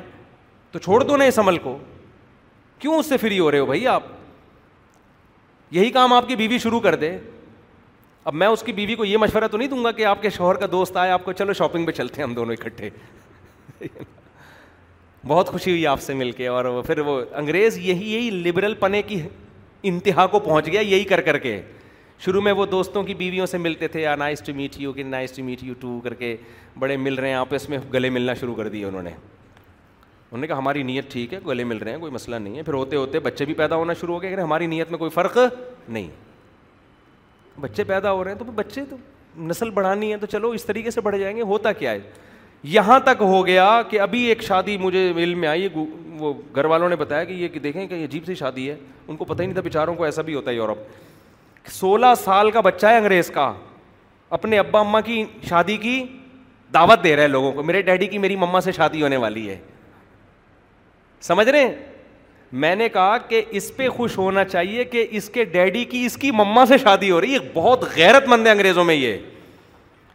تو 0.72 0.78
چھوڑ 0.78 1.02
دو 1.02 1.16
نا 1.16 1.24
اس 1.24 1.38
عمل 1.38 1.58
کو 1.66 1.76
کیوں 2.78 2.98
اس 2.98 3.06
سے 3.08 3.16
فری 3.16 3.38
ہو 3.38 3.50
رہے 3.50 3.58
ہو 3.58 3.66
بھائی 3.66 3.86
آپ 3.88 4.02
یہی 5.74 5.90
کام 5.90 6.12
آپ 6.12 6.26
کی 6.28 6.34
بیوی 6.36 6.58
شروع 6.62 6.78
کر 6.80 6.94
دے 6.94 7.10
اب 8.24 8.34
میں 8.42 8.46
اس 8.46 8.62
کی 8.66 8.72
بیوی 8.72 8.94
کو 8.96 9.04
یہ 9.04 9.16
مشورہ 9.18 9.46
تو 9.50 9.56
نہیں 9.58 9.68
دوں 9.68 9.82
گا 9.84 9.90
کہ 9.92 10.04
آپ 10.06 10.20
کے 10.22 10.30
شوہر 10.36 10.54
کا 10.56 10.66
دوست 10.72 10.96
آئے 10.96 11.10
آپ 11.10 11.24
کو 11.24 11.32
چلو 11.40 11.52
شاپنگ 11.60 11.86
پہ 11.86 11.92
چلتے 11.92 12.20
ہیں 12.20 12.28
ہم 12.28 12.34
دونوں 12.34 12.54
اکٹھے 12.58 12.90
بہت 15.28 15.48
خوشی 15.50 15.70
ہوئی 15.70 15.86
آپ 15.86 16.00
سے 16.02 16.14
مل 16.14 16.30
کے 16.36 16.46
اور 16.48 16.64
پھر 16.86 16.98
وہ 17.08 17.20
انگریز 17.40 17.78
یہی 17.88 18.12
یہی 18.14 18.30
لبرل 18.44 18.74
پنے 18.80 19.02
کی 19.08 19.20
انتہا 19.90 20.26
کو 20.26 20.38
پہنچ 20.40 20.66
گیا 20.72 20.80
یہی 20.80 21.04
کر 21.14 21.20
کر 21.30 21.38
کے 21.46 21.60
شروع 22.24 22.42
میں 22.42 22.52
وہ 22.60 22.66
دوستوں 22.76 23.02
کی 23.04 23.14
بیویوں 23.24 23.46
سے 23.46 23.58
ملتے 23.58 23.88
تھے 23.88 24.02
یا 24.02 24.14
نائس 24.24 24.42
ٹو 24.46 24.54
میٹ 24.56 24.80
یو 24.80 24.92
کہ 24.92 25.02
nice 25.04 25.32
to 25.36 25.44
meet 25.44 25.62
you 25.64 25.74
too 25.80 25.98
کر 26.04 26.14
کے 26.24 26.36
بڑے 26.78 26.96
مل 26.96 27.14
رہے 27.14 27.28
ہیں 27.28 27.34
آپس 27.36 27.68
میں 27.68 27.78
گلے 27.94 28.10
ملنا 28.18 28.34
شروع 28.40 28.54
کر 28.54 28.68
دیے 28.68 28.84
انہوں 28.84 29.02
نے 29.02 29.10
انہوں 30.34 30.40
نے 30.42 30.46
کہا 30.46 30.58
ہماری 30.58 30.82
نیت 30.82 31.10
ٹھیک 31.12 31.32
ہے 31.34 31.38
گلے 31.46 31.64
مل 31.64 31.76
رہے 31.78 31.90
ہیں 31.92 31.98
کوئی 31.98 32.12
مسئلہ 32.12 32.36
نہیں 32.36 32.56
ہے 32.56 32.62
پھر 32.62 32.74
ہوتے 32.74 32.96
ہوتے 32.96 33.18
بچے 33.24 33.44
بھی 33.44 33.54
پیدا 33.54 33.74
ہونا 33.76 33.92
شروع 34.00 34.14
ہو 34.14 34.22
گئے 34.22 34.32
اگر 34.32 34.40
ہماری 34.42 34.66
نیت 34.66 34.90
میں 34.90 34.98
کوئی 34.98 35.10
فرق 35.14 35.36
نہیں 35.88 36.06
بچے 37.60 37.84
پیدا 37.90 38.12
ہو 38.12 38.22
رہے 38.24 38.32
ہیں 38.32 38.38
تو 38.38 38.44
بچے 38.54 38.80
تو 38.90 38.96
نسل 39.46 39.70
بڑھانی 39.76 40.10
ہے 40.12 40.16
تو 40.18 40.26
چلو 40.30 40.48
اس 40.56 40.64
طریقے 40.64 40.90
سے 40.90 41.00
بڑھ 41.00 41.16
جائیں 41.18 41.36
گے 41.36 41.42
ہوتا 41.52 41.72
کیا 41.72 41.90
ہے 41.90 41.98
یہاں 42.72 42.98
تک 43.06 43.20
ہو 43.22 43.44
گیا 43.46 43.66
کہ 43.90 44.00
ابھی 44.00 44.22
ایک 44.28 44.42
شادی 44.42 44.76
مجھے 44.78 45.10
علم 45.16 45.38
میں 45.40 45.48
آئی 45.48 45.68
وہ 45.74 46.32
گھر 46.54 46.64
والوں 46.64 46.88
نے 46.88 46.96
بتایا 46.96 47.24
کہ 47.24 47.32
یہ 47.32 47.48
کہ 47.48 47.60
دیکھیں 47.60 47.86
کہ 47.86 48.02
عجیب 48.04 48.24
سی 48.26 48.34
شادی 48.34 48.68
ہے 48.70 48.74
ان 49.06 49.16
کو 49.16 49.24
پتہ 49.24 49.40
ہی 49.42 49.46
نہیں 49.46 49.54
تھا 49.54 49.62
بیچاروں 49.62 49.94
کو 49.94 50.04
ایسا 50.04 50.22
بھی 50.22 50.34
ہوتا 50.34 50.50
ہے 50.50 50.56
یورپ 50.56 51.68
سولہ 51.78 52.12
سال 52.24 52.50
کا 52.50 52.60
بچہ 52.60 52.86
ہے 52.86 52.96
انگریز 52.98 53.30
کا 53.34 53.52
اپنے 54.38 54.58
ابا 54.58 54.80
اماں 54.80 55.00
کی 55.04 55.22
شادی 55.48 55.76
کی 55.86 56.02
دعوت 56.74 57.04
دے 57.04 57.14
رہے 57.14 57.22
ہیں 57.22 57.28
لوگوں 57.28 57.52
کو 57.52 57.62
میرے 57.62 57.82
ڈیڈی 57.82 58.06
کی 58.06 58.18
میری 58.24 58.36
مما 58.36 58.60
سے 58.60 58.72
شادی 58.80 59.02
ہونے 59.02 59.16
والی 59.26 59.48
ہے 59.48 59.56
سمجھ 61.26 61.48
رہے 61.48 61.60
ہیں 61.66 61.74
میں 62.62 62.74
نے 62.76 62.88
کہا 62.88 63.16
کہ 63.28 63.42
اس 63.58 63.70
پہ 63.76 63.88
خوش 63.96 64.16
ہونا 64.18 64.44
چاہیے 64.44 64.84
کہ 64.84 65.06
اس 65.18 65.28
کے 65.34 65.44
ڈیڈی 65.52 65.84
کی 65.92 66.04
اس 66.06 66.16
کی 66.20 66.30
مما 66.30 66.64
سے 66.68 66.78
شادی 66.78 67.10
ہو 67.10 67.20
رہی 67.20 67.34
ہے 67.34 67.38
بہت 67.54 67.84
غیرت 67.94 68.26
مند 68.28 68.46
ہے 68.46 68.52
انگریزوں 68.52 68.84
میں 68.84 68.94
یہ 68.94 69.16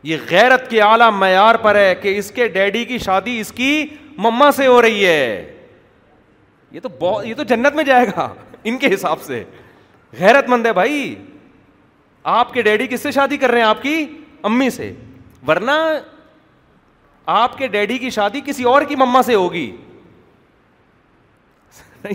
یہ 0.10 0.18
غیرت 0.30 0.70
کے 0.70 0.82
اعلیٰ 0.82 1.10
معیار 1.14 1.56
پر 1.62 1.76
ہے 1.76 1.96
کہ 2.02 2.18
اس 2.18 2.30
کے 2.36 2.48
ڈیڈی 2.60 2.84
کی 2.86 2.98
شادی 3.06 3.40
اس 3.40 3.52
کی 3.56 3.86
مما 4.26 4.52
سے 4.56 4.68
ہو 4.68 4.82
رہی 4.82 5.06
ہے 5.06 5.54
یہ 6.72 6.80
تو 6.84 6.90
بہت 7.00 7.26
یہ 7.26 7.34
تو 7.38 7.44
جنت 7.54 7.76
میں 7.76 7.84
جائے 7.84 8.06
گا 8.16 8.30
ان 8.72 8.78
کے 8.78 8.94
حساب 8.94 9.22
سے 9.24 9.44
غیرت 10.20 10.50
مند 10.50 10.66
ہے 10.66 10.74
بھائی 10.74 11.04
آپ 12.38 12.54
کے 12.54 12.62
ڈیڈی 12.62 12.88
کس 12.90 13.02
سے 13.02 13.12
شادی 13.12 13.38
کر 13.38 13.52
رہے 13.52 13.60
ہیں 13.60 13.68
آپ 13.68 13.82
کی 13.82 14.06
امی 14.52 14.70
سے 14.80 14.92
ورنہ 15.48 15.72
آپ 17.42 17.58
کے 17.58 17.68
ڈیڈی 17.78 17.98
کی 17.98 18.10
شادی 18.10 18.42
کسی 18.46 18.64
اور 18.74 18.82
کی 18.90 18.96
مما 18.98 19.22
سے 19.24 19.36
ہوگی 19.36 19.70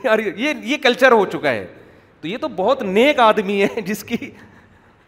یار 0.05 0.19
یہ 0.19 0.53
یہ 0.63 0.77
کلچر 0.83 1.13
ہو 1.13 1.25
چکا 1.33 1.51
ہے 1.51 1.67
تو 2.21 2.29
یہ 2.29 2.39
تو 2.41 2.49
بہت 2.57 2.83
نیک 2.83 3.19
آدمی 3.21 3.63
ہے 3.75 3.81
جس 3.87 4.05
کی 4.05 4.17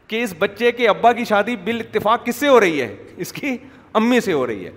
کہ 0.08 0.22
اس 0.22 0.34
بچے 0.38 0.72
کے 0.72 0.88
ابا 0.88 1.12
کی 1.12 1.24
شادی 1.28 1.56
بال 1.64 1.80
اتفاق 1.80 2.24
کس 2.26 2.36
سے 2.36 2.48
ہو 2.48 2.60
رہی 2.60 2.80
ہے 2.80 2.94
اس 3.16 3.32
کی 3.32 3.56
امی 4.00 4.20
سے 4.20 4.32
ہو 4.32 4.46
رہی 4.46 4.64
ہے 4.66 4.70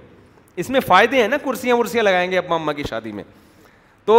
اس 0.59 0.69
میں 0.69 0.79
فائدے 0.87 1.21
ہیں 1.21 1.27
نا 1.27 1.37
کرسیاں 1.43 1.75
ورسیاں 1.77 2.03
لگائیں 2.03 2.29
گے 2.31 2.37
ابا 2.37 2.55
اماں 2.55 2.73
کی 2.73 2.83
شادی 2.89 3.11
میں 3.11 3.23
تو 4.05 4.15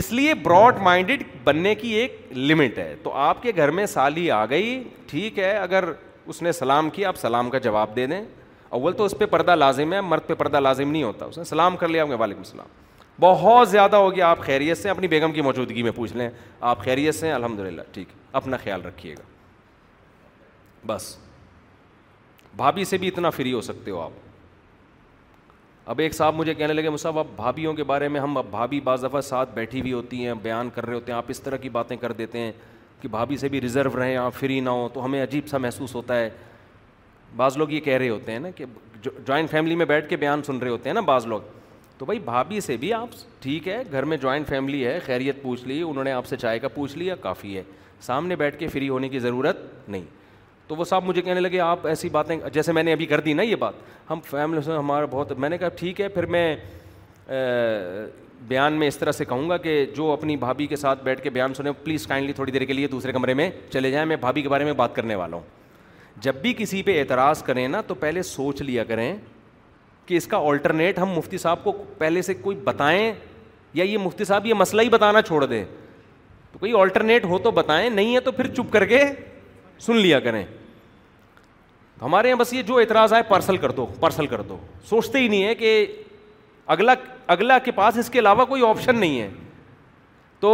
اس 0.00 0.10
لیے 0.12 0.34
براڈ 0.42 0.78
مائنڈیڈ 0.82 1.22
بننے 1.44 1.74
کی 1.74 1.88
ایک 1.94 2.20
لمٹ 2.36 2.78
ہے 2.78 2.94
تو 3.02 3.12
آپ 3.24 3.42
کے 3.42 3.52
گھر 3.56 3.70
میں 3.70 3.86
سالی 3.86 4.30
آ 4.30 4.44
گئی 4.50 4.82
ٹھیک 5.06 5.38
ہے 5.38 5.52
اگر 5.56 5.84
اس 6.26 6.40
نے 6.42 6.52
سلام 6.52 6.88
کیا 6.90 7.08
آپ 7.08 7.16
سلام 7.20 7.50
کا 7.50 7.58
جواب 7.66 7.94
دے 7.96 8.06
دیں 8.06 8.22
اول 8.76 8.92
تو 8.96 9.04
اس 9.04 9.14
پہ 9.18 9.26
پردہ 9.30 9.54
لازم 9.56 9.92
ہے 9.92 10.00
مرد 10.00 10.26
پہ 10.26 10.34
پردہ 10.34 10.60
لازم 10.60 10.90
نہیں 10.90 11.02
ہوتا 11.02 11.24
اس 11.24 11.38
نے 11.38 11.44
سلام 11.44 11.76
کر 11.76 11.88
لیا 11.88 12.02
آپ 12.02 12.08
کے 12.08 12.14
وعلیکم 12.20 12.38
السلام 12.44 12.66
بہت 13.20 13.68
زیادہ 13.68 13.96
ہو 13.96 14.14
گیا 14.14 14.28
آپ 14.30 14.38
خیریت 14.44 14.78
سے 14.78 14.88
اپنی 14.90 15.08
بیگم 15.08 15.32
کی 15.32 15.40
موجودگی 15.42 15.82
میں 15.82 15.90
پوچھ 15.96 16.12
لیں 16.16 16.28
آپ 16.70 16.82
خیریت 16.84 17.14
سے 17.14 17.26
ہیں 17.26 17.34
الحمد 17.34 17.60
للہ 17.60 17.82
ٹھیک 17.92 18.08
اپنا 18.32 18.56
خیال 18.62 18.82
رکھیے 18.84 19.14
گا 19.18 19.22
بس 20.86 21.14
بھابھی 22.56 22.84
سے 22.84 22.98
بھی 22.98 23.08
اتنا 23.08 23.30
فری 23.30 23.52
ہو 23.52 23.60
سکتے 23.60 23.90
ہو 23.90 24.00
آپ 24.00 24.12
اب 25.90 25.98
ایک 26.00 26.14
صاحب 26.14 26.34
مجھے 26.34 26.52
کہنے 26.54 26.72
لگے 26.72 26.90
مصعب 26.90 27.18
اب 27.18 27.26
بھابھیوں 27.36 27.72
کے 27.74 27.84
بارے 27.84 28.08
میں 28.08 28.20
ہم 28.20 28.36
اب 28.38 28.44
بھابھی 28.50 28.80
بعض 28.84 29.02
دفعہ 29.04 29.20
ساتھ 29.20 29.50
بیٹھی 29.54 29.80
ہوئی 29.80 29.92
ہوتی 29.92 30.26
ہیں 30.26 30.34
بیان 30.42 30.68
کر 30.74 30.86
رہے 30.86 30.94
ہوتے 30.94 31.12
ہیں 31.12 31.16
آپ 31.16 31.24
اس 31.28 31.40
طرح 31.40 31.56
کی 31.62 31.68
باتیں 31.68 31.96
کر 32.00 32.12
دیتے 32.20 32.38
ہیں 32.38 32.52
کہ 33.00 33.08
بھابھی 33.08 33.36
سے 33.36 33.48
بھی 33.48 33.60
ریزرو 33.60 33.98
رہیں 34.00 34.16
آپ 34.16 34.34
فری 34.34 34.58
نہ 34.60 34.70
ہوں 34.70 34.88
تو 34.94 35.04
ہمیں 35.04 35.22
عجیب 35.22 35.48
سا 35.48 35.58
محسوس 35.58 35.94
ہوتا 35.94 36.16
ہے 36.20 36.30
بعض 37.36 37.56
لوگ 37.56 37.70
یہ 37.70 37.80
کہہ 37.80 37.98
رہے 37.98 38.08
ہوتے 38.08 38.32
ہیں 38.32 38.38
نا 38.38 38.50
کہ 38.56 38.64
جوائنٹ 39.04 39.50
فیملی 39.50 39.74
میں 39.76 39.86
بیٹھ 39.86 40.08
کے 40.08 40.16
بیان 40.16 40.42
سن 40.46 40.58
رہے 40.58 40.70
ہوتے 40.70 40.88
ہیں 40.88 40.94
نا 40.94 41.00
بعض 41.12 41.26
لوگ 41.26 41.40
تو 41.98 42.04
بھائی 42.06 42.18
بھابھی 42.24 42.60
سے 42.60 42.76
بھی 42.76 42.92
آپ 42.92 43.08
ٹھیک 43.42 43.68
ہے 43.68 43.82
گھر 43.92 44.04
میں 44.12 44.16
جوائنٹ 44.20 44.48
فیملی 44.48 44.84
ہے 44.86 44.98
خیریت 45.04 45.42
پوچھ 45.42 45.64
لی 45.68 45.80
انہوں 45.82 46.04
نے 46.04 46.12
آپ 46.12 46.26
سے 46.26 46.36
چائے 46.36 46.58
کا 46.58 46.68
پوچھ 46.74 46.96
لیا 46.98 47.14
کافی 47.20 47.56
ہے 47.56 47.62
سامنے 48.02 48.36
بیٹھ 48.36 48.58
کے 48.58 48.66
فری 48.68 48.88
ہونے 48.88 49.08
کی 49.08 49.18
ضرورت 49.18 49.58
نہیں 49.88 50.02
تو 50.68 50.76
وہ 50.76 50.84
صاحب 50.84 51.04
مجھے 51.04 51.22
کہنے 51.22 51.40
لگے 51.40 51.60
آپ 51.60 51.86
ایسی 51.86 52.08
باتیں 52.08 52.36
جیسے 52.52 52.72
میں 52.72 52.82
نے 52.82 52.92
ابھی 52.92 53.06
کر 53.06 53.20
دی 53.20 53.32
نا 53.32 53.42
یہ 53.42 53.56
بات 53.58 53.74
ہم 54.10 54.20
فیملی 54.30 54.60
سے 54.64 54.72
ہمارا 54.72 55.04
بہت 55.10 55.32
میں 55.38 55.48
نے 55.48 55.58
کہا 55.58 55.68
ٹھیک 55.78 56.00
ہے 56.00 56.08
پھر 56.08 56.26
میں 56.36 56.54
بیان 58.48 58.72
میں 58.78 58.88
اس 58.88 58.96
طرح 58.98 59.12
سے 59.12 59.24
کہوں 59.24 59.48
گا 59.50 59.56
کہ 59.56 59.84
جو 59.96 60.10
اپنی 60.12 60.36
بھابھی 60.36 60.66
کے 60.66 60.76
ساتھ 60.76 61.04
بیٹھ 61.04 61.20
کے 61.22 61.30
بیان 61.30 61.54
سنیں 61.54 61.70
پلیز 61.84 62.06
کائنڈلی 62.06 62.32
تھوڑی 62.32 62.52
دیر 62.52 62.64
کے 62.64 62.72
لیے 62.72 62.88
دوسرے 62.88 63.12
کمرے 63.12 63.34
میں 63.34 63.50
چلے 63.72 63.90
جائیں 63.90 64.06
میں 64.06 64.16
بھابھی 64.20 64.42
کے 64.42 64.48
بارے 64.48 64.64
میں 64.64 64.72
بات 64.76 64.94
کرنے 64.94 65.14
والا 65.14 65.36
ہوں 65.36 65.42
جب 66.22 66.34
بھی 66.42 66.52
کسی 66.58 66.82
پہ 66.82 66.98
اعتراض 67.00 67.42
کریں 67.42 67.66
نا 67.68 67.80
تو 67.86 67.94
پہلے 68.00 68.22
سوچ 68.22 68.62
لیا 68.62 68.84
کریں 68.84 69.14
کہ 70.06 70.16
اس 70.16 70.26
کا 70.26 70.38
آلٹرنیٹ 70.48 70.98
ہم 70.98 71.10
مفتی 71.16 71.38
صاحب 71.38 71.62
کو 71.64 71.72
پہلے 71.98 72.22
سے 72.22 72.34
کوئی 72.34 72.56
بتائیں 72.64 73.12
یا 73.74 73.84
یہ 73.84 73.96
مفتی 73.98 74.24
صاحب 74.24 74.46
یہ 74.46 74.54
مسئلہ 74.54 74.82
ہی 74.82 74.88
بتانا 74.88 75.22
چھوڑ 75.22 75.44
دیں 75.44 75.64
تو 76.52 76.58
کوئی 76.58 76.72
آلٹرنیٹ 76.80 77.24
ہو 77.30 77.38
تو 77.44 77.50
بتائیں 77.50 77.88
نہیں 77.90 78.14
ہے 78.14 78.20
تو 78.28 78.32
پھر 78.32 78.46
چپ 78.54 78.72
کر 78.72 78.84
کے 78.86 79.02
سن 79.86 79.96
لیا 79.96 80.20
کریں 80.20 80.44
ہمارے 82.02 82.28
یہاں 82.28 82.38
بس 82.38 82.52
یہ 82.52 82.62
جو 82.68 82.76
اعتراض 82.78 83.12
آئے 83.12 83.22
پارسل 83.28 83.56
کر 83.56 83.70
دو 83.76 83.86
پارسل 84.00 84.26
کر 84.26 84.40
دو 84.48 84.56
سوچتے 84.88 85.18
ہی 85.20 85.28
نہیں 85.28 85.44
ہے 85.44 85.54
کہ 85.54 85.70
اگلا 86.76 86.94
اگلا 87.36 87.58
کے 87.64 87.70
پاس 87.72 87.98
اس 87.98 88.10
کے 88.10 88.18
علاوہ 88.18 88.44
کوئی 88.48 88.66
آپشن 88.68 88.98
نہیں 88.98 89.20
ہے 89.20 89.28
تو 90.40 90.52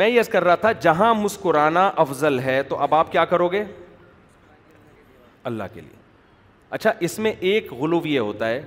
میں 0.00 0.08
یس 0.08 0.28
کر 0.28 0.44
رہا 0.44 0.54
تھا 0.54 0.72
جہاں 0.82 1.14
مسکرانا 1.14 1.90
افضل 2.02 2.38
ہے 2.40 2.62
تو 2.68 2.76
اب 2.86 2.94
آپ 2.94 3.12
کیا 3.12 3.24
کرو 3.34 3.48
گے 3.52 3.62
اللہ 5.50 5.64
کے 5.74 5.80
لیے 5.80 5.98
اچھا 6.70 6.92
اس 7.06 7.18
میں 7.18 7.32
ایک 7.40 7.72
غلو 7.78 8.00
یہ 8.04 8.18
ہوتا 8.18 8.48
ہے 8.48 8.60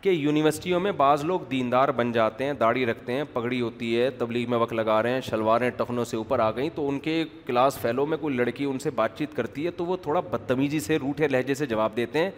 کہ 0.00 0.08
یونیورسٹیوں 0.10 0.78
میں 0.80 0.90
بعض 0.96 1.24
لوگ 1.24 1.40
دیندار 1.50 1.88
بن 1.96 2.12
جاتے 2.12 2.44
ہیں 2.44 2.52
داڑھی 2.60 2.84
رکھتے 2.86 3.12
ہیں 3.12 3.24
پگڑی 3.32 3.60
ہوتی 3.60 3.98
ہے 4.00 4.08
تبلیغ 4.18 4.50
میں 4.50 4.58
وقت 4.58 4.72
لگا 4.72 5.02
رہے 5.02 5.12
ہیں 5.12 5.20
شلواریں 5.24 5.68
ٹخنوں 5.76 6.04
سے 6.04 6.16
اوپر 6.16 6.38
آ 6.40 6.50
گئیں 6.56 6.68
تو 6.74 6.88
ان 6.88 6.98
کے 7.00 7.22
کلاس 7.46 7.78
فیلو 7.80 8.06
میں 8.06 8.16
کوئی 8.20 8.34
لڑکی 8.36 8.64
ان 8.64 8.78
سے 8.78 8.90
بات 8.94 9.16
چیت 9.18 9.34
کرتی 9.36 9.64
ہے 9.66 9.70
تو 9.80 9.84
وہ 9.86 9.96
تھوڑا 10.02 10.20
بدتمیزی 10.30 10.80
سے 10.80 10.96
روٹھے 10.98 11.28
لہجے 11.28 11.54
سے 11.54 11.66
جواب 11.66 11.96
دیتے 11.96 12.22
ہیں 12.24 12.30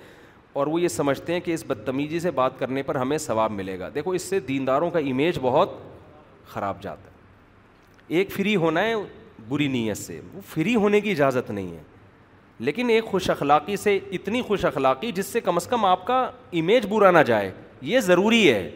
اور 0.59 0.67
وہ 0.67 0.81
یہ 0.81 0.89
سمجھتے 0.89 1.33
ہیں 1.33 1.41
کہ 1.41 1.55
اس 1.55 1.65
بدتمیزی 1.69 2.21
سے 2.21 2.31
بات 2.41 2.59
کرنے 2.59 2.83
پر 2.83 2.95
ہمیں 2.97 3.17
ثواب 3.19 3.53
ملے 3.53 3.79
گا 3.79 3.89
دیکھو 3.95 4.11
اس 4.11 4.23
سے 4.31 4.41
دینداروں 4.49 4.91
کا 4.91 4.99
امیج 5.11 5.39
بہت 5.43 5.75
خراب 6.53 6.83
جاتا 6.83 7.11
ہے 7.11 8.17
ایک 8.19 8.31
فری 8.33 8.57
ہونا 8.57 8.85
ہے 8.85 8.95
بری 9.49 9.67
نیت 9.69 9.97
سے 9.99 10.21
وہ 10.33 10.41
فری 10.55 10.75
ہونے 10.75 11.01
کی 11.01 11.11
اجازت 11.11 11.51
نہیں 11.51 11.73
ہے 11.77 11.83
لیکن 12.67 12.91
ایک 12.91 13.05
خوش 13.05 13.29
اخلاقی 13.31 13.77
سے 13.77 13.99
اتنی 14.13 14.41
خوش 14.43 14.65
اخلاقی 14.65 15.11
جس 15.15 15.27
سے 15.33 15.41
کم 15.41 15.57
از 15.57 15.67
کم 15.67 15.85
آپ 15.85 16.07
کا 16.07 16.19
امیج 16.59 16.87
برا 16.91 17.11
نہ 17.11 17.19
جائے 17.27 17.51
یہ 17.83 18.01
ضروری 18.01 18.51
ہے 18.53 18.69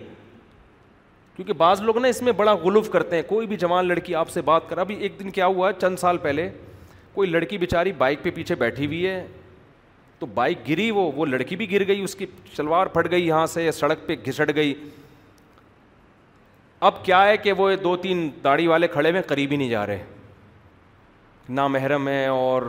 کیونکہ 1.37 1.53
بعض 1.59 1.81
لوگ 1.83 1.99
نا 1.99 2.09
اس 2.09 2.21
میں 2.23 2.33
بڑا 2.37 2.53
غلف 2.63 2.91
کرتے 2.91 3.17
ہیں 3.17 3.23
کوئی 3.29 3.47
بھی 3.47 3.57
جوان 3.57 3.87
لڑکی 3.89 4.15
آپ 4.15 4.29
سے 4.31 4.41
بات 4.45 4.69
کر 4.69 4.79
ابھی 4.79 4.95
ایک 5.01 5.19
دن 5.21 5.31
کیا 5.31 5.47
ہوا 5.47 5.73
چند 5.81 5.97
سال 5.99 6.19
پہلے 6.23 6.49
کوئی 7.15 7.31
لڑکی 7.31 7.59
بیچاری 7.59 7.93
بائک 7.99 8.23
پہ 8.23 8.31
پیچھے 8.35 8.55
بیٹھی 8.59 8.87
ہوئی 8.87 9.07
ہے 9.07 9.27
تو 10.19 10.27
بائک 10.35 10.59
گری 10.69 10.91
وہ 10.91 11.11
وہ 11.15 11.27
لڑکی 11.27 11.57
بھی 11.57 11.71
گر 11.73 11.87
گئی 11.87 12.01
اس 12.05 12.15
کی 12.17 12.27
شلوار 12.57 12.87
پھٹ 12.95 13.11
گئی 13.11 13.27
یہاں 13.27 13.47
سے 13.55 13.71
سڑک 13.73 14.07
پہ 14.07 14.15
گھسٹ 14.27 14.55
گئی 14.57 14.75
اب 16.91 17.05
کیا 17.05 17.25
ہے 17.29 17.37
کہ 17.37 17.53
وہ 17.59 17.71
دو 17.83 17.97
تین 18.03 18.29
داڑھی 18.45 18.67
والے 18.67 18.89
کھڑے 18.89 19.11
ہوئے 19.11 19.23
قریب 19.27 19.51
ہی 19.53 19.57
نہیں 19.57 19.69
جا 19.69 19.87
رہے 19.87 20.05
نامحرم 21.49 22.09
ہے 22.09 22.27
اور 22.27 22.63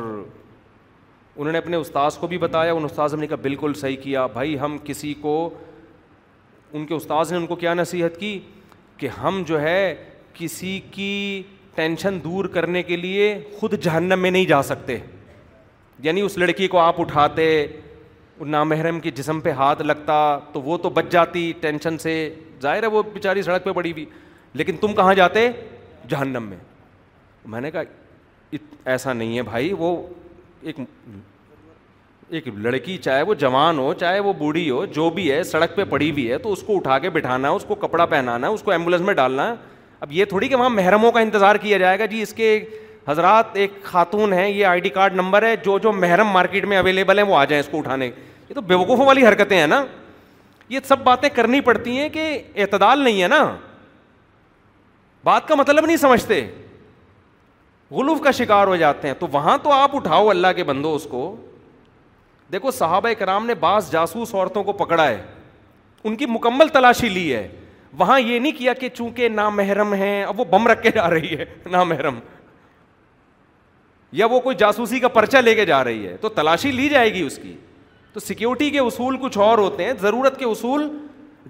انہوں 1.36 1.52
نے 1.52 1.58
اپنے 1.58 1.78
استاذ 1.78 2.18
کو 2.20 2.28
بھی 2.28 2.38
بتایا 2.38 2.74
ان 2.74 2.84
استاذ 2.86 3.14
نے 3.20 3.28
کہا 3.28 3.36
بالکل 3.42 3.74
صحیح 3.76 3.96
کیا 4.02 4.26
بھائی 4.34 4.60
ہم 4.60 4.78
کسی 4.86 5.14
کو 5.22 5.36
ان 6.78 6.86
کے 6.86 6.94
استاذ 6.94 7.32
نے 7.32 7.38
ان 7.38 7.46
کو 7.48 7.56
کیا 7.56 7.74
نصیحت 7.74 8.20
کی 8.20 8.40
کہ 8.98 9.08
ہم 9.22 9.42
جو 9.48 9.62
ہے 9.62 9.94
کسی 10.34 10.80
کی 10.92 11.42
ٹینشن 11.76 12.20
دور 12.24 12.46
کرنے 12.56 12.84
کے 12.84 12.98
لیے 12.98 13.34
خود 13.60 13.74
جہنم 13.84 14.20
میں 14.20 14.32
نہیں 14.32 14.46
جا 14.46 14.62
سکتے 14.64 14.98
یعنی 16.04 16.22
اس 16.22 16.38
لڑکی 16.38 16.68
کو 16.68 16.80
آپ 16.80 17.02
اٹھاتے 17.02 17.50
نامحرم 18.54 19.00
کے 19.00 19.12
جسم 19.16 19.40
پہ 19.40 19.52
ہاتھ 19.58 19.82
لگتا 19.82 20.14
تو 20.54 20.62
وہ 20.62 20.78
تو 20.84 20.90
بچ 20.90 21.12
جاتی 21.12 21.52
ٹینشن 21.62 21.98
سے 21.98 22.14
ظاہر 22.62 22.84
ہے 22.84 22.88
وہ 22.88 23.02
بیچاری 23.14 23.42
سڑک 23.42 23.64
پہ 23.64 23.72
پڑی 23.76 23.92
ہوئی 23.92 24.06
لیکن 24.54 24.78
تم 24.82 24.94
کہاں 24.96 25.14
جاتے 25.16 25.48
جہنم 26.10 26.44
میں 26.50 26.58
میں 27.54 27.62
نے 27.62 27.72
کہا 27.72 27.82
ایسا 28.92 29.14
نہیں 29.14 29.38
ہے 29.38 29.42
بھائی 29.44 29.72
وہ 29.78 29.96
ایک 32.30 32.48
لڑکی 32.64 32.98
چاہے 32.98 33.22
وہ 33.24 33.34
جوان 33.40 33.78
ہو 33.80 33.94
چاہے 34.00 34.20
وہ 34.28 34.34
بوڑھی 34.38 34.70
ہو 34.70 34.86
جو 34.98 35.10
بھی 35.16 35.32
ہے 35.32 35.42
سڑک 35.44 35.76
پہ 35.76 35.84
پڑی 35.90 36.12
بھی 36.12 36.32
ہے 36.32 36.38
تو 36.44 36.52
اس 36.54 36.62
کو 36.68 36.76
اٹھا 36.76 36.98
کے 37.00 37.10
بٹھانا 37.10 37.50
ہے 37.50 37.54
اس 37.56 37.66
کو 37.68 37.76
کپڑا 37.86 38.06
پہنانا 38.14 38.48
ہے 38.48 38.54
اس 38.54 38.62
کو 38.64 38.72
ایمبولینس 38.72 39.02
میں 39.06 39.14
ڈالنا 39.14 39.48
ہے 39.50 39.54
اب 40.00 40.12
یہ 40.12 40.26
تھوڑی 40.30 40.48
کہ 40.48 40.56
وہاں 40.56 40.70
محرموں 40.70 41.12
کا 41.12 41.20
انتظار 41.20 41.56
کیا 41.62 41.78
جائے 41.78 42.00
گا 42.00 42.06
جی 42.14 42.22
اس 42.22 42.34
کے 42.34 42.58
حضرات 43.08 43.56
ایک 43.58 43.72
خاتون 43.84 44.34
ہیں 44.34 44.48
یہ 44.48 44.66
آئی 44.66 44.80
ڈی 44.82 44.90
کارڈ 44.98 45.16
نمبر 45.16 45.44
ہے 45.48 45.56
جو 45.66 45.78
جو 45.84 45.92
محرم 45.94 46.28
مارکیٹ 46.34 46.66
میں 46.72 46.78
اویلیبل 46.78 47.18
ہیں 47.20 47.26
وہ 47.26 47.36
آ 47.38 47.44
جائیں 47.46 47.64
اس 47.64 47.70
کو 47.72 47.78
اٹھانے 47.78 48.06
یہ 48.50 48.54
تو 48.56 48.62
بیوقوفوں 48.74 49.06
والی 49.06 49.26
حرکتیں 49.28 49.58
ہیں 49.58 49.68
نا 49.68 49.84
یہ 50.70 50.80
سب 50.88 51.04
باتیں 51.04 51.30
کرنی 51.36 51.62
پڑتی 51.62 51.98
ہیں 51.98 52.10
کہ 52.10 52.28
اعتدال 52.56 53.00
نہیں 53.04 53.22
ہے 53.24 53.28
نا 53.28 53.44
بات 55.24 55.48
کا 55.48 55.56
مطلب 55.56 55.86
نہیں 55.86 55.98
سمجھتے 55.98 56.44
غلوف 57.94 58.20
کا 58.22 58.32
شکار 58.32 58.68
ہو 58.68 58.76
جاتے 58.76 59.08
ہیں 59.08 59.16
تو 59.20 59.28
وہاں 59.32 59.58
تو 59.64 59.72
آپ 59.72 59.96
اٹھاؤ 59.96 60.30
اللہ 60.30 60.54
کے 60.56 60.64
بندو 60.64 60.94
اس 60.96 61.04
کو 61.10 61.22
دیکھو 62.52 62.72
صحابہ 62.72 63.10
کرام 63.20 63.46
نے 63.46 63.54
بعض 63.66 63.92
جاسوس 63.92 64.34
عورتوں 64.36 64.64
کو 64.64 64.74
پکڑا 64.84 65.08
ہے 65.08 65.22
ان 66.10 66.16
کی 66.16 66.26
مکمل 66.30 66.68
تلاشی 66.74 67.10
لی 67.10 67.34
ہے 67.34 67.48
وہاں 67.98 68.20
یہ 68.20 68.40
نہیں 68.40 68.52
کیا 68.58 68.74
کہ 68.80 68.90
چونکہ 68.94 69.30
نا 69.30 69.48
محرم 69.60 69.94
اب 70.28 70.40
وہ 70.40 70.46
بم 70.50 70.68
رکھ 70.68 70.82
کے 70.84 70.92
جا 70.96 71.10
رہی 71.10 71.36
ہے 71.38 71.46
نامحرم 71.72 72.20
یا 74.22 74.26
وہ 74.32 74.40
کوئی 74.40 74.56
جاسوسی 74.60 75.00
کا 75.00 75.08
پرچہ 75.18 75.38
لے 75.38 75.54
کے 75.56 75.66
جا 75.66 75.84
رہی 75.84 76.08
ہے 76.08 76.16
تو 76.22 76.30
تلاشی 76.40 76.72
لی 76.72 76.90
جائے 76.90 77.14
گی 77.14 77.22
اس 77.26 77.36
کی 77.44 77.56
تو 78.14 78.20
سیکیورٹی 78.20 78.70
کے 78.70 78.80
اصول 78.80 79.18
کچھ 79.22 79.38
اور 79.46 79.58
ہوتے 79.58 79.86
ہیں 79.86 79.94
ضرورت 80.02 80.40
کے 80.40 80.46
اصول 80.46 80.90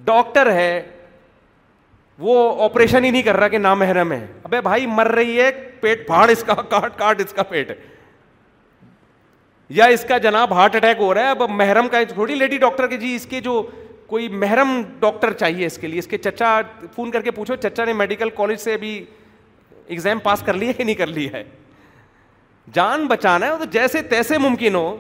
ڈاکٹر 0.06 0.52
ہے 0.54 0.82
وہ 2.20 2.62
آپریشن 2.64 3.04
ہی 3.06 3.10
نہیں 3.12 3.22
کر 3.24 3.38
رہا 3.38 3.48
کہ 3.48 3.58
نامحرم 3.58 3.90
محرم 3.90 4.12
ہے 4.12 4.26
ابے 4.44 4.60
بھائی 4.62 4.86
مر 4.88 5.08
رہی 5.12 5.40
ہے 5.40 5.50
پیٹ 5.82 6.06
پھاڑ 6.08 6.30
اس 6.32 6.44
کا 6.48 6.54
کاٹ 6.70 6.98
کاٹ 6.98 7.22
اس 7.22 7.34
کا 7.36 7.44
پیٹ 7.50 7.72
یا 9.78 9.86
اس 9.94 10.04
کا 10.08 10.18
جناب 10.26 10.54
ہارٹ 10.54 10.76
اٹیک 10.76 10.98
ہو 11.00 11.14
رہا 11.14 11.22
ہے 11.24 11.28
اب 11.30 11.42
محرم 11.50 11.88
کا 11.92 12.04
تھوڑی 12.14 12.36
لیڈی 12.36 12.58
ڈاکٹر 12.58 12.88
کہ 12.88 12.98
جی 12.98 13.16
اس 13.16 13.26
کے 13.30 13.40
جو 13.42 13.62
کوئی 14.08 14.28
محرم 14.30 14.82
ڈاکٹر 15.00 15.34
چاہیے 15.34 15.66
اس 15.66 15.78
کے 15.82 15.88
لیے 15.88 16.00
اس 16.00 16.08
کے 16.08 16.18
چچا 16.18 16.60
فون 16.96 17.12
کر 17.12 17.22
کے 17.22 17.32
پوچھو 17.32 17.56
چچا 17.56 17.86
نے 17.86 17.94
میڈیکل 17.94 18.30
کالج 18.38 18.60
سے 18.62 18.74
ابھی 18.74 18.94
ایگزام 19.88 20.20
پاس 20.24 20.42
کر 20.46 20.54
لی 20.54 20.68
ہے 20.70 20.84
نہیں 20.84 20.96
کر 20.96 21.08
لی 21.08 21.28
ہے 21.34 21.44
جان 22.74 23.06
بچانا 23.08 23.46
ہے 23.46 23.58
تو 23.60 23.66
جیسے 23.72 24.02
تیسے 24.10 24.38
ممکن 24.38 24.76
ہو 24.76 24.96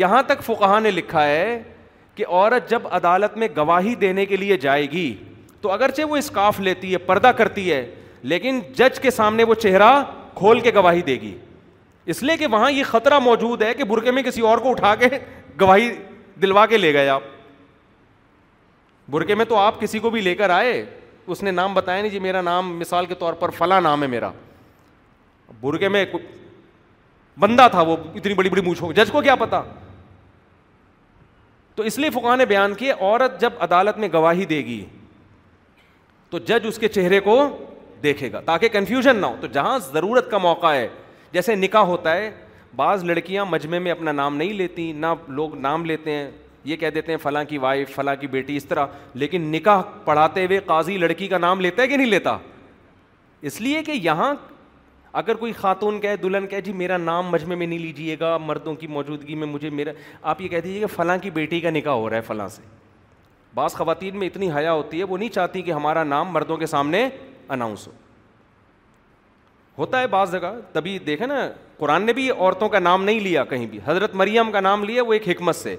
یہاں 0.00 0.22
تک 0.26 0.42
فقہ 0.44 0.78
نے 0.82 0.90
لکھا 0.90 1.24
ہے 1.26 1.60
کہ 2.14 2.24
عورت 2.28 2.70
جب 2.70 2.86
عدالت 2.92 3.36
میں 3.38 3.48
گواہی 3.56 3.94
دینے 3.94 4.26
کے 4.26 4.36
لیے 4.36 4.56
جائے 4.60 4.90
گی 4.90 5.10
تو 5.60 5.70
اگرچہ 5.72 6.02
وہ 6.08 6.16
اسکاف 6.16 6.60
لیتی 6.60 6.92
ہے 6.92 6.98
پردہ 7.06 7.30
کرتی 7.36 7.72
ہے 7.72 7.84
لیکن 8.32 8.58
جج 8.76 9.00
کے 9.00 9.10
سامنے 9.10 9.44
وہ 9.44 9.54
چہرہ 9.54 9.90
کھول 10.34 10.60
کے 10.60 10.70
گواہی 10.74 11.02
دے 11.02 11.20
گی 11.20 11.34
اس 12.12 12.22
لیے 12.22 12.36
کہ 12.36 12.46
وہاں 12.50 12.70
یہ 12.72 12.84
خطرہ 12.88 13.18
موجود 13.18 13.62
ہے 13.62 13.72
کہ 13.74 13.84
برقعے 13.84 14.10
میں 14.12 14.22
کسی 14.22 14.40
اور 14.40 14.58
کو 14.58 14.70
اٹھا 14.70 14.94
کے 15.00 15.06
گواہی 15.60 15.90
دلوا 16.42 16.64
کے 16.66 16.76
لے 16.76 16.92
گئے 16.94 17.08
آپ 17.08 17.22
برقعے 19.10 19.34
میں 19.34 19.44
تو 19.44 19.56
آپ 19.58 19.80
کسی 19.80 19.98
کو 19.98 20.10
بھی 20.10 20.20
لے 20.20 20.34
کر 20.34 20.50
آئے 20.50 20.84
اس 21.32 21.42
نے 21.42 21.50
نام 21.50 21.74
بتایا 21.74 22.00
نہیں 22.02 22.12
جی 22.12 22.18
میرا 22.18 22.40
نام 22.40 22.76
مثال 22.78 23.06
کے 23.06 23.14
طور 23.14 23.32
پر 23.40 23.50
فلاں 23.58 23.80
نام 23.80 24.02
ہے 24.02 24.06
میرا 24.08 24.30
برقعے 25.60 25.88
میں 25.88 26.04
بندہ 27.40 27.66
تھا 27.70 27.80
وہ 27.88 27.96
اتنی 28.14 28.34
بڑی 28.34 28.50
بڑی 28.50 28.60
مونچھوں 28.62 28.92
جج 28.92 29.10
کو 29.12 29.20
کیا 29.22 29.34
پتا 29.40 29.62
تو 31.74 31.82
اس 31.90 31.98
لیے 31.98 32.10
فقہ 32.14 32.36
نے 32.36 32.46
بیان 32.46 32.74
کیا 32.74 32.94
عورت 33.00 33.40
جب 33.40 33.52
عدالت 33.62 33.98
میں 33.98 34.08
گواہی 34.12 34.44
دے 34.46 34.58
گی 34.64 34.84
تو 36.30 36.38
جج 36.48 36.66
اس 36.66 36.78
کے 36.78 36.88
چہرے 36.88 37.18
کو 37.20 37.36
دیکھے 38.02 38.30
گا 38.32 38.40
تاکہ 38.46 38.68
کنفیوژن 38.72 39.16
نہ 39.20 39.26
ہو 39.26 39.36
تو 39.40 39.46
جہاں 39.52 39.78
ضرورت 39.92 40.30
کا 40.30 40.38
موقع 40.38 40.66
ہے 40.74 40.86
جیسے 41.32 41.54
نکاح 41.54 41.82
ہوتا 41.84 42.14
ہے 42.16 42.30
بعض 42.76 43.04
لڑکیاں 43.04 43.44
مجمع 43.50 43.78
میں 43.78 43.90
اپنا 43.92 44.12
نام 44.12 44.36
نہیں 44.36 44.52
لیتی 44.52 44.90
نہ 44.96 45.06
لوگ 45.38 45.54
نام 45.60 45.84
لیتے 45.84 46.10
ہیں 46.12 46.30
یہ 46.64 46.76
کہہ 46.76 46.90
دیتے 46.94 47.12
ہیں 47.12 47.18
فلاں 47.22 47.42
کی 47.48 47.58
وائف 47.58 47.94
فلاں 47.94 48.14
کی 48.20 48.26
بیٹی 48.36 48.56
اس 48.56 48.64
طرح 48.66 48.86
لیکن 49.22 49.42
نکاح 49.52 49.82
پڑھاتے 50.04 50.44
ہوئے 50.46 50.58
قاضی 50.66 50.96
لڑکی 50.98 51.28
کا 51.28 51.38
نام 51.38 51.60
لیتا 51.60 51.82
ہے 51.82 51.86
کہ 51.88 51.96
نہیں 51.96 52.10
لیتا 52.10 52.36
اس 53.50 53.60
لیے 53.60 53.82
کہ 53.84 53.92
یہاں 54.02 54.34
اگر 55.20 55.34
کوئی 55.34 55.52
خاتون 55.56 56.00
کہے 56.00 56.16
دلہن 56.22 56.46
کہے 56.50 56.60
جی 56.60 56.72
میرا 56.80 56.96
نام 56.96 57.28
مجمع 57.30 57.54
میں 57.54 57.66
نہیں 57.66 57.78
لیجیے 57.78 58.16
گا 58.20 58.36
مردوں 58.44 58.74
کی 58.80 58.86
موجودگی 58.86 59.34
میں 59.34 59.46
مجھے 59.46 59.70
میرا 59.80 59.90
آپ 60.30 60.40
یہ 60.42 60.48
کہہ 60.48 60.60
دیجیے 60.64 60.80
کہ 60.80 60.86
فلاں 60.96 61.16
کی 61.22 61.30
بیٹی 61.40 61.60
کا 61.60 61.70
نکاح 61.70 61.92
ہو 61.94 62.08
رہا 62.10 62.16
ہے 62.16 62.20
فلاں 62.26 62.48
سے 62.56 62.62
بعض 63.54 63.72
خواتین 63.74 64.16
میں 64.18 64.26
اتنی 64.26 64.50
حیا 64.56 64.72
ہوتی 64.72 64.98
ہے 64.98 65.04
وہ 65.04 65.18
نہیں 65.18 65.28
چاہتی 65.34 65.62
کہ 65.62 65.72
ہمارا 65.72 66.04
نام 66.04 66.28
مردوں 66.32 66.56
کے 66.56 66.66
سامنے 66.66 67.08
اناؤنس 67.54 67.86
ہو 67.86 67.92
ہوتا 69.78 70.00
ہے 70.00 70.06
بعض 70.06 70.32
جگہ 70.32 70.52
تبھی 70.72 70.98
دیکھے 71.06 71.26
نا 71.26 71.34
قرآن 71.78 72.02
نے 72.06 72.12
بھی 72.12 72.30
عورتوں 72.30 72.68
کا 72.68 72.78
نام 72.78 73.04
نہیں 73.04 73.20
لیا 73.20 73.44
کہیں 73.52 73.66
بھی 73.66 73.78
حضرت 73.84 74.14
مریم 74.14 74.50
کا 74.52 74.60
نام 74.60 74.84
لیا 74.84 75.02
وہ 75.06 75.12
ایک 75.12 75.28
حکمت 75.28 75.56
سے 75.56 75.76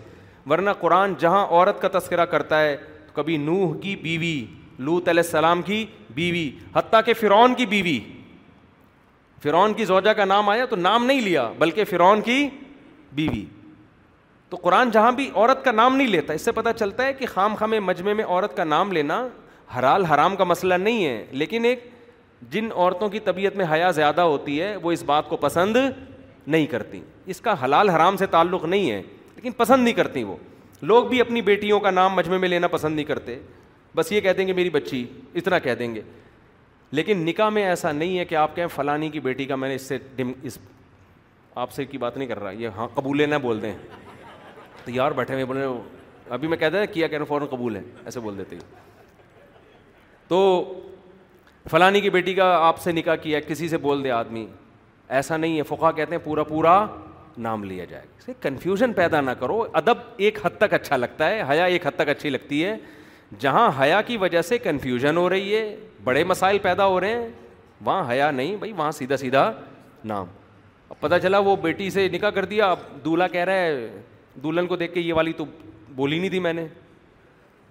ورنہ 0.50 0.70
قرآن 0.80 1.14
جہاں 1.20 1.46
عورت 1.50 1.82
کا 1.82 1.88
تذکرہ 1.98 2.26
کرتا 2.32 2.62
ہے 2.62 2.76
تو 3.08 3.14
کبھی 3.22 3.38
نوح 3.38 3.74
کی 3.82 3.96
بیوی 4.04 4.36
لوت 4.80 5.10
علیہ 5.10 5.24
السلام 5.26 5.62
کی 5.62 5.86
بیوی 6.16 6.50
حتیٰ 6.76 7.02
کہ 7.06 7.14
فرعون 7.20 7.54
کی 7.56 7.66
بیوی 7.74 8.00
فرعون 9.44 9.74
کی 9.74 9.86
زوجہ 9.86 10.14
کا 10.18 10.26
نام 10.26 10.50
آیا 10.50 10.66
تو 10.70 10.76
نام 10.76 11.06
نہیں 11.06 11.22
لیا 11.22 11.50
بلکہ 11.60 11.84
فرعون 11.92 12.22
کی 12.22 12.48
بیوی 13.16 13.44
تو 14.52 14.58
قرآن 14.62 14.90
جہاں 14.92 15.12
بھی 15.16 15.30
عورت 15.34 15.64
کا 15.66 15.72
نام 15.72 15.96
نہیں 15.96 16.08
لیتا 16.08 16.34
اس 16.34 16.42
سے 16.46 16.52
پتہ 16.52 16.70
چلتا 16.80 17.06
ہے 17.06 17.12
کہ 17.18 17.26
خام 17.34 17.54
خام 17.56 17.74
مجمع 17.86 18.14
میں 18.14 18.24
عورت 18.24 18.56
کا 18.56 18.64
نام 18.64 18.92
لینا 18.92 19.22
حرال 19.78 20.06
حرام 20.06 20.36
کا 20.36 20.44
مسئلہ 20.44 20.74
نہیں 20.88 21.06
ہے 21.06 21.24
لیکن 21.42 21.66
ایک 21.66 21.88
جن 22.54 22.68
عورتوں 22.76 23.10
کی 23.10 23.20
طبیعت 23.28 23.56
میں 23.58 23.66
حیا 23.72 23.92
زیادہ 24.02 24.22
ہوتی 24.32 24.60
ہے 24.62 24.76
وہ 24.84 24.92
اس 24.92 25.04
بات 25.14 25.30
کو 25.30 25.38
پسند 25.46 25.76
نہیں 26.48 26.66
کرتی 26.68 27.00
اس 27.34 27.42
کا 27.42 27.54
حلال 27.64 27.90
حرام 27.90 28.18
سے 28.18 28.26
تعلق 28.36 28.66
نہیں 28.66 28.92
ہے 28.92 29.02
لیکن 29.36 29.52
پسند 29.58 29.84
نہیں 29.84 29.94
کرتی 29.94 30.24
وہ 30.24 30.36
لوگ 30.92 31.06
بھی 31.10 31.22
اپنی 31.22 31.42
بیٹیوں 31.52 31.80
کا 31.80 31.92
نام 31.92 32.14
مجمع 32.16 32.38
میں 32.38 32.50
لینا 32.50 32.68
پسند 32.76 32.96
نہیں 32.96 33.06
کرتے 33.06 33.40
بس 33.96 34.12
یہ 34.12 34.22
کہہ 34.22 34.34
دیں 34.38 34.48
گے 34.48 34.54
میری 34.54 34.70
بچی 34.70 35.06
اتنا 35.36 35.60
کہہ 35.60 35.76
دیں 35.80 35.94
گے 35.96 36.02
لیکن 37.00 37.26
نکاح 37.26 37.50
میں 37.50 37.64
ایسا 37.70 37.92
نہیں 37.92 38.18
ہے 38.20 38.26
کہ 38.26 38.36
آپ 38.36 38.56
کہیں 38.56 38.68
فلانی 38.76 39.10
کی 39.10 39.20
بیٹی 39.20 39.46
کا 39.46 39.56
میں 39.56 39.70
نے 39.70 39.76
اس 39.76 39.88
سے 39.88 39.98
اس 40.44 40.60
آپ 41.64 41.72
سے 41.72 41.86
کی 41.86 41.98
بات 41.98 42.18
نہیں 42.18 42.28
کر 42.28 42.40
رہا 42.44 42.52
یہ 42.62 42.68
ہاں 42.78 42.88
قبول 42.96 43.30
نہ 43.30 43.36
بول 43.42 43.62
دیں 43.62 43.74
تیار 44.86 45.12
بیٹھے 45.16 45.34
ہوئے 45.34 45.46
بولے 45.46 45.66
ابھی 46.34 46.48
میں 46.48 46.58
کہتا 46.58 46.80
ہے 46.80 46.88
کیا 46.88 47.08
کہنا 47.08 47.26
فوراً 47.28 47.48
قبول 47.52 47.76
ہے 47.76 47.82
ایسے 48.06 48.20
بول 48.20 48.38
دیتے 48.38 48.56
ہیں 48.56 48.80
تو 50.28 50.38
فلانی 51.72 52.02
کی 52.02 52.10
بیٹی 52.10 52.34
کا 52.34 52.50
آپ 52.68 52.80
سے 52.82 52.92
نکاح 52.92 53.16
کیا 53.22 53.40
کسی 53.48 53.68
سے 53.70 53.78
بول 53.78 54.04
دے 54.04 54.12
آدمی 54.12 54.46
ایسا 55.18 55.38
نہیں 55.38 55.58
ہے 55.58 55.64
فقہ 55.76 55.92
کہتے 55.96 56.16
ہیں 56.16 56.22
پورا 56.24 56.44
پورا 56.44 56.86
نام 57.38 57.64
لیا 57.64 57.86
جائے 57.90 58.34
کنفیوژن 58.42 58.94
پیدا 58.94 59.22
نہ 59.22 59.32
کرو 59.40 59.64
ادب 59.82 59.98
ایک 60.26 60.38
حد 60.46 60.58
تک 60.60 60.74
اچھا 60.74 60.98
لگتا 60.98 61.30
ہے 61.30 61.42
حیا 61.50 61.66
ایک 61.66 61.86
حد 61.88 61.96
تک 61.96 62.10
اچھی 62.10 62.30
لگتی 62.30 62.64
ہے 62.66 62.76
جہاں 63.40 63.70
حیا 63.82 64.02
کی 64.08 64.18
وجہ 64.18 64.42
سے 64.42 64.58
کنفیوژن 64.58 65.18
ہو 65.18 65.30
رہی 65.30 65.56
ہے 65.56 65.64
بڑے 66.04 66.24
مسائل 66.24 66.58
پیدا 66.62 66.86
ہو 66.86 67.00
رہے 67.00 67.22
ہیں 67.22 67.28
وہاں 67.86 68.12
حیا 68.12 68.30
نہیں 68.32 68.56
بھائی 68.56 68.72
وہاں 68.78 68.92
سیدھا 68.92 69.18
سیدھا 69.18 69.52
نام 70.06 70.26
اب 70.90 71.00
پتہ 71.00 71.16
چلا 71.24 71.38
وہ 71.46 71.56
بیٹی 71.62 71.90
سے 71.90 72.08
نکاح 72.14 72.30
کر 72.36 72.46
دیا 72.46 72.72
اب 72.72 72.80
دولہا 73.06 73.28
کہہ 73.28 73.46
رہا 73.46 73.62
ہے 73.62 73.90
دلہن 74.44 74.68
کو 74.68 74.76
دیکھ 74.78 74.94
کے 74.94 75.00
یہ 75.00 75.14
والی 75.14 75.34
تو 75.38 75.46
بولی 75.96 76.20
نہیں 76.20 76.30
تھی 76.30 76.40
میں 76.40 76.54
نے 76.54 76.66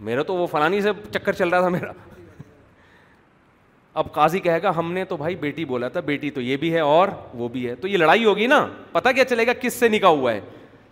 میرا 0.08 0.22
تو 0.26 0.34
وہ 0.34 0.46
فلانی 0.50 0.80
سے 0.80 0.90
چکر 1.12 1.32
چل 1.32 1.48
رہا 1.48 1.60
تھا 1.60 1.68
میرا 1.68 1.92
اب 4.00 4.12
قاضی 4.14 4.40
کہے 4.40 4.62
گا 4.62 4.72
ہم 4.76 4.92
نے 4.92 5.04
تو 5.04 5.16
بھائی 5.16 5.34
بیٹی 5.36 5.64
بولا 5.64 5.88
تھا 5.88 6.00
بیٹی 6.00 6.30
تو 6.30 6.40
یہ 6.40 6.56
بھی 6.56 6.72
ہے 6.74 6.80
اور 6.80 7.08
وہ 7.34 7.48
بھی 7.52 7.68
ہے 7.68 7.74
تو 7.76 7.88
یہ 7.88 7.96
لڑائی 7.98 8.24
ہوگی 8.24 8.46
نا 8.46 8.66
پتا 8.92 9.12
کیا 9.12 9.24
چلے 9.24 9.46
گا 9.46 9.52
کس 9.60 9.74
سے 9.80 9.88
نکاح 9.88 10.10
ہوا 10.10 10.32
ہے 10.32 10.40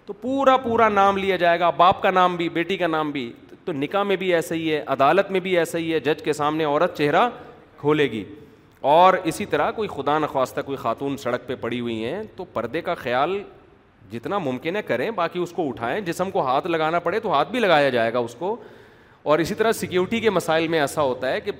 تو 0.07 0.12
پورا 0.20 0.57
پورا 0.57 0.89
نام 0.89 1.16
لیا 1.16 1.36
جائے 1.36 1.61
گا 1.61 1.70
باپ 1.77 2.03
کا 2.03 2.11
نام 2.11 2.36
بھی 2.36 2.49
بیٹی 2.49 2.77
کا 2.77 2.86
نام 2.86 3.11
بھی 3.11 3.31
تو 3.65 3.73
نکاح 3.73 4.03
میں 4.03 4.16
بھی 4.16 4.32
ایسا 4.35 4.55
ہی 4.55 4.73
ہے 4.73 4.82
عدالت 4.97 5.31
میں 5.31 5.40
بھی 5.40 5.57
ایسا 5.59 5.78
ہی 5.78 5.93
ہے 5.93 6.01
جج 6.01 6.23
کے 6.24 6.32
سامنے 6.32 6.65
عورت 6.65 6.97
چہرہ 6.99 7.28
کھولے 7.81 8.11
گی 8.11 8.24
اور 8.93 9.15
اسی 9.24 9.47
طرح 9.47 9.70
کوئی 9.73 9.89
خدا 9.95 10.19
نخواستہ 10.19 10.61
کوئی 10.66 10.77
خاتون 10.82 11.16
سڑک 11.23 11.47
پہ 11.47 11.55
پڑی 11.61 11.81
ہوئی 11.81 12.05
ہیں 12.05 12.23
تو 12.36 12.45
پردے 12.53 12.81
کا 12.89 12.95
خیال 12.95 13.43
جتنا 14.12 14.39
ممکن 14.39 14.76
ہے 14.76 14.82
کریں 14.82 15.10
باقی 15.14 15.39
اس 15.40 15.51
کو 15.52 15.68
اٹھائیں 15.68 16.01
جسم 16.05 16.30
کو 16.30 16.44
ہاتھ 16.47 16.66
لگانا 16.66 16.98
پڑے 17.06 17.20
تو 17.20 17.32
ہاتھ 17.32 17.51
بھی 17.51 17.60
لگایا 17.60 17.89
جائے 17.90 18.12
گا 18.12 18.18
اس 18.18 18.35
کو 18.39 18.55
اور 19.30 19.39
اسی 19.39 19.55
طرح 19.55 19.72
سیکیورٹی 19.72 20.20
کے 20.20 20.30
مسائل 20.30 20.68
میں 20.74 20.80
ایسا 20.80 21.02
ہوتا 21.02 21.30
ہے 21.32 21.40
کہ 21.40 21.52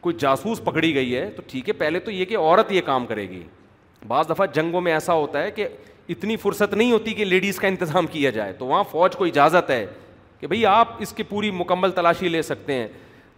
کوئی 0.00 0.16
جاسوس 0.20 0.60
پکڑی 0.64 0.94
گئی 0.94 1.16
ہے 1.16 1.28
تو 1.36 1.42
ٹھیک 1.50 1.68
ہے 1.68 1.72
پہلے 1.74 2.00
تو 2.06 2.10
یہ 2.10 2.24
کہ 2.24 2.36
عورت 2.38 2.72
یہ 2.72 2.80
کام 2.86 3.06
کرے 3.06 3.28
گی 3.28 3.42
بعض 4.08 4.28
دفعہ 4.30 4.46
جنگوں 4.54 4.80
میں 4.80 4.92
ایسا 4.92 5.12
ہوتا 5.14 5.42
ہے 5.42 5.50
کہ 5.50 5.68
اتنی 6.14 6.36
فرصت 6.36 6.74
نہیں 6.74 6.90
ہوتی 6.92 7.12
کہ 7.14 7.24
لیڈیز 7.24 7.58
کا 7.58 7.68
انتظام 7.68 8.06
کیا 8.12 8.30
جائے 8.30 8.52
تو 8.58 8.66
وہاں 8.66 8.82
فوج 8.90 9.16
کو 9.16 9.24
اجازت 9.24 9.70
ہے 9.70 9.84
کہ 10.40 10.46
بھئی 10.46 10.64
آپ 10.66 10.96
اس 11.02 11.12
کی 11.16 11.22
پوری 11.22 11.50
مکمل 11.50 11.90
تلاشی 11.90 12.28
لے 12.28 12.42
سکتے 12.42 12.72
ہیں 12.74 12.88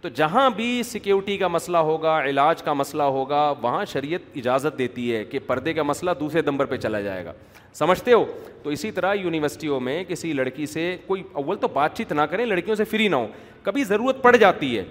تو 0.01 0.09
جہاں 0.15 0.49
بھی 0.55 0.81
سیکیورٹی 0.85 1.37
کا 1.37 1.47
مسئلہ 1.47 1.77
ہوگا 1.89 2.19
علاج 2.29 2.61
کا 2.63 2.73
مسئلہ 2.73 3.03
ہوگا 3.13 3.43
وہاں 3.61 3.83
شریعت 3.91 4.37
اجازت 4.37 4.77
دیتی 4.77 5.13
ہے 5.15 5.23
کہ 5.25 5.39
پردے 5.47 5.73
کا 5.73 5.83
مسئلہ 5.83 6.11
دوسرے 6.19 6.41
نمبر 6.45 6.65
پہ 6.73 6.77
چلا 6.77 6.99
جائے 7.01 7.23
گا 7.25 7.33
سمجھتے 7.73 8.13
ہو 8.13 8.23
تو 8.63 8.69
اسی 8.69 8.91
طرح 8.91 9.13
یونیورسٹیوں 9.13 9.79
میں 9.79 10.03
کسی 10.07 10.33
لڑکی 10.33 10.65
سے 10.65 10.95
کوئی 11.07 11.23
اول 11.43 11.57
تو 11.61 11.67
بات 11.73 11.95
چیت 11.97 12.11
نہ 12.13 12.21
کریں 12.31 12.45
لڑکیوں 12.45 12.75
سے 12.75 12.83
فری 12.91 13.07
نہ 13.07 13.15
ہو 13.15 13.27
کبھی 13.63 13.83
ضرورت 13.83 14.21
پڑ 14.21 14.35
جاتی 14.35 14.77
ہے 14.77 14.83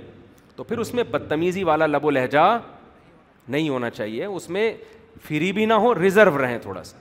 تو 0.56 0.64
پھر 0.64 0.78
اس 0.78 0.92
میں 0.94 1.04
بدتمیزی 1.10 1.62
والا 1.64 1.86
لب 1.86 2.04
و 2.06 2.10
لہجہ 2.10 2.56
نہیں 3.48 3.68
ہونا 3.68 3.90
چاہیے 3.90 4.24
اس 4.24 4.48
میں 4.50 4.72
فری 5.28 5.52
بھی 5.52 5.64
نہ 5.66 5.74
ہو 5.84 5.94
ریزرو 6.00 6.40
رہیں 6.42 6.58
تھوڑا 6.62 6.82
سا 6.84 6.98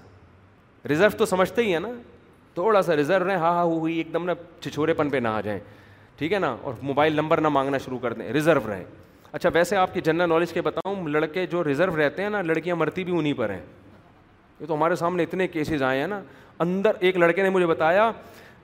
ریزرو 0.89 1.17
تو 1.17 1.25
سمجھتے 1.25 1.63
ہی 1.63 1.73
ہے 1.73 1.79
نا 1.79 1.89
تھوڑا 2.55 2.81
سا 2.81 2.95
ریزرو 2.95 3.27
رہیں 3.27 3.37
ہاں 3.37 3.51
ہاں 3.53 3.63
ہوئی 3.63 3.97
ایک 3.97 4.13
دم 4.13 4.25
نا 4.25 4.33
چھچورے 4.61 4.93
پن 4.93 5.09
پہ 5.09 5.17
نہ 5.21 5.27
آ 5.27 5.41
جائیں 5.41 5.59
ٹھیک 6.17 6.33
ہے 6.33 6.39
نا 6.39 6.55
اور 6.61 6.73
موبائل 6.81 7.13
نمبر 7.15 7.41
نہ 7.41 7.49
مانگنا 7.49 7.77
شروع 7.85 7.97
کر 7.99 8.13
دیں 8.13 8.27
ریزرو 8.33 8.59
رہیں 8.67 8.83
اچھا 9.31 9.49
ویسے 9.53 9.75
آپ 9.77 9.93
کی 9.93 10.01
جنرل 10.01 10.29
نالج 10.29 10.51
کے 10.53 10.61
بتاؤں 10.61 11.07
لڑکے 11.11 11.45
جو 11.51 11.63
ریزرو 11.63 11.95
رہتے 12.01 12.23
ہیں 12.23 12.29
نا 12.29 12.41
لڑکیاں 12.41 12.75
مرتی 12.75 13.03
بھی 13.03 13.17
انہیں 13.17 13.33
پر 13.37 13.49
ہیں 13.53 13.61
یہ 14.59 14.65
تو 14.65 14.73
ہمارے 14.73 14.95
سامنے 14.95 15.23
اتنے 15.23 15.47
کیسز 15.47 15.81
آئے 15.83 15.99
ہیں 15.99 16.07
نا 16.07 16.21
اندر 16.65 16.91
ایک 16.99 17.17
لڑکے 17.17 17.43
نے 17.43 17.49
مجھے 17.49 17.65
بتایا 17.67 18.11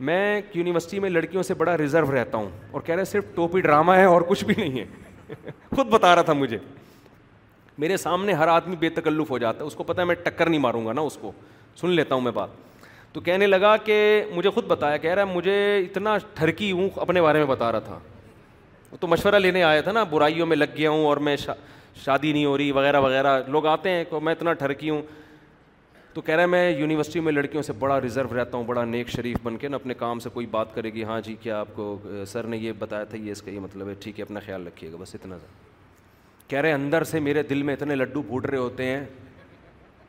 میں 0.09 0.41
یونیورسٹی 0.53 0.99
میں 0.99 1.09
لڑکیوں 1.09 1.43
سے 1.43 1.53
بڑا 1.53 1.77
ریزرو 1.77 2.11
رہتا 2.15 2.37
ہوں 2.37 2.49
اور 2.71 2.81
کہہ 2.85 2.95
رہے 2.95 3.05
صرف 3.05 3.23
ٹوپی 3.35 3.61
ڈرامہ 3.61 3.91
ہے 3.95 4.05
اور 4.05 4.21
کچھ 4.27 4.43
بھی 4.45 4.53
نہیں 4.57 4.79
ہے 4.79 5.33
خود 5.75 5.87
بتا 5.89 6.13
رہا 6.15 6.21
تھا 6.29 6.33
مجھے 6.33 6.57
میرے 7.79 7.97
سامنے 7.97 8.33
ہر 8.33 8.47
آدمی 8.47 8.75
بے 8.79 8.89
تکلف 8.99 9.29
ہو 9.31 9.37
جاتا 9.37 9.59
ہے 9.63 9.67
اس 9.67 9.75
کو 9.75 9.83
پتا 9.83 10.01
ہے 10.01 10.07
میں 10.07 10.15
ٹکر 10.23 10.49
نہیں 10.49 10.59
ماروں 10.61 10.85
گا 10.85 10.93
نا 10.93 11.01
اس 11.01 11.17
کو 11.21 11.31
سن 11.81 11.89
لیتا 11.89 12.15
ہوں 12.15 12.21
میں 12.21 12.31
بات 12.35 12.49
تو 13.13 13.21
کہنے 13.21 13.47
لگا 13.47 13.75
کہ 13.85 14.23
مجھے 14.33 14.49
خود 14.49 14.65
بتایا 14.65 14.97
کہہ 14.97 15.13
رہا 15.13 15.21
ہے 15.27 15.35
مجھے 15.35 15.77
اتنا 15.77 16.17
ٹھرکی 16.33 16.71
ہوں 16.71 16.89
اپنے 17.01 17.21
بارے 17.21 17.39
میں 17.39 17.47
بتا 17.47 17.71
رہا 17.71 17.79
تھا 17.87 17.97
وہ 18.91 18.97
تو 18.99 19.07
مشورہ 19.07 19.35
لینے 19.39 19.63
آیا 19.63 19.81
تھا 19.81 19.91
نا 19.91 20.03
برائیوں 20.09 20.45
میں 20.47 20.57
لگ 20.57 20.77
گیا 20.77 20.89
ہوں 20.89 21.05
اور 21.05 21.17
میں 21.27 21.35
شا 21.37 21.53
شادی 22.03 22.31
نہیں 22.33 22.45
ہو 22.45 22.57
رہی 22.57 22.71
وغیرہ 22.71 22.99
وغیرہ 23.01 23.37
لوگ 23.51 23.65
آتے 23.67 23.89
ہیں 23.89 24.03
کہ 24.09 24.19
میں 24.23 24.31
اتنا 24.33 24.53
ٹھرکی 24.63 24.89
ہوں 24.89 25.01
تو 26.13 26.21
کہہ 26.21 26.35
رہا 26.35 26.41
ہے 26.41 26.47
میں 26.47 26.69
یونیورسٹی 26.79 27.19
میں 27.19 27.31
لڑکیوں 27.31 27.61
سے 27.63 27.73
بڑا 27.79 27.99
ریزرو 28.01 28.35
رہتا 28.37 28.57
ہوں 28.57 28.63
بڑا 28.65 28.83
نیک 28.85 29.09
شریف 29.09 29.37
بن 29.43 29.57
کے 29.57 29.67
نا 29.67 29.75
اپنے 29.75 29.93
کام 29.97 30.19
سے 30.19 30.29
کوئی 30.33 30.45
بات 30.51 30.73
کرے 30.75 30.93
گی 30.93 31.03
ہاں 31.03 31.19
جی 31.25 31.35
کیا 31.41 31.59
آپ 31.59 31.67
کو 31.75 31.97
سر 32.27 32.47
نے 32.53 32.57
یہ 32.57 32.71
بتایا 32.79 33.03
تھا 33.09 33.17
یہ 33.17 33.31
اس 33.31 33.41
کا 33.41 33.51
یہ 33.51 33.59
مطلب 33.59 33.87
ہے 33.89 33.93
ٹھیک 34.01 34.19
ہے 34.19 34.23
اپنا 34.23 34.39
خیال 34.45 34.67
رکھیے 34.67 34.91
گا 34.91 34.97
بس 34.99 35.15
اتنا 35.15 35.37
سا 35.41 35.47
کہہ 36.47 36.59
رہے 36.61 36.73
اندر 36.73 37.03
سے 37.11 37.19
میرے 37.27 37.43
دل 37.49 37.63
میں 37.63 37.73
اتنے 37.73 37.95
لڈو 37.95 38.21
پھوٹ 38.27 38.45
رہے 38.45 38.57
ہوتے 38.57 38.85
ہیں 38.85 39.03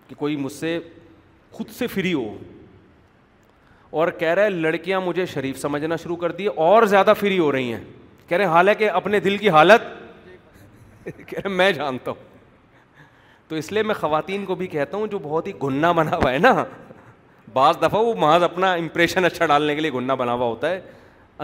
کہ 0.08 0.14
کوئی 0.18 0.36
مجھ 0.36 0.52
سے 0.52 0.78
خود 1.52 1.70
سے 1.78 1.86
فری 1.86 2.12
ہو 2.14 2.26
اور 4.00 4.08
کہہ 4.18 4.28
رہے 4.34 4.50
لڑکیاں 4.50 5.00
مجھے 5.04 5.24
شریف 5.32 5.58
سمجھنا 5.60 5.96
شروع 6.02 6.14
کر 6.16 6.32
دی 6.32 6.46
اور 6.66 6.82
زیادہ 6.92 7.12
فری 7.20 7.38
ہو 7.38 7.50
رہی 7.52 7.72
ہیں 7.72 7.80
کہہ 8.28 8.36
رہے 8.36 8.44
حالانکہ 8.52 8.88
اپنے 8.90 9.18
دل 9.20 9.36
کی 9.38 9.48
حالت 9.50 9.84
کہہ 11.18 11.38
رہے 11.38 11.48
میں 11.54 11.70
جانتا 11.78 12.10
ہوں 12.10 12.30
تو 13.48 13.56
اس 13.56 13.70
لیے 13.72 13.82
میں 13.82 13.94
خواتین 13.94 14.44
کو 14.44 14.54
بھی 14.54 14.66
کہتا 14.74 14.96
ہوں 14.96 15.06
جو 15.14 15.18
بہت 15.22 15.46
ہی 15.46 15.52
گنا 15.62 15.90
بنا 15.98 16.16
ہوا 16.16 16.32
ہے 16.32 16.38
نا 16.38 16.62
بعض 17.52 17.76
دفعہ 17.82 18.00
وہ 18.04 18.14
محض 18.18 18.42
اپنا 18.42 18.72
امپریشن 18.72 19.24
اچھا 19.24 19.46
ڈالنے 19.46 19.74
کے 19.74 19.80
لیے 19.80 19.90
گنا 19.94 20.14
بنا 20.22 20.32
ہوا 20.32 20.46
ہوتا 20.46 20.70
ہے 20.70 20.80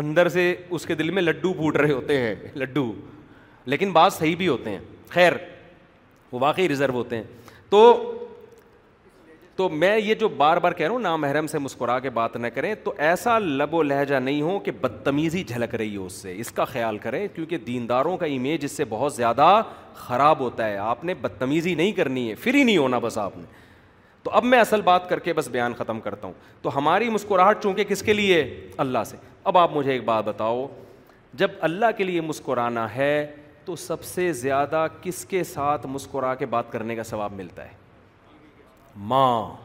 اندر 0.04 0.28
سے 0.28 0.54
اس 0.70 0.86
کے 0.86 0.94
دل 0.94 1.10
میں 1.10 1.22
لڈو 1.22 1.52
پھوٹ 1.54 1.76
رہے 1.76 1.92
ہوتے 1.92 2.18
ہیں 2.20 2.34
لڈو 2.58 2.92
لیکن 3.72 3.92
بعض 3.92 4.14
صحیح 4.18 4.36
بھی 4.36 4.48
ہوتے 4.48 4.70
ہیں 4.70 4.78
خیر 5.10 5.32
وہ 6.32 6.38
واقعی 6.42 6.68
ریزرو 6.68 6.92
ہوتے 6.92 7.16
ہیں 7.16 7.24
تو 7.70 7.82
تو 9.58 9.68
میں 9.68 9.96
یہ 9.98 10.14
جو 10.14 10.28
بار 10.28 10.56
بار 10.62 10.72
کہہ 10.72 10.86
رہا 10.86 10.92
ہوں 10.92 10.98
نام 11.02 11.20
محرم 11.20 11.46
سے 11.50 11.58
مسکرا 11.58 11.98
کے 12.00 12.10
بات 12.16 12.36
نہ 12.36 12.46
کریں 12.54 12.74
تو 12.82 12.92
ایسا 13.06 13.38
لب 13.38 13.72
و 13.74 13.82
لہجہ 13.82 14.16
نہیں 14.20 14.42
ہو 14.42 14.58
کہ 14.64 14.70
بدتمیزی 14.80 15.42
جھلک 15.46 15.74
رہی 15.74 15.96
ہو 15.96 16.04
اس 16.06 16.20
سے 16.22 16.34
اس 16.40 16.50
کا 16.58 16.64
خیال 16.72 16.98
کریں 17.06 17.26
کیونکہ 17.34 17.58
دینداروں 17.66 18.16
کا 18.16 18.26
امیج 18.26 18.64
اس 18.64 18.72
سے 18.76 18.84
بہت 18.88 19.14
زیادہ 19.14 19.46
خراب 19.94 20.40
ہوتا 20.40 20.66
ہے 20.66 20.76
آپ 20.92 21.02
نے 21.04 21.14
بدتمیزی 21.22 21.74
نہیں 21.74 21.92
کرنی 21.92 22.28
ہے 22.28 22.34
پھر 22.42 22.54
ہی 22.54 22.62
نہیں 22.62 22.76
ہونا 22.78 22.98
بس 23.06 23.16
آپ 23.18 23.36
نے 23.38 23.42
تو 24.22 24.30
اب 24.40 24.44
میں 24.44 24.60
اصل 24.60 24.80
بات 24.90 25.08
کر 25.08 25.18
کے 25.26 25.32
بس 25.38 25.48
بیان 25.58 25.74
ختم 25.78 26.00
کرتا 26.00 26.26
ہوں 26.26 26.34
تو 26.62 26.76
ہماری 26.76 27.08
مسکراہٹ 27.16 27.62
چونکہ 27.62 27.84
کس 27.88 28.02
کے 28.02 28.12
لیے 28.12 28.42
اللہ 28.86 29.04
سے 29.06 29.16
اب 29.52 29.58
آپ 29.58 29.74
مجھے 29.76 29.90
ایک 29.92 30.04
بات 30.12 30.24
بتاؤ 30.28 30.66
جب 31.42 31.48
اللہ 31.70 31.90
کے 31.96 32.04
لیے 32.04 32.20
مسکرانا 32.30 32.86
ہے 32.94 33.12
تو 33.64 33.76
سب 33.86 34.04
سے 34.14 34.32
زیادہ 34.46 34.86
کس 35.02 35.24
کے 35.34 35.44
ساتھ 35.54 35.86
مسکرا 35.98 36.34
کے 36.34 36.46
بات 36.56 36.72
کرنے 36.72 36.96
کا 36.96 37.02
ثواب 37.12 37.32
ملتا 37.42 37.64
ہے 37.68 37.76
ماں 39.06 39.56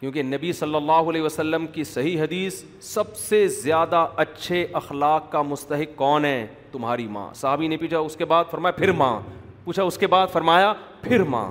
کیونکہ 0.00 0.22
نبی 0.22 0.52
صلی 0.52 0.74
اللہ 0.74 1.08
علیہ 1.10 1.22
وسلم 1.22 1.66
کی 1.72 1.84
صحیح 1.84 2.20
حدیث 2.20 2.62
سب 2.84 3.14
سے 3.16 3.46
زیادہ 3.48 4.06
اچھے 4.24 4.66
اخلاق 4.80 5.30
کا 5.32 5.42
مستحق 5.42 5.96
کون 5.98 6.24
ہے 6.24 6.46
تمہاری 6.72 7.06
ماں 7.10 7.28
صحابی 7.34 7.68
نے 7.68 7.76
پوچھا 7.76 7.98
اس 7.98 8.16
کے 8.16 8.24
بعد 8.34 8.44
فرمایا 8.50 8.72
پھر 8.76 8.92
ماں 8.92 9.18
پوچھا 9.64 9.82
اس 9.82 9.98
کے 9.98 10.06
بعد 10.06 10.26
فرمایا 10.32 10.72
پھر 11.02 11.22
ماں 11.34 11.50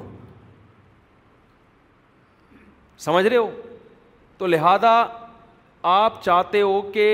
سمجھ 3.06 3.26
رہے 3.28 3.38
ہو 3.38 3.50
تو 4.38 4.48
لہذا 4.48 4.92
آپ 5.94 6.24
چاہتے 6.24 6.62
ہو 6.62 6.82
کہ 6.94 7.08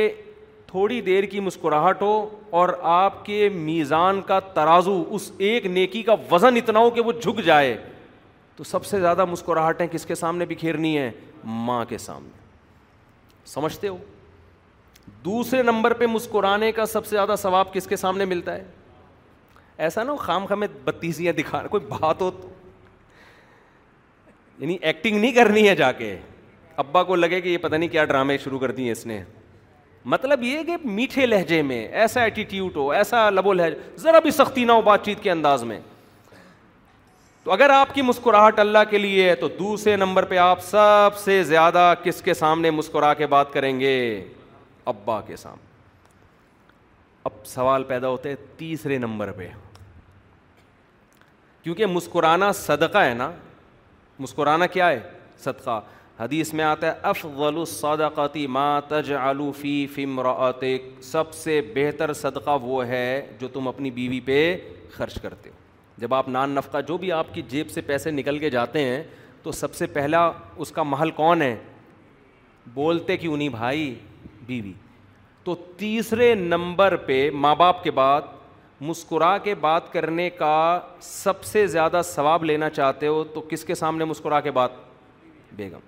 تھوڑی 0.67 0.99
دیر 1.01 1.23
کی 1.25 1.39
مسکراہٹ 1.39 2.01
ہو 2.01 2.19
اور 2.59 2.69
آپ 2.95 3.25
کے 3.25 3.47
میزان 3.53 4.21
کا 4.27 4.39
ترازو 4.53 5.03
اس 5.15 5.31
ایک 5.47 5.65
نیکی 5.65 6.01
کا 6.03 6.15
وزن 6.31 6.57
اتنا 6.57 6.79
ہو 6.79 6.89
کہ 6.97 7.01
وہ 7.05 7.11
جھک 7.21 7.43
جائے 7.45 7.77
تو 8.59 8.63
سب 8.67 8.85
سے 8.85 8.99
زیادہ 8.99 9.23
مسکراہٹیں 9.25 9.85
کس 9.91 10.05
کے 10.05 10.15
سامنے 10.15 10.45
بکھیرنی 10.45 10.97
ہے 10.97 11.09
ماں 11.67 11.83
کے 11.89 11.97
سامنے 12.05 12.37
سمجھتے 13.47 13.87
ہو 13.87 13.97
دوسرے 15.25 15.61
نمبر 15.63 15.93
پہ 15.99 16.05
مسکرانے 16.05 16.71
کا 16.79 16.85
سب 16.93 17.05
سے 17.05 17.15
زیادہ 17.15 17.35
ثواب 17.41 17.71
کس 17.73 17.85
کے 17.87 17.95
سامنے 17.95 18.25
ملتا 18.31 18.55
ہے 18.55 18.63
ایسا 19.87 20.03
نہ 20.03 20.11
ہو 20.11 20.15
خام 20.27 20.45
خام 20.45 20.63
بتیسیاں 20.85 21.33
دکھا 21.33 21.61
کوئی 21.71 21.85
بات 21.89 22.21
ہو 22.21 22.29
تو 22.41 22.49
یعنی 24.59 24.77
ایکٹنگ 24.81 25.19
نہیں 25.19 25.31
کرنی 25.35 25.67
ہے 25.67 25.75
جا 25.75 25.91
کے 26.01 26.15
ابا 26.83 27.03
کو 27.03 27.15
لگے 27.15 27.39
کہ 27.41 27.49
یہ 27.49 27.57
پتہ 27.61 27.75
نہیں 27.75 27.89
کیا 27.89 28.03
ڈرامے 28.05 28.37
شروع 28.43 28.59
کر 28.59 28.71
دیے 28.71 28.91
اس 28.91 29.05
نے 29.05 29.23
مطلب 30.15 30.43
یہ 30.43 30.63
کہ 30.67 30.75
میٹھے 30.85 31.25
لہجے 31.25 31.61
میں 31.71 31.85
ایسا 32.01 32.21
ایٹیٹیوٹ 32.23 32.75
ہو 32.77 32.91
ایسا 32.91 33.29
لب 33.29 33.47
و 33.47 33.53
لہجہ 33.53 33.99
ذرا 34.01 34.19
بھی 34.27 34.31
سختی 34.31 34.65
نہ 34.65 34.71
ہو 34.71 34.81
بات 34.81 35.05
چیت 35.05 35.23
کے 35.23 35.31
انداز 35.31 35.63
میں 35.71 35.79
تو 37.49 37.53
اگر 37.53 37.69
آپ 37.73 37.93
کی 37.93 38.01
مسکراہٹ 38.01 38.59
اللہ 38.59 38.79
کے 38.89 38.97
لیے 38.97 39.29
ہے 39.29 39.35
تو 39.35 39.47
دوسرے 39.59 39.95
نمبر 39.97 40.25
پہ 40.31 40.37
آپ 40.37 40.61
سب 40.63 41.15
سے 41.23 41.41
زیادہ 41.43 41.93
کس 42.03 42.21
کے 42.21 42.33
سامنے 42.33 42.71
مسکرا 42.71 43.13
کے 43.21 43.27
بات 43.27 43.51
کریں 43.53 43.79
گے 43.79 43.93
ابا 44.91 45.19
کے 45.27 45.35
سامنے 45.35 45.67
اب 47.29 47.45
سوال 47.53 47.83
پیدا 47.93 48.07
ہوتے 48.07 48.29
ہیں 48.29 48.35
تیسرے 48.57 48.97
نمبر 48.97 49.31
پہ 49.37 49.47
کیونکہ 51.63 51.85
مسکرانا 51.95 52.51
صدقہ 52.61 52.97
ہے 53.07 53.13
نا 53.17 53.29
مسکرانا 54.19 54.65
کیا 54.75 54.89
ہے 54.89 54.99
صدقہ 55.43 55.79
حدیث 56.19 56.53
میں 56.59 56.65
آتا 56.65 56.87
ہے 56.87 56.93
افضل 57.09 57.33
غلط 57.39 57.69
صدقاتی 57.69 58.45
مات 58.59 58.93
فی 59.61 59.77
فمرت 59.95 60.63
سب 61.11 61.33
سے 61.43 61.61
بہتر 61.75 62.13
صدقہ 62.25 62.57
وہ 62.61 62.85
ہے 62.87 63.05
جو 63.39 63.47
تم 63.53 63.67
اپنی 63.67 63.91
بیوی 63.99 64.19
پہ 64.25 64.39
خرچ 64.97 65.17
کرتے 65.21 65.49
ہو 65.49 65.57
جب 65.99 66.13
آپ 66.13 66.27
نان 66.29 66.49
نفقہ 66.55 66.77
جو 66.87 66.97
بھی 66.97 67.11
آپ 67.11 67.33
کی 67.33 67.41
جیب 67.49 67.69
سے 67.71 67.81
پیسے 67.85 68.11
نکل 68.11 68.37
کے 68.39 68.49
جاتے 68.49 68.83
ہیں 68.83 69.01
تو 69.43 69.51
سب 69.51 69.73
سے 69.75 69.85
پہلا 69.95 70.19
اس 70.63 70.71
کا 70.71 70.83
محل 70.83 71.09
کون 71.15 71.41
ہے 71.41 71.55
بولتے 72.73 73.17
کہ 73.17 73.27
انہیں 73.27 73.49
بھائی 73.49 73.93
بیوی 74.47 74.71
تو 75.43 75.55
تیسرے 75.77 76.33
نمبر 76.35 76.95
پہ 77.05 77.29
ماں 77.45 77.53
باپ 77.55 77.83
کے 77.83 77.91
بعد 77.99 78.21
مسکرا 78.81 79.37
کے 79.43 79.55
بات 79.61 79.91
کرنے 79.93 80.29
کا 80.29 80.53
سب 81.01 81.43
سے 81.43 81.65
زیادہ 81.67 82.01
ثواب 82.13 82.43
لینا 82.45 82.69
چاہتے 82.79 83.07
ہو 83.07 83.23
تو 83.33 83.41
کس 83.49 83.63
کے 83.65 83.75
سامنے 83.75 84.05
مسکرا 84.05 84.39
کے 84.41 84.51
بات 84.61 84.71
بیگم 85.55 85.79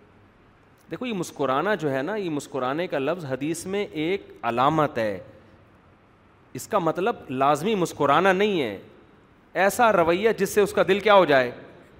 دیکھو 0.92 1.06
یہ 1.06 1.14
مسکرانا 1.18 1.76
جو 1.82 1.92
ہے 1.94 2.02
نا 2.02 2.16
یہ 2.16 2.30
مسکرانے 2.30 2.88
کا 2.88 3.00
لفظ 3.00 3.26
حدیث 3.32 3.66
میں 3.76 3.86
ایک 3.92 4.32
علامت 4.44 4.98
ہے 4.98 5.18
اس 6.60 6.68
کا 6.68 6.80
مطلب 6.80 7.30
لازمی 7.30 7.76
مسکرانا 7.76 8.32
نہیں 8.34 8.62
ہے 8.62 8.78
ایسا 9.60 9.92
رویہ 9.94 10.30
جس 10.38 10.50
سے 10.56 10.62
اس 10.62 10.74
کا 10.74 10.84
دل 10.88 11.00
کیا 11.00 11.14
ہو 11.14 11.26
جائے 11.26 11.50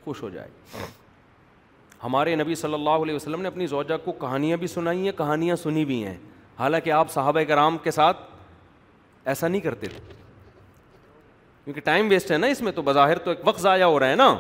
خوش 0.04 0.22
ہو 0.24 0.30
جائے 0.30 0.48
ہمارے 2.04 2.36
نبی 2.36 2.56
صلی 2.56 2.74
اللہ 2.74 3.04
علیہ 3.04 3.16
وسلم 3.16 3.42
نے 3.42 3.48
اپنی 3.48 3.66
زوجہ 3.68 3.98
کو 4.04 4.12
کہانیاں 4.20 4.58
بھی 4.58 4.68
سنائی 4.68 5.02
ہیں 5.06 5.12
کہانیاں 5.18 5.56
سنی 5.64 5.84
بھی 5.86 6.04
ہیں 6.06 6.16
حالانکہ 6.60 6.92
آپ 6.92 7.12
صحابہ 7.14 7.40
کرام 7.48 7.78
کے 7.84 7.92
ساتھ 7.92 8.22
ایسا 9.26 9.48
نہیں 9.48 9.62
کرتے 9.62 9.88
تھے 9.88 10.00
کیونکہ 11.64 11.82
ٹائم 11.86 12.08
ویسٹ 12.10 12.32
ہے 12.32 12.38
نا 12.38 12.48
اس 12.48 12.62
میں 12.62 12.72
تو 12.76 12.82
بظاہر 12.82 13.18
تو 13.26 13.32
ایک 13.32 13.40
وقت 13.48 13.60
ضائع 13.62 13.84
ہو 13.86 14.00
رہا 14.00 14.10
ہے 14.10 14.16
نا 14.16 14.32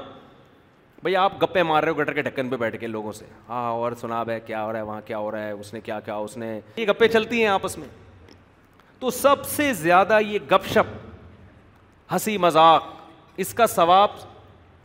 بھائی 1.01 1.15
آپ 1.15 1.41
گپے 1.41 1.63
مار 1.63 1.83
رہے 1.83 1.91
ہو 1.91 1.97
گٹر 1.99 2.13
کے 2.13 2.21
ڈھکن 2.21 2.49
پہ 2.49 2.55
بیٹھ 2.57 2.77
کے 2.79 2.87
لوگوں 2.87 3.11
سے 3.11 3.25
ہاں 3.49 3.63
اور 3.71 3.91
سنا 4.01 4.23
ہے 4.27 4.39
کیا 4.45 4.63
ہو 4.63 4.71
رہا 4.71 4.77
ہے 4.79 4.83
وہاں 4.85 5.01
کیا 5.05 5.17
ہو 5.17 5.29
رہا 5.31 5.43
ہے 5.47 5.51
اس 5.51 5.73
نے 5.73 5.81
کیا 5.81 5.99
کیا 6.05 6.15
اس 6.15 6.37
نے 6.37 6.59
یہ 6.77 6.85
گپے 6.89 7.07
چلتی 7.07 7.39
ہیں 7.41 7.47
آپس 7.47 7.77
میں 7.77 7.87
تو 8.99 9.09
سب 9.09 9.45
سے 9.55 9.71
زیادہ 9.73 10.19
یہ 10.27 10.39
گپ 10.51 10.65
شپ 10.73 10.91
ہنسی 12.11 12.37
مذاق 12.37 12.99
اس 13.41 13.53
کا 13.53 13.65
ثواب 13.75 14.09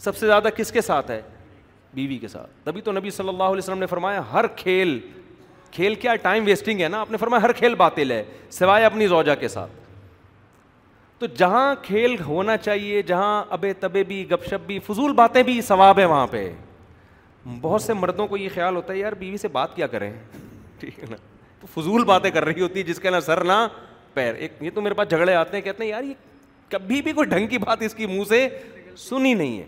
سب 0.04 0.16
سے 0.16 0.26
زیادہ 0.26 0.48
کس 0.56 0.72
کے 0.72 0.80
ساتھ 0.90 1.10
ہے 1.10 1.20
بیوی 1.94 2.18
کے 2.18 2.28
ساتھ 2.28 2.50
تبھی 2.64 2.80
تو 2.86 2.92
نبی 2.92 3.10
صلی 3.18 3.28
اللہ 3.28 3.42
علیہ 3.54 3.62
وسلم 3.64 3.78
نے 3.78 3.86
فرمایا 3.86 4.20
ہر 4.32 4.46
کھیل 4.56 4.98
کھیل 5.72 5.94
کیا 6.02 6.14
ٹائم 6.26 6.44
ویسٹنگ 6.46 6.80
ہے 6.80 6.88
نا 6.88 7.00
آپ 7.00 7.10
نے 7.10 7.16
فرمایا 7.18 7.42
ہر 7.42 7.52
کھیل 7.62 7.74
باطل 7.74 8.10
ہے 8.10 8.22
سوائے 8.58 8.84
اپنی 8.84 9.06
زوجہ 9.08 9.34
کے 9.40 9.48
ساتھ 9.54 9.70
تو 11.18 11.26
جہاں 11.38 11.74
کھیل 11.82 12.16
ہونا 12.26 12.56
چاہیے 12.66 13.02
جہاں 13.10 13.32
ابے 13.56 13.72
تب 13.80 13.96
بھی 14.08 14.24
گپ 14.30 14.44
شپ 14.50 14.66
بھی 14.66 14.78
فضول 14.86 15.12
باتیں 15.22 15.42
بھی 15.42 15.60
ثواب 15.68 15.98
ہیں 15.98 16.06
وہاں 16.06 16.26
پہ 16.30 16.50
بہت 17.60 17.82
سے 17.82 17.94
مردوں 17.94 18.26
کو 18.26 18.36
یہ 18.36 18.48
خیال 18.54 18.76
ہوتا 18.76 18.92
ہے 18.92 18.98
یار 18.98 19.12
بیوی 19.18 19.36
سے 19.38 19.48
بات 19.58 19.74
کیا 19.76 19.86
کریں 19.86 20.10
ٹھیک 20.80 20.98
ہے 21.02 21.04
نا 21.10 21.16
تو 21.60 21.66
فضول 21.80 22.04
باتیں 22.04 22.30
کر 22.30 22.44
رہی 22.44 22.60
ہوتی 22.60 22.78
ہے 22.78 22.84
جس 22.84 22.98
کے 23.00 23.10
نا 23.10 23.20
سر 23.30 23.44
نہ 23.44 23.66
پیر 24.14 24.34
ایک 24.34 24.52
یہ 24.60 24.70
تو 24.74 24.80
میرے 24.80 24.94
پاس 24.94 25.08
جھگڑے 25.10 25.34
آتے 25.34 25.56
ہیں 25.56 25.64
کہتے 25.64 25.82
ہیں 25.84 25.90
یار 25.90 26.02
یہ 26.04 26.14
کبھی 26.68 27.00
بھی 27.02 27.12
کوئی 27.12 27.28
ڈھنگ 27.28 27.46
کی 27.46 27.58
بات 27.58 27.82
اس 27.82 27.94
کی 27.94 28.06
منہ 28.06 28.24
سے 28.28 28.48
سنی 28.98 29.34
نہیں 29.34 29.58
ہے 29.58 29.64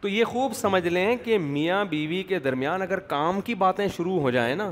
تو 0.00 0.08
یہ 0.08 0.24
خوب 0.30 0.52
سمجھ 0.54 0.86
لیں 0.86 1.14
کہ 1.24 1.38
میاں 1.40 1.84
بیوی 1.90 2.22
کے 2.28 2.38
درمیان 2.38 2.82
اگر 2.82 2.98
کام 3.12 3.40
کی 3.44 3.54
باتیں 3.60 3.86
شروع 3.96 4.18
ہو 4.20 4.30
جائیں 4.30 4.54
نا 4.56 4.70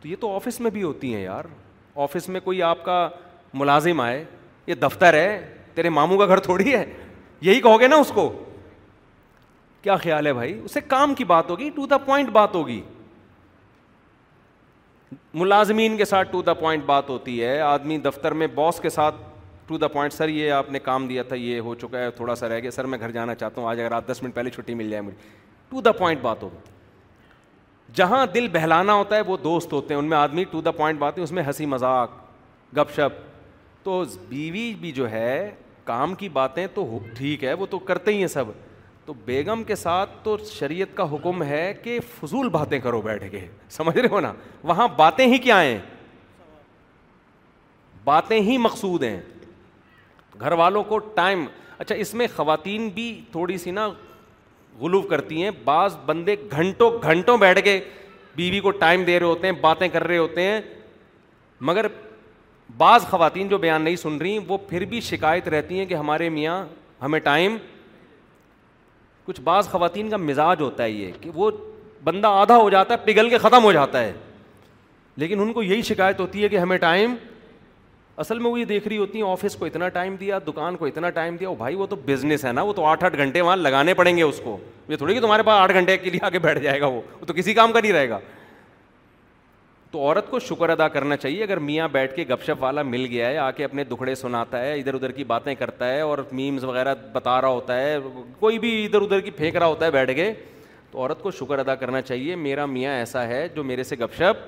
تو 0.00 0.08
یہ 0.08 0.16
تو 0.20 0.34
آفس 0.36 0.60
میں 0.60 0.70
بھی 0.70 0.82
ہوتی 0.82 1.14
ہیں 1.14 1.22
یار 1.22 1.44
آفس 2.02 2.28
میں 2.28 2.40
کوئی 2.40 2.62
آپ 2.62 2.84
کا 2.84 3.08
ملازم 3.54 4.00
آئے 4.00 4.24
یہ 4.66 4.74
دفتر 4.82 5.14
ہے 5.14 5.54
تیرے 5.74 5.88
ماموں 5.90 6.18
کا 6.18 6.26
گھر 6.26 6.40
تھوڑی 6.40 6.72
ہے 6.74 6.84
یہی 7.40 7.60
کہو 7.60 7.80
گے 7.80 7.88
نا 7.88 7.96
اس 7.96 8.10
کو 8.14 8.30
کیا 9.82 9.96
خیال 9.96 10.26
ہے 10.26 10.32
بھائی 10.32 10.58
اسے 10.64 10.80
کام 10.88 11.14
کی 11.14 11.24
بات 11.24 11.50
ہوگی 11.50 11.68
ٹو 11.74 11.86
دا 11.86 11.98
پوائنٹ 12.06 12.28
بات 12.32 12.54
ہوگی 12.54 12.80
ملازمین 15.34 15.96
کے 15.96 16.04
ساتھ 16.04 16.28
ٹو 16.32 16.40
دا 16.42 16.54
پوائنٹ 16.54 16.84
بات 16.86 17.08
ہوتی 17.08 17.42
ہے 17.42 17.58
آدمی 17.60 17.98
دفتر 17.98 18.32
میں 18.42 18.46
باس 18.54 18.80
کے 18.80 18.90
ساتھ 18.90 19.14
ٹو 19.66 19.78
دا 19.78 19.88
پوائنٹ 19.88 20.12
سر 20.12 20.28
یہ 20.28 20.50
آپ 20.52 20.70
نے 20.70 20.78
کام 20.78 21.06
دیا 21.08 21.22
تھا 21.22 21.36
یہ 21.36 21.60
ہو 21.60 21.74
چکا 21.80 21.98
ہے 21.98 22.10
تھوڑا 22.16 22.34
سا 22.34 22.48
رہ 22.48 22.58
گیا 22.62 22.70
سر 22.70 22.84
میں 22.92 22.98
گھر 23.00 23.10
جانا 23.12 23.34
چاہتا 23.34 23.60
ہوں 23.60 23.68
آج 23.68 23.80
اگر 23.80 23.92
آپ 23.92 24.06
دس 24.10 24.22
منٹ 24.22 24.34
پہلے 24.34 24.50
چھٹی 24.50 24.74
مل 24.74 24.90
جائے 24.90 25.00
مجھے 25.02 25.16
ٹو 25.70 25.80
دا 25.80 25.92
پوائنٹ 25.98 26.20
بات 26.22 26.42
ہوتی 26.42 26.70
جہاں 27.96 28.24
دل 28.34 28.48
بہلانا 28.52 28.94
ہوتا 28.94 29.16
ہے 29.16 29.20
وہ 29.26 29.36
دوست 29.44 29.72
ہوتے 29.72 29.94
ہیں 29.94 29.98
ان 30.00 30.08
میں 30.08 30.16
آدمی 30.18 30.44
ٹو 30.50 30.60
دا 30.60 30.70
پوائنٹ 30.70 30.98
بات 30.98 31.18
ہے 31.18 31.22
اس 31.22 31.32
میں 31.32 31.42
ہنسی 31.42 31.66
مذاق 31.66 32.10
گپ 32.76 32.90
شپ 32.96 33.22
تو 33.84 34.02
بیوی 34.28 34.72
بھی 34.80 34.92
جو 34.92 35.10
ہے 35.10 35.50
کام 35.84 36.14
کی 36.14 36.28
باتیں 36.28 36.66
تو 36.74 36.98
ٹھیک 37.16 37.44
ہے 37.44 37.52
وہ 37.62 37.66
تو 37.70 37.78
کرتے 37.90 38.12
ہی 38.14 38.20
ہیں 38.20 38.26
سب 38.28 38.48
تو 39.08 39.12
بیگم 39.26 39.62
کے 39.66 39.74
ساتھ 39.76 40.10
تو 40.22 40.36
شریعت 40.46 40.88
کا 40.96 41.04
حکم 41.12 41.42
ہے 41.42 41.62
کہ 41.82 41.98
فضول 42.18 42.48
باتیں 42.56 42.78
کرو 42.86 43.00
بیٹھ 43.02 43.22
کے 43.30 43.38
سمجھ 43.76 43.96
رہے 43.98 44.08
ہو 44.10 44.18
نا 44.20 44.32
وہاں 44.70 44.88
باتیں 44.96 45.24
ہی 45.32 45.38
کیا 45.46 45.60
ہیں 45.62 45.78
باتیں 48.04 48.38
ہی 48.48 48.56
مقصود 48.64 49.02
ہیں 49.02 49.20
گھر 50.40 50.52
والوں 50.62 50.84
کو 50.88 50.98
ٹائم 51.14 51.44
اچھا 51.78 51.94
اس 51.94 52.12
میں 52.14 52.26
خواتین 52.34 52.88
بھی 52.94 53.06
تھوڑی 53.32 53.56
سی 53.58 53.70
نا 53.70 53.88
غلو 54.80 55.00
کرتی 55.14 55.42
ہیں 55.42 55.50
بعض 55.64 55.96
بندے 56.06 56.36
گھنٹوں 56.50 56.90
گھنٹوں 57.02 57.36
بیٹھ 57.44 57.60
کے 57.64 57.78
بیوی 58.36 58.60
کو 58.60 58.70
ٹائم 58.84 59.04
دے 59.04 59.18
رہے 59.18 59.26
ہوتے 59.26 59.46
ہیں 59.46 59.54
باتیں 59.60 59.86
کر 59.94 60.04
رہے 60.06 60.18
ہوتے 60.18 60.42
ہیں 60.50 60.60
مگر 61.70 61.86
بعض 62.76 63.06
خواتین 63.10 63.48
جو 63.48 63.58
بیان 63.64 63.82
نہیں 63.82 63.96
سن 64.04 64.16
رہی 64.18 64.38
وہ 64.48 64.58
پھر 64.68 64.84
بھی 64.94 65.00
شکایت 65.10 65.48
رہتی 65.54 65.78
ہیں 65.78 65.86
کہ 65.86 65.94
ہمارے 65.94 66.28
میاں 66.38 66.64
ہمیں 67.02 67.20
ٹائم 67.30 67.56
کچھ 69.28 69.40
بعض 69.44 69.68
خواتین 69.68 70.08
کا 70.10 70.16
مزاج 70.16 70.60
ہوتا 70.60 70.82
ہے 70.82 70.90
یہ 70.90 71.10
کہ 71.20 71.30
وہ 71.34 71.50
بندہ 72.04 72.28
آدھا 72.42 72.56
ہو 72.56 72.68
جاتا 72.70 72.94
ہے 72.94 72.98
پگھل 73.06 73.28
کے 73.30 73.38
ختم 73.38 73.64
ہو 73.64 73.72
جاتا 73.72 74.00
ہے 74.04 74.12
لیکن 75.20 75.40
ان 75.40 75.52
کو 75.52 75.62
یہی 75.62 75.82
شکایت 75.88 76.20
ہوتی 76.20 76.42
ہے 76.42 76.48
کہ 76.48 76.58
ہمیں 76.58 76.76
ٹائم 76.84 77.14
اصل 78.24 78.38
میں 78.38 78.50
وہ 78.50 78.60
یہ 78.60 78.64
دیکھ 78.64 78.86
رہی 78.88 78.98
ہوتی 78.98 79.20
ہیں 79.22 79.28
آفس 79.30 79.56
کو 79.56 79.64
اتنا 79.66 79.88
ٹائم 79.96 80.14
دیا 80.20 80.38
دکان 80.46 80.76
کو 80.76 80.86
اتنا 80.86 81.10
ٹائم 81.18 81.36
دیا 81.40 81.50
بھائی 81.58 81.74
وہ 81.76 81.86
تو 81.86 81.96
بزنس 82.06 82.44
ہے 82.44 82.52
نا 82.52 82.62
وہ 82.62 82.72
تو 82.76 82.84
آٹھ 82.86 83.04
آٹھ 83.04 83.16
گھنٹے 83.16 83.40
وہاں 83.40 83.56
لگانے 83.56 83.94
پڑیں 83.94 84.16
گے 84.16 84.22
اس 84.22 84.40
کو 84.44 84.56
یہ 84.88 84.96
تھوڑی 84.96 85.14
کہ 85.14 85.20
تمہارے 85.20 85.42
پاس 85.46 85.60
آٹھ 85.62 85.72
گھنٹے 85.78 85.96
کے 85.98 86.10
لیے 86.10 86.24
آگے 86.26 86.38
بیٹھ 86.48 86.58
جائے 86.62 86.80
گا 86.80 86.86
وہ 86.86 87.00
تو 87.26 87.34
کسی 87.34 87.54
کام 87.54 87.72
کا 87.72 87.80
نہیں 87.82 87.92
رہے 87.92 88.08
گا 88.10 88.18
تو 89.90 90.00
عورت 90.06 90.30
کو 90.30 90.38
شکر 90.38 90.68
ادا 90.70 90.86
کرنا 90.94 91.16
چاہیے 91.16 91.42
اگر 91.42 91.56
میاں 91.66 91.86
بیٹھ 91.92 92.14
کے 92.14 92.24
گپ 92.28 92.42
شپ 92.46 92.62
والا 92.62 92.82
مل 92.82 93.04
گیا 93.10 93.28
ہے 93.28 93.36
آ 93.38 93.50
کے 93.56 93.64
اپنے 93.64 93.84
دکھڑے 93.90 94.14
سناتا 94.14 94.60
ہے 94.60 94.74
ادھر 94.78 94.94
ادھر 94.94 95.12
کی 95.12 95.24
باتیں 95.24 95.54
کرتا 95.58 95.88
ہے 95.92 96.00
اور 96.00 96.18
میمز 96.32 96.64
وغیرہ 96.64 96.94
بتا 97.12 97.40
رہا 97.40 97.48
ہوتا 97.48 97.78
ہے 97.80 97.96
کوئی 98.40 98.58
بھی 98.58 98.84
ادھر 98.84 99.02
ادھر 99.02 99.20
کی 99.20 99.30
پھینک 99.36 99.56
رہا 99.56 99.66
ہوتا 99.66 99.86
ہے 99.86 99.90
بیٹھ 99.90 100.12
کے 100.16 100.32
تو 100.90 100.98
عورت 100.98 101.22
کو 101.22 101.30
شکر 101.38 101.58
ادا 101.58 101.74
کرنا 101.74 102.02
چاہیے 102.02 102.36
میرا 102.36 102.66
میاں 102.66 102.92
ایسا 102.98 103.26
ہے 103.28 103.46
جو 103.54 103.64
میرے 103.64 103.82
سے 103.84 103.96
گپ 104.00 104.14
شپ 104.18 104.46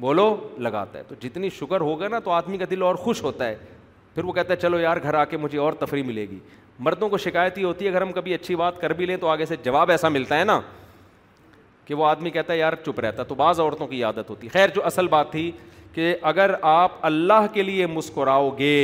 بولو 0.00 0.34
لگاتا 0.58 0.98
ہے 0.98 1.02
تو 1.08 1.14
جتنی 1.20 1.48
شکر 1.60 1.80
ہوگا 1.80 2.08
نا 2.08 2.18
تو 2.24 2.30
آدمی 2.32 2.58
کا 2.58 2.64
دل 2.70 2.82
اور 2.82 2.94
خوش 3.04 3.22
ہوتا 3.22 3.48
ہے 3.48 3.54
پھر 4.14 4.24
وہ 4.24 4.32
کہتا 4.32 4.52
ہے 4.54 4.58
چلو 4.60 4.78
یار 4.80 4.96
گھر 5.02 5.14
آ 5.14 5.24
کے 5.24 5.36
مجھے 5.36 5.58
اور 5.58 5.72
تفریح 5.78 6.02
ملے 6.06 6.26
گی 6.30 6.38
مردوں 6.84 7.08
کو 7.08 7.18
شکایت 7.18 7.58
ہی 7.58 7.64
ہوتی 7.64 7.84
ہے 7.84 7.90
اگر 7.90 8.02
ہم 8.02 8.12
کبھی 8.12 8.34
اچھی 8.34 8.56
بات 8.56 8.80
کر 8.80 8.92
بھی 8.96 9.06
لیں 9.06 9.16
تو 9.20 9.28
آگے 9.28 9.46
سے 9.46 9.56
جواب 9.64 9.90
ایسا 9.90 10.08
ملتا 10.08 10.38
ہے 10.38 10.44
نا 10.44 10.60
کہ 11.84 11.94
وہ 11.94 12.06
آدمی 12.06 12.30
کہتا 12.30 12.52
ہے 12.52 12.58
یار 12.58 12.72
چپ 12.86 13.00
رہتا 13.00 13.22
تو 13.28 13.34
بعض 13.34 13.60
عورتوں 13.60 13.86
کی 13.86 14.02
عادت 14.04 14.30
ہوتی 14.30 14.48
خیر 14.48 14.68
جو 14.74 14.84
اصل 14.86 15.08
بات 15.08 15.30
تھی 15.32 15.50
کہ 15.92 16.14
اگر 16.32 16.54
آپ 16.72 16.92
اللہ 17.06 17.46
کے 17.52 17.62
لیے 17.62 17.86
مسکراؤ 17.86 18.50
گے 18.58 18.74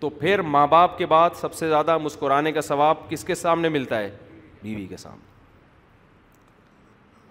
تو 0.00 0.08
پھر 0.18 0.40
ماں 0.56 0.66
باپ 0.66 0.98
کے 0.98 1.06
بعد 1.06 1.30
سب 1.40 1.54
سے 1.54 1.68
زیادہ 1.68 1.96
مسکرانے 1.98 2.52
کا 2.52 2.60
ثواب 2.60 3.08
کس 3.10 3.24
کے 3.24 3.34
سامنے 3.34 3.68
ملتا 3.68 3.98
ہے 3.98 4.10
بیوی 4.62 4.86
کے 4.86 4.96
سامنے 4.96 5.32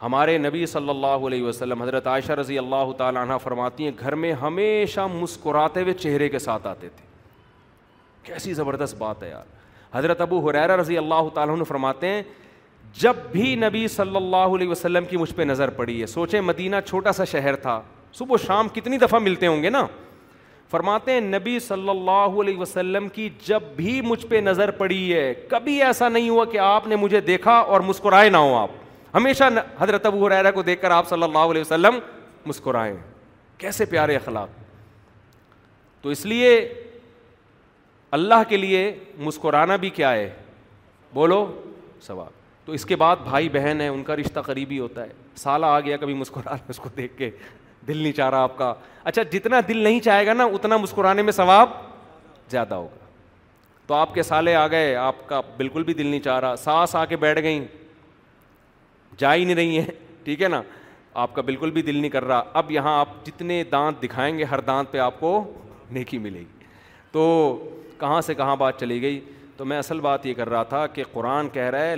ہمارے 0.05 0.37
نبی 0.37 0.65
صلی 0.65 0.89
اللہ 0.89 1.25
علیہ 1.27 1.43
وسلم 1.43 1.81
حضرت 1.81 2.07
عائشہ 2.07 2.31
رضی 2.39 2.57
اللہ 2.57 2.91
تعالیٰ 2.97 3.21
عنہ 3.21 3.33
فرماتی 3.43 3.83
ہیں 3.83 3.91
گھر 3.99 4.15
میں 4.23 4.31
ہمیشہ 4.41 5.05
مسکراتے 5.13 5.81
ہوئے 5.81 5.93
چہرے 5.93 6.27
کے 6.29 6.39
ساتھ 6.39 6.67
آتے 6.67 6.89
تھے 6.95 7.05
کیسی 8.23 8.53
زبردست 8.53 8.95
بات 8.97 9.23
ہے 9.23 9.29
یار 9.29 9.45
حضرت 9.93 10.21
ابو 10.21 10.39
حریرہ 10.49 10.75
رضی 10.79 10.97
اللہ 10.97 11.29
تعالیٰ 11.33 11.55
عنہ 11.55 11.63
فرماتے 11.67 12.07
ہیں 12.07 12.21
جب 13.01 13.15
بھی 13.31 13.55
نبی 13.59 13.87
صلی 13.87 14.15
اللہ 14.15 14.55
علیہ 14.55 14.67
وسلم 14.69 15.05
کی 15.09 15.17
مجھ 15.17 15.33
پہ 15.35 15.41
نظر 15.43 15.69
پڑی 15.79 15.99
ہے 16.01 16.05
سوچے 16.07 16.41
مدینہ 16.41 16.75
چھوٹا 16.87 17.11
سا 17.11 17.23
شہر 17.31 17.55
تھا 17.61 17.81
صبح 18.13 18.33
و 18.33 18.37
شام 18.45 18.67
کتنی 18.73 18.97
دفعہ 18.97 19.19
ملتے 19.19 19.47
ہوں 19.47 19.63
گے 19.63 19.69
نا 19.69 19.85
فرماتے 20.71 21.11
ہیں 21.11 21.21
نبی 21.21 21.57
صلی 21.59 21.89
اللہ 21.89 22.39
علیہ 22.41 22.57
وسلم 22.57 23.07
کی 23.13 23.29
جب 23.45 23.63
بھی 23.75 23.99
مجھ 24.01 24.25
پہ 24.29 24.35
نظر 24.43 24.71
پڑی 24.77 25.13
ہے 25.13 25.33
کبھی 25.49 25.81
ایسا 25.83 26.09
نہیں 26.09 26.29
ہوا 26.29 26.45
کہ 26.51 26.59
آپ 26.59 26.87
نے 26.87 26.95
مجھے 26.95 27.21
دیکھا 27.21 27.53
اور 27.73 27.81
مسکرائے 27.89 28.29
نہ 28.29 28.37
ہوں 28.37 28.55
آپ 28.59 28.69
ہمیشہ 29.15 29.43
حضرت 29.79 30.05
ابو 30.05 30.29
ریرا 30.29 30.51
کو 30.51 30.61
دیکھ 30.69 30.81
کر 30.81 30.91
آپ 30.91 31.07
صلی 31.09 31.23
اللہ 31.23 31.49
علیہ 31.53 31.61
وسلم 31.61 31.99
مسکرائیں 32.45 32.93
کیسے 33.57 33.85
پیارے 33.85 34.15
اخلاق 34.15 34.49
تو 36.01 36.09
اس 36.09 36.25
لیے 36.25 36.57
اللہ 38.19 38.43
کے 38.49 38.57
لیے 38.57 38.91
مسکرانا 39.19 39.75
بھی 39.83 39.89
کیا 39.89 40.11
ہے 40.13 40.29
بولو 41.13 41.45
سوال 42.05 42.41
تو 42.65 42.71
اس 42.71 42.85
کے 42.85 42.95
بعد 42.95 43.15
بھائی 43.23 43.49
بہن 43.53 43.81
ہیں 43.81 43.87
ان 43.89 44.03
کا 44.03 44.15
رشتہ 44.15 44.39
قریبی 44.45 44.79
ہوتا 44.79 45.03
ہے 45.05 45.11
سالہ 45.37 45.65
آ 45.65 45.79
گیا 45.79 45.97
کبھی 45.97 46.13
مسکرانا 46.13 46.63
اس 46.69 46.77
کو 46.79 46.89
دیکھ 46.97 47.17
کے 47.17 47.29
دل 47.87 47.97
نہیں 47.97 48.11
چاہ 48.19 48.29
رہا 48.29 48.43
آپ 48.43 48.57
کا 48.57 48.73
اچھا 49.09 49.23
جتنا 49.31 49.59
دل 49.67 49.77
نہیں 49.77 49.99
چاہے 49.99 50.25
گا 50.25 50.33
نا 50.33 50.43
اتنا 50.53 50.77
مسکرانے 50.77 51.21
میں 51.21 51.31
ثواب 51.33 51.69
زیادہ 52.51 52.75
ہوگا 52.75 53.01
تو 53.87 53.93
آپ 53.93 54.13
کے 54.15 54.23
سالے 54.23 54.55
آ 54.55 54.67
گئے 54.71 54.95
آپ 54.95 55.27
کا 55.29 55.41
بالکل 55.57 55.83
بھی 55.83 55.93
دل 55.93 56.07
نہیں 56.07 56.19
چاہ 56.27 56.39
رہا 56.39 56.55
ساس 56.57 56.95
آ 56.95 57.03
کے 57.05 57.17
بیٹھ 57.23 57.39
گئیں 57.43 57.65
جا 59.17 59.33
ہی 59.35 59.43
نہیں 59.45 59.55
رہی 59.55 59.77
ہیں 59.79 59.91
ٹھیک 60.23 60.41
ہے 60.41 60.47
نا 60.47 60.61
آپ 61.23 61.33
کا 61.35 61.41
بالکل 61.47 61.71
بھی 61.71 61.81
دل 61.81 61.97
نہیں 61.97 62.11
کر 62.11 62.25
رہا 62.25 62.43
اب 62.59 62.71
یہاں 62.71 62.97
آپ 62.99 63.09
جتنے 63.25 63.63
دانت 63.71 64.01
دکھائیں 64.03 64.37
گے 64.37 64.43
ہر 64.51 64.59
دانت 64.69 64.91
پہ 64.91 64.97
آپ 64.99 65.19
کو 65.19 65.41
نیکی 65.97 66.17
ملے 66.17 66.39
گی 66.39 66.63
تو 67.11 67.23
کہاں 67.99 68.21
سے 68.25 68.33
کہاں 68.35 68.55
بات 68.55 68.79
چلی 68.79 69.01
گئی 69.01 69.19
تو 69.57 69.65
میں 69.65 69.77
اصل 69.79 69.99
بات 70.01 70.25
یہ 70.25 70.33
کر 70.33 70.49
رہا 70.49 70.63
تھا 70.69 70.85
کہ 70.93 71.03
قرآن 71.13 71.49
کہہ 71.53 71.69
رہا 71.71 71.83
ہے 71.89 71.95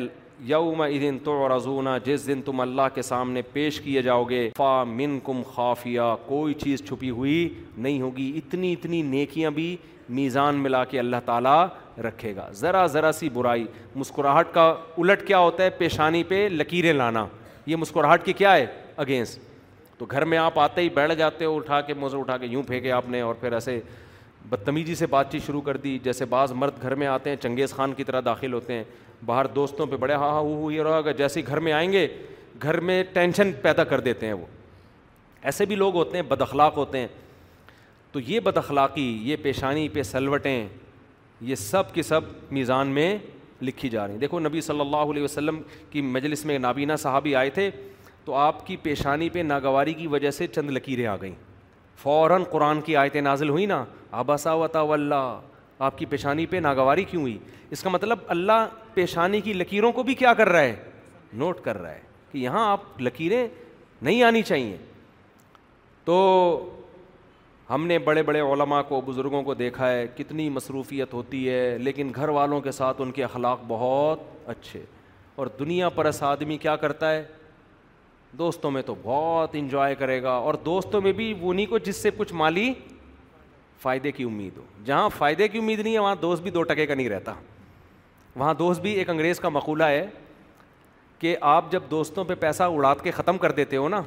یوم 0.48 0.82
ادن 0.82 1.18
تو 1.26 1.34
رضونا 1.50 1.98
جس 2.06 2.26
دن 2.28 2.42
تم 2.46 2.60
اللہ 2.62 2.90
کے 2.96 3.02
سامنے 3.02 3.42
پیش 3.54 3.80
کیے 3.82 4.02
جاؤ 4.08 4.24
گے 4.30 4.42
فا 4.58 4.84
من 4.88 5.18
کم 5.26 5.42
خافیہ 5.54 6.02
کوئی 6.26 6.54
چیز 6.64 6.84
چھپی 6.88 7.10
ہوئی 7.10 7.40
نہیں 7.78 8.02
ہوگی 8.02 8.32
اتنی 8.38 8.72
اتنی 8.74 9.02
نیکیاں 9.14 9.52
بھی 9.52 9.76
میزان 10.18 10.56
ملا 10.64 10.84
کے 10.86 11.00
اللہ 11.00 11.24
تعالیٰ 11.26 11.66
رکھے 12.04 12.36
گا 12.36 12.48
ذرا 12.60 12.86
ذرا 12.96 13.12
سی 13.20 13.30
برائی 13.34 13.66
مسکراہٹ 13.96 14.54
کا 14.54 14.68
الٹ 14.98 15.26
کیا 15.28 15.40
ہوتا 15.40 15.64
ہے 15.64 15.70
پیشانی 15.78 16.24
پہ 16.28 16.48
لکیریں 16.52 16.92
لانا 16.94 17.26
یہ 17.66 17.76
مسکراہٹ 17.76 18.26
کی 18.26 18.34
کیا 18.42 18.56
ہے 18.56 18.66
اگینسٹ 19.06 19.40
تو 20.00 20.06
گھر 20.12 20.26
میں 20.32 20.38
آپ 20.38 20.60
آتے 20.60 20.82
ہی 20.82 20.90
بیٹھ 20.96 21.14
جاتے 21.18 21.46
ہو 21.46 21.56
اٹھا 21.56 21.80
کے 21.88 21.94
موزے 22.04 22.18
اٹھا 22.18 22.38
کے 22.38 22.46
یوں 22.50 22.64
پھینکے 22.68 22.92
آپ 22.92 23.10
نے 23.10 23.22
اور 23.22 23.36
پھر 23.40 23.54
ایسے 23.54 23.80
بدتمیزی 24.50 24.96
سے 24.96 25.06
بات 25.10 25.32
چیت 25.32 25.46
شروع 25.46 25.62
کر 25.66 25.78
دی 25.84 25.98
جیسے 26.04 26.26
بعض 26.30 26.52
مرد 26.56 26.82
گھر 26.82 26.96
میں 27.02 27.08
آتے 27.08 27.30
ہیں 27.30 27.38
چنگیز 27.44 27.74
خان 27.74 27.94
کی 27.98 28.04
طرح 28.04 28.22
داخل 28.26 28.54
ہوتے 28.54 28.74
ہیں 28.74 28.84
باہر 29.26 29.48
دوستوں 29.56 29.86
پہ 29.92 29.96
بڑے 29.98 30.14
ہا 30.14 30.28
ہاں 30.32 30.44
یہ 30.72 30.82
رہا 30.84 31.12
جیسے 31.18 31.42
گھر 31.48 31.60
میں 31.68 31.72
آئیں 31.74 31.92
گے 31.92 32.08
گھر 32.64 32.80
میں 32.90 33.04
ٹینشن 33.14 33.52
پیدا 33.62 33.84
کر 33.84 34.00
دیتے 34.00 34.26
ہیں 34.26 34.34
وہ 34.34 34.46
ایسے 35.50 35.66
بھی 35.66 35.76
لوگ 35.76 35.96
ہوتے 35.96 36.18
ہیں 36.18 36.24
بد 36.28 36.42
اخلاق 36.42 36.78
ہوتے 36.78 37.00
ہیں 37.00 37.08
تو 38.12 38.20
یہ 38.28 38.40
بد 38.44 38.58
اخلاقی 38.58 39.08
یہ 39.30 39.36
پیشانی 39.42 39.88
پہ 39.94 40.04
سلوٹیں 40.04 40.68
یہ 41.50 41.56
سب 41.56 41.94
کے 41.94 42.04
سب 42.04 42.22
میزان 42.52 42.88
میں 42.98 43.16
لکھی 43.62 43.90
جا 43.90 44.06
رہی 44.06 44.14
ہیں 44.14 44.20
دیکھو 44.20 44.40
نبی 44.40 44.62
صلی 44.62 44.80
اللہ 44.80 45.12
علیہ 45.12 45.24
وسلم 45.24 45.60
کی 45.92 46.02
مجلس 46.02 46.46
میں 46.46 46.58
نابینا 46.60 46.96
صحابی 47.04 47.36
آئے 47.36 47.50
تھے 47.58 47.70
تو 48.26 48.34
آپ 48.34 48.66
کی 48.68 48.76
پیشانی 48.84 49.30
پہ 49.30 49.40
ناگواری 49.48 49.94
کی 49.94 50.08
وجہ 50.08 50.32
سے 50.32 50.48
چند 50.48 50.70
لکیریں 50.78 51.06
آ 51.08 51.16
گئیں 51.22 51.34
فوراً 52.02 52.44
قرآن 52.52 52.82
کی 52.86 52.96
آیتیں 52.98 53.22
نازل 53.22 53.50
ہوئیں 53.50 53.66
نا 53.68 53.84
و 54.52 54.92
اللہ 54.94 55.40
آپ 55.78 55.98
کی 55.98 56.06
پیشانی 56.06 56.46
پہ 56.50 56.56
ناگواری 56.64 57.04
کیوں 57.04 57.22
ہوئی 57.22 57.38
اس 57.72 57.82
کا 57.84 57.90
مطلب 57.90 58.18
اللہ 58.30 58.68
پیشانی 58.94 59.42
کی 59.42 59.54
لکیروں 59.54 59.92
کو 59.92 60.04
بھی 60.04 60.14
کیا 60.16 60.34
کر 60.34 60.50
رہا 60.50 60.62
ہے 60.62 60.76
نوٹ 61.38 61.62
کر 61.64 61.78
رہا 61.82 61.92
ہے 61.92 62.00
کہ 62.32 62.38
یہاں 62.38 62.68
آپ 62.72 63.02
لکیریں 63.02 63.46
نہیں 64.02 64.24
آنی 64.24 64.42
چاہیے 64.44 64.78
تو 66.06 66.16
ہم 67.70 67.88
نے 67.88 67.98
بڑے 68.00 68.24
بڑے 68.24 68.42
علماء 68.54 68.82
کو 68.88 69.00
بزرگوں 69.06 69.42
کو 69.44 69.54
دیکھا 69.54 69.90
ہے 69.92 70.06
کتنی 70.18 70.48
مصروفیت 70.50 71.14
ہوتی 71.14 71.48
ہے 71.50 71.78
لیکن 71.82 72.12
گھر 72.16 72.30
والوں 72.30 72.62
کے 72.62 72.72
ساتھ 72.72 73.02
ان 73.02 73.12
کے 73.12 73.24
اخلاق 73.24 73.64
بہت 73.68 74.50
اچھے 74.50 74.84
اور 75.36 75.48
دنیا 75.60 75.90
پرس 75.96 76.22
آدمی 76.24 76.58
کیا 76.58 76.76
کرتا 76.84 77.12
ہے 77.14 77.24
دوستوں 78.38 78.72
میں 78.72 78.82
تو 78.86 78.96
بہت 79.04 79.50
انجوائے 79.56 79.96
کرے 79.96 80.22
گا 80.24 80.32
اور 80.36 80.54
دوستوں 80.66 81.02
میں 81.02 81.12
بھی 81.20 81.34
انہیں 81.42 81.66
کو 81.66 81.78
جس 81.78 81.96
سے 82.04 82.10
کچھ 82.18 82.34
مالی 82.34 82.72
فائدے 83.82 84.12
کی 84.12 84.24
امید 84.24 84.58
ہو 84.58 84.64
جہاں 84.86 85.10
فائدے 85.18 85.48
کی 85.48 85.58
امید 85.58 85.80
نہیں 85.80 85.94
ہے 85.94 86.00
وہاں 86.00 86.16
دوست 86.22 86.42
بھی 86.42 86.52
دو 86.52 86.64
ٹکے 86.64 86.86
کا 86.86 86.94
نہیں 86.96 87.10
رہتا 87.10 87.34
وہاں 88.36 88.54
دوست 88.60 88.82
بھی 88.82 88.92
ایک 88.92 89.10
انگریز 89.10 89.40
کا 89.40 89.50
مقولہ 89.50 89.84
ہے 89.84 90.06
کہ 91.20 91.36
آپ 91.50 91.72
جب 91.72 91.84
دوستوں 91.92 92.24
پہ 92.28 92.36
پیسہ 92.40 92.64
اڑا 92.64 92.94
کے 93.04 93.12
ختم 93.12 93.38
کر 93.38 93.52
دیتے 93.52 93.78
ہو 93.78 93.90
نا 93.90 94.02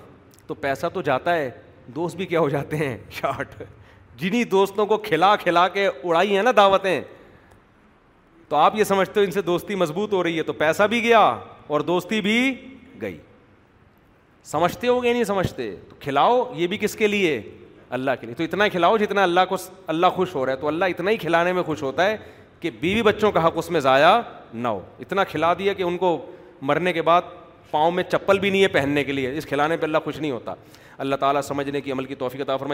تو 0.47 0.55
پیسہ 0.55 0.87
تو 0.95 1.03
جاتا 1.03 1.35
ہے 1.37 1.51
دوست 1.95 2.17
بھی 2.17 2.27
کیا 2.27 2.41
ہو 2.41 2.49
جاتے 2.49 2.77
ہیں 2.77 2.97
شارٹ 3.11 3.55
جنہیں 4.19 4.45
دوستوں 4.51 4.87
کو 4.87 4.97
کھلا 4.99 5.35
کھلا 5.43 5.67
کے 5.69 5.87
اڑائی 5.87 6.37
ہیں 6.37 6.43
نا 6.43 6.51
دعوتیں 6.57 7.01
تو 8.49 8.57
آپ 8.57 8.75
یہ 8.77 8.85
سمجھتے 8.85 9.21
ہو 9.21 9.25
ان 9.25 9.31
سے 9.31 9.43
دوستی 9.43 9.75
مضبوط 9.75 10.13
ہو 10.13 10.23
رہی 10.23 10.39
ہے 10.39 10.43
تو 10.43 10.53
پیسہ 10.53 10.83
بھی 10.91 11.03
گیا 11.03 11.19
اور 11.69 11.81
دوستی 11.91 12.21
بھی 12.21 12.37
گئی 13.01 13.17
سمجھتے 14.45 14.89
ہو 14.89 15.03
گے 15.03 15.13
نہیں 15.13 15.25
سمجھتے 15.25 15.75
تو 15.89 15.97
کھلاؤ 16.01 16.43
یہ 16.57 16.67
بھی 16.67 16.79
کس 16.81 16.95
کے 16.97 17.07
لیے 17.07 17.41
اللہ 17.97 18.11
کے 18.21 18.27
لیے 18.27 18.35
تو 18.37 18.43
اتنا 18.45 18.67
کھلاؤ 18.73 18.97
جتنا 18.99 19.23
اللہ 19.23 19.41
کو 19.49 19.57
اللہ 19.87 20.07
خوش 20.17 20.35
ہو 20.35 20.45
رہا 20.47 20.53
ہے 20.53 20.57
تو 20.61 20.69
اللہ 20.69 20.85
اتنا 20.95 21.11
ہی 21.11 21.17
کھلانے 21.17 21.53
میں 21.53 21.63
خوش 21.63 21.83
ہوتا 21.83 22.07
ہے 22.07 22.17
کہ 22.61 22.71
بیوی 22.81 23.03
بچوں 23.03 23.31
کا 23.33 23.47
حق 23.47 23.53
اس 23.59 23.71
میں 23.71 23.81
ضائع 23.81 24.07
نہ 24.55 24.69
ہو 24.69 24.81
اتنا 25.01 25.25
کھلا 25.31 25.53
دیا 25.59 25.73
کہ 25.73 25.83
ان 25.83 25.97
کو 25.99 26.17
مرنے 26.69 26.93
کے 26.93 27.03
بعد 27.03 27.23
پاؤں 27.71 27.91
میں 27.91 28.03
چپل 28.13 28.39
بھی 28.39 28.51
نہیں 28.51 28.63
ہے 28.63 28.69
پہننے 28.79 29.05
کے 29.05 29.13
لیے 29.13 29.37
اس 29.39 29.47
کھلانے 29.47 29.77
پہ 29.77 29.85
اللہ 29.87 29.99
خوش 30.05 30.19
نہیں 30.21 30.31
ہوتا 30.31 30.55
اللہ 30.99 31.17
تعالیٰ 31.21 31.43
سمجھنے 31.49 31.81
کی 31.81 31.93
عمل 31.93 32.05
کی 32.05 32.15
توفیق 32.25 32.41
عطا 32.41 32.57
پر 32.57 32.67